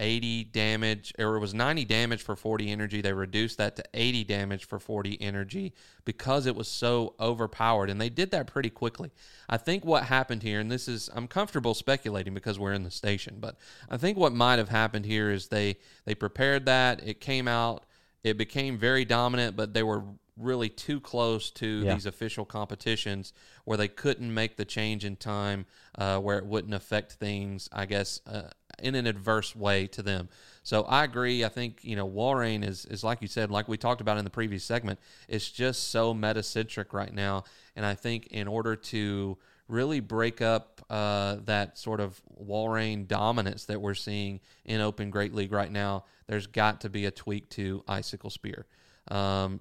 80 0.00 0.44
damage, 0.44 1.12
or 1.18 1.36
it 1.36 1.40
was 1.40 1.52
90 1.52 1.84
damage 1.84 2.22
for 2.22 2.34
40 2.34 2.70
energy. 2.70 3.00
They 3.02 3.12
reduced 3.12 3.58
that 3.58 3.76
to 3.76 3.84
80 3.92 4.24
damage 4.24 4.64
for 4.66 4.78
40 4.78 5.20
energy 5.20 5.74
because 6.04 6.46
it 6.46 6.56
was 6.56 6.68
so 6.68 7.14
overpowered. 7.20 7.90
And 7.90 8.00
they 8.00 8.08
did 8.08 8.30
that 8.30 8.46
pretty 8.46 8.70
quickly. 8.70 9.10
I 9.48 9.58
think 9.58 9.84
what 9.84 10.04
happened 10.04 10.42
here, 10.42 10.58
and 10.58 10.70
this 10.70 10.88
is, 10.88 11.10
I'm 11.14 11.28
comfortable 11.28 11.74
speculating 11.74 12.32
because 12.32 12.58
we're 12.58 12.72
in 12.72 12.82
the 12.82 12.90
station, 12.90 13.36
but 13.40 13.56
I 13.90 13.98
think 13.98 14.16
what 14.16 14.32
might 14.32 14.58
have 14.58 14.70
happened 14.70 15.04
here 15.04 15.30
is 15.30 15.48
they, 15.48 15.76
they 16.06 16.14
prepared 16.14 16.64
that, 16.64 17.06
it 17.06 17.20
came 17.20 17.46
out, 17.46 17.84
it 18.24 18.38
became 18.38 18.78
very 18.78 19.04
dominant, 19.04 19.54
but 19.54 19.74
they 19.74 19.82
were 19.82 20.02
really 20.40 20.68
too 20.68 21.00
close 21.00 21.50
to 21.52 21.66
Yeah. 21.66 21.94
these 21.94 22.06
official 22.06 22.44
competitions 22.44 23.32
where 23.64 23.76
they 23.76 23.88
couldn't 23.88 24.32
make 24.32 24.56
the 24.56 24.64
change 24.64 25.04
in 25.04 25.16
time 25.16 25.66
uh, 25.96 26.18
where 26.18 26.38
it 26.38 26.46
wouldn't 26.46 26.74
affect 26.74 27.12
things, 27.12 27.68
I 27.72 27.86
guess, 27.86 28.20
uh, 28.26 28.50
in 28.78 28.94
an 28.94 29.06
adverse 29.06 29.54
way 29.54 29.86
to 29.88 30.02
them. 30.02 30.28
So 30.62 30.82
I 30.84 31.04
agree. 31.04 31.44
I 31.44 31.48
think 31.48 31.84
you 31.84 31.96
know 31.96 32.08
Walrein 32.08 32.64
is 32.66 32.86
is 32.86 33.04
like 33.04 33.20
you 33.22 33.28
said, 33.28 33.50
like 33.50 33.68
we 33.68 33.76
talked 33.76 34.00
about 34.00 34.18
in 34.18 34.24
the 34.24 34.30
previous 34.30 34.64
segment. 34.64 34.98
It's 35.28 35.50
just 35.50 35.90
so 35.90 36.14
metacentric 36.14 36.92
right 36.92 37.12
now, 37.12 37.44
and 37.76 37.84
I 37.84 37.94
think 37.94 38.28
in 38.28 38.48
order 38.48 38.76
to 38.76 39.36
really 39.68 40.00
break 40.00 40.40
up 40.42 40.84
uh, 40.90 41.36
that 41.44 41.78
sort 41.78 42.00
of 42.00 42.20
Walrein 42.42 43.06
dominance 43.06 43.66
that 43.66 43.80
we're 43.80 43.94
seeing 43.94 44.40
in 44.64 44.80
Open 44.80 45.10
Great 45.10 45.32
League 45.32 45.52
right 45.52 45.70
now, 45.70 46.04
there's 46.26 46.48
got 46.48 46.80
to 46.80 46.88
be 46.90 47.06
a 47.06 47.10
tweak 47.12 47.48
to 47.50 47.84
Icicle 47.86 48.30
Spear. 48.30 48.66
Um, 49.08 49.60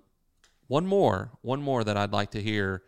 one 0.70 0.88
more, 0.88 1.32
one 1.42 1.62
more 1.62 1.84
that 1.84 1.98
I'd 1.98 2.14
like 2.14 2.32
to 2.32 2.42
hear. 2.42 2.84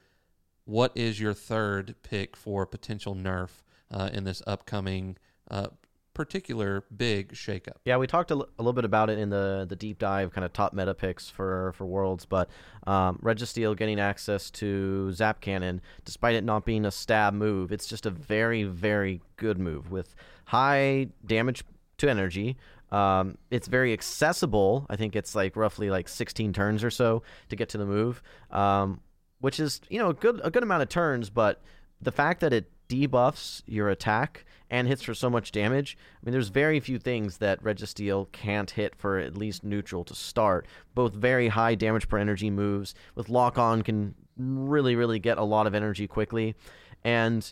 What 0.66 0.92
is 0.96 1.20
your 1.20 1.34
third 1.34 1.96
pick 2.04 2.38
for 2.38 2.66
potential 2.66 3.16
nerf 3.16 3.50
uh, 3.90 4.12
in 4.14 4.24
this 4.24 4.44
upcoming 4.46 5.18
uh, 5.50 5.68
particular 6.14 6.84
big 6.96 7.34
shakeup? 7.34 7.78
Yeah, 7.84 7.98
we 7.98 8.06
talked 8.06 8.30
a, 8.30 8.36
l- 8.36 8.50
a 8.60 8.62
little 8.62 8.74
bit 8.74 8.86
about 8.86 9.10
it 9.10 9.18
in 9.18 9.32
the 9.32 9.66
the 9.68 9.76
deep 9.76 9.98
dive, 9.98 10.32
kind 10.32 10.46
of 10.46 10.54
top 10.54 10.74
meta 10.74 10.94
picks 10.94 11.28
for 11.28 11.74
for 11.74 11.86
Worlds. 11.86 12.26
But 12.26 12.50
um, 12.86 13.20
Registeel 13.24 13.76
getting 13.76 14.00
access 14.00 14.52
to 14.52 15.12
Zap 15.12 15.42
Cannon, 15.42 15.82
despite 16.06 16.36
it 16.36 16.44
not 16.44 16.64
being 16.64 16.86
a 16.86 16.92
stab 16.92 17.34
move, 17.34 17.72
it's 17.72 17.88
just 17.88 18.06
a 18.06 18.12
very 18.12 18.64
very 18.64 19.22
good 19.38 19.58
move 19.58 19.92
with 19.92 20.14
high 20.46 21.08
damage 21.26 21.64
to 21.98 22.10
energy. 22.10 22.58
Um, 22.92 23.38
it's 23.50 23.68
very 23.68 23.94
accessible. 23.94 24.86
I 24.90 24.96
think 24.96 25.16
it's 25.16 25.36
like 25.36 25.56
roughly 25.56 25.90
like 25.90 26.08
16 26.08 26.54
turns 26.54 26.84
or 26.84 26.90
so 26.90 27.24
to 27.50 27.56
get 27.56 27.70
to 27.70 27.78
the 27.78 27.86
move, 27.86 28.22
um, 28.52 29.02
which 29.40 29.60
is 29.60 29.82
you 29.90 30.00
know 30.00 30.10
a 30.10 30.14
good 30.14 30.42
a 30.44 30.52
good 30.52 30.64
amount 30.64 30.84
of 30.84 30.90
turns. 30.90 31.30
But 31.30 31.62
the 32.02 32.12
fact 32.12 32.42
that 32.42 32.54
it 32.54 32.70
debuffs 32.92 33.64
your 33.66 33.90
attack 33.90 34.46
and 34.70 34.88
hits 34.88 35.04
for 35.04 35.14
so 35.14 35.30
much 35.30 35.52
damage. 35.52 35.98
I 36.00 36.26
mean, 36.26 36.32
there's 36.32 36.50
very 36.50 36.80
few 36.80 37.00
things 37.00 37.38
that 37.38 37.64
Registeel 37.64 38.32
can't 38.32 38.72
hit 38.72 38.96
for 38.96 39.18
at 39.18 39.38
least 39.38 39.64
neutral 39.64 40.04
to 40.06 40.16
start. 40.16 40.66
Both 40.94 41.14
very 41.14 41.50
high 41.50 41.76
damage 41.76 42.10
per 42.10 42.18
energy 42.18 42.50
moves 42.50 42.94
with 43.16 43.30
lock 43.30 43.58
on 43.58 43.82
can 43.82 44.16
really, 44.38 44.96
really 44.96 45.20
get 45.20 45.38
a 45.38 45.44
lot 45.44 45.68
of 45.68 45.76
energy 45.76 46.08
quickly. 46.08 46.56
And 47.04 47.52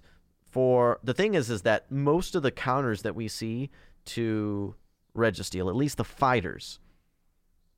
for 0.50 1.00
the 1.04 1.14
thing 1.14 1.36
is, 1.36 1.50
is 1.50 1.62
that 1.64 1.92
most 1.92 2.36
of 2.36 2.44
the 2.44 2.52
counters 2.52 3.02
that 3.04 3.16
we 3.16 3.28
see 3.28 3.70
to 4.06 4.76
Registeel, 5.20 5.70
at 5.70 5.76
least 5.76 5.98
the 5.98 6.04
fighters, 6.04 6.80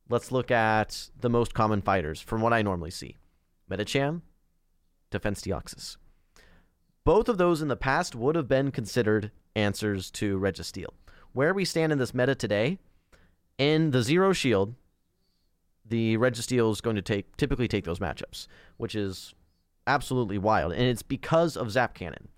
let's 0.08 0.32
look 0.32 0.50
at 0.50 1.10
the 1.20 1.30
most 1.30 1.54
common 1.54 1.82
fighters 1.82 2.20
from 2.20 2.40
what 2.40 2.52
I 2.52 2.62
normally 2.62 2.90
see 2.90 3.16
Medicham, 3.70 4.22
Defense 5.10 5.42
Deoxys. 5.42 5.96
Both 7.04 7.28
of 7.28 7.38
those 7.38 7.60
in 7.60 7.68
the 7.68 7.76
past 7.76 8.14
would 8.14 8.36
have 8.36 8.48
been 8.48 8.70
considered 8.70 9.30
answers 9.56 10.10
to 10.12 10.38
Registeel. 10.38 10.90
Where 11.32 11.52
we 11.52 11.64
stand 11.64 11.92
in 11.92 11.98
this 11.98 12.14
meta 12.14 12.34
today, 12.34 12.78
in 13.58 13.90
the 13.90 14.02
Zero 14.02 14.32
Shield, 14.32 14.74
the 15.84 16.16
Registeel 16.16 16.70
is 16.70 16.80
going 16.80 16.96
to 16.96 17.02
take 17.02 17.36
typically 17.36 17.68
take 17.68 17.84
those 17.84 17.98
matchups, 17.98 18.46
which 18.76 18.94
is 18.94 19.34
absolutely 19.86 20.38
wild, 20.38 20.72
and 20.72 20.82
it's 20.82 21.02
because 21.02 21.56
of 21.56 21.70
Zap 21.70 21.94
Cannon. 21.94 22.28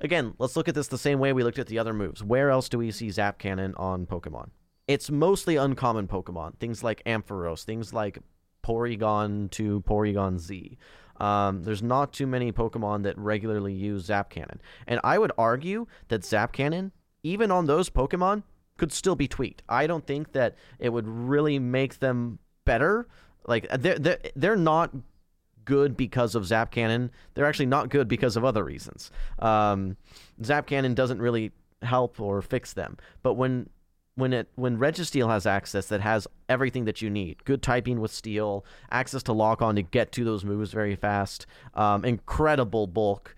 Again, 0.00 0.34
let's 0.38 0.56
look 0.56 0.68
at 0.68 0.74
this 0.74 0.88
the 0.88 0.98
same 0.98 1.18
way 1.18 1.32
we 1.32 1.44
looked 1.44 1.58
at 1.58 1.66
the 1.66 1.78
other 1.78 1.92
moves. 1.92 2.22
Where 2.22 2.50
else 2.50 2.68
do 2.68 2.78
we 2.78 2.90
see 2.90 3.10
Zap 3.10 3.38
Cannon 3.38 3.74
on 3.76 4.06
Pokemon? 4.06 4.50
It's 4.88 5.10
mostly 5.10 5.56
uncommon 5.56 6.08
Pokemon, 6.08 6.58
things 6.58 6.82
like 6.82 7.02
Ampharos, 7.04 7.64
things 7.64 7.92
like 7.92 8.18
Porygon 8.64 9.50
to 9.52 9.82
Porygon 9.82 10.38
Z. 10.38 10.78
Um, 11.18 11.62
there's 11.64 11.82
not 11.82 12.14
too 12.14 12.26
many 12.26 12.50
Pokemon 12.50 13.02
that 13.02 13.16
regularly 13.18 13.74
use 13.74 14.06
Zap 14.06 14.30
Cannon. 14.30 14.60
And 14.86 15.00
I 15.04 15.18
would 15.18 15.32
argue 15.36 15.86
that 16.08 16.24
Zap 16.24 16.52
Cannon, 16.52 16.92
even 17.22 17.50
on 17.50 17.66
those 17.66 17.90
Pokemon, 17.90 18.42
could 18.78 18.92
still 18.92 19.16
be 19.16 19.28
tweaked. 19.28 19.62
I 19.68 19.86
don't 19.86 20.06
think 20.06 20.32
that 20.32 20.56
it 20.78 20.88
would 20.88 21.06
really 21.06 21.58
make 21.58 21.98
them 21.98 22.38
better. 22.64 23.06
Like 23.46 23.68
they're 23.68 23.98
they're, 23.98 24.18
they're 24.34 24.56
not 24.56 24.90
good 25.64 25.96
because 25.96 26.34
of 26.34 26.46
Zap 26.46 26.70
Cannon. 26.70 27.10
They're 27.34 27.46
actually 27.46 27.66
not 27.66 27.88
good 27.88 28.08
because 28.08 28.36
of 28.36 28.44
other 28.44 28.64
reasons. 28.64 29.10
Um, 29.38 29.96
Zap 30.42 30.66
Cannon 30.66 30.94
doesn't 30.94 31.20
really 31.20 31.52
help 31.82 32.20
or 32.20 32.42
fix 32.42 32.72
them. 32.72 32.96
But 33.22 33.34
when 33.34 33.68
when 34.16 34.32
it 34.32 34.48
when 34.54 34.78
Registeel 34.78 35.28
has 35.28 35.46
access 35.46 35.86
that 35.86 36.00
has 36.00 36.26
everything 36.48 36.84
that 36.84 37.00
you 37.00 37.10
need, 37.10 37.44
good 37.44 37.62
typing 37.62 38.00
with 38.00 38.12
Steel, 38.12 38.64
access 38.90 39.22
to 39.24 39.32
lock 39.32 39.62
on 39.62 39.76
to 39.76 39.82
get 39.82 40.12
to 40.12 40.24
those 40.24 40.44
moves 40.44 40.72
very 40.72 40.96
fast, 40.96 41.46
um, 41.74 42.04
incredible 42.04 42.86
bulk, 42.86 43.34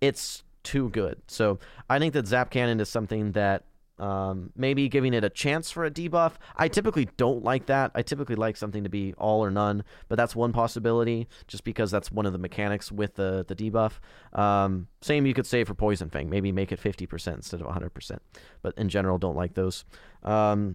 it's 0.00 0.42
too 0.62 0.88
good. 0.90 1.20
So 1.28 1.58
I 1.90 1.98
think 1.98 2.14
that 2.14 2.26
Zap 2.26 2.50
Cannon 2.50 2.80
is 2.80 2.88
something 2.88 3.32
that 3.32 3.64
um, 4.02 4.50
maybe 4.56 4.88
giving 4.88 5.14
it 5.14 5.22
a 5.22 5.30
chance 5.30 5.70
for 5.70 5.84
a 5.84 5.90
debuff. 5.90 6.32
I 6.56 6.66
typically 6.66 7.08
don't 7.16 7.44
like 7.44 7.66
that. 7.66 7.92
I 7.94 8.02
typically 8.02 8.34
like 8.34 8.56
something 8.56 8.82
to 8.82 8.90
be 8.90 9.14
all 9.16 9.44
or 9.44 9.50
none, 9.50 9.84
but 10.08 10.16
that's 10.16 10.34
one 10.34 10.52
possibility 10.52 11.28
just 11.46 11.62
because 11.62 11.92
that's 11.92 12.10
one 12.10 12.26
of 12.26 12.32
the 12.32 12.38
mechanics 12.38 12.90
with 12.90 13.14
the, 13.14 13.44
the 13.46 13.54
debuff. 13.54 14.00
Um, 14.36 14.88
same 15.02 15.24
you 15.24 15.34
could 15.34 15.46
say 15.46 15.62
for 15.62 15.74
Poison 15.74 16.10
Fang. 16.10 16.28
Maybe 16.28 16.50
make 16.50 16.72
it 16.72 16.82
50% 16.82 17.34
instead 17.34 17.60
of 17.60 17.68
100%, 17.68 18.18
but 18.60 18.76
in 18.76 18.88
general, 18.88 19.18
don't 19.18 19.36
like 19.36 19.54
those. 19.54 19.84
Um, 20.24 20.74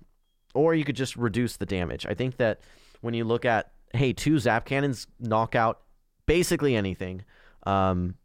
or 0.54 0.74
you 0.74 0.86
could 0.86 0.96
just 0.96 1.18
reduce 1.18 1.58
the 1.58 1.66
damage. 1.66 2.06
I 2.06 2.14
think 2.14 2.38
that 2.38 2.62
when 3.02 3.14
you 3.14 3.26
look 3.26 3.44
at, 3.44 3.74
hey, 3.94 4.14
two 4.14 4.40
Zap 4.40 4.64
Cannons 4.64 5.06
knock 5.20 5.54
out 5.54 5.82
basically 6.28 6.78
anything 6.78 7.26
um, 7.64 8.16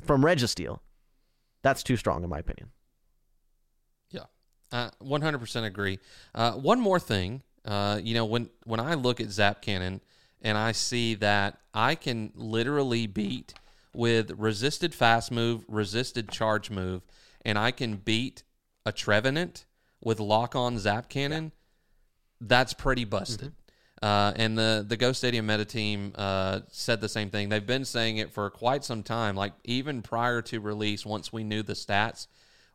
from 0.00 0.22
Registeel, 0.22 0.80
that's 1.62 1.84
too 1.84 1.96
strong 1.96 2.24
in 2.24 2.28
my 2.28 2.40
opinion. 2.40 2.70
Uh, 4.72 4.90
100% 5.02 5.64
agree. 5.64 5.98
Uh, 6.34 6.52
one 6.52 6.80
more 6.80 7.00
thing, 7.00 7.42
uh, 7.64 8.00
you 8.02 8.14
know, 8.14 8.24
when 8.24 8.48
when 8.64 8.80
I 8.80 8.94
look 8.94 9.20
at 9.20 9.30
Zap 9.30 9.62
Cannon 9.62 10.00
and 10.42 10.56
I 10.56 10.72
see 10.72 11.14
that 11.16 11.58
I 11.74 11.94
can 11.94 12.32
literally 12.34 13.06
beat 13.06 13.54
with 13.94 14.30
resisted 14.32 14.94
fast 14.94 15.30
move, 15.30 15.64
resisted 15.68 16.30
charge 16.30 16.70
move, 16.70 17.02
and 17.44 17.58
I 17.58 17.70
can 17.70 17.96
beat 17.96 18.44
a 18.86 18.92
Trevenant 18.92 19.66
with 20.02 20.20
lock 20.20 20.54
on 20.54 20.78
Zap 20.78 21.08
Cannon, 21.08 21.44
yeah. 21.44 21.50
that's 22.40 22.72
pretty 22.72 23.04
busted. 23.04 23.48
Mm-hmm. 23.48 23.54
Uh, 24.02 24.32
and 24.36 24.56
the 24.56 24.84
the 24.88 24.96
Go 24.96 25.12
Stadium 25.12 25.46
Meta 25.46 25.66
team 25.66 26.12
uh, 26.14 26.60
said 26.70 27.02
the 27.02 27.08
same 27.08 27.28
thing. 27.28 27.50
They've 27.50 27.66
been 27.66 27.84
saying 27.84 28.16
it 28.16 28.32
for 28.32 28.48
quite 28.48 28.82
some 28.82 29.02
time, 29.02 29.36
like 29.36 29.52
even 29.64 30.00
prior 30.00 30.40
to 30.42 30.60
release. 30.60 31.04
Once 31.04 31.32
we 31.32 31.44
knew 31.44 31.62
the 31.62 31.74
stats, 31.74 32.26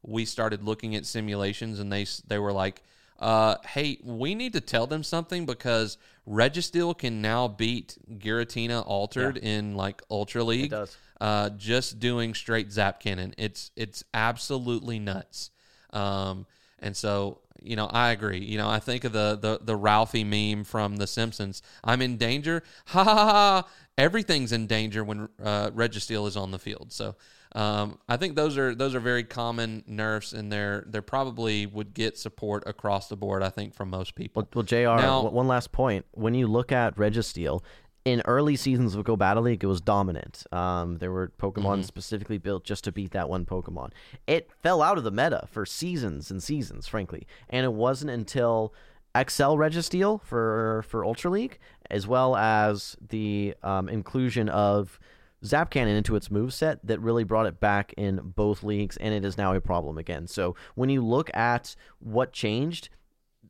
we 0.06 0.26
started 0.26 0.64
looking 0.64 0.95
at 0.95 1.06
simulations 1.06 1.80
and 1.80 1.91
they 1.91 2.06
they 2.27 2.40
were 2.40 2.53
like, 2.53 2.82
uh, 3.19 3.56
"Hey, 3.65 3.99
we 4.03 4.36
need 4.36 4.53
to 4.53 4.61
tell 4.61 4.88
them 4.88 5.03
something 5.03 5.45
because 5.45 5.98
Registeel 6.27 6.98
can 6.98 7.22
now 7.22 7.48
beat 7.48 7.98
Giratina 8.18 8.86
altered 8.86 9.40
yeah. 9.41 9.49
in 9.49 9.76
like 9.76 10.02
Ultra 10.10 10.44
League. 10.44 10.73
Uh, 11.22 11.49
just 11.52 11.99
doing 11.99 12.34
straight 12.34 12.72
Zap 12.72 12.99
Cannon. 12.99 13.34
It's 13.38 13.72
it's 13.76 14.03
absolutely 14.14 14.99
nuts. 14.99 15.52
Um, 15.94 16.45
and 16.80 16.95
so 16.95 17.40
you 17.61 17.76
know, 17.76 17.88
I 17.88 18.11
agree. 18.11 18.40
You 18.40 18.57
know, 18.57 18.69
I 18.69 18.80
think 18.80 19.03
of 19.03 19.11
the 19.11 19.38
the 19.40 19.60
the 19.64 19.76
Ralphie 19.76 20.23
meme 20.23 20.64
from 20.64 20.98
The 20.98 21.07
Simpsons. 21.07 21.61
I'm 21.84 22.02
in 22.02 22.18
danger. 22.18 22.64
Ha 22.88 23.03
ha 23.03 23.15
ha! 23.15 23.68
Everything's 23.98 24.52
in 24.52 24.68
danger 24.68 25.03
when 25.03 25.30
uh, 25.44 25.72
Registeel 25.72 26.27
is 26.27 26.38
on 26.38 26.52
the 26.52 26.60
field. 26.60 26.91
So 26.91 27.15
um, 27.56 27.99
I 28.10 28.18
think 28.18 28.36
those 28.36 28.57
are 28.57 28.76
those 28.76 28.94
are 28.95 28.99
very 28.99 29.23
common 29.23 29.84
nerfs, 29.88 30.34
and 30.34 30.52
they're 30.52 30.84
they 30.88 30.99
probably 30.99 31.65
would 31.65 31.94
get 31.94 32.18
support 32.18 32.64
across 32.68 33.07
the 33.07 33.15
board. 33.15 33.41
I 33.41 33.49
think 33.49 33.73
from 33.73 33.90
most 33.90 34.15
people. 34.15 34.44
Well, 34.53 34.64
well 34.68 34.98
Jr. 34.98 35.02
Now, 35.02 35.30
one 35.30 35.48
last 35.48 35.72
point: 35.72 36.06
when 36.11 36.34
you 36.34 36.48
look 36.48 36.73
at 36.73 36.98
Registeel, 36.98 37.61
in 38.06 38.22
early 38.26 38.56
seasons 38.56 38.94
of 38.94 39.03
Go 39.03 39.15
Battle 39.15 39.44
League, 39.44 39.64
it 39.64 39.68
was 39.68 39.82
dominant. 39.82 40.45
Um, 40.52 40.99
there 40.99 41.11
were 41.11 41.32
Pokemon 41.40 41.64
mm-hmm. 41.64 41.82
specifically 41.82 42.38
built 42.38 42.64
just 42.64 42.84
to 42.84 42.91
beat 42.91 43.11
that 43.11 43.27
one 43.27 43.45
Pokemon. 43.45 43.91
It 44.27 44.52
fell 44.61 44.84
out 44.84 44.99
of 44.99 45.03
the 45.03 45.11
meta 45.11 45.48
for 45.52 45.65
seasons 45.65 46.30
and 46.30 46.41
seasons, 46.41 46.88
frankly, 46.88 47.26
and 47.49 47.65
it 47.65 47.73
wasn't 47.73 48.11
until 48.11 48.73
XL 49.15 49.56
Registeel 49.56 50.22
for 50.22 50.86
for 50.88 51.03
Ultra 51.03 51.32
League, 51.32 51.57
as 51.90 52.07
well 52.07 52.36
as 52.36 52.95
the 53.10 53.56
um, 53.64 53.90
inclusion 53.90 54.49
of 54.49 54.99
Zap 55.44 55.72
Cannon 55.72 55.95
into 55.95 56.15
its 56.15 56.30
move 56.30 56.53
set 56.53 56.86
that 56.86 56.99
really 56.99 57.23
brought 57.23 57.48
it 57.48 57.60
back 57.60 57.91
in 57.98 58.19
both 58.23 58.61
leagues, 58.61 58.98
and 58.98 59.15
it 59.15 59.26
is 59.26 59.38
now 59.38 59.53
a 59.53 59.61
problem 59.61 59.98
again. 59.98 60.27
So 60.27 60.56
when 60.76 60.90
you 60.90 61.03
look 61.03 61.36
at 61.36 61.76
what 61.99 62.34
changed, 62.34 62.90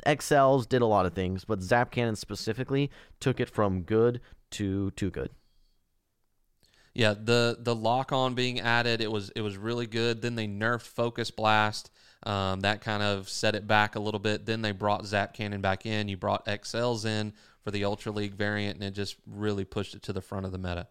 XLs 0.05 0.67
did 0.67 0.81
a 0.81 0.85
lot 0.85 1.05
of 1.05 1.13
things, 1.13 1.45
but 1.45 1.61
Zap 1.61 1.91
Cannon 1.91 2.15
specifically 2.15 2.91
took 3.19 3.39
it 3.39 3.49
from 3.49 3.81
good 3.81 4.21
to 4.51 4.91
too 4.91 5.11
good. 5.11 5.29
Yeah, 6.93 7.13
the 7.13 7.57
the 7.59 7.75
lock 7.75 8.13
on 8.13 8.35
being 8.35 8.61
added, 8.61 9.01
it 9.01 9.11
was 9.11 9.29
it 9.35 9.41
was 9.41 9.57
really 9.57 9.85
good. 9.85 10.21
Then 10.21 10.35
they 10.35 10.47
nerfed 10.47 10.83
Focus 10.83 11.29
Blast. 11.29 11.91
Um, 12.23 12.61
that 12.61 12.81
kind 12.81 13.03
of 13.03 13.29
set 13.29 13.53
it 13.53 13.67
back 13.67 13.95
a 13.95 13.99
little 13.99 14.19
bit. 14.19 14.45
Then 14.45 14.61
they 14.61 14.71
brought 14.71 15.05
Zap 15.05 15.33
Cannon 15.33 15.61
back 15.61 15.85
in. 15.85 16.07
You 16.07 16.17
brought 16.17 16.45
XLs 16.45 17.05
in 17.05 17.33
for 17.63 17.71
the 17.71 17.85
Ultra 17.85 18.11
League 18.11 18.33
variant, 18.33 18.75
and 18.75 18.83
it 18.83 18.91
just 18.91 19.17
really 19.27 19.65
pushed 19.65 19.93
it 19.93 20.03
to 20.03 20.13
the 20.13 20.21
front 20.21 20.45
of 20.45 20.51
the 20.51 20.57
meta. 20.57 20.87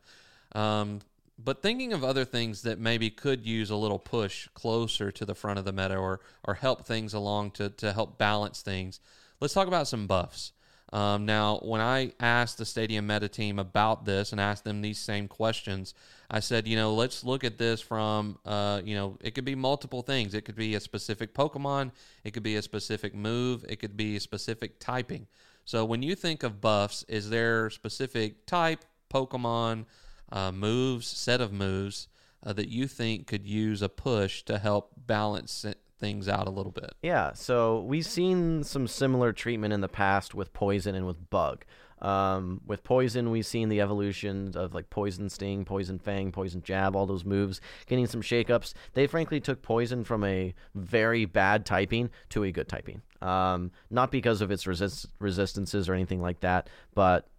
Um, 0.55 1.01
but 1.39 1.63
thinking 1.63 1.93
of 1.93 2.05
other 2.05 2.25
things 2.25 2.63
that 2.63 2.79
maybe 2.79 3.11
could 3.11 3.45
use 3.45 3.71
a 3.71 3.77
little 3.77 3.99
push 3.99 4.47
closer 4.55 5.11
to 5.11 5.25
the 5.25 5.35
front 5.35 5.59
of 5.59 5.65
the 5.65 5.73
meta 5.73 5.97
or 5.97 6.21
or 6.45 6.55
help 6.55 6.87
things 6.87 7.15
along 7.15 7.53
to 7.53 7.71
to 7.71 7.93
help 7.93 8.19
balance 8.19 8.63
things. 8.63 9.01
Let's 9.41 9.55
talk 9.55 9.67
about 9.67 9.89
some 9.89 10.07
buffs. 10.07 10.53
Um, 10.95 11.27
now, 11.27 11.59
when 11.59 11.81
I 11.81 12.12
asked 12.21 12.59
the 12.59 12.65
Stadium 12.65 13.09
Meta 13.09 13.29
team 13.29 13.59
about 13.59 14.05
this 14.05 14.31
and 14.31 14.41
asked 14.41 14.62
them 14.62 14.81
these 14.81 15.01
same 15.01 15.27
questions, 15.27 15.93
I 16.31 16.39
said, 16.39 16.69
you 16.69 16.77
know, 16.77 16.95
let's 16.95 17.25
look 17.25 17.43
at 17.43 17.59
this 17.59 17.81
from, 17.81 18.39
uh, 18.45 18.81
you 18.85 18.95
know, 18.95 19.19
it 19.21 19.35
could 19.35 19.45
be 19.45 19.57
multiple 19.57 20.03
things. 20.03 20.35
It 20.35 20.43
could 20.43 20.55
be 20.55 20.77
a 20.77 20.81
specific 20.81 21.35
Pokemon, 21.35 21.91
it 22.23 22.31
could 22.31 22.45
be 22.45 22.55
a 22.55 22.62
specific 22.62 23.12
move, 23.12 23.65
it 23.69 23.81
could 23.81 23.97
be 23.97 24.15
a 24.15 24.21
specific 24.21 24.79
typing. 24.79 25.27
So 25.65 25.85
when 25.85 26.01
you 26.01 26.15
think 26.15 26.45
of 26.45 26.61
buffs, 26.61 27.05
is 27.09 27.29
there 27.29 27.71
specific 27.71 28.47
type, 28.47 28.85
Pokemon, 29.12 29.87
uh, 30.31 30.53
moves, 30.53 31.09
set 31.09 31.41
of 31.41 31.53
moves 31.53 32.07
uh, 32.45 32.53
that 32.53 32.69
you 32.69 32.87
think 32.87 33.27
could 33.27 33.49
use 33.49 33.83
a 33.83 33.89
push 33.89 34.43
to 34.43 34.59
help 34.59 34.93
balance 34.97 35.65
things 36.05 36.29
out 36.29 36.47
a 36.47 36.51
little 36.51 36.73
bit? 36.73 36.93
Yeah, 37.03 37.33
so 37.33 37.81
we've 37.81 38.05
seen 38.05 38.63
some 38.63 38.87
similar 38.87 39.33
treatment 39.33 39.73
in 39.73 39.81
the 39.81 39.89
past 39.89 40.35
with 40.35 40.53
poison 40.53 40.95
and 40.95 41.07
with 41.07 41.31
bug. 41.31 41.65
Um, 42.03 42.61
with 42.67 42.85
poison, 42.85 43.31
we've 43.31 43.47
seen 43.47 43.71
the 43.71 43.81
evolution 43.81 44.53
of 44.55 44.75
like 44.75 44.91
poison 44.91 45.31
sting, 45.31 45.65
poison 45.65 45.99
fang, 45.99 46.31
poison 46.31 46.61
jab, 46.63 46.95
all 46.95 47.07
those 47.07 47.25
moves 47.25 47.63
getting 47.87 48.07
some 48.07 48.21
shakeups. 48.21 48.75
They 48.93 49.07
frankly 49.07 49.41
took 49.41 49.63
poison 49.63 50.05
from 50.05 50.25
a 50.25 50.53
very 50.75 51.25
bad 51.25 51.65
typing 51.65 52.11
to 52.29 52.45
a 52.45 52.53
good 52.53 52.69
typing. 52.69 53.01
Um, 53.23 53.71
not 53.89 54.11
because 54.11 54.43
of 54.43 54.51
its 54.51 54.67
resist- 54.67 55.07
resistances 55.19 55.89
or 55.89 55.95
anything 55.95 56.21
like 56.21 56.41
that, 56.41 56.69
but 56.95 57.31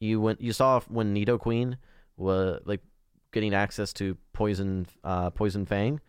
you 0.00 0.18
went 0.18 0.40
you 0.40 0.54
saw 0.54 0.80
when 0.88 1.14
Nidoqueen 1.14 1.76
was 2.16 2.62
like 2.64 2.80
getting 3.32 3.52
access 3.52 3.92
to 3.94 4.16
poison 4.32 4.86
uh, 5.02 5.28
poison 5.30 5.66
fang 5.66 6.00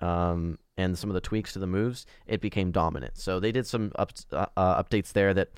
um, 0.00 0.58
and 0.78 0.96
some 0.96 1.10
of 1.10 1.14
the 1.14 1.20
tweaks 1.20 1.52
to 1.52 1.58
the 1.58 1.66
moves, 1.66 2.06
it 2.26 2.40
became 2.40 2.70
dominant. 2.70 3.18
So 3.18 3.40
they 3.40 3.52
did 3.52 3.66
some 3.66 3.92
up, 3.96 4.12
uh, 4.32 4.46
uh, 4.56 4.82
updates 4.82 5.12
there 5.12 5.34
that 5.34 5.48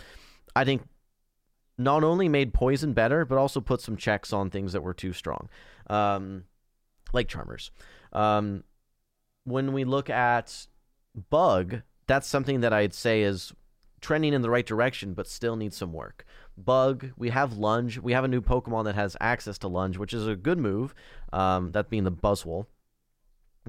I 0.57 0.65
think 0.65 0.83
not 1.79 2.03
only 2.03 2.29
made 2.29 2.55
poison 2.55 2.95
better, 2.95 3.25
but 3.25 3.39
also 3.39 3.61
put 3.61 3.83
some 3.83 3.97
checks 3.97 4.33
on 4.33 4.51
things 4.51 4.73
that 4.73 4.83
were 4.83 4.95
too 4.95 5.13
strong, 5.13 5.49
um, 5.89 6.45
like 7.13 7.29
Charmers. 7.29 7.71
Um, 8.13 8.65
when 9.45 9.73
we 9.73 9.85
look 9.85 10.11
at 10.11 10.67
Bug, 11.29 11.83
that's 12.07 12.27
something 12.27 12.61
that 12.61 12.73
I'd 12.73 12.95
say 12.95 13.23
is 13.23 13.53
trending 14.01 14.33
in 14.33 14.41
the 14.41 14.51
right 14.51 14.67
direction, 14.67 15.13
but 15.13 15.27
still 15.27 15.57
needs 15.57 15.77
some 15.77 15.93
work. 15.93 16.25
Bug, 16.57 17.13
we 17.17 17.29
have 17.29 17.59
Lunge. 17.59 17.99
We 17.99 18.13
have 18.13 18.25
a 18.25 18.29
new 18.29 18.41
Pokemon 18.41 18.85
that 18.85 18.95
has 18.95 19.17
access 19.21 19.59
to 19.59 19.69
Lunge, 19.69 19.99
which 19.99 20.15
is 20.15 20.27
a 20.27 20.37
good 20.37 20.59
move, 20.59 20.95
um, 21.33 21.73
that 21.73 21.91
being 21.91 22.05
the 22.05 22.13
Buzzwole 22.13 22.67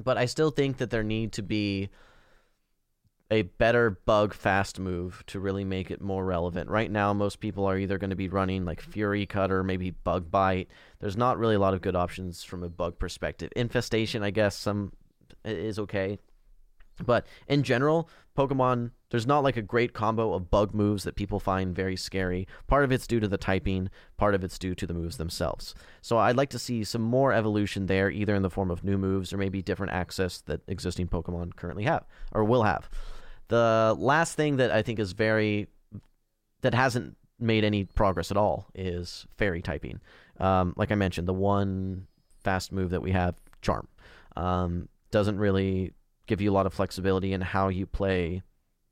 but 0.03 0.18
I 0.18 0.26
still 0.26 0.52
think 0.52 0.78
that 0.78 0.90
there 0.90 1.03
need 1.03 1.32
to 1.34 1.41
be 1.41 1.90
a 3.32 3.44
better 3.44 3.90
bug 3.90 4.34
fast 4.34 4.78
move 4.78 5.23
to 5.26 5.40
really 5.40 5.64
make 5.64 5.90
it 5.90 6.02
more 6.02 6.26
relevant. 6.26 6.69
Right 6.69 6.91
now, 6.91 7.14
most 7.14 7.40
people 7.40 7.65
are 7.65 7.78
either 7.78 7.98
going 7.98 8.10
to 8.10 8.15
be 8.15 8.28
running 8.28 8.65
like 8.65 8.82
Fury 8.82 9.26
Cutter, 9.26 9.64
maybe 9.64 9.91
Bug 9.91 10.30
Bite. 10.30 10.69
There's 10.99 11.15
not 11.15 11.38
really 11.38 11.56
a 11.56 11.60
lot 11.60 11.73
of 11.73 11.82
good 11.82 11.95
options 11.95 12.44
from 12.44 12.61
a 12.61 12.69
bug 12.69 12.99
perspective. 12.99 13.49
Infestation, 13.56 14.22
I 14.22 14.32
guess, 14.32 14.57
some 14.57 14.91
is 15.45 15.80
okay, 15.80 16.19
but 17.06 17.26
in 17.48 17.64
general, 17.64 18.10
Pokemon, 18.38 18.91
there's 19.11 19.27
not 19.27 19.43
like 19.43 19.57
a 19.57 19.61
great 19.61 19.93
combo 19.93 20.33
of 20.33 20.49
bug 20.49 20.73
moves 20.73 21.03
that 21.03 21.15
people 21.15 21.39
find 21.39 21.75
very 21.75 21.95
scary. 21.95 22.47
Part 22.67 22.85
of 22.85 22.91
it's 22.91 23.05
due 23.05 23.19
to 23.19 23.27
the 23.27 23.38
typing, 23.38 23.89
part 24.17 24.33
of 24.33 24.43
it's 24.43 24.57
due 24.57 24.73
to 24.73 24.88
the 24.88 24.93
moves 24.93 25.17
themselves. 25.17 25.75
So 26.01 26.17
I'd 26.17 26.38
like 26.38 26.49
to 26.51 26.59
see 26.59 26.83
some 26.83 27.01
more 27.01 27.33
evolution 27.33 27.85
there, 27.85 28.09
either 28.09 28.33
in 28.33 28.41
the 28.41 28.49
form 28.49 28.71
of 28.71 28.83
new 28.83 28.97
moves 28.97 29.31
or 29.31 29.38
maybe 29.38 29.61
different 29.61 29.91
access 29.91 30.39
that 30.41 30.61
existing 30.67 31.09
Pokemon 31.09 31.55
currently 31.57 31.83
have 31.83 32.05
or 32.31 32.45
will 32.45 32.63
have. 32.63 32.89
The 33.49 33.95
last 33.99 34.35
thing 34.35 34.55
that 34.57 34.71
I 34.71 34.81
think 34.81 34.97
is 34.97 35.11
very 35.11 35.67
that 36.61 36.73
hasn't 36.73 37.17
made 37.38 37.65
any 37.65 37.83
progress 37.83 38.31
at 38.31 38.38
all 38.38 38.67
is 38.73 39.25
fairy 39.38 39.61
typing. 39.61 39.99
Um, 40.39 40.73
like 40.77 40.91
I 40.91 40.95
mentioned, 40.95 41.27
the 41.27 41.33
one 41.33 42.07
fast 42.43 42.71
move 42.71 42.91
that 42.91 43.01
we 43.01 43.11
have, 43.11 43.35
Charm, 43.61 43.88
um, 44.38 44.88
doesn't 45.11 45.38
really 45.38 45.91
give 46.27 46.39
you 46.39 46.49
a 46.49 46.53
lot 46.53 46.65
of 46.65 46.73
flexibility 46.73 47.33
in 47.33 47.41
how 47.41 47.67
you 47.67 47.85
play 47.85 48.41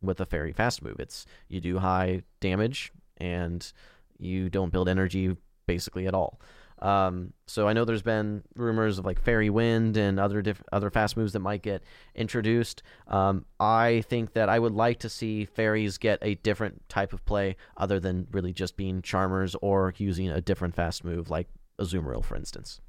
with 0.01 0.19
a 0.19 0.26
fairy 0.26 0.53
fast 0.53 0.81
move. 0.81 0.99
It's 0.99 1.26
you 1.47 1.61
do 1.61 1.80
high 1.80 2.23
damage 2.39 2.91
and 3.17 3.71
you 4.17 4.49
don't 4.49 4.71
build 4.71 4.89
energy 4.89 5.35
basically 5.65 6.07
at 6.07 6.13
all. 6.13 6.39
Um, 6.81 7.34
so 7.45 7.67
I 7.67 7.73
know 7.73 7.84
there's 7.84 8.01
been 8.01 8.43
rumors 8.55 8.99
of 8.99 9.05
like 9.05 9.21
fairy 9.21 9.49
wind 9.49 9.97
and 9.97 10.19
other 10.19 10.41
diff- 10.41 10.63
other 10.71 10.89
fast 10.89 11.17
moves 11.17 11.34
that 11.34 11.39
might 11.39 11.61
get 11.61 11.84
introduced. 12.15 12.84
Um, 13.07 13.45
I 13.59 14.03
think 14.07 14.34
that 14.34 14.49
I 14.49 14.59
would 14.59 14.73
like 14.73 14.99
to 14.99 15.09
see 15.09 15.45
fairies 15.45 15.97
get 15.97 16.19
a 16.21 16.35
different 16.35 16.88
type 16.88 17.11
of 17.11 17.26
play 17.26 17.57
other 17.76 17.99
than 17.99 18.27
really 18.31 18.53
just 18.53 18.77
being 18.77 19.01
charmers 19.01 19.55
or 19.61 19.93
using 19.97 20.30
a 20.30 20.41
different 20.41 20.76
fast 20.76 21.03
move 21.03 21.30
like 21.30 21.49
Azumarill, 21.80 22.23
for 22.23 22.35
instance. 22.38 22.80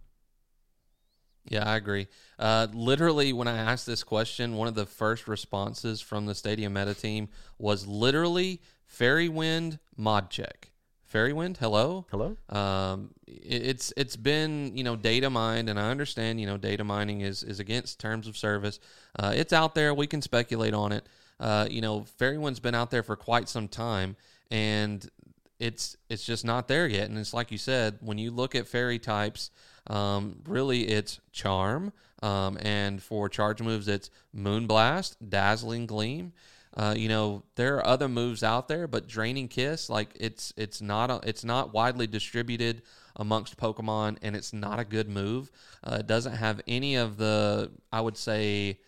Yeah, 1.48 1.68
I 1.68 1.76
agree. 1.76 2.06
Uh, 2.38 2.66
literally, 2.72 3.32
when 3.32 3.48
I 3.48 3.56
asked 3.56 3.86
this 3.86 4.04
question, 4.04 4.56
one 4.56 4.68
of 4.68 4.74
the 4.74 4.86
first 4.86 5.26
responses 5.26 6.00
from 6.00 6.26
the 6.26 6.34
Stadium 6.34 6.72
Meta 6.74 6.94
team 6.94 7.28
was 7.58 7.86
literally 7.86 8.60
Fairy 8.86 9.28
Wind 9.28 9.78
mod 9.96 10.30
check. 10.30 10.70
Fairy 11.04 11.32
Wind, 11.32 11.56
hello. 11.56 12.06
Hello. 12.10 12.36
Um, 12.50 13.10
it- 13.26 13.62
it's 13.66 13.92
it's 13.96 14.14
been 14.16 14.76
you 14.76 14.84
know 14.84 14.94
data 14.94 15.28
mined, 15.28 15.68
and 15.68 15.80
I 15.80 15.90
understand 15.90 16.40
you 16.40 16.46
know 16.46 16.56
data 16.56 16.84
mining 16.84 17.22
is 17.22 17.42
is 17.42 17.58
against 17.58 17.98
terms 17.98 18.28
of 18.28 18.36
service. 18.36 18.78
Uh, 19.18 19.32
it's 19.34 19.52
out 19.52 19.74
there. 19.74 19.92
We 19.92 20.06
can 20.06 20.22
speculate 20.22 20.74
on 20.74 20.92
it. 20.92 21.04
Uh, 21.40 21.66
you 21.68 21.80
know, 21.80 22.04
Fairy 22.18 22.38
Wind's 22.38 22.60
been 22.60 22.74
out 22.76 22.90
there 22.90 23.02
for 23.02 23.16
quite 23.16 23.48
some 23.48 23.66
time, 23.66 24.14
and 24.52 25.08
it's 25.58 25.96
it's 26.08 26.24
just 26.24 26.44
not 26.44 26.68
there 26.68 26.86
yet. 26.86 27.08
And 27.08 27.18
it's 27.18 27.34
like 27.34 27.50
you 27.50 27.58
said, 27.58 27.98
when 28.02 28.18
you 28.18 28.30
look 28.30 28.54
at 28.54 28.68
fairy 28.68 28.98
types, 29.00 29.50
um, 29.86 30.40
really 30.46 30.88
it's 30.88 31.20
charm, 31.32 31.92
um, 32.22 32.58
and 32.60 33.02
for 33.02 33.28
charge 33.28 33.62
moves, 33.62 33.88
it's 33.88 34.10
Moonblast, 34.36 35.16
Dazzling 35.26 35.86
Gleam. 35.86 36.32
Uh, 36.76 36.94
you 36.96 37.08
know, 37.08 37.42
there 37.56 37.76
are 37.76 37.86
other 37.86 38.08
moves 38.08 38.42
out 38.42 38.68
there, 38.68 38.86
but 38.86 39.08
Draining 39.08 39.48
Kiss, 39.48 39.90
like 39.90 40.10
it's 40.18 40.52
it's 40.56 40.80
not 40.80 41.10
a, 41.10 41.20
it's 41.24 41.44
not 41.44 41.72
widely 41.72 42.06
distributed 42.06 42.82
amongst 43.16 43.56
Pokemon, 43.56 44.18
and 44.22 44.36
it's 44.36 44.52
not 44.52 44.78
a 44.78 44.84
good 44.84 45.08
move. 45.08 45.50
Uh, 45.82 45.96
it 46.00 46.06
doesn't 46.06 46.36
have 46.36 46.60
any 46.68 46.94
of 46.94 47.16
the 47.16 47.70
I 47.92 48.00
would 48.00 48.16
say 48.16 48.78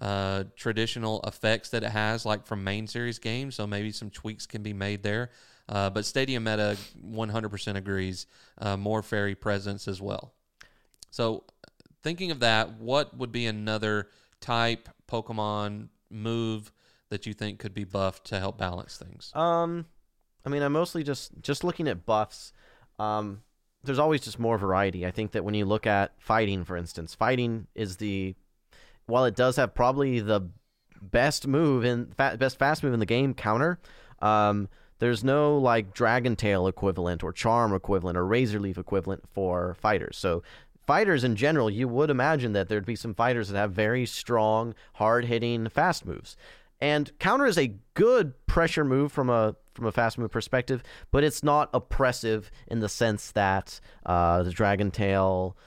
uh, 0.00 0.44
traditional 0.56 1.20
effects 1.22 1.70
that 1.70 1.82
it 1.82 1.90
has, 1.90 2.24
like 2.24 2.46
from 2.46 2.64
main 2.64 2.86
series 2.86 3.18
games. 3.18 3.54
So 3.54 3.66
maybe 3.66 3.92
some 3.92 4.10
tweaks 4.10 4.46
can 4.46 4.62
be 4.62 4.72
made 4.72 5.02
there. 5.02 5.30
Uh, 5.68 5.90
but 5.90 6.04
Stadium 6.04 6.44
Meta 6.44 6.76
100% 7.04 7.76
agrees. 7.76 8.26
Uh, 8.56 8.76
more 8.76 9.02
fairy 9.02 9.34
presence 9.34 9.86
as 9.86 10.00
well. 10.00 10.32
So, 11.10 11.44
thinking 12.02 12.30
of 12.30 12.40
that, 12.40 12.74
what 12.78 13.16
would 13.16 13.32
be 13.32 13.46
another 13.46 14.08
type 14.40 14.88
Pokemon 15.08 15.88
move 16.10 16.72
that 17.10 17.26
you 17.26 17.34
think 17.34 17.58
could 17.58 17.74
be 17.74 17.84
buffed 17.84 18.24
to 18.26 18.38
help 18.38 18.58
balance 18.58 18.96
things? 18.96 19.32
Um, 19.34 19.86
I 20.44 20.48
mean, 20.48 20.62
I'm 20.62 20.72
mostly 20.72 21.02
just 21.02 21.32
just 21.42 21.64
looking 21.64 21.88
at 21.88 22.06
buffs. 22.06 22.52
Um, 22.98 23.42
there's 23.84 23.98
always 23.98 24.22
just 24.22 24.38
more 24.38 24.58
variety. 24.58 25.06
I 25.06 25.10
think 25.10 25.32
that 25.32 25.44
when 25.44 25.54
you 25.54 25.64
look 25.64 25.86
at 25.86 26.12
fighting, 26.18 26.64
for 26.64 26.76
instance, 26.76 27.14
fighting 27.14 27.66
is 27.74 27.96
the 27.96 28.34
while 29.06 29.24
it 29.24 29.36
does 29.36 29.56
have 29.56 29.74
probably 29.74 30.20
the 30.20 30.50
best 31.00 31.46
move 31.46 31.84
in 31.84 32.06
fa- 32.16 32.36
best 32.38 32.58
fast 32.58 32.82
move 32.82 32.92
in 32.92 33.00
the 33.00 33.06
game, 33.06 33.34
counter. 33.34 33.78
Um, 34.20 34.68
there's 34.98 35.22
no 35.22 35.56
like 35.58 35.94
Dragon 35.94 36.34
Tail 36.34 36.66
equivalent 36.66 37.22
or 37.22 37.32
Charm 37.32 37.72
equivalent 37.72 38.18
or 38.18 38.26
Razor 38.26 38.58
Leaf 38.58 38.78
equivalent 38.78 39.22
for 39.30 39.74
fighters. 39.74 40.16
So 40.16 40.42
fighters 40.88 41.22
in 41.22 41.36
general, 41.36 41.68
you 41.68 41.86
would 41.86 42.08
imagine 42.08 42.54
that 42.54 42.70
there'd 42.70 42.86
be 42.86 42.96
some 42.96 43.14
fighters 43.14 43.50
that 43.50 43.58
have 43.58 43.72
very 43.72 44.06
strong, 44.06 44.74
hard 44.94 45.26
hitting 45.26 45.68
fast 45.68 46.06
moves. 46.06 46.34
And 46.80 47.12
counter 47.18 47.44
is 47.44 47.58
a 47.58 47.74
good 47.92 48.32
pressure 48.46 48.84
move 48.84 49.12
from 49.12 49.28
a 49.28 49.54
from 49.74 49.84
a 49.84 49.92
fast 49.92 50.16
move 50.16 50.30
perspective, 50.30 50.82
but 51.10 51.22
it's 51.22 51.42
not 51.44 51.68
oppressive 51.74 52.50
in 52.66 52.80
the 52.80 52.88
sense 52.88 53.32
that 53.32 53.80
uh, 54.06 54.42
the 54.42 54.50
Dragon 54.50 54.90
Tail, 54.90 55.58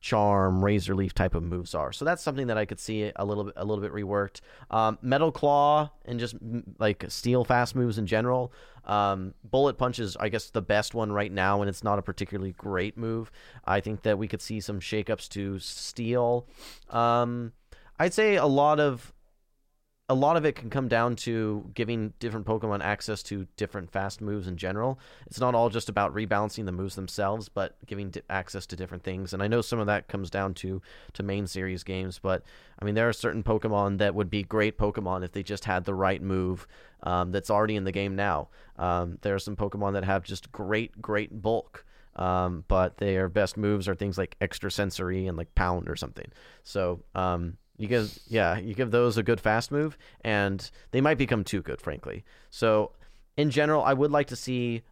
Charm, 0.00 0.64
Razor 0.64 0.94
Leaf 0.94 1.12
type 1.12 1.34
of 1.34 1.42
moves 1.42 1.74
are. 1.74 1.92
So 1.92 2.04
that's 2.04 2.22
something 2.22 2.46
that 2.46 2.58
I 2.58 2.64
could 2.64 2.78
see 2.78 3.10
a 3.16 3.24
little 3.24 3.44
bit 3.44 3.54
a 3.56 3.64
little 3.64 3.82
bit 3.82 3.92
reworked. 3.92 4.40
Um, 4.70 4.98
Metal 5.02 5.32
Claw 5.32 5.90
and 6.04 6.20
just 6.20 6.36
like 6.78 7.04
steel 7.08 7.44
fast 7.44 7.74
moves 7.74 7.98
in 7.98 8.06
general. 8.06 8.52
Um, 8.84 9.34
Bullet 9.44 9.76
Punch 9.76 9.98
is, 9.98 10.16
I 10.16 10.28
guess, 10.28 10.50
the 10.50 10.62
best 10.62 10.94
one 10.94 11.12
right 11.12 11.30
now, 11.30 11.60
and 11.60 11.68
it's 11.68 11.84
not 11.84 11.98
a 11.98 12.02
particularly 12.02 12.52
great 12.52 12.96
move. 12.96 13.30
I 13.64 13.80
think 13.80 14.02
that 14.02 14.18
we 14.18 14.28
could 14.28 14.40
see 14.40 14.60
some 14.60 14.80
shakeups 14.80 15.28
to 15.30 15.58
Steel. 15.58 16.46
Um, 16.88 17.52
I'd 17.98 18.14
say 18.14 18.36
a 18.36 18.46
lot 18.46 18.80
of 18.80 19.12
a 20.10 20.14
lot 20.14 20.38
of 20.38 20.46
it 20.46 20.54
can 20.54 20.70
come 20.70 20.88
down 20.88 21.14
to 21.14 21.70
giving 21.74 22.14
different 22.18 22.46
Pokemon 22.46 22.82
access 22.82 23.22
to 23.24 23.46
different 23.58 23.90
fast 23.90 24.22
moves 24.22 24.48
in 24.48 24.56
general. 24.56 24.98
It's 25.26 25.38
not 25.38 25.54
all 25.54 25.68
just 25.68 25.90
about 25.90 26.14
rebalancing 26.14 26.64
the 26.64 26.72
moves 26.72 26.94
themselves, 26.94 27.50
but 27.50 27.76
giving 27.84 28.08
di- 28.10 28.22
access 28.30 28.64
to 28.66 28.76
different 28.76 29.02
things. 29.02 29.34
And 29.34 29.42
I 29.42 29.48
know 29.48 29.60
some 29.60 29.78
of 29.78 29.86
that 29.86 30.08
comes 30.08 30.30
down 30.30 30.54
to 30.54 30.80
to 31.12 31.22
main 31.22 31.46
series 31.46 31.84
games, 31.84 32.18
but 32.18 32.42
I 32.80 32.86
mean 32.86 32.94
there 32.94 33.08
are 33.08 33.12
certain 33.12 33.42
Pokemon 33.42 33.98
that 33.98 34.14
would 34.14 34.30
be 34.30 34.42
great 34.42 34.78
Pokemon 34.78 35.24
if 35.24 35.32
they 35.32 35.42
just 35.42 35.66
had 35.66 35.84
the 35.84 35.94
right 35.94 36.22
move 36.22 36.66
um, 37.02 37.30
that's 37.30 37.50
already 37.50 37.76
in 37.76 37.84
the 37.84 37.92
game 37.92 38.16
now. 38.16 38.48
Um, 38.78 39.18
there 39.20 39.34
are 39.34 39.38
some 39.38 39.56
Pokemon 39.56 39.92
that 39.92 40.04
have 40.04 40.24
just 40.24 40.50
great, 40.52 41.02
great 41.02 41.42
bulk. 41.42 41.84
Um, 42.16 42.64
but 42.66 42.96
their 42.96 43.28
best 43.28 43.56
moves 43.56 43.86
are 43.86 43.94
things 43.94 44.18
like 44.18 44.34
extra 44.40 44.72
sensory 44.72 45.28
and 45.28 45.36
like 45.36 45.54
pound 45.54 45.88
or 45.88 45.94
something. 45.94 46.26
So 46.64 47.04
um, 47.14 47.58
you 47.78 47.86
give 47.86 48.18
yeah, 48.26 48.58
you 48.58 48.74
give 48.74 48.90
those 48.90 49.16
a 49.16 49.22
good 49.22 49.40
fast 49.40 49.70
move, 49.70 49.96
and 50.22 50.70
they 50.90 51.00
might 51.00 51.16
become 51.16 51.44
too 51.44 51.62
good, 51.62 51.80
frankly. 51.80 52.24
So 52.50 52.92
in 53.36 53.50
general, 53.50 53.82
I 53.82 53.94
would 53.94 54.10
like 54.10 54.26
to 54.28 54.36
see 54.36 54.82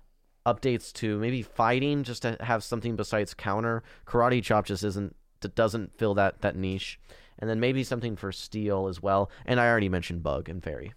updates 0.47 0.93
to 0.93 1.19
maybe 1.19 1.43
fighting 1.43 2.05
just 2.05 2.23
to 2.23 2.37
have 2.41 2.63
something 2.63 2.95
besides 2.95 3.35
counter. 3.35 3.83
Karate 4.07 4.43
chop 4.43 4.67
just 4.67 4.85
isn't 4.85 5.15
doesn't 5.55 5.99
fill 5.99 6.15
that 6.15 6.41
that 6.43 6.57
niche, 6.57 6.99
and 7.39 7.51
then 7.51 7.61
maybe 7.61 7.85
something 7.85 8.17
for 8.17 8.31
steel 8.33 8.87
as 8.87 9.03
well. 9.03 9.31
And 9.45 9.61
I 9.61 9.69
already 9.69 9.89
mentioned 9.89 10.23
bug 10.23 10.49
and 10.49 10.63
fairy. 10.63 10.95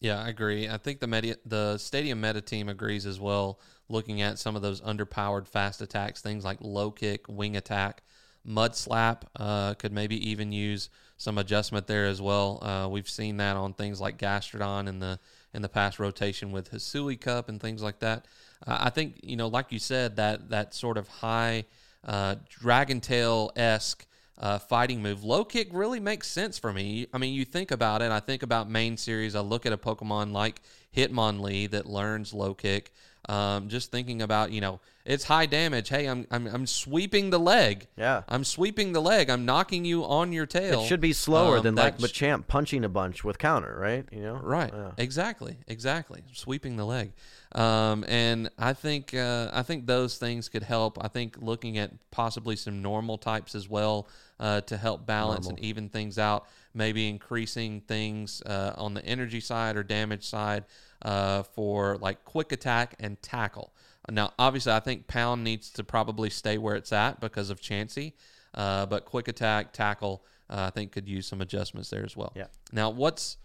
Yeah, 0.00 0.22
I 0.22 0.28
agree. 0.28 0.68
I 0.68 0.78
think 0.78 1.00
the 1.00 1.08
media, 1.08 1.36
the 1.44 1.76
stadium 1.76 2.20
meta 2.20 2.40
team 2.40 2.68
agrees 2.68 3.04
as 3.04 3.18
well. 3.18 3.60
Looking 3.88 4.22
at 4.22 4.38
some 4.38 4.54
of 4.54 4.62
those 4.62 4.80
underpowered 4.80 5.48
fast 5.48 5.82
attacks, 5.82 6.20
things 6.20 6.44
like 6.44 6.58
low 6.60 6.90
kick, 6.90 7.26
wing 7.28 7.56
attack, 7.56 8.02
mud 8.44 8.74
slap, 8.74 9.24
uh, 9.36 9.74
could 9.74 9.92
maybe 9.92 10.30
even 10.30 10.52
use 10.52 10.90
some 11.16 11.38
adjustment 11.38 11.86
there 11.86 12.06
as 12.06 12.22
well. 12.22 12.62
Uh, 12.62 12.88
we've 12.88 13.08
seen 13.08 13.36
that 13.38 13.56
on 13.56 13.74
things 13.74 14.00
like 14.00 14.18
Gastrodon 14.18 14.88
in 14.88 15.00
the 15.00 15.18
in 15.54 15.62
the 15.62 15.68
past 15.68 15.98
rotation 15.98 16.52
with 16.52 16.70
Hisui 16.70 17.20
Cup 17.20 17.48
and 17.48 17.60
things 17.60 17.82
like 17.82 17.98
that. 18.00 18.26
Uh, 18.66 18.78
I 18.80 18.90
think 18.90 19.20
you 19.22 19.36
know, 19.36 19.48
like 19.48 19.72
you 19.72 19.78
said, 19.78 20.16
that 20.16 20.50
that 20.50 20.74
sort 20.74 20.96
of 20.96 21.08
high 21.08 21.64
uh, 22.04 22.36
Dragon 22.48 23.00
Tail 23.00 23.50
esque 23.56 24.06
uh, 24.38 24.58
fighting 24.58 25.02
move. 25.02 25.24
Low 25.24 25.44
kick 25.44 25.68
really 25.72 26.00
makes 26.00 26.28
sense 26.28 26.58
for 26.58 26.72
me. 26.72 27.06
I 27.12 27.18
mean, 27.18 27.34
you 27.34 27.44
think 27.44 27.70
about 27.70 28.02
it. 28.02 28.10
I 28.10 28.20
think 28.20 28.42
about 28.42 28.70
main 28.70 28.96
series. 28.96 29.34
I 29.34 29.40
look 29.40 29.66
at 29.66 29.72
a 29.72 29.78
Pokemon 29.78 30.32
like 30.32 30.60
Hitmonlee 30.96 31.70
that 31.70 31.86
learns 31.86 32.32
low 32.32 32.54
kick. 32.54 32.92
Um, 33.28 33.68
just 33.68 33.90
thinking 33.90 34.22
about 34.22 34.52
you 34.52 34.60
know 34.60 34.80
it's 35.08 35.24
high 35.24 35.46
damage. 35.46 35.88
Hey, 35.88 36.06
I'm 36.06 36.26
I'm 36.30 36.46
I'm 36.46 36.66
sweeping 36.66 37.30
the 37.30 37.38
leg. 37.40 37.88
Yeah. 37.96 38.22
I'm 38.28 38.44
sweeping 38.44 38.92
the 38.92 39.00
leg. 39.00 39.30
I'm 39.30 39.44
knocking 39.44 39.84
you 39.84 40.04
on 40.04 40.32
your 40.32 40.46
tail. 40.46 40.82
It 40.82 40.86
should 40.86 41.00
be 41.00 41.12
slower 41.12 41.56
Um, 41.56 41.62
than 41.64 41.74
like 41.74 41.98
Machamp 41.98 42.46
punching 42.46 42.84
a 42.84 42.88
bunch 42.88 43.24
with 43.24 43.38
counter, 43.38 43.76
right? 43.80 44.06
You 44.12 44.22
know, 44.22 44.34
Right. 44.34 44.70
Yeah. 44.72 44.90
Exactly. 44.98 45.56
Exactly. 45.66 46.22
Sweeping 46.32 46.76
the 46.76 46.84
leg. 46.84 47.12
Um, 47.52 48.04
and 48.06 48.50
I 48.58 48.74
think 48.74 49.14
uh, 49.14 49.50
I 49.52 49.62
think 49.62 49.86
those 49.86 50.18
things 50.18 50.48
could 50.50 50.62
help. 50.62 50.98
I 51.02 51.08
think 51.08 51.38
looking 51.40 51.78
at 51.78 51.90
possibly 52.10 52.56
some 52.56 52.82
normal 52.82 53.16
types 53.16 53.54
as 53.54 53.68
well 53.68 54.06
uh, 54.38 54.60
to 54.62 54.76
help 54.76 55.06
balance 55.06 55.46
and 55.48 55.58
even 55.60 55.88
things 55.88 56.18
out. 56.18 56.46
Maybe 56.74 57.08
increasing 57.08 57.80
things 57.80 58.42
uh, 58.42 58.74
on 58.76 58.92
the 58.92 59.04
energy 59.04 59.40
side 59.40 59.76
or 59.76 59.82
damage 59.82 60.26
side 60.26 60.64
uh, 61.00 61.42
for 61.44 61.96
like 61.96 62.24
quick 62.26 62.52
attack 62.52 62.94
and 63.00 63.20
tackle. 63.22 63.72
Now, 64.10 64.32
obviously, 64.38 64.72
I 64.72 64.80
think 64.80 65.06
pound 65.06 65.44
needs 65.44 65.70
to 65.72 65.84
probably 65.84 66.30
stay 66.30 66.58
where 66.58 66.76
it's 66.76 66.92
at 66.92 67.20
because 67.20 67.50
of 67.50 67.60
Chansey. 67.60 68.14
Uh, 68.54 68.86
but 68.86 69.04
quick 69.04 69.28
attack, 69.28 69.72
tackle, 69.72 70.24
uh, 70.48 70.64
I 70.68 70.70
think 70.70 70.92
could 70.92 71.06
use 71.06 71.26
some 71.26 71.40
adjustments 71.40 71.90
there 71.90 72.04
as 72.04 72.16
well. 72.16 72.32
Yeah. 72.34 72.46
Now, 72.72 72.90
what's 72.90 73.36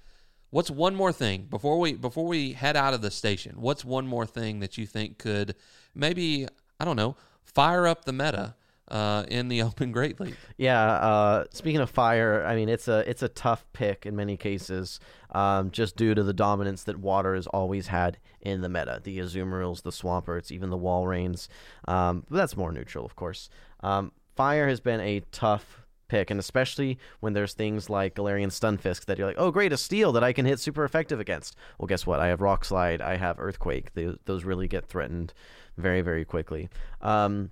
What's 0.54 0.70
one 0.70 0.94
more 0.94 1.12
thing 1.12 1.48
before 1.50 1.80
we 1.80 1.94
before 1.94 2.28
we 2.28 2.54
head 2.54 2.78
out 2.78 2.94
of 2.94 3.02
the 3.02 3.10
station? 3.10 3.56
What's 3.56 3.84
one 3.84 4.06
more 4.06 4.28
thing 4.28 4.60
that 4.60 4.78
you 4.78 4.86
think 4.86 5.18
could 5.18 5.56
maybe 5.96 6.48
I 6.80 6.86
don't 6.86 6.96
know 6.96 7.16
fire 7.44 7.88
up 7.88 8.06
the 8.06 8.14
meta 8.14 8.54
uh, 8.94 9.26
in 9.28 9.48
the 9.50 9.62
Open 9.64 9.92
Great 9.92 10.20
League? 10.20 10.38
Yeah. 10.56 10.82
Uh, 10.82 11.46
speaking 11.50 11.82
of 11.82 11.90
fire, 11.90 12.46
I 12.46 12.56
mean 12.56 12.70
it's 12.70 12.88
a 12.88 13.10
it's 13.10 13.24
a 13.24 13.28
tough 13.28 13.66
pick 13.74 14.06
in 14.06 14.16
many 14.16 14.38
cases, 14.38 15.00
um, 15.32 15.72
just 15.72 15.98
due 15.98 16.14
to 16.14 16.24
the 16.24 16.34
dominance 16.34 16.84
that 16.84 16.98
water 16.98 17.36
has 17.36 17.48
always 17.48 17.88
had 17.88 18.20
in 18.40 18.62
the 18.62 18.70
meta. 18.70 19.02
The 19.04 19.20
Azumarils, 19.20 19.82
the 19.82 19.90
Swamperts, 19.90 20.52
even 20.52 20.70
the 20.70 20.78
Walreins. 20.78 21.48
Um, 21.88 22.26
but 22.30 22.38
that's 22.38 22.56
more 22.56 22.72
neutral, 22.72 23.06
of 23.06 23.16
course. 23.16 23.50
Um, 23.82 24.14
fire 24.36 24.70
has 24.70 24.80
been 24.80 25.02
a 25.02 25.22
tough 25.32 25.82
pick, 26.08 26.30
and 26.30 26.40
especially 26.40 27.00
when 27.22 27.34
there's 27.34 27.54
things 27.54 27.90
like 27.90 28.14
Galarian 28.14 28.50
Stunfisk 28.50 29.06
that 29.06 29.18
you're 29.18 29.28
like, 29.28 29.40
oh 29.40 29.50
great, 29.50 29.74
a 29.74 29.78
steel 29.78 30.12
that 30.12 30.24
I 30.24 30.32
can 30.34 30.46
hit 30.46 30.60
super 30.60 30.86
effective 30.86 31.20
against. 31.20 31.56
Well, 31.80 31.88
guess 31.88 32.06
what? 32.06 32.20
I 32.20 32.28
have 32.28 32.42
Rock 32.42 32.64
Slide, 32.64 33.02
I 33.02 33.18
have 33.18 33.40
Earthquake. 33.40 33.94
They, 33.96 34.16
those 34.26 34.44
really 34.44 34.68
get 34.68 34.86
threatened 34.86 35.34
very 35.78 36.02
very 36.02 36.24
quickly. 36.24 36.70
Um, 37.02 37.50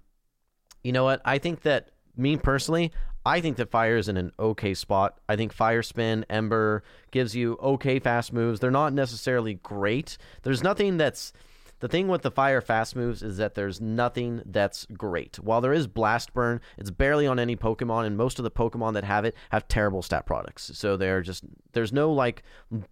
you 0.84 0.92
know 0.92 1.04
what? 1.04 1.22
I 1.26 1.38
think 1.38 1.62
that 1.62 1.90
me 2.18 2.38
personally, 2.38 2.92
I 3.26 3.42
think 3.42 3.58
that 3.58 3.70
fire 3.70 3.98
is 3.98 4.08
in 4.08 4.18
an 4.18 4.32
okay 4.40 4.74
spot. 4.74 5.20
I 5.30 5.36
think 5.36 5.54
fire 5.54 5.84
spin, 5.84 6.26
ember 6.30 6.84
gives 7.12 7.36
you 7.36 7.58
okay 7.62 8.00
fast 8.00 8.34
moves. 8.34 8.60
They're 8.60 8.72
not 8.72 8.94
necessarily 8.94 9.56
great. 9.56 10.18
There's 10.44 10.64
nothing 10.64 10.98
that's 10.98 11.34
the 11.82 11.88
thing 11.88 12.08
with 12.08 12.22
the 12.22 12.32
fire 12.32 12.62
fast 12.62 12.96
moves 12.96 13.22
is 13.22 13.38
that 13.38 13.56
there's 13.56 13.82
nothing 13.82 14.42
that's 14.46 14.86
great. 14.94 15.38
While 15.40 15.62
there 15.62 15.74
is 15.74 15.88
blast 15.88 16.34
burn, 16.34 16.62
it's 16.78 16.92
barely 16.92 17.28
on 17.28 17.40
any 17.40 17.56
Pokemon, 17.56 18.06
and 18.06 18.16
most 18.16 18.40
of 18.40 18.44
the 18.44 18.52
Pokemon 18.52 18.94
that 18.94 19.04
have 19.04 19.26
it 19.26 19.36
have 19.50 19.68
terrible 19.68 20.02
stat 20.02 20.26
products. 20.26 20.72
So 20.76 20.96
they're 20.96 21.22
just 21.22 21.44
there's 21.74 21.92
no 21.92 22.14
like 22.14 22.44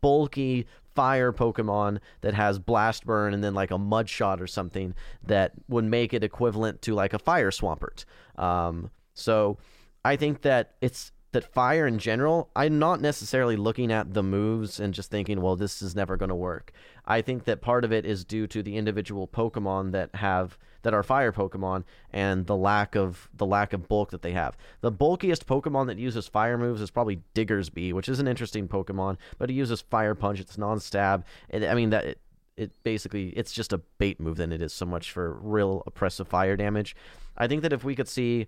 bulky 0.02 0.66
fire 0.96 1.32
Pokemon 1.32 2.00
that 2.22 2.34
has 2.34 2.60
blast 2.60 3.06
burn 3.06 3.34
and 3.34 3.44
then 3.44 3.54
like 3.54 3.72
a 3.72 3.78
mud 3.78 4.10
shot 4.10 4.42
or 4.42 4.48
something 4.48 4.96
that 5.24 5.54
would 5.68 5.86
make 5.86 6.14
it 6.14 6.24
equivalent 6.24 6.82
to 6.82 6.94
like 6.94 7.14
a 7.14 7.20
fire 7.20 7.52
swampert. 7.52 8.06
Um, 8.38 8.90
so 9.14 9.60
I 10.04 10.16
think 10.16 10.42
that 10.42 10.76
it's 10.82 11.12
that 11.32 11.54
fire 11.54 11.86
in 11.86 12.00
general, 12.00 12.50
I'm 12.56 12.80
not 12.80 13.02
necessarily 13.02 13.56
looking 13.56 13.92
at 13.92 14.14
the 14.14 14.24
moves 14.24 14.80
and 14.80 14.94
just 14.94 15.12
thinking, 15.12 15.42
well, 15.42 15.56
this 15.56 15.82
is 15.82 15.96
never 15.96 16.18
going 16.18 16.30
to 16.30 16.36
work. 16.36 16.72
I 17.06 17.22
think 17.22 17.44
that 17.46 17.62
part 17.62 17.86
of 17.86 17.92
it 17.92 18.06
is 18.06 18.26
due 18.26 18.48
to 18.48 18.64
the 18.64 18.78
individual 18.78 19.28
Pokemon 19.28 19.92
that 19.92 20.16
have 20.16 20.58
that 20.82 20.94
are 20.94 21.04
fire 21.04 21.34
Pokemon 21.34 21.84
and 22.14 22.46
the 22.46 22.56
lack 22.56 22.96
of 22.96 23.30
the 23.34 23.46
lack 23.46 23.74
of 23.74 23.88
bulk 23.88 24.12
that 24.12 24.22
they 24.22 24.32
have. 24.32 24.58
The 24.82 24.92
bulkiest 24.92 25.46
Pokemon 25.46 25.88
that 25.88 25.98
uses 25.98 26.28
fire 26.28 26.58
moves 26.58 26.82
is 26.82 26.90
probably 26.90 27.22
Diggersby, 27.36 27.92
which 27.94 28.08
is 28.08 28.20
an 28.20 28.28
interesting 28.28 28.68
Pokemon, 28.68 29.18
but 29.38 29.50
it 29.50 29.54
uses 29.54 29.82
Fire 29.82 30.16
Punch. 30.16 30.40
It's 30.40 30.58
non-stab. 30.58 31.26
And 31.50 31.66
I 31.66 31.74
mean 31.74 31.90
that. 31.92 32.06
It, 32.06 32.20
it 32.58 32.72
basically 32.84 33.30
it's 33.30 33.54
just 33.54 33.72
a 33.72 33.78
bait 33.78 34.20
move 34.20 34.36
than 34.36 34.52
it 34.52 34.62
is 34.62 34.74
so 34.74 34.86
much 34.86 35.14
for 35.14 35.40
real 35.42 35.82
oppressive 35.88 36.28
fire 36.28 36.58
damage. 36.58 36.94
I 37.38 37.48
think 37.48 37.62
that 37.62 37.72
if 37.72 37.86
we 37.86 37.96
could 37.96 38.10
see 38.10 38.48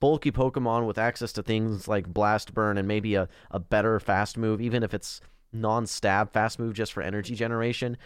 bulky 0.00 0.32
Pokemon 0.32 0.86
with 0.86 0.98
access 0.98 1.32
to 1.32 1.42
things 1.42 1.88
like 1.88 2.06
Blast 2.06 2.54
Burn 2.54 2.78
and 2.78 2.88
maybe 2.88 3.14
a, 3.14 3.28
a 3.50 3.58
better 3.58 3.98
fast 4.00 4.36
move, 4.36 4.60
even 4.60 4.82
if 4.82 4.94
it's 4.94 5.20
non 5.52 5.86
stab 5.86 6.32
fast 6.32 6.58
move 6.58 6.74
just 6.74 6.92
for 6.92 7.02
energy 7.02 7.34
generation, 7.34 7.96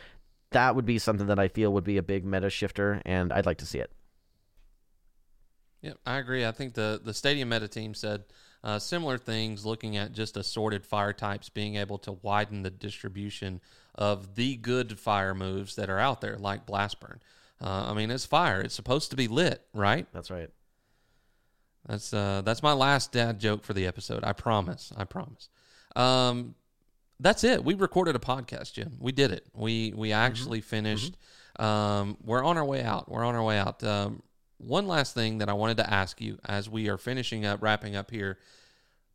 that 0.50 0.74
would 0.74 0.86
be 0.86 0.98
something 0.98 1.26
that 1.26 1.38
I 1.38 1.48
feel 1.48 1.72
would 1.72 1.84
be 1.84 1.96
a 1.96 2.02
big 2.02 2.24
meta 2.24 2.50
shifter, 2.50 3.02
and 3.04 3.32
I'd 3.32 3.46
like 3.46 3.58
to 3.58 3.66
see 3.66 3.78
it. 3.78 3.92
Yeah, 5.82 5.94
I 6.04 6.18
agree. 6.18 6.44
I 6.44 6.52
think 6.52 6.74
the 6.74 7.00
the 7.02 7.14
stadium 7.14 7.50
meta 7.50 7.68
team 7.68 7.94
said 7.94 8.24
uh, 8.64 8.78
similar 8.78 9.18
things, 9.18 9.64
looking 9.64 9.96
at 9.96 10.12
just 10.12 10.36
assorted 10.36 10.84
fire 10.84 11.12
types, 11.12 11.48
being 11.48 11.76
able 11.76 11.98
to 11.98 12.12
widen 12.12 12.62
the 12.62 12.70
distribution 12.70 13.60
of 13.94 14.34
the 14.34 14.56
good 14.56 14.98
fire 14.98 15.34
moves 15.34 15.76
that 15.76 15.88
are 15.88 15.98
out 15.98 16.20
there, 16.20 16.36
like 16.36 16.66
blast 16.66 17.00
burn. 17.00 17.20
Uh, 17.60 17.90
I 17.90 17.94
mean, 17.94 18.10
it's 18.10 18.26
fire; 18.26 18.60
it's 18.60 18.74
supposed 18.74 19.10
to 19.10 19.16
be 19.16 19.28
lit, 19.28 19.62
right? 19.72 20.06
That's 20.12 20.30
right. 20.30 20.50
That's 21.86 22.12
uh, 22.12 22.42
that's 22.44 22.62
my 22.62 22.72
last 22.72 23.12
dad 23.12 23.38
joke 23.38 23.64
for 23.64 23.72
the 23.72 23.86
episode. 23.86 24.24
I 24.24 24.32
promise. 24.32 24.92
I 24.96 25.04
promise. 25.04 25.48
Um, 25.94 26.54
that's 27.20 27.44
it. 27.44 27.64
We 27.64 27.74
recorded 27.74 28.16
a 28.16 28.18
podcast, 28.18 28.74
Jim. 28.74 28.96
We 28.98 29.12
did 29.12 29.30
it. 29.30 29.46
We 29.54 29.92
we 29.96 30.12
actually 30.12 30.60
finished. 30.60 31.16
Um, 31.58 32.18
we're 32.22 32.44
on 32.44 32.58
our 32.58 32.64
way 32.64 32.82
out. 32.82 33.10
We're 33.10 33.24
on 33.24 33.34
our 33.34 33.42
way 33.42 33.58
out. 33.58 33.82
Um, 33.82 34.22
one 34.58 34.86
last 34.86 35.14
thing 35.14 35.38
that 35.38 35.48
I 35.48 35.52
wanted 35.52 35.78
to 35.78 35.90
ask 35.90 36.20
you 36.20 36.38
as 36.44 36.68
we 36.68 36.88
are 36.88 36.98
finishing 36.98 37.46
up, 37.46 37.62
wrapping 37.62 37.96
up 37.96 38.10
here. 38.10 38.38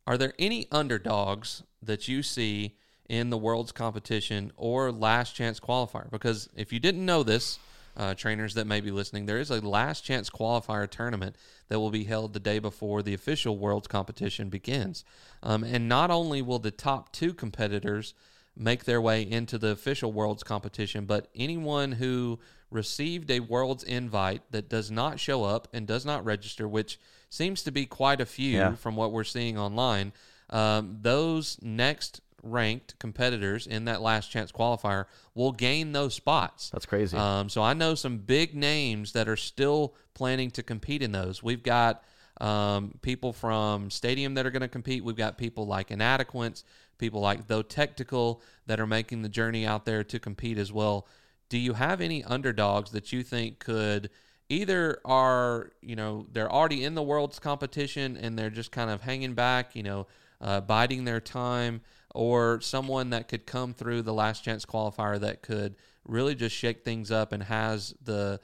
Are 0.06 0.18
there 0.18 0.32
any 0.38 0.66
underdogs 0.72 1.62
that 1.82 2.08
you 2.08 2.22
see 2.22 2.76
in 3.08 3.30
the 3.30 3.38
world's 3.38 3.70
competition 3.70 4.52
or 4.56 4.90
last 4.90 5.34
chance 5.34 5.60
qualifier? 5.60 6.10
Because 6.10 6.48
if 6.56 6.72
you 6.72 6.80
didn't 6.80 7.04
know 7.04 7.22
this, 7.22 7.58
uh, 7.96 8.14
trainers 8.14 8.54
that 8.54 8.66
may 8.66 8.80
be 8.80 8.90
listening, 8.90 9.26
there 9.26 9.38
is 9.38 9.50
a 9.50 9.60
last 9.60 10.02
chance 10.04 10.30
qualifier 10.30 10.88
tournament 10.88 11.36
that 11.68 11.78
will 11.78 11.90
be 11.90 12.04
held 12.04 12.32
the 12.32 12.40
day 12.40 12.58
before 12.58 13.02
the 13.02 13.14
official 13.14 13.58
world's 13.58 13.86
competition 13.88 14.48
begins. 14.48 15.04
Um, 15.42 15.62
and 15.62 15.88
not 15.88 16.10
only 16.10 16.40
will 16.42 16.58
the 16.58 16.70
top 16.70 17.12
two 17.12 17.34
competitors 17.34 18.14
make 18.56 18.84
their 18.84 19.00
way 19.00 19.22
into 19.22 19.58
the 19.58 19.68
official 19.68 20.12
world's 20.12 20.42
competition, 20.42 21.04
but 21.04 21.28
anyone 21.34 21.92
who 21.92 22.38
received 22.70 23.30
a 23.30 23.40
world's 23.40 23.84
invite 23.84 24.42
that 24.50 24.68
does 24.70 24.90
not 24.90 25.20
show 25.20 25.44
up 25.44 25.68
and 25.74 25.86
does 25.86 26.06
not 26.06 26.24
register, 26.24 26.66
which 26.66 26.98
seems 27.28 27.62
to 27.62 27.70
be 27.70 27.84
quite 27.84 28.20
a 28.20 28.26
few 28.26 28.58
Yeah. 28.58 28.74
from 28.74 28.96
what 28.96 29.12
we're 29.12 29.24
seeing 29.24 29.58
online, 29.58 30.12
um, 30.48 30.98
those 31.02 31.58
next 31.62 32.21
ranked 32.42 32.98
competitors 32.98 33.66
in 33.66 33.84
that 33.86 34.02
last 34.02 34.30
chance 34.30 34.52
qualifier 34.52 35.06
will 35.34 35.52
gain 35.52 35.92
those 35.92 36.14
spots. 36.14 36.70
That's 36.70 36.86
crazy. 36.86 37.16
Um, 37.16 37.48
so 37.48 37.62
I 37.62 37.74
know 37.74 37.94
some 37.94 38.18
big 38.18 38.54
names 38.54 39.12
that 39.12 39.28
are 39.28 39.36
still 39.36 39.94
planning 40.14 40.50
to 40.52 40.62
compete 40.62 41.02
in 41.02 41.12
those. 41.12 41.42
We've 41.42 41.62
got 41.62 42.02
um, 42.40 42.98
people 43.02 43.32
from 43.32 43.90
Stadium 43.90 44.34
that 44.34 44.46
are 44.46 44.50
going 44.50 44.62
to 44.62 44.68
compete. 44.68 45.04
We've 45.04 45.16
got 45.16 45.38
people 45.38 45.66
like 45.66 45.90
Inadequates, 45.90 46.64
people 46.98 47.20
like 47.20 47.46
Toe 47.46 47.62
Technical 47.62 48.42
that 48.66 48.80
are 48.80 48.86
making 48.86 49.22
the 49.22 49.28
journey 49.28 49.66
out 49.66 49.84
there 49.84 50.04
to 50.04 50.18
compete 50.18 50.58
as 50.58 50.72
well. 50.72 51.06
Do 51.48 51.58
you 51.58 51.74
have 51.74 52.00
any 52.00 52.24
underdogs 52.24 52.90
that 52.92 53.12
you 53.12 53.22
think 53.22 53.58
could 53.58 54.10
either 54.48 55.00
are 55.04 55.70
you 55.80 55.96
know 55.96 56.26
they're 56.30 56.50
already 56.50 56.84
in 56.84 56.94
the 56.94 57.02
world's 57.02 57.38
competition 57.38 58.16
and 58.18 58.38
they're 58.38 58.50
just 58.50 58.70
kind 58.70 58.90
of 58.90 59.00
hanging 59.00 59.34
back, 59.34 59.74
you 59.74 59.82
know, 59.82 60.06
uh, 60.40 60.60
biding 60.60 61.04
their 61.04 61.20
time, 61.20 61.80
or 62.14 62.60
someone 62.60 63.10
that 63.10 63.28
could 63.28 63.46
come 63.46 63.74
through 63.74 64.02
the 64.02 64.12
last 64.12 64.44
chance 64.44 64.64
qualifier 64.64 65.18
that 65.20 65.42
could 65.42 65.76
really 66.04 66.34
just 66.34 66.54
shake 66.54 66.84
things 66.84 67.10
up 67.10 67.32
and 67.32 67.44
has 67.44 67.94
the 68.02 68.40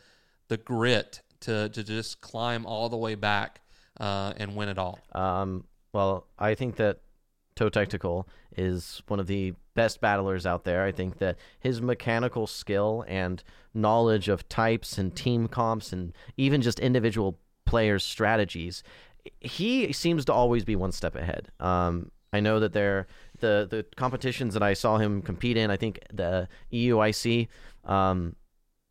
the 0.49 0.57
grit 0.57 1.21
to 1.41 1.69
to 1.71 1.85
just 1.85 2.21
climb 2.21 2.67
all 2.67 2.89
the 2.89 2.97
way 2.97 3.15
back 3.15 3.61
uh, 4.01 4.33
and 4.37 4.57
win 4.57 4.69
it 4.69 4.79
all. 4.79 4.99
Um, 5.13 5.65
well, 5.93 6.27
I 6.39 6.55
think 6.55 6.77
that 6.77 7.01
Toe 7.55 7.69
Technical 7.69 8.29
is 8.57 9.03
one 9.09 9.21
of 9.21 9.27
the 9.27 9.55
best 9.75 10.01
battlers 10.01 10.47
out 10.47 10.65
there. 10.65 10.85
I 10.85 10.93
think 10.93 11.19
that 11.19 11.37
his 11.61 11.81
mechanical 11.81 12.47
skill 12.47 13.05
and 13.09 13.43
knowledge 13.75 14.29
of 14.29 14.49
types 14.49 14.99
and 14.99 15.15
team 15.15 15.49
comps 15.49 15.93
and 15.93 16.13
even 16.37 16.63
just 16.63 16.81
individual 16.81 17.39
players' 17.65 18.05
strategies, 18.05 18.83
he 19.41 19.93
seems 19.93 20.25
to 20.27 20.33
always 20.33 20.65
be 20.65 20.77
one 20.77 20.93
step 20.93 21.15
ahead. 21.15 21.51
Um, 21.61 22.11
I 22.33 22.41
know 22.41 22.61
that 22.61 22.73
there 22.73 23.07
the 23.41 23.67
the 23.69 23.85
competitions 23.97 24.55
that 24.55 24.63
I 24.63 24.75
saw 24.75 24.99
him 24.99 25.23
compete 25.23 25.57
in. 25.57 25.71
I 25.71 25.77
think 25.77 26.01
the 26.13 26.49
EUIC. 26.73 27.49
Um, 27.85 28.37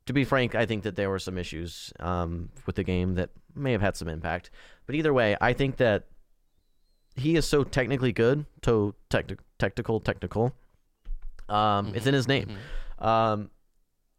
to 0.06 0.14
be 0.14 0.24
frank, 0.24 0.56
I 0.56 0.66
think 0.66 0.84
that 0.84 0.96
there 0.96 1.10
were 1.10 1.20
some 1.20 1.38
issues 1.38 1.92
um, 2.00 2.50
with 2.66 2.78
the 2.78 2.84
game 2.84 3.16
that 3.16 3.30
may 3.54 3.74
have 3.74 3.82
had 3.82 3.98
some 3.98 4.08
impact. 4.08 4.50
But 4.86 4.96
either 4.96 5.14
way, 5.14 5.36
I 5.42 5.52
think 5.54 5.78
that 5.78 6.06
he 7.16 7.36
is 7.36 7.46
so 7.46 7.64
technically 7.64 8.14
good, 8.14 8.46
so 8.64 8.96
techni- 9.10 9.40
technical, 9.60 10.00
technical. 10.00 10.54
Um, 11.50 11.94
It's 11.96 12.06
in 12.08 12.14
his 12.14 12.28
name. 12.28 12.58
Um, 13.00 13.50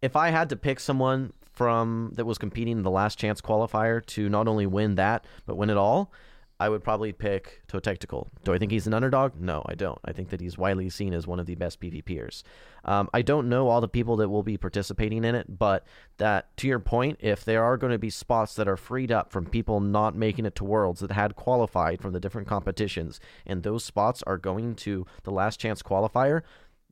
if 0.02 0.14
I 0.14 0.30
had 0.30 0.50
to 0.50 0.56
pick 0.56 0.78
someone 0.78 1.32
from 1.52 2.12
that 2.14 2.24
was 2.24 2.38
competing 2.38 2.76
in 2.78 2.82
the 2.82 2.90
last 2.90 3.18
chance 3.18 3.40
qualifier 3.40 4.05
to 4.06 4.28
not 4.28 4.46
only 4.46 4.66
win 4.66 4.94
that 4.94 5.24
but 5.46 5.56
win 5.56 5.70
it 5.70 5.76
all, 5.76 6.12
I 6.60 6.68
would 6.68 6.82
probably 6.82 7.12
pick 7.12 7.62
Toe 7.68 7.78
Technical. 7.78 8.28
Do 8.43 8.52
I 8.52 8.59
think 8.59 8.72
he's 8.72 8.89
an 8.89 8.94
underdog? 8.94 9.40
No, 9.40 9.62
I 9.66 9.74
don't. 9.74 9.98
I 10.05 10.12
think 10.12 10.30
that 10.30 10.40
he's 10.40 10.59
widely 10.59 10.90
seen 10.90 11.14
as 11.14 11.26
one 11.26 11.39
of 11.39 11.47
the 11.47 11.55
best 11.55 11.80
PvPers. 11.80 12.43
Um, 12.85 13.09
I 13.14 13.22
don't 13.22 13.48
know 13.48 13.68
all 13.68 13.80
the 13.80 13.86
people 13.86 14.16
that 14.16 14.28
will 14.28 14.43
be 14.43 14.56
participating 14.56 15.24
in 15.24 15.36
it, 15.36 15.59
but 15.59 15.86
that 16.16 16.56
to 16.56 16.66
your 16.66 16.80
point, 16.80 17.18
if 17.20 17.44
there 17.44 17.62
are 17.62 17.76
going 17.76 17.93
to 17.93 17.98
be 17.98 18.10
spots 18.10 18.55
that 18.55 18.66
are 18.66 18.76
freed 18.76 19.12
up 19.12 19.30
from 19.30 19.47
people 19.47 19.78
not 19.78 20.16
making 20.16 20.47
it 20.47 20.56
to 20.56 20.64
Worlds 20.64 21.01
that 21.01 21.12
had 21.12 21.36
qualified 21.36 22.01
from 22.01 22.12
the 22.12 22.20
different 22.20 22.48
competitions, 22.48 23.20
and 23.47 23.62
those 23.62 23.85
spots 23.85 24.24
are 24.26 24.39
going 24.39 24.74
to 24.76 25.06
the 25.22 25.30
last 25.30 25.60
chance 25.60 25.80
qualifier, 25.80 26.43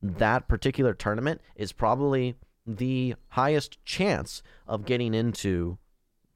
that 0.01 0.47
particular 0.47 0.95
tournament 0.95 1.41
is 1.57 1.73
probably 1.73 2.37
the 2.67 3.15
highest 3.29 3.85
chance 3.85 4.43
of 4.67 4.85
getting 4.85 5.15
into 5.15 5.79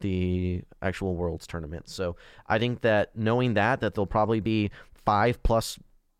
the 0.01 0.62
actual 0.82 1.14
worlds 1.16 1.47
tournament. 1.47 1.89
So 1.89 2.16
I 2.47 2.59
think 2.59 2.81
that 2.82 3.16
knowing 3.16 3.55
that 3.55 3.81
that 3.81 3.94
there'll 3.94 4.06
probably 4.06 4.40
be 4.40 4.70
five 5.05 5.43
plus 5.43 5.78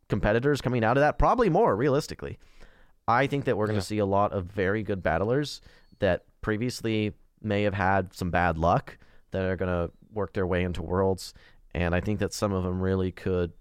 competitors 0.09 0.61
coming 0.61 0.85
out 0.85 0.97
of 0.97 1.01
that, 1.03 1.19
probably 1.19 1.49
more 1.49 1.75
realistically. 1.77 2.39
I 3.09 3.27
think 3.27 3.45
that 3.47 3.57
we're 3.57 3.67
going 3.67 3.79
to 3.79 3.85
Yeah. 3.85 3.89
see 3.89 3.99
a 3.99 4.07
lot 4.07 4.33
of 4.33 4.45
very 4.47 4.83
good 4.83 5.03
battlers 5.03 5.61
that 5.99 6.25
previously 6.41 7.13
may 7.43 7.63
have 7.63 7.75
had 7.75 8.15
some 8.15 8.31
bad 8.31 8.59
luck 8.59 8.99
that 9.33 9.45
are 9.45 9.57
going 9.57 9.71
to 9.71 9.93
work 10.13 10.33
their 10.33 10.47
way 10.47 10.63
into 10.63 10.83
worlds 10.83 11.33
and 11.75 11.95
I 11.95 12.01
think 12.01 12.19
that 12.19 12.33
some 12.33 12.53
of 12.53 12.65
them 12.65 12.81
really 12.81 13.13
could 13.13 13.53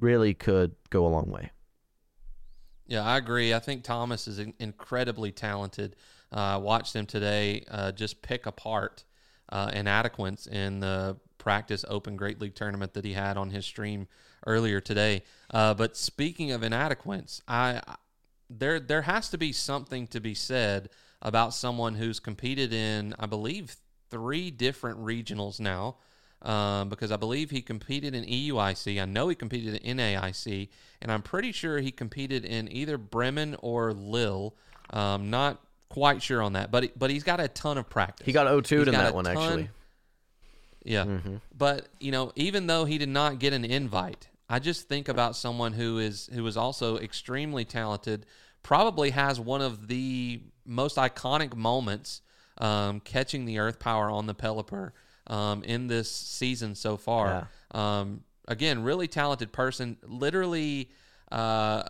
really 0.00 0.32
could 0.32 0.74
go 0.88 1.06
a 1.06 1.08
long 1.08 1.30
way. 1.30 1.50
Yeah, 2.86 3.04
I 3.04 3.18
agree. 3.18 3.54
I 3.54 3.58
think 3.58 3.84
Thomas 3.84 4.26
is 4.26 4.38
incredibly 4.58 5.30
talented. 5.30 5.96
Uh, 6.32 6.36
I 6.36 6.56
watched 6.56 6.96
him 6.96 7.06
today 7.06 7.64
uh, 7.70 7.92
just 7.92 8.22
pick 8.22 8.46
apart 8.46 9.04
uh, 9.50 9.70
inadequates 9.74 10.46
in 10.46 10.80
the 10.80 11.16
practice 11.38 11.84
Open 11.88 12.16
Great 12.16 12.40
League 12.40 12.54
tournament 12.54 12.94
that 12.94 13.04
he 13.04 13.14
had 13.14 13.36
on 13.36 13.50
his 13.50 13.64
stream 13.64 14.06
earlier 14.46 14.80
today. 14.80 15.22
Uh, 15.52 15.74
but 15.74 15.96
speaking 15.96 16.52
of 16.52 16.62
inadequates, 16.62 17.42
I, 17.48 17.80
there 18.48 18.78
there 18.78 19.02
has 19.02 19.30
to 19.30 19.38
be 19.38 19.52
something 19.52 20.06
to 20.08 20.20
be 20.20 20.34
said 20.34 20.90
about 21.22 21.54
someone 21.54 21.94
who's 21.94 22.20
competed 22.20 22.72
in, 22.72 23.14
I 23.18 23.26
believe, 23.26 23.76
three 24.10 24.50
different 24.50 24.98
regionals 25.00 25.60
now. 25.60 25.96
Um, 26.42 26.88
because 26.88 27.12
I 27.12 27.16
believe 27.16 27.50
he 27.50 27.60
competed 27.60 28.14
in 28.14 28.24
EUIC. 28.24 28.98
I 28.98 29.04
know 29.04 29.28
he 29.28 29.34
competed 29.34 29.74
in 29.74 29.98
NAIC, 29.98 30.70
and 31.02 31.12
I'm 31.12 31.20
pretty 31.20 31.52
sure 31.52 31.80
he 31.80 31.90
competed 31.92 32.46
in 32.46 32.72
either 32.72 32.96
Bremen 32.96 33.56
or 33.60 33.92
Lille. 33.92 34.54
Um, 34.88 35.28
not 35.28 35.62
quite 35.90 36.22
sure 36.22 36.40
on 36.40 36.54
that, 36.54 36.70
but 36.70 36.84
he, 36.84 36.90
but 36.96 37.10
he's 37.10 37.24
got 37.24 37.40
a 37.40 37.48
ton 37.48 37.76
of 37.76 37.90
practice. 37.90 38.24
He 38.24 38.32
got 38.32 38.46
0 38.46 38.62
2 38.62 38.78
He's 38.78 38.88
in 38.88 38.94
that 38.94 39.14
one 39.14 39.24
ton- 39.24 39.36
actually. 39.36 39.68
Yeah. 40.82 41.04
Mm-hmm. 41.04 41.36
But, 41.56 41.88
you 41.98 42.10
know, 42.10 42.32
even 42.36 42.66
though 42.66 42.86
he 42.86 42.96
did 42.96 43.10
not 43.10 43.38
get 43.38 43.52
an 43.52 43.66
invite, 43.66 44.28
I 44.48 44.58
just 44.58 44.88
think 44.88 45.08
about 45.08 45.36
someone 45.36 45.74
who 45.74 45.98
is 45.98 46.30
who 46.32 46.46
is 46.46 46.56
also 46.56 46.96
extremely 46.96 47.64
talented, 47.64 48.24
probably 48.62 49.10
has 49.10 49.38
one 49.38 49.60
of 49.60 49.88
the 49.88 50.40
most 50.64 50.96
iconic 50.96 51.54
moments 51.54 52.22
um, 52.58 53.00
catching 53.00 53.44
the 53.44 53.58
earth 53.58 53.78
power 53.78 54.10
on 54.10 54.26
the 54.26 54.34
Pelipper 54.34 54.92
um, 55.26 55.62
in 55.64 55.86
this 55.86 56.10
season 56.10 56.74
so 56.74 56.96
far. 56.96 57.48
Um, 57.72 58.24
again, 58.48 58.82
really 58.82 59.06
talented 59.06 59.52
person. 59.52 59.96
Literally, 60.02 60.90
uh, 61.30 61.82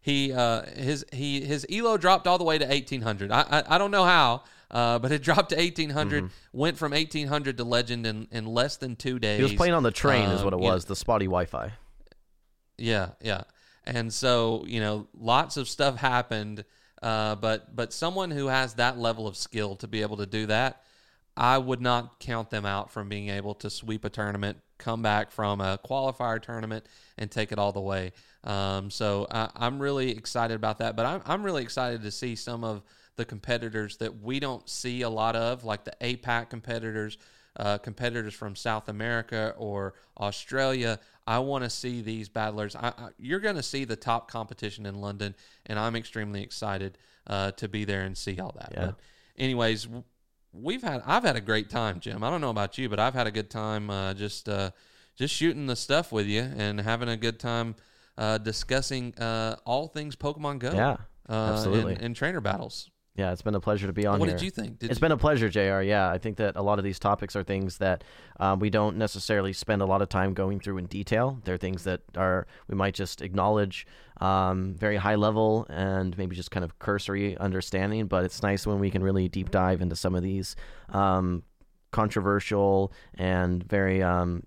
he 0.00 0.32
uh, 0.32 0.62
his 0.66 1.04
he 1.12 1.40
his 1.42 1.66
elo 1.70 1.96
dropped 1.96 2.26
all 2.26 2.38
the 2.38 2.44
way 2.44 2.58
to 2.58 2.66
1800. 2.66 3.30
I 3.30 3.40
I, 3.42 3.74
I 3.74 3.78
don't 3.78 3.90
know 3.90 4.04
how. 4.04 4.42
Uh, 4.72 5.00
but 5.00 5.10
it 5.10 5.20
dropped 5.24 5.50
to 5.50 5.56
1800, 5.56 6.30
went 6.52 6.78
from 6.78 6.92
1800 6.92 7.56
to 7.56 7.64
legend 7.64 8.06
in, 8.06 8.28
in 8.30 8.46
less 8.46 8.76
than 8.76 8.94
two 8.94 9.18
days. 9.18 9.38
He 9.38 9.42
was 9.42 9.54
playing 9.54 9.74
on 9.74 9.82
the 9.82 9.90
train, 9.90 10.30
is 10.30 10.38
Um, 10.38 10.44
what 10.44 10.52
it 10.54 10.60
was, 10.60 10.84
the 10.84 10.94
spotty 10.94 11.24
Wi 11.24 11.46
Fi. 11.46 11.72
yeah, 12.78 13.08
yeah. 13.20 13.42
And 13.84 14.12
so, 14.14 14.64
you 14.68 14.78
know, 14.78 15.08
lots 15.18 15.56
of 15.56 15.68
stuff 15.68 15.96
happened, 15.96 16.64
uh, 17.02 17.34
but 17.34 17.74
but 17.74 17.92
someone 17.92 18.30
who 18.30 18.46
has 18.46 18.74
that 18.74 18.96
level 18.96 19.26
of 19.26 19.36
skill 19.36 19.74
to 19.76 19.88
be 19.88 20.02
able 20.02 20.18
to 20.18 20.26
do 20.26 20.46
that, 20.46 20.82
I 21.36 21.58
would 21.58 21.80
not 21.80 22.20
count 22.20 22.50
them 22.50 22.64
out 22.64 22.92
from 22.92 23.08
being 23.08 23.28
able 23.28 23.54
to 23.56 23.70
sweep 23.70 24.04
a 24.04 24.08
tournament, 24.10 24.58
come 24.80 25.02
back 25.02 25.30
from 25.30 25.60
a 25.60 25.78
qualifier 25.78 26.42
tournament, 26.42 26.86
and 27.16 27.30
take 27.30 27.52
it 27.52 27.58
all 27.58 27.72
the 27.72 27.80
way. 27.80 28.12
Um, 28.42 28.90
so 28.90 29.26
I, 29.30 29.48
I'm 29.54 29.78
really 29.78 30.10
excited 30.10 30.54
about 30.54 30.78
that. 30.78 30.96
But 30.96 31.06
I'm 31.06 31.22
I'm 31.24 31.42
really 31.44 31.62
excited 31.62 32.02
to 32.02 32.10
see 32.10 32.34
some 32.34 32.64
of 32.64 32.82
the 33.16 33.24
competitors 33.24 33.98
that 33.98 34.22
we 34.22 34.40
don't 34.40 34.68
see 34.68 35.02
a 35.02 35.08
lot 35.08 35.36
of, 35.36 35.62
like 35.62 35.84
the 35.84 35.92
APAC 36.00 36.48
competitors, 36.48 37.18
uh, 37.56 37.76
competitors 37.78 38.34
from 38.34 38.56
South 38.56 38.88
America 38.88 39.54
or 39.58 39.94
Australia. 40.18 40.98
I 41.26 41.38
want 41.40 41.64
to 41.64 41.70
see 41.70 42.00
these 42.02 42.28
battlers. 42.28 42.74
I, 42.74 42.88
I, 42.88 43.08
you're 43.18 43.40
going 43.40 43.56
to 43.56 43.62
see 43.62 43.84
the 43.84 43.96
top 43.96 44.30
competition 44.30 44.86
in 44.86 45.00
London, 45.00 45.34
and 45.66 45.78
I'm 45.78 45.96
extremely 45.96 46.42
excited 46.42 46.98
uh, 47.26 47.50
to 47.52 47.68
be 47.68 47.84
there 47.84 48.02
and 48.02 48.16
see 48.16 48.40
all 48.40 48.54
that. 48.58 48.72
Yeah. 48.72 48.86
But 48.86 49.00
anyways, 49.36 49.86
we've 50.52 50.82
had 50.82 51.02
I've 51.06 51.24
had 51.24 51.36
a 51.36 51.40
great 51.40 51.70
time, 51.70 52.00
Jim. 52.00 52.22
I 52.22 52.30
don't 52.30 52.40
know 52.40 52.50
about 52.50 52.78
you, 52.78 52.88
but 52.88 52.98
I've 52.98 53.14
had 53.14 53.26
a 53.26 53.30
good 53.30 53.50
time 53.50 53.90
uh, 53.90 54.14
just 54.14 54.48
uh, 54.48 54.70
just 55.16 55.34
shooting 55.34 55.66
the 55.66 55.76
stuff 55.76 56.12
with 56.12 56.26
you 56.26 56.40
and 56.40 56.80
having 56.80 57.08
a 57.08 57.16
good 57.16 57.38
time 57.38 57.76
uh, 58.18 58.38
discussing 58.38 59.14
uh, 59.18 59.56
all 59.64 59.88
things 59.88 60.16
Pokemon 60.16 60.58
Go. 60.58 60.72
Yeah, 60.72 60.96
uh, 61.28 61.52
absolutely. 61.52 61.94
And, 61.94 62.02
and 62.02 62.16
trainer 62.16 62.40
battles. 62.40 62.90
Yeah, 63.20 63.32
it's 63.32 63.42
been 63.42 63.54
a 63.54 63.60
pleasure 63.60 63.86
to 63.86 63.92
be 63.92 64.06
on 64.06 64.14
here. 64.14 64.20
what 64.20 64.28
here. 64.30 64.38
did 64.38 64.44
you 64.46 64.50
think? 64.50 64.78
Did 64.78 64.90
It's 64.90 64.98
you- 64.98 65.02
been 65.02 65.12
a 65.12 65.16
pleasure, 65.18 65.50
JR. 65.50 65.82
Yeah, 65.82 66.10
I 66.10 66.16
think 66.16 66.38
that 66.38 66.56
a 66.56 66.62
lot 66.62 66.78
of 66.78 66.84
these 66.84 66.98
topics 66.98 67.36
are 67.36 67.42
things 67.44 67.76
that 67.78 68.02
um, 68.38 68.58
we 68.60 68.70
don't 68.70 68.96
necessarily 68.96 69.52
spend 69.52 69.82
a 69.82 69.84
lot 69.84 70.00
of 70.00 70.08
time 70.08 70.32
going 70.32 70.58
through 70.58 70.78
in 70.78 70.86
detail. 70.86 71.38
They're 71.44 71.58
things 71.58 71.84
that 71.84 72.00
are 72.16 72.46
we 72.66 72.74
might 72.76 72.94
just 72.94 73.20
acknowledge 73.20 73.86
um, 74.22 74.74
very 74.74 74.96
high 74.96 75.16
level 75.16 75.66
and 75.68 76.16
maybe 76.16 76.34
just 76.34 76.50
kind 76.50 76.64
of 76.64 76.78
cursory 76.78 77.36
understanding. 77.36 78.06
But 78.06 78.24
it's 78.24 78.42
nice 78.42 78.66
when 78.66 78.78
we 78.78 78.90
can 78.90 79.02
really 79.02 79.28
deep 79.28 79.50
dive 79.50 79.82
into 79.82 79.96
some 79.96 80.14
of 80.14 80.22
these 80.22 80.56
um, 80.88 81.42
controversial 81.92 82.92
and 83.14 83.62
very 83.64 84.02
um, 84.02 84.44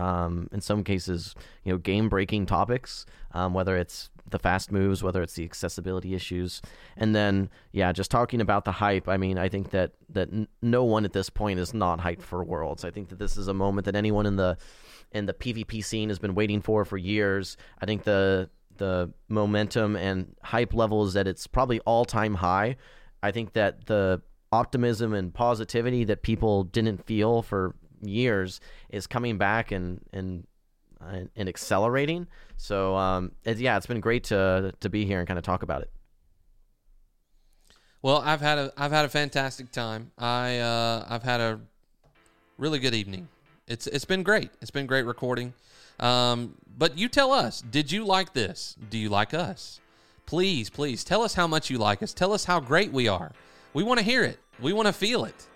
um, 0.00 0.48
in 0.52 0.60
some 0.60 0.82
cases, 0.82 1.34
you 1.64 1.72
know, 1.72 1.78
game 1.78 2.08
breaking 2.08 2.46
topics, 2.46 3.04
um, 3.32 3.52
whether 3.52 3.76
it's 3.76 4.10
the 4.30 4.38
fast 4.38 4.72
moves, 4.72 5.02
whether 5.02 5.22
it's 5.22 5.34
the 5.34 5.44
accessibility 5.44 6.14
issues, 6.14 6.62
and 6.96 7.14
then 7.14 7.50
yeah, 7.72 7.92
just 7.92 8.10
talking 8.10 8.40
about 8.40 8.64
the 8.64 8.72
hype. 8.72 9.08
I 9.08 9.16
mean, 9.16 9.38
I 9.38 9.48
think 9.48 9.70
that 9.70 9.92
that 10.10 10.28
no 10.62 10.84
one 10.84 11.04
at 11.04 11.12
this 11.12 11.28
point 11.28 11.60
is 11.60 11.74
not 11.74 12.00
hyped 12.00 12.22
for 12.22 12.42
Worlds. 12.42 12.84
I 12.84 12.90
think 12.90 13.08
that 13.10 13.18
this 13.18 13.36
is 13.36 13.48
a 13.48 13.54
moment 13.54 13.84
that 13.84 13.94
anyone 13.94 14.26
in 14.26 14.36
the 14.36 14.56
in 15.12 15.26
the 15.26 15.34
PvP 15.34 15.84
scene 15.84 16.08
has 16.08 16.18
been 16.18 16.34
waiting 16.34 16.62
for 16.62 16.84
for 16.84 16.96
years. 16.96 17.56
I 17.80 17.86
think 17.86 18.04
the 18.04 18.48
the 18.76 19.12
momentum 19.28 19.94
and 19.96 20.34
hype 20.42 20.72
levels 20.72 21.12
that 21.12 21.26
it's 21.26 21.46
probably 21.46 21.80
all 21.80 22.04
time 22.04 22.34
high. 22.34 22.76
I 23.22 23.30
think 23.30 23.52
that 23.52 23.86
the 23.86 24.22
optimism 24.52 25.12
and 25.12 25.32
positivity 25.34 26.04
that 26.04 26.22
people 26.22 26.64
didn't 26.64 27.04
feel 27.06 27.42
for 27.42 27.76
years 28.02 28.60
is 28.88 29.06
coming 29.06 29.38
back 29.38 29.72
and 29.72 30.00
and 30.12 30.46
and 31.34 31.48
accelerating. 31.48 32.26
So 32.56 32.94
um, 32.96 33.32
it, 33.44 33.58
yeah, 33.58 33.76
it's 33.76 33.86
been 33.86 34.00
great 34.00 34.24
to 34.24 34.72
to 34.80 34.88
be 34.88 35.04
here 35.04 35.18
and 35.18 35.28
kind 35.28 35.38
of 35.38 35.44
talk 35.44 35.62
about 35.62 35.82
it. 35.82 35.90
Well, 38.02 38.22
I've 38.24 38.40
had 38.40 38.58
a 38.58 38.72
I've 38.76 38.92
had 38.92 39.04
a 39.04 39.08
fantastic 39.08 39.72
time. 39.72 40.10
I 40.18 40.58
uh, 40.58 41.06
I've 41.08 41.22
had 41.22 41.40
a 41.40 41.60
really 42.58 42.78
good 42.78 42.94
evening. 42.94 43.28
It's 43.66 43.86
it's 43.86 44.04
been 44.04 44.22
great. 44.22 44.50
It's 44.60 44.70
been 44.70 44.86
great 44.86 45.04
recording. 45.04 45.54
Um, 45.98 46.54
but 46.78 46.96
you 46.96 47.08
tell 47.08 47.30
us, 47.30 47.60
did 47.60 47.92
you 47.92 48.06
like 48.06 48.32
this? 48.32 48.74
Do 48.88 48.96
you 48.96 49.10
like 49.10 49.34
us? 49.34 49.80
Please, 50.24 50.70
please 50.70 51.04
tell 51.04 51.22
us 51.22 51.34
how 51.34 51.46
much 51.46 51.68
you 51.68 51.76
like 51.76 52.02
us. 52.02 52.14
Tell 52.14 52.32
us 52.32 52.44
how 52.44 52.58
great 52.60 52.90
we 52.90 53.06
are. 53.06 53.32
We 53.74 53.82
want 53.82 53.98
to 53.98 54.04
hear 54.04 54.22
it. 54.22 54.38
We 54.60 54.72
want 54.72 54.86
to 54.86 54.92
feel 54.92 55.24
it. 55.24 55.46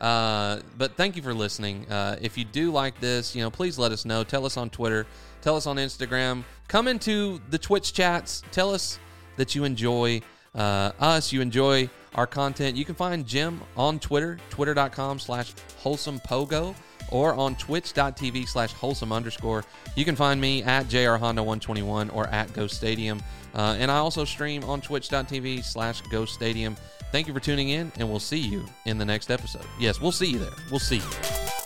Uh, 0.00 0.60
but 0.78 0.96
thank 0.96 1.16
you 1.16 1.22
for 1.22 1.34
listening. 1.34 1.86
Uh, 1.90 2.16
if 2.20 2.38
you 2.38 2.44
do 2.44 2.70
like 2.70 2.98
this, 3.00 3.36
you 3.36 3.42
know, 3.42 3.50
please 3.50 3.78
let 3.78 3.92
us 3.92 4.04
know. 4.04 4.24
Tell 4.24 4.46
us 4.46 4.56
on 4.56 4.70
Twitter. 4.70 5.06
Tell 5.42 5.56
us 5.56 5.66
on 5.66 5.76
Instagram. 5.76 6.44
Come 6.68 6.88
into 6.88 7.40
the 7.50 7.58
Twitch 7.58 7.92
chats. 7.92 8.42
Tell 8.52 8.72
us 8.72 8.98
that 9.36 9.54
you 9.54 9.64
enjoy 9.64 10.22
uh, 10.54 10.92
us. 10.98 11.32
You 11.32 11.40
enjoy 11.40 11.88
our 12.14 12.26
content. 12.26 12.76
You 12.76 12.84
can 12.84 12.94
find 12.94 13.26
Jim 13.26 13.60
on 13.76 13.98
Twitter, 13.98 14.38
twitter.com 14.50 15.18
slash 15.18 15.52
wholesome 15.78 16.18
pogo 16.20 16.74
or 17.10 17.34
on 17.34 17.54
twitch.tv 17.56 18.48
slash 18.48 18.72
wholesome 18.72 19.12
underscore. 19.12 19.64
You 19.96 20.04
can 20.04 20.16
find 20.16 20.40
me 20.40 20.62
at 20.62 20.86
jrhonda121 20.86 22.14
or 22.14 22.26
at 22.28 22.52
Go 22.52 22.66
Stadium. 22.66 23.22
Uh, 23.54 23.76
and 23.78 23.90
I 23.90 23.96
also 23.96 24.24
stream 24.24 24.62
on 24.64 24.80
twitch.tv 24.80 25.64
slash 25.64 26.00
Go 26.02 26.24
Stadium. 26.24 26.76
Thank 27.12 27.26
you 27.26 27.34
for 27.34 27.40
tuning 27.40 27.70
in, 27.70 27.90
and 27.98 28.08
we'll 28.08 28.20
see 28.20 28.38
you 28.38 28.64
in 28.84 28.98
the 28.98 29.04
next 29.04 29.30
episode. 29.30 29.66
Yes, 29.78 30.00
we'll 30.00 30.12
see 30.12 30.30
you 30.30 30.38
there. 30.38 30.52
We'll 30.70 30.80
see 30.80 30.96
you. 30.96 31.59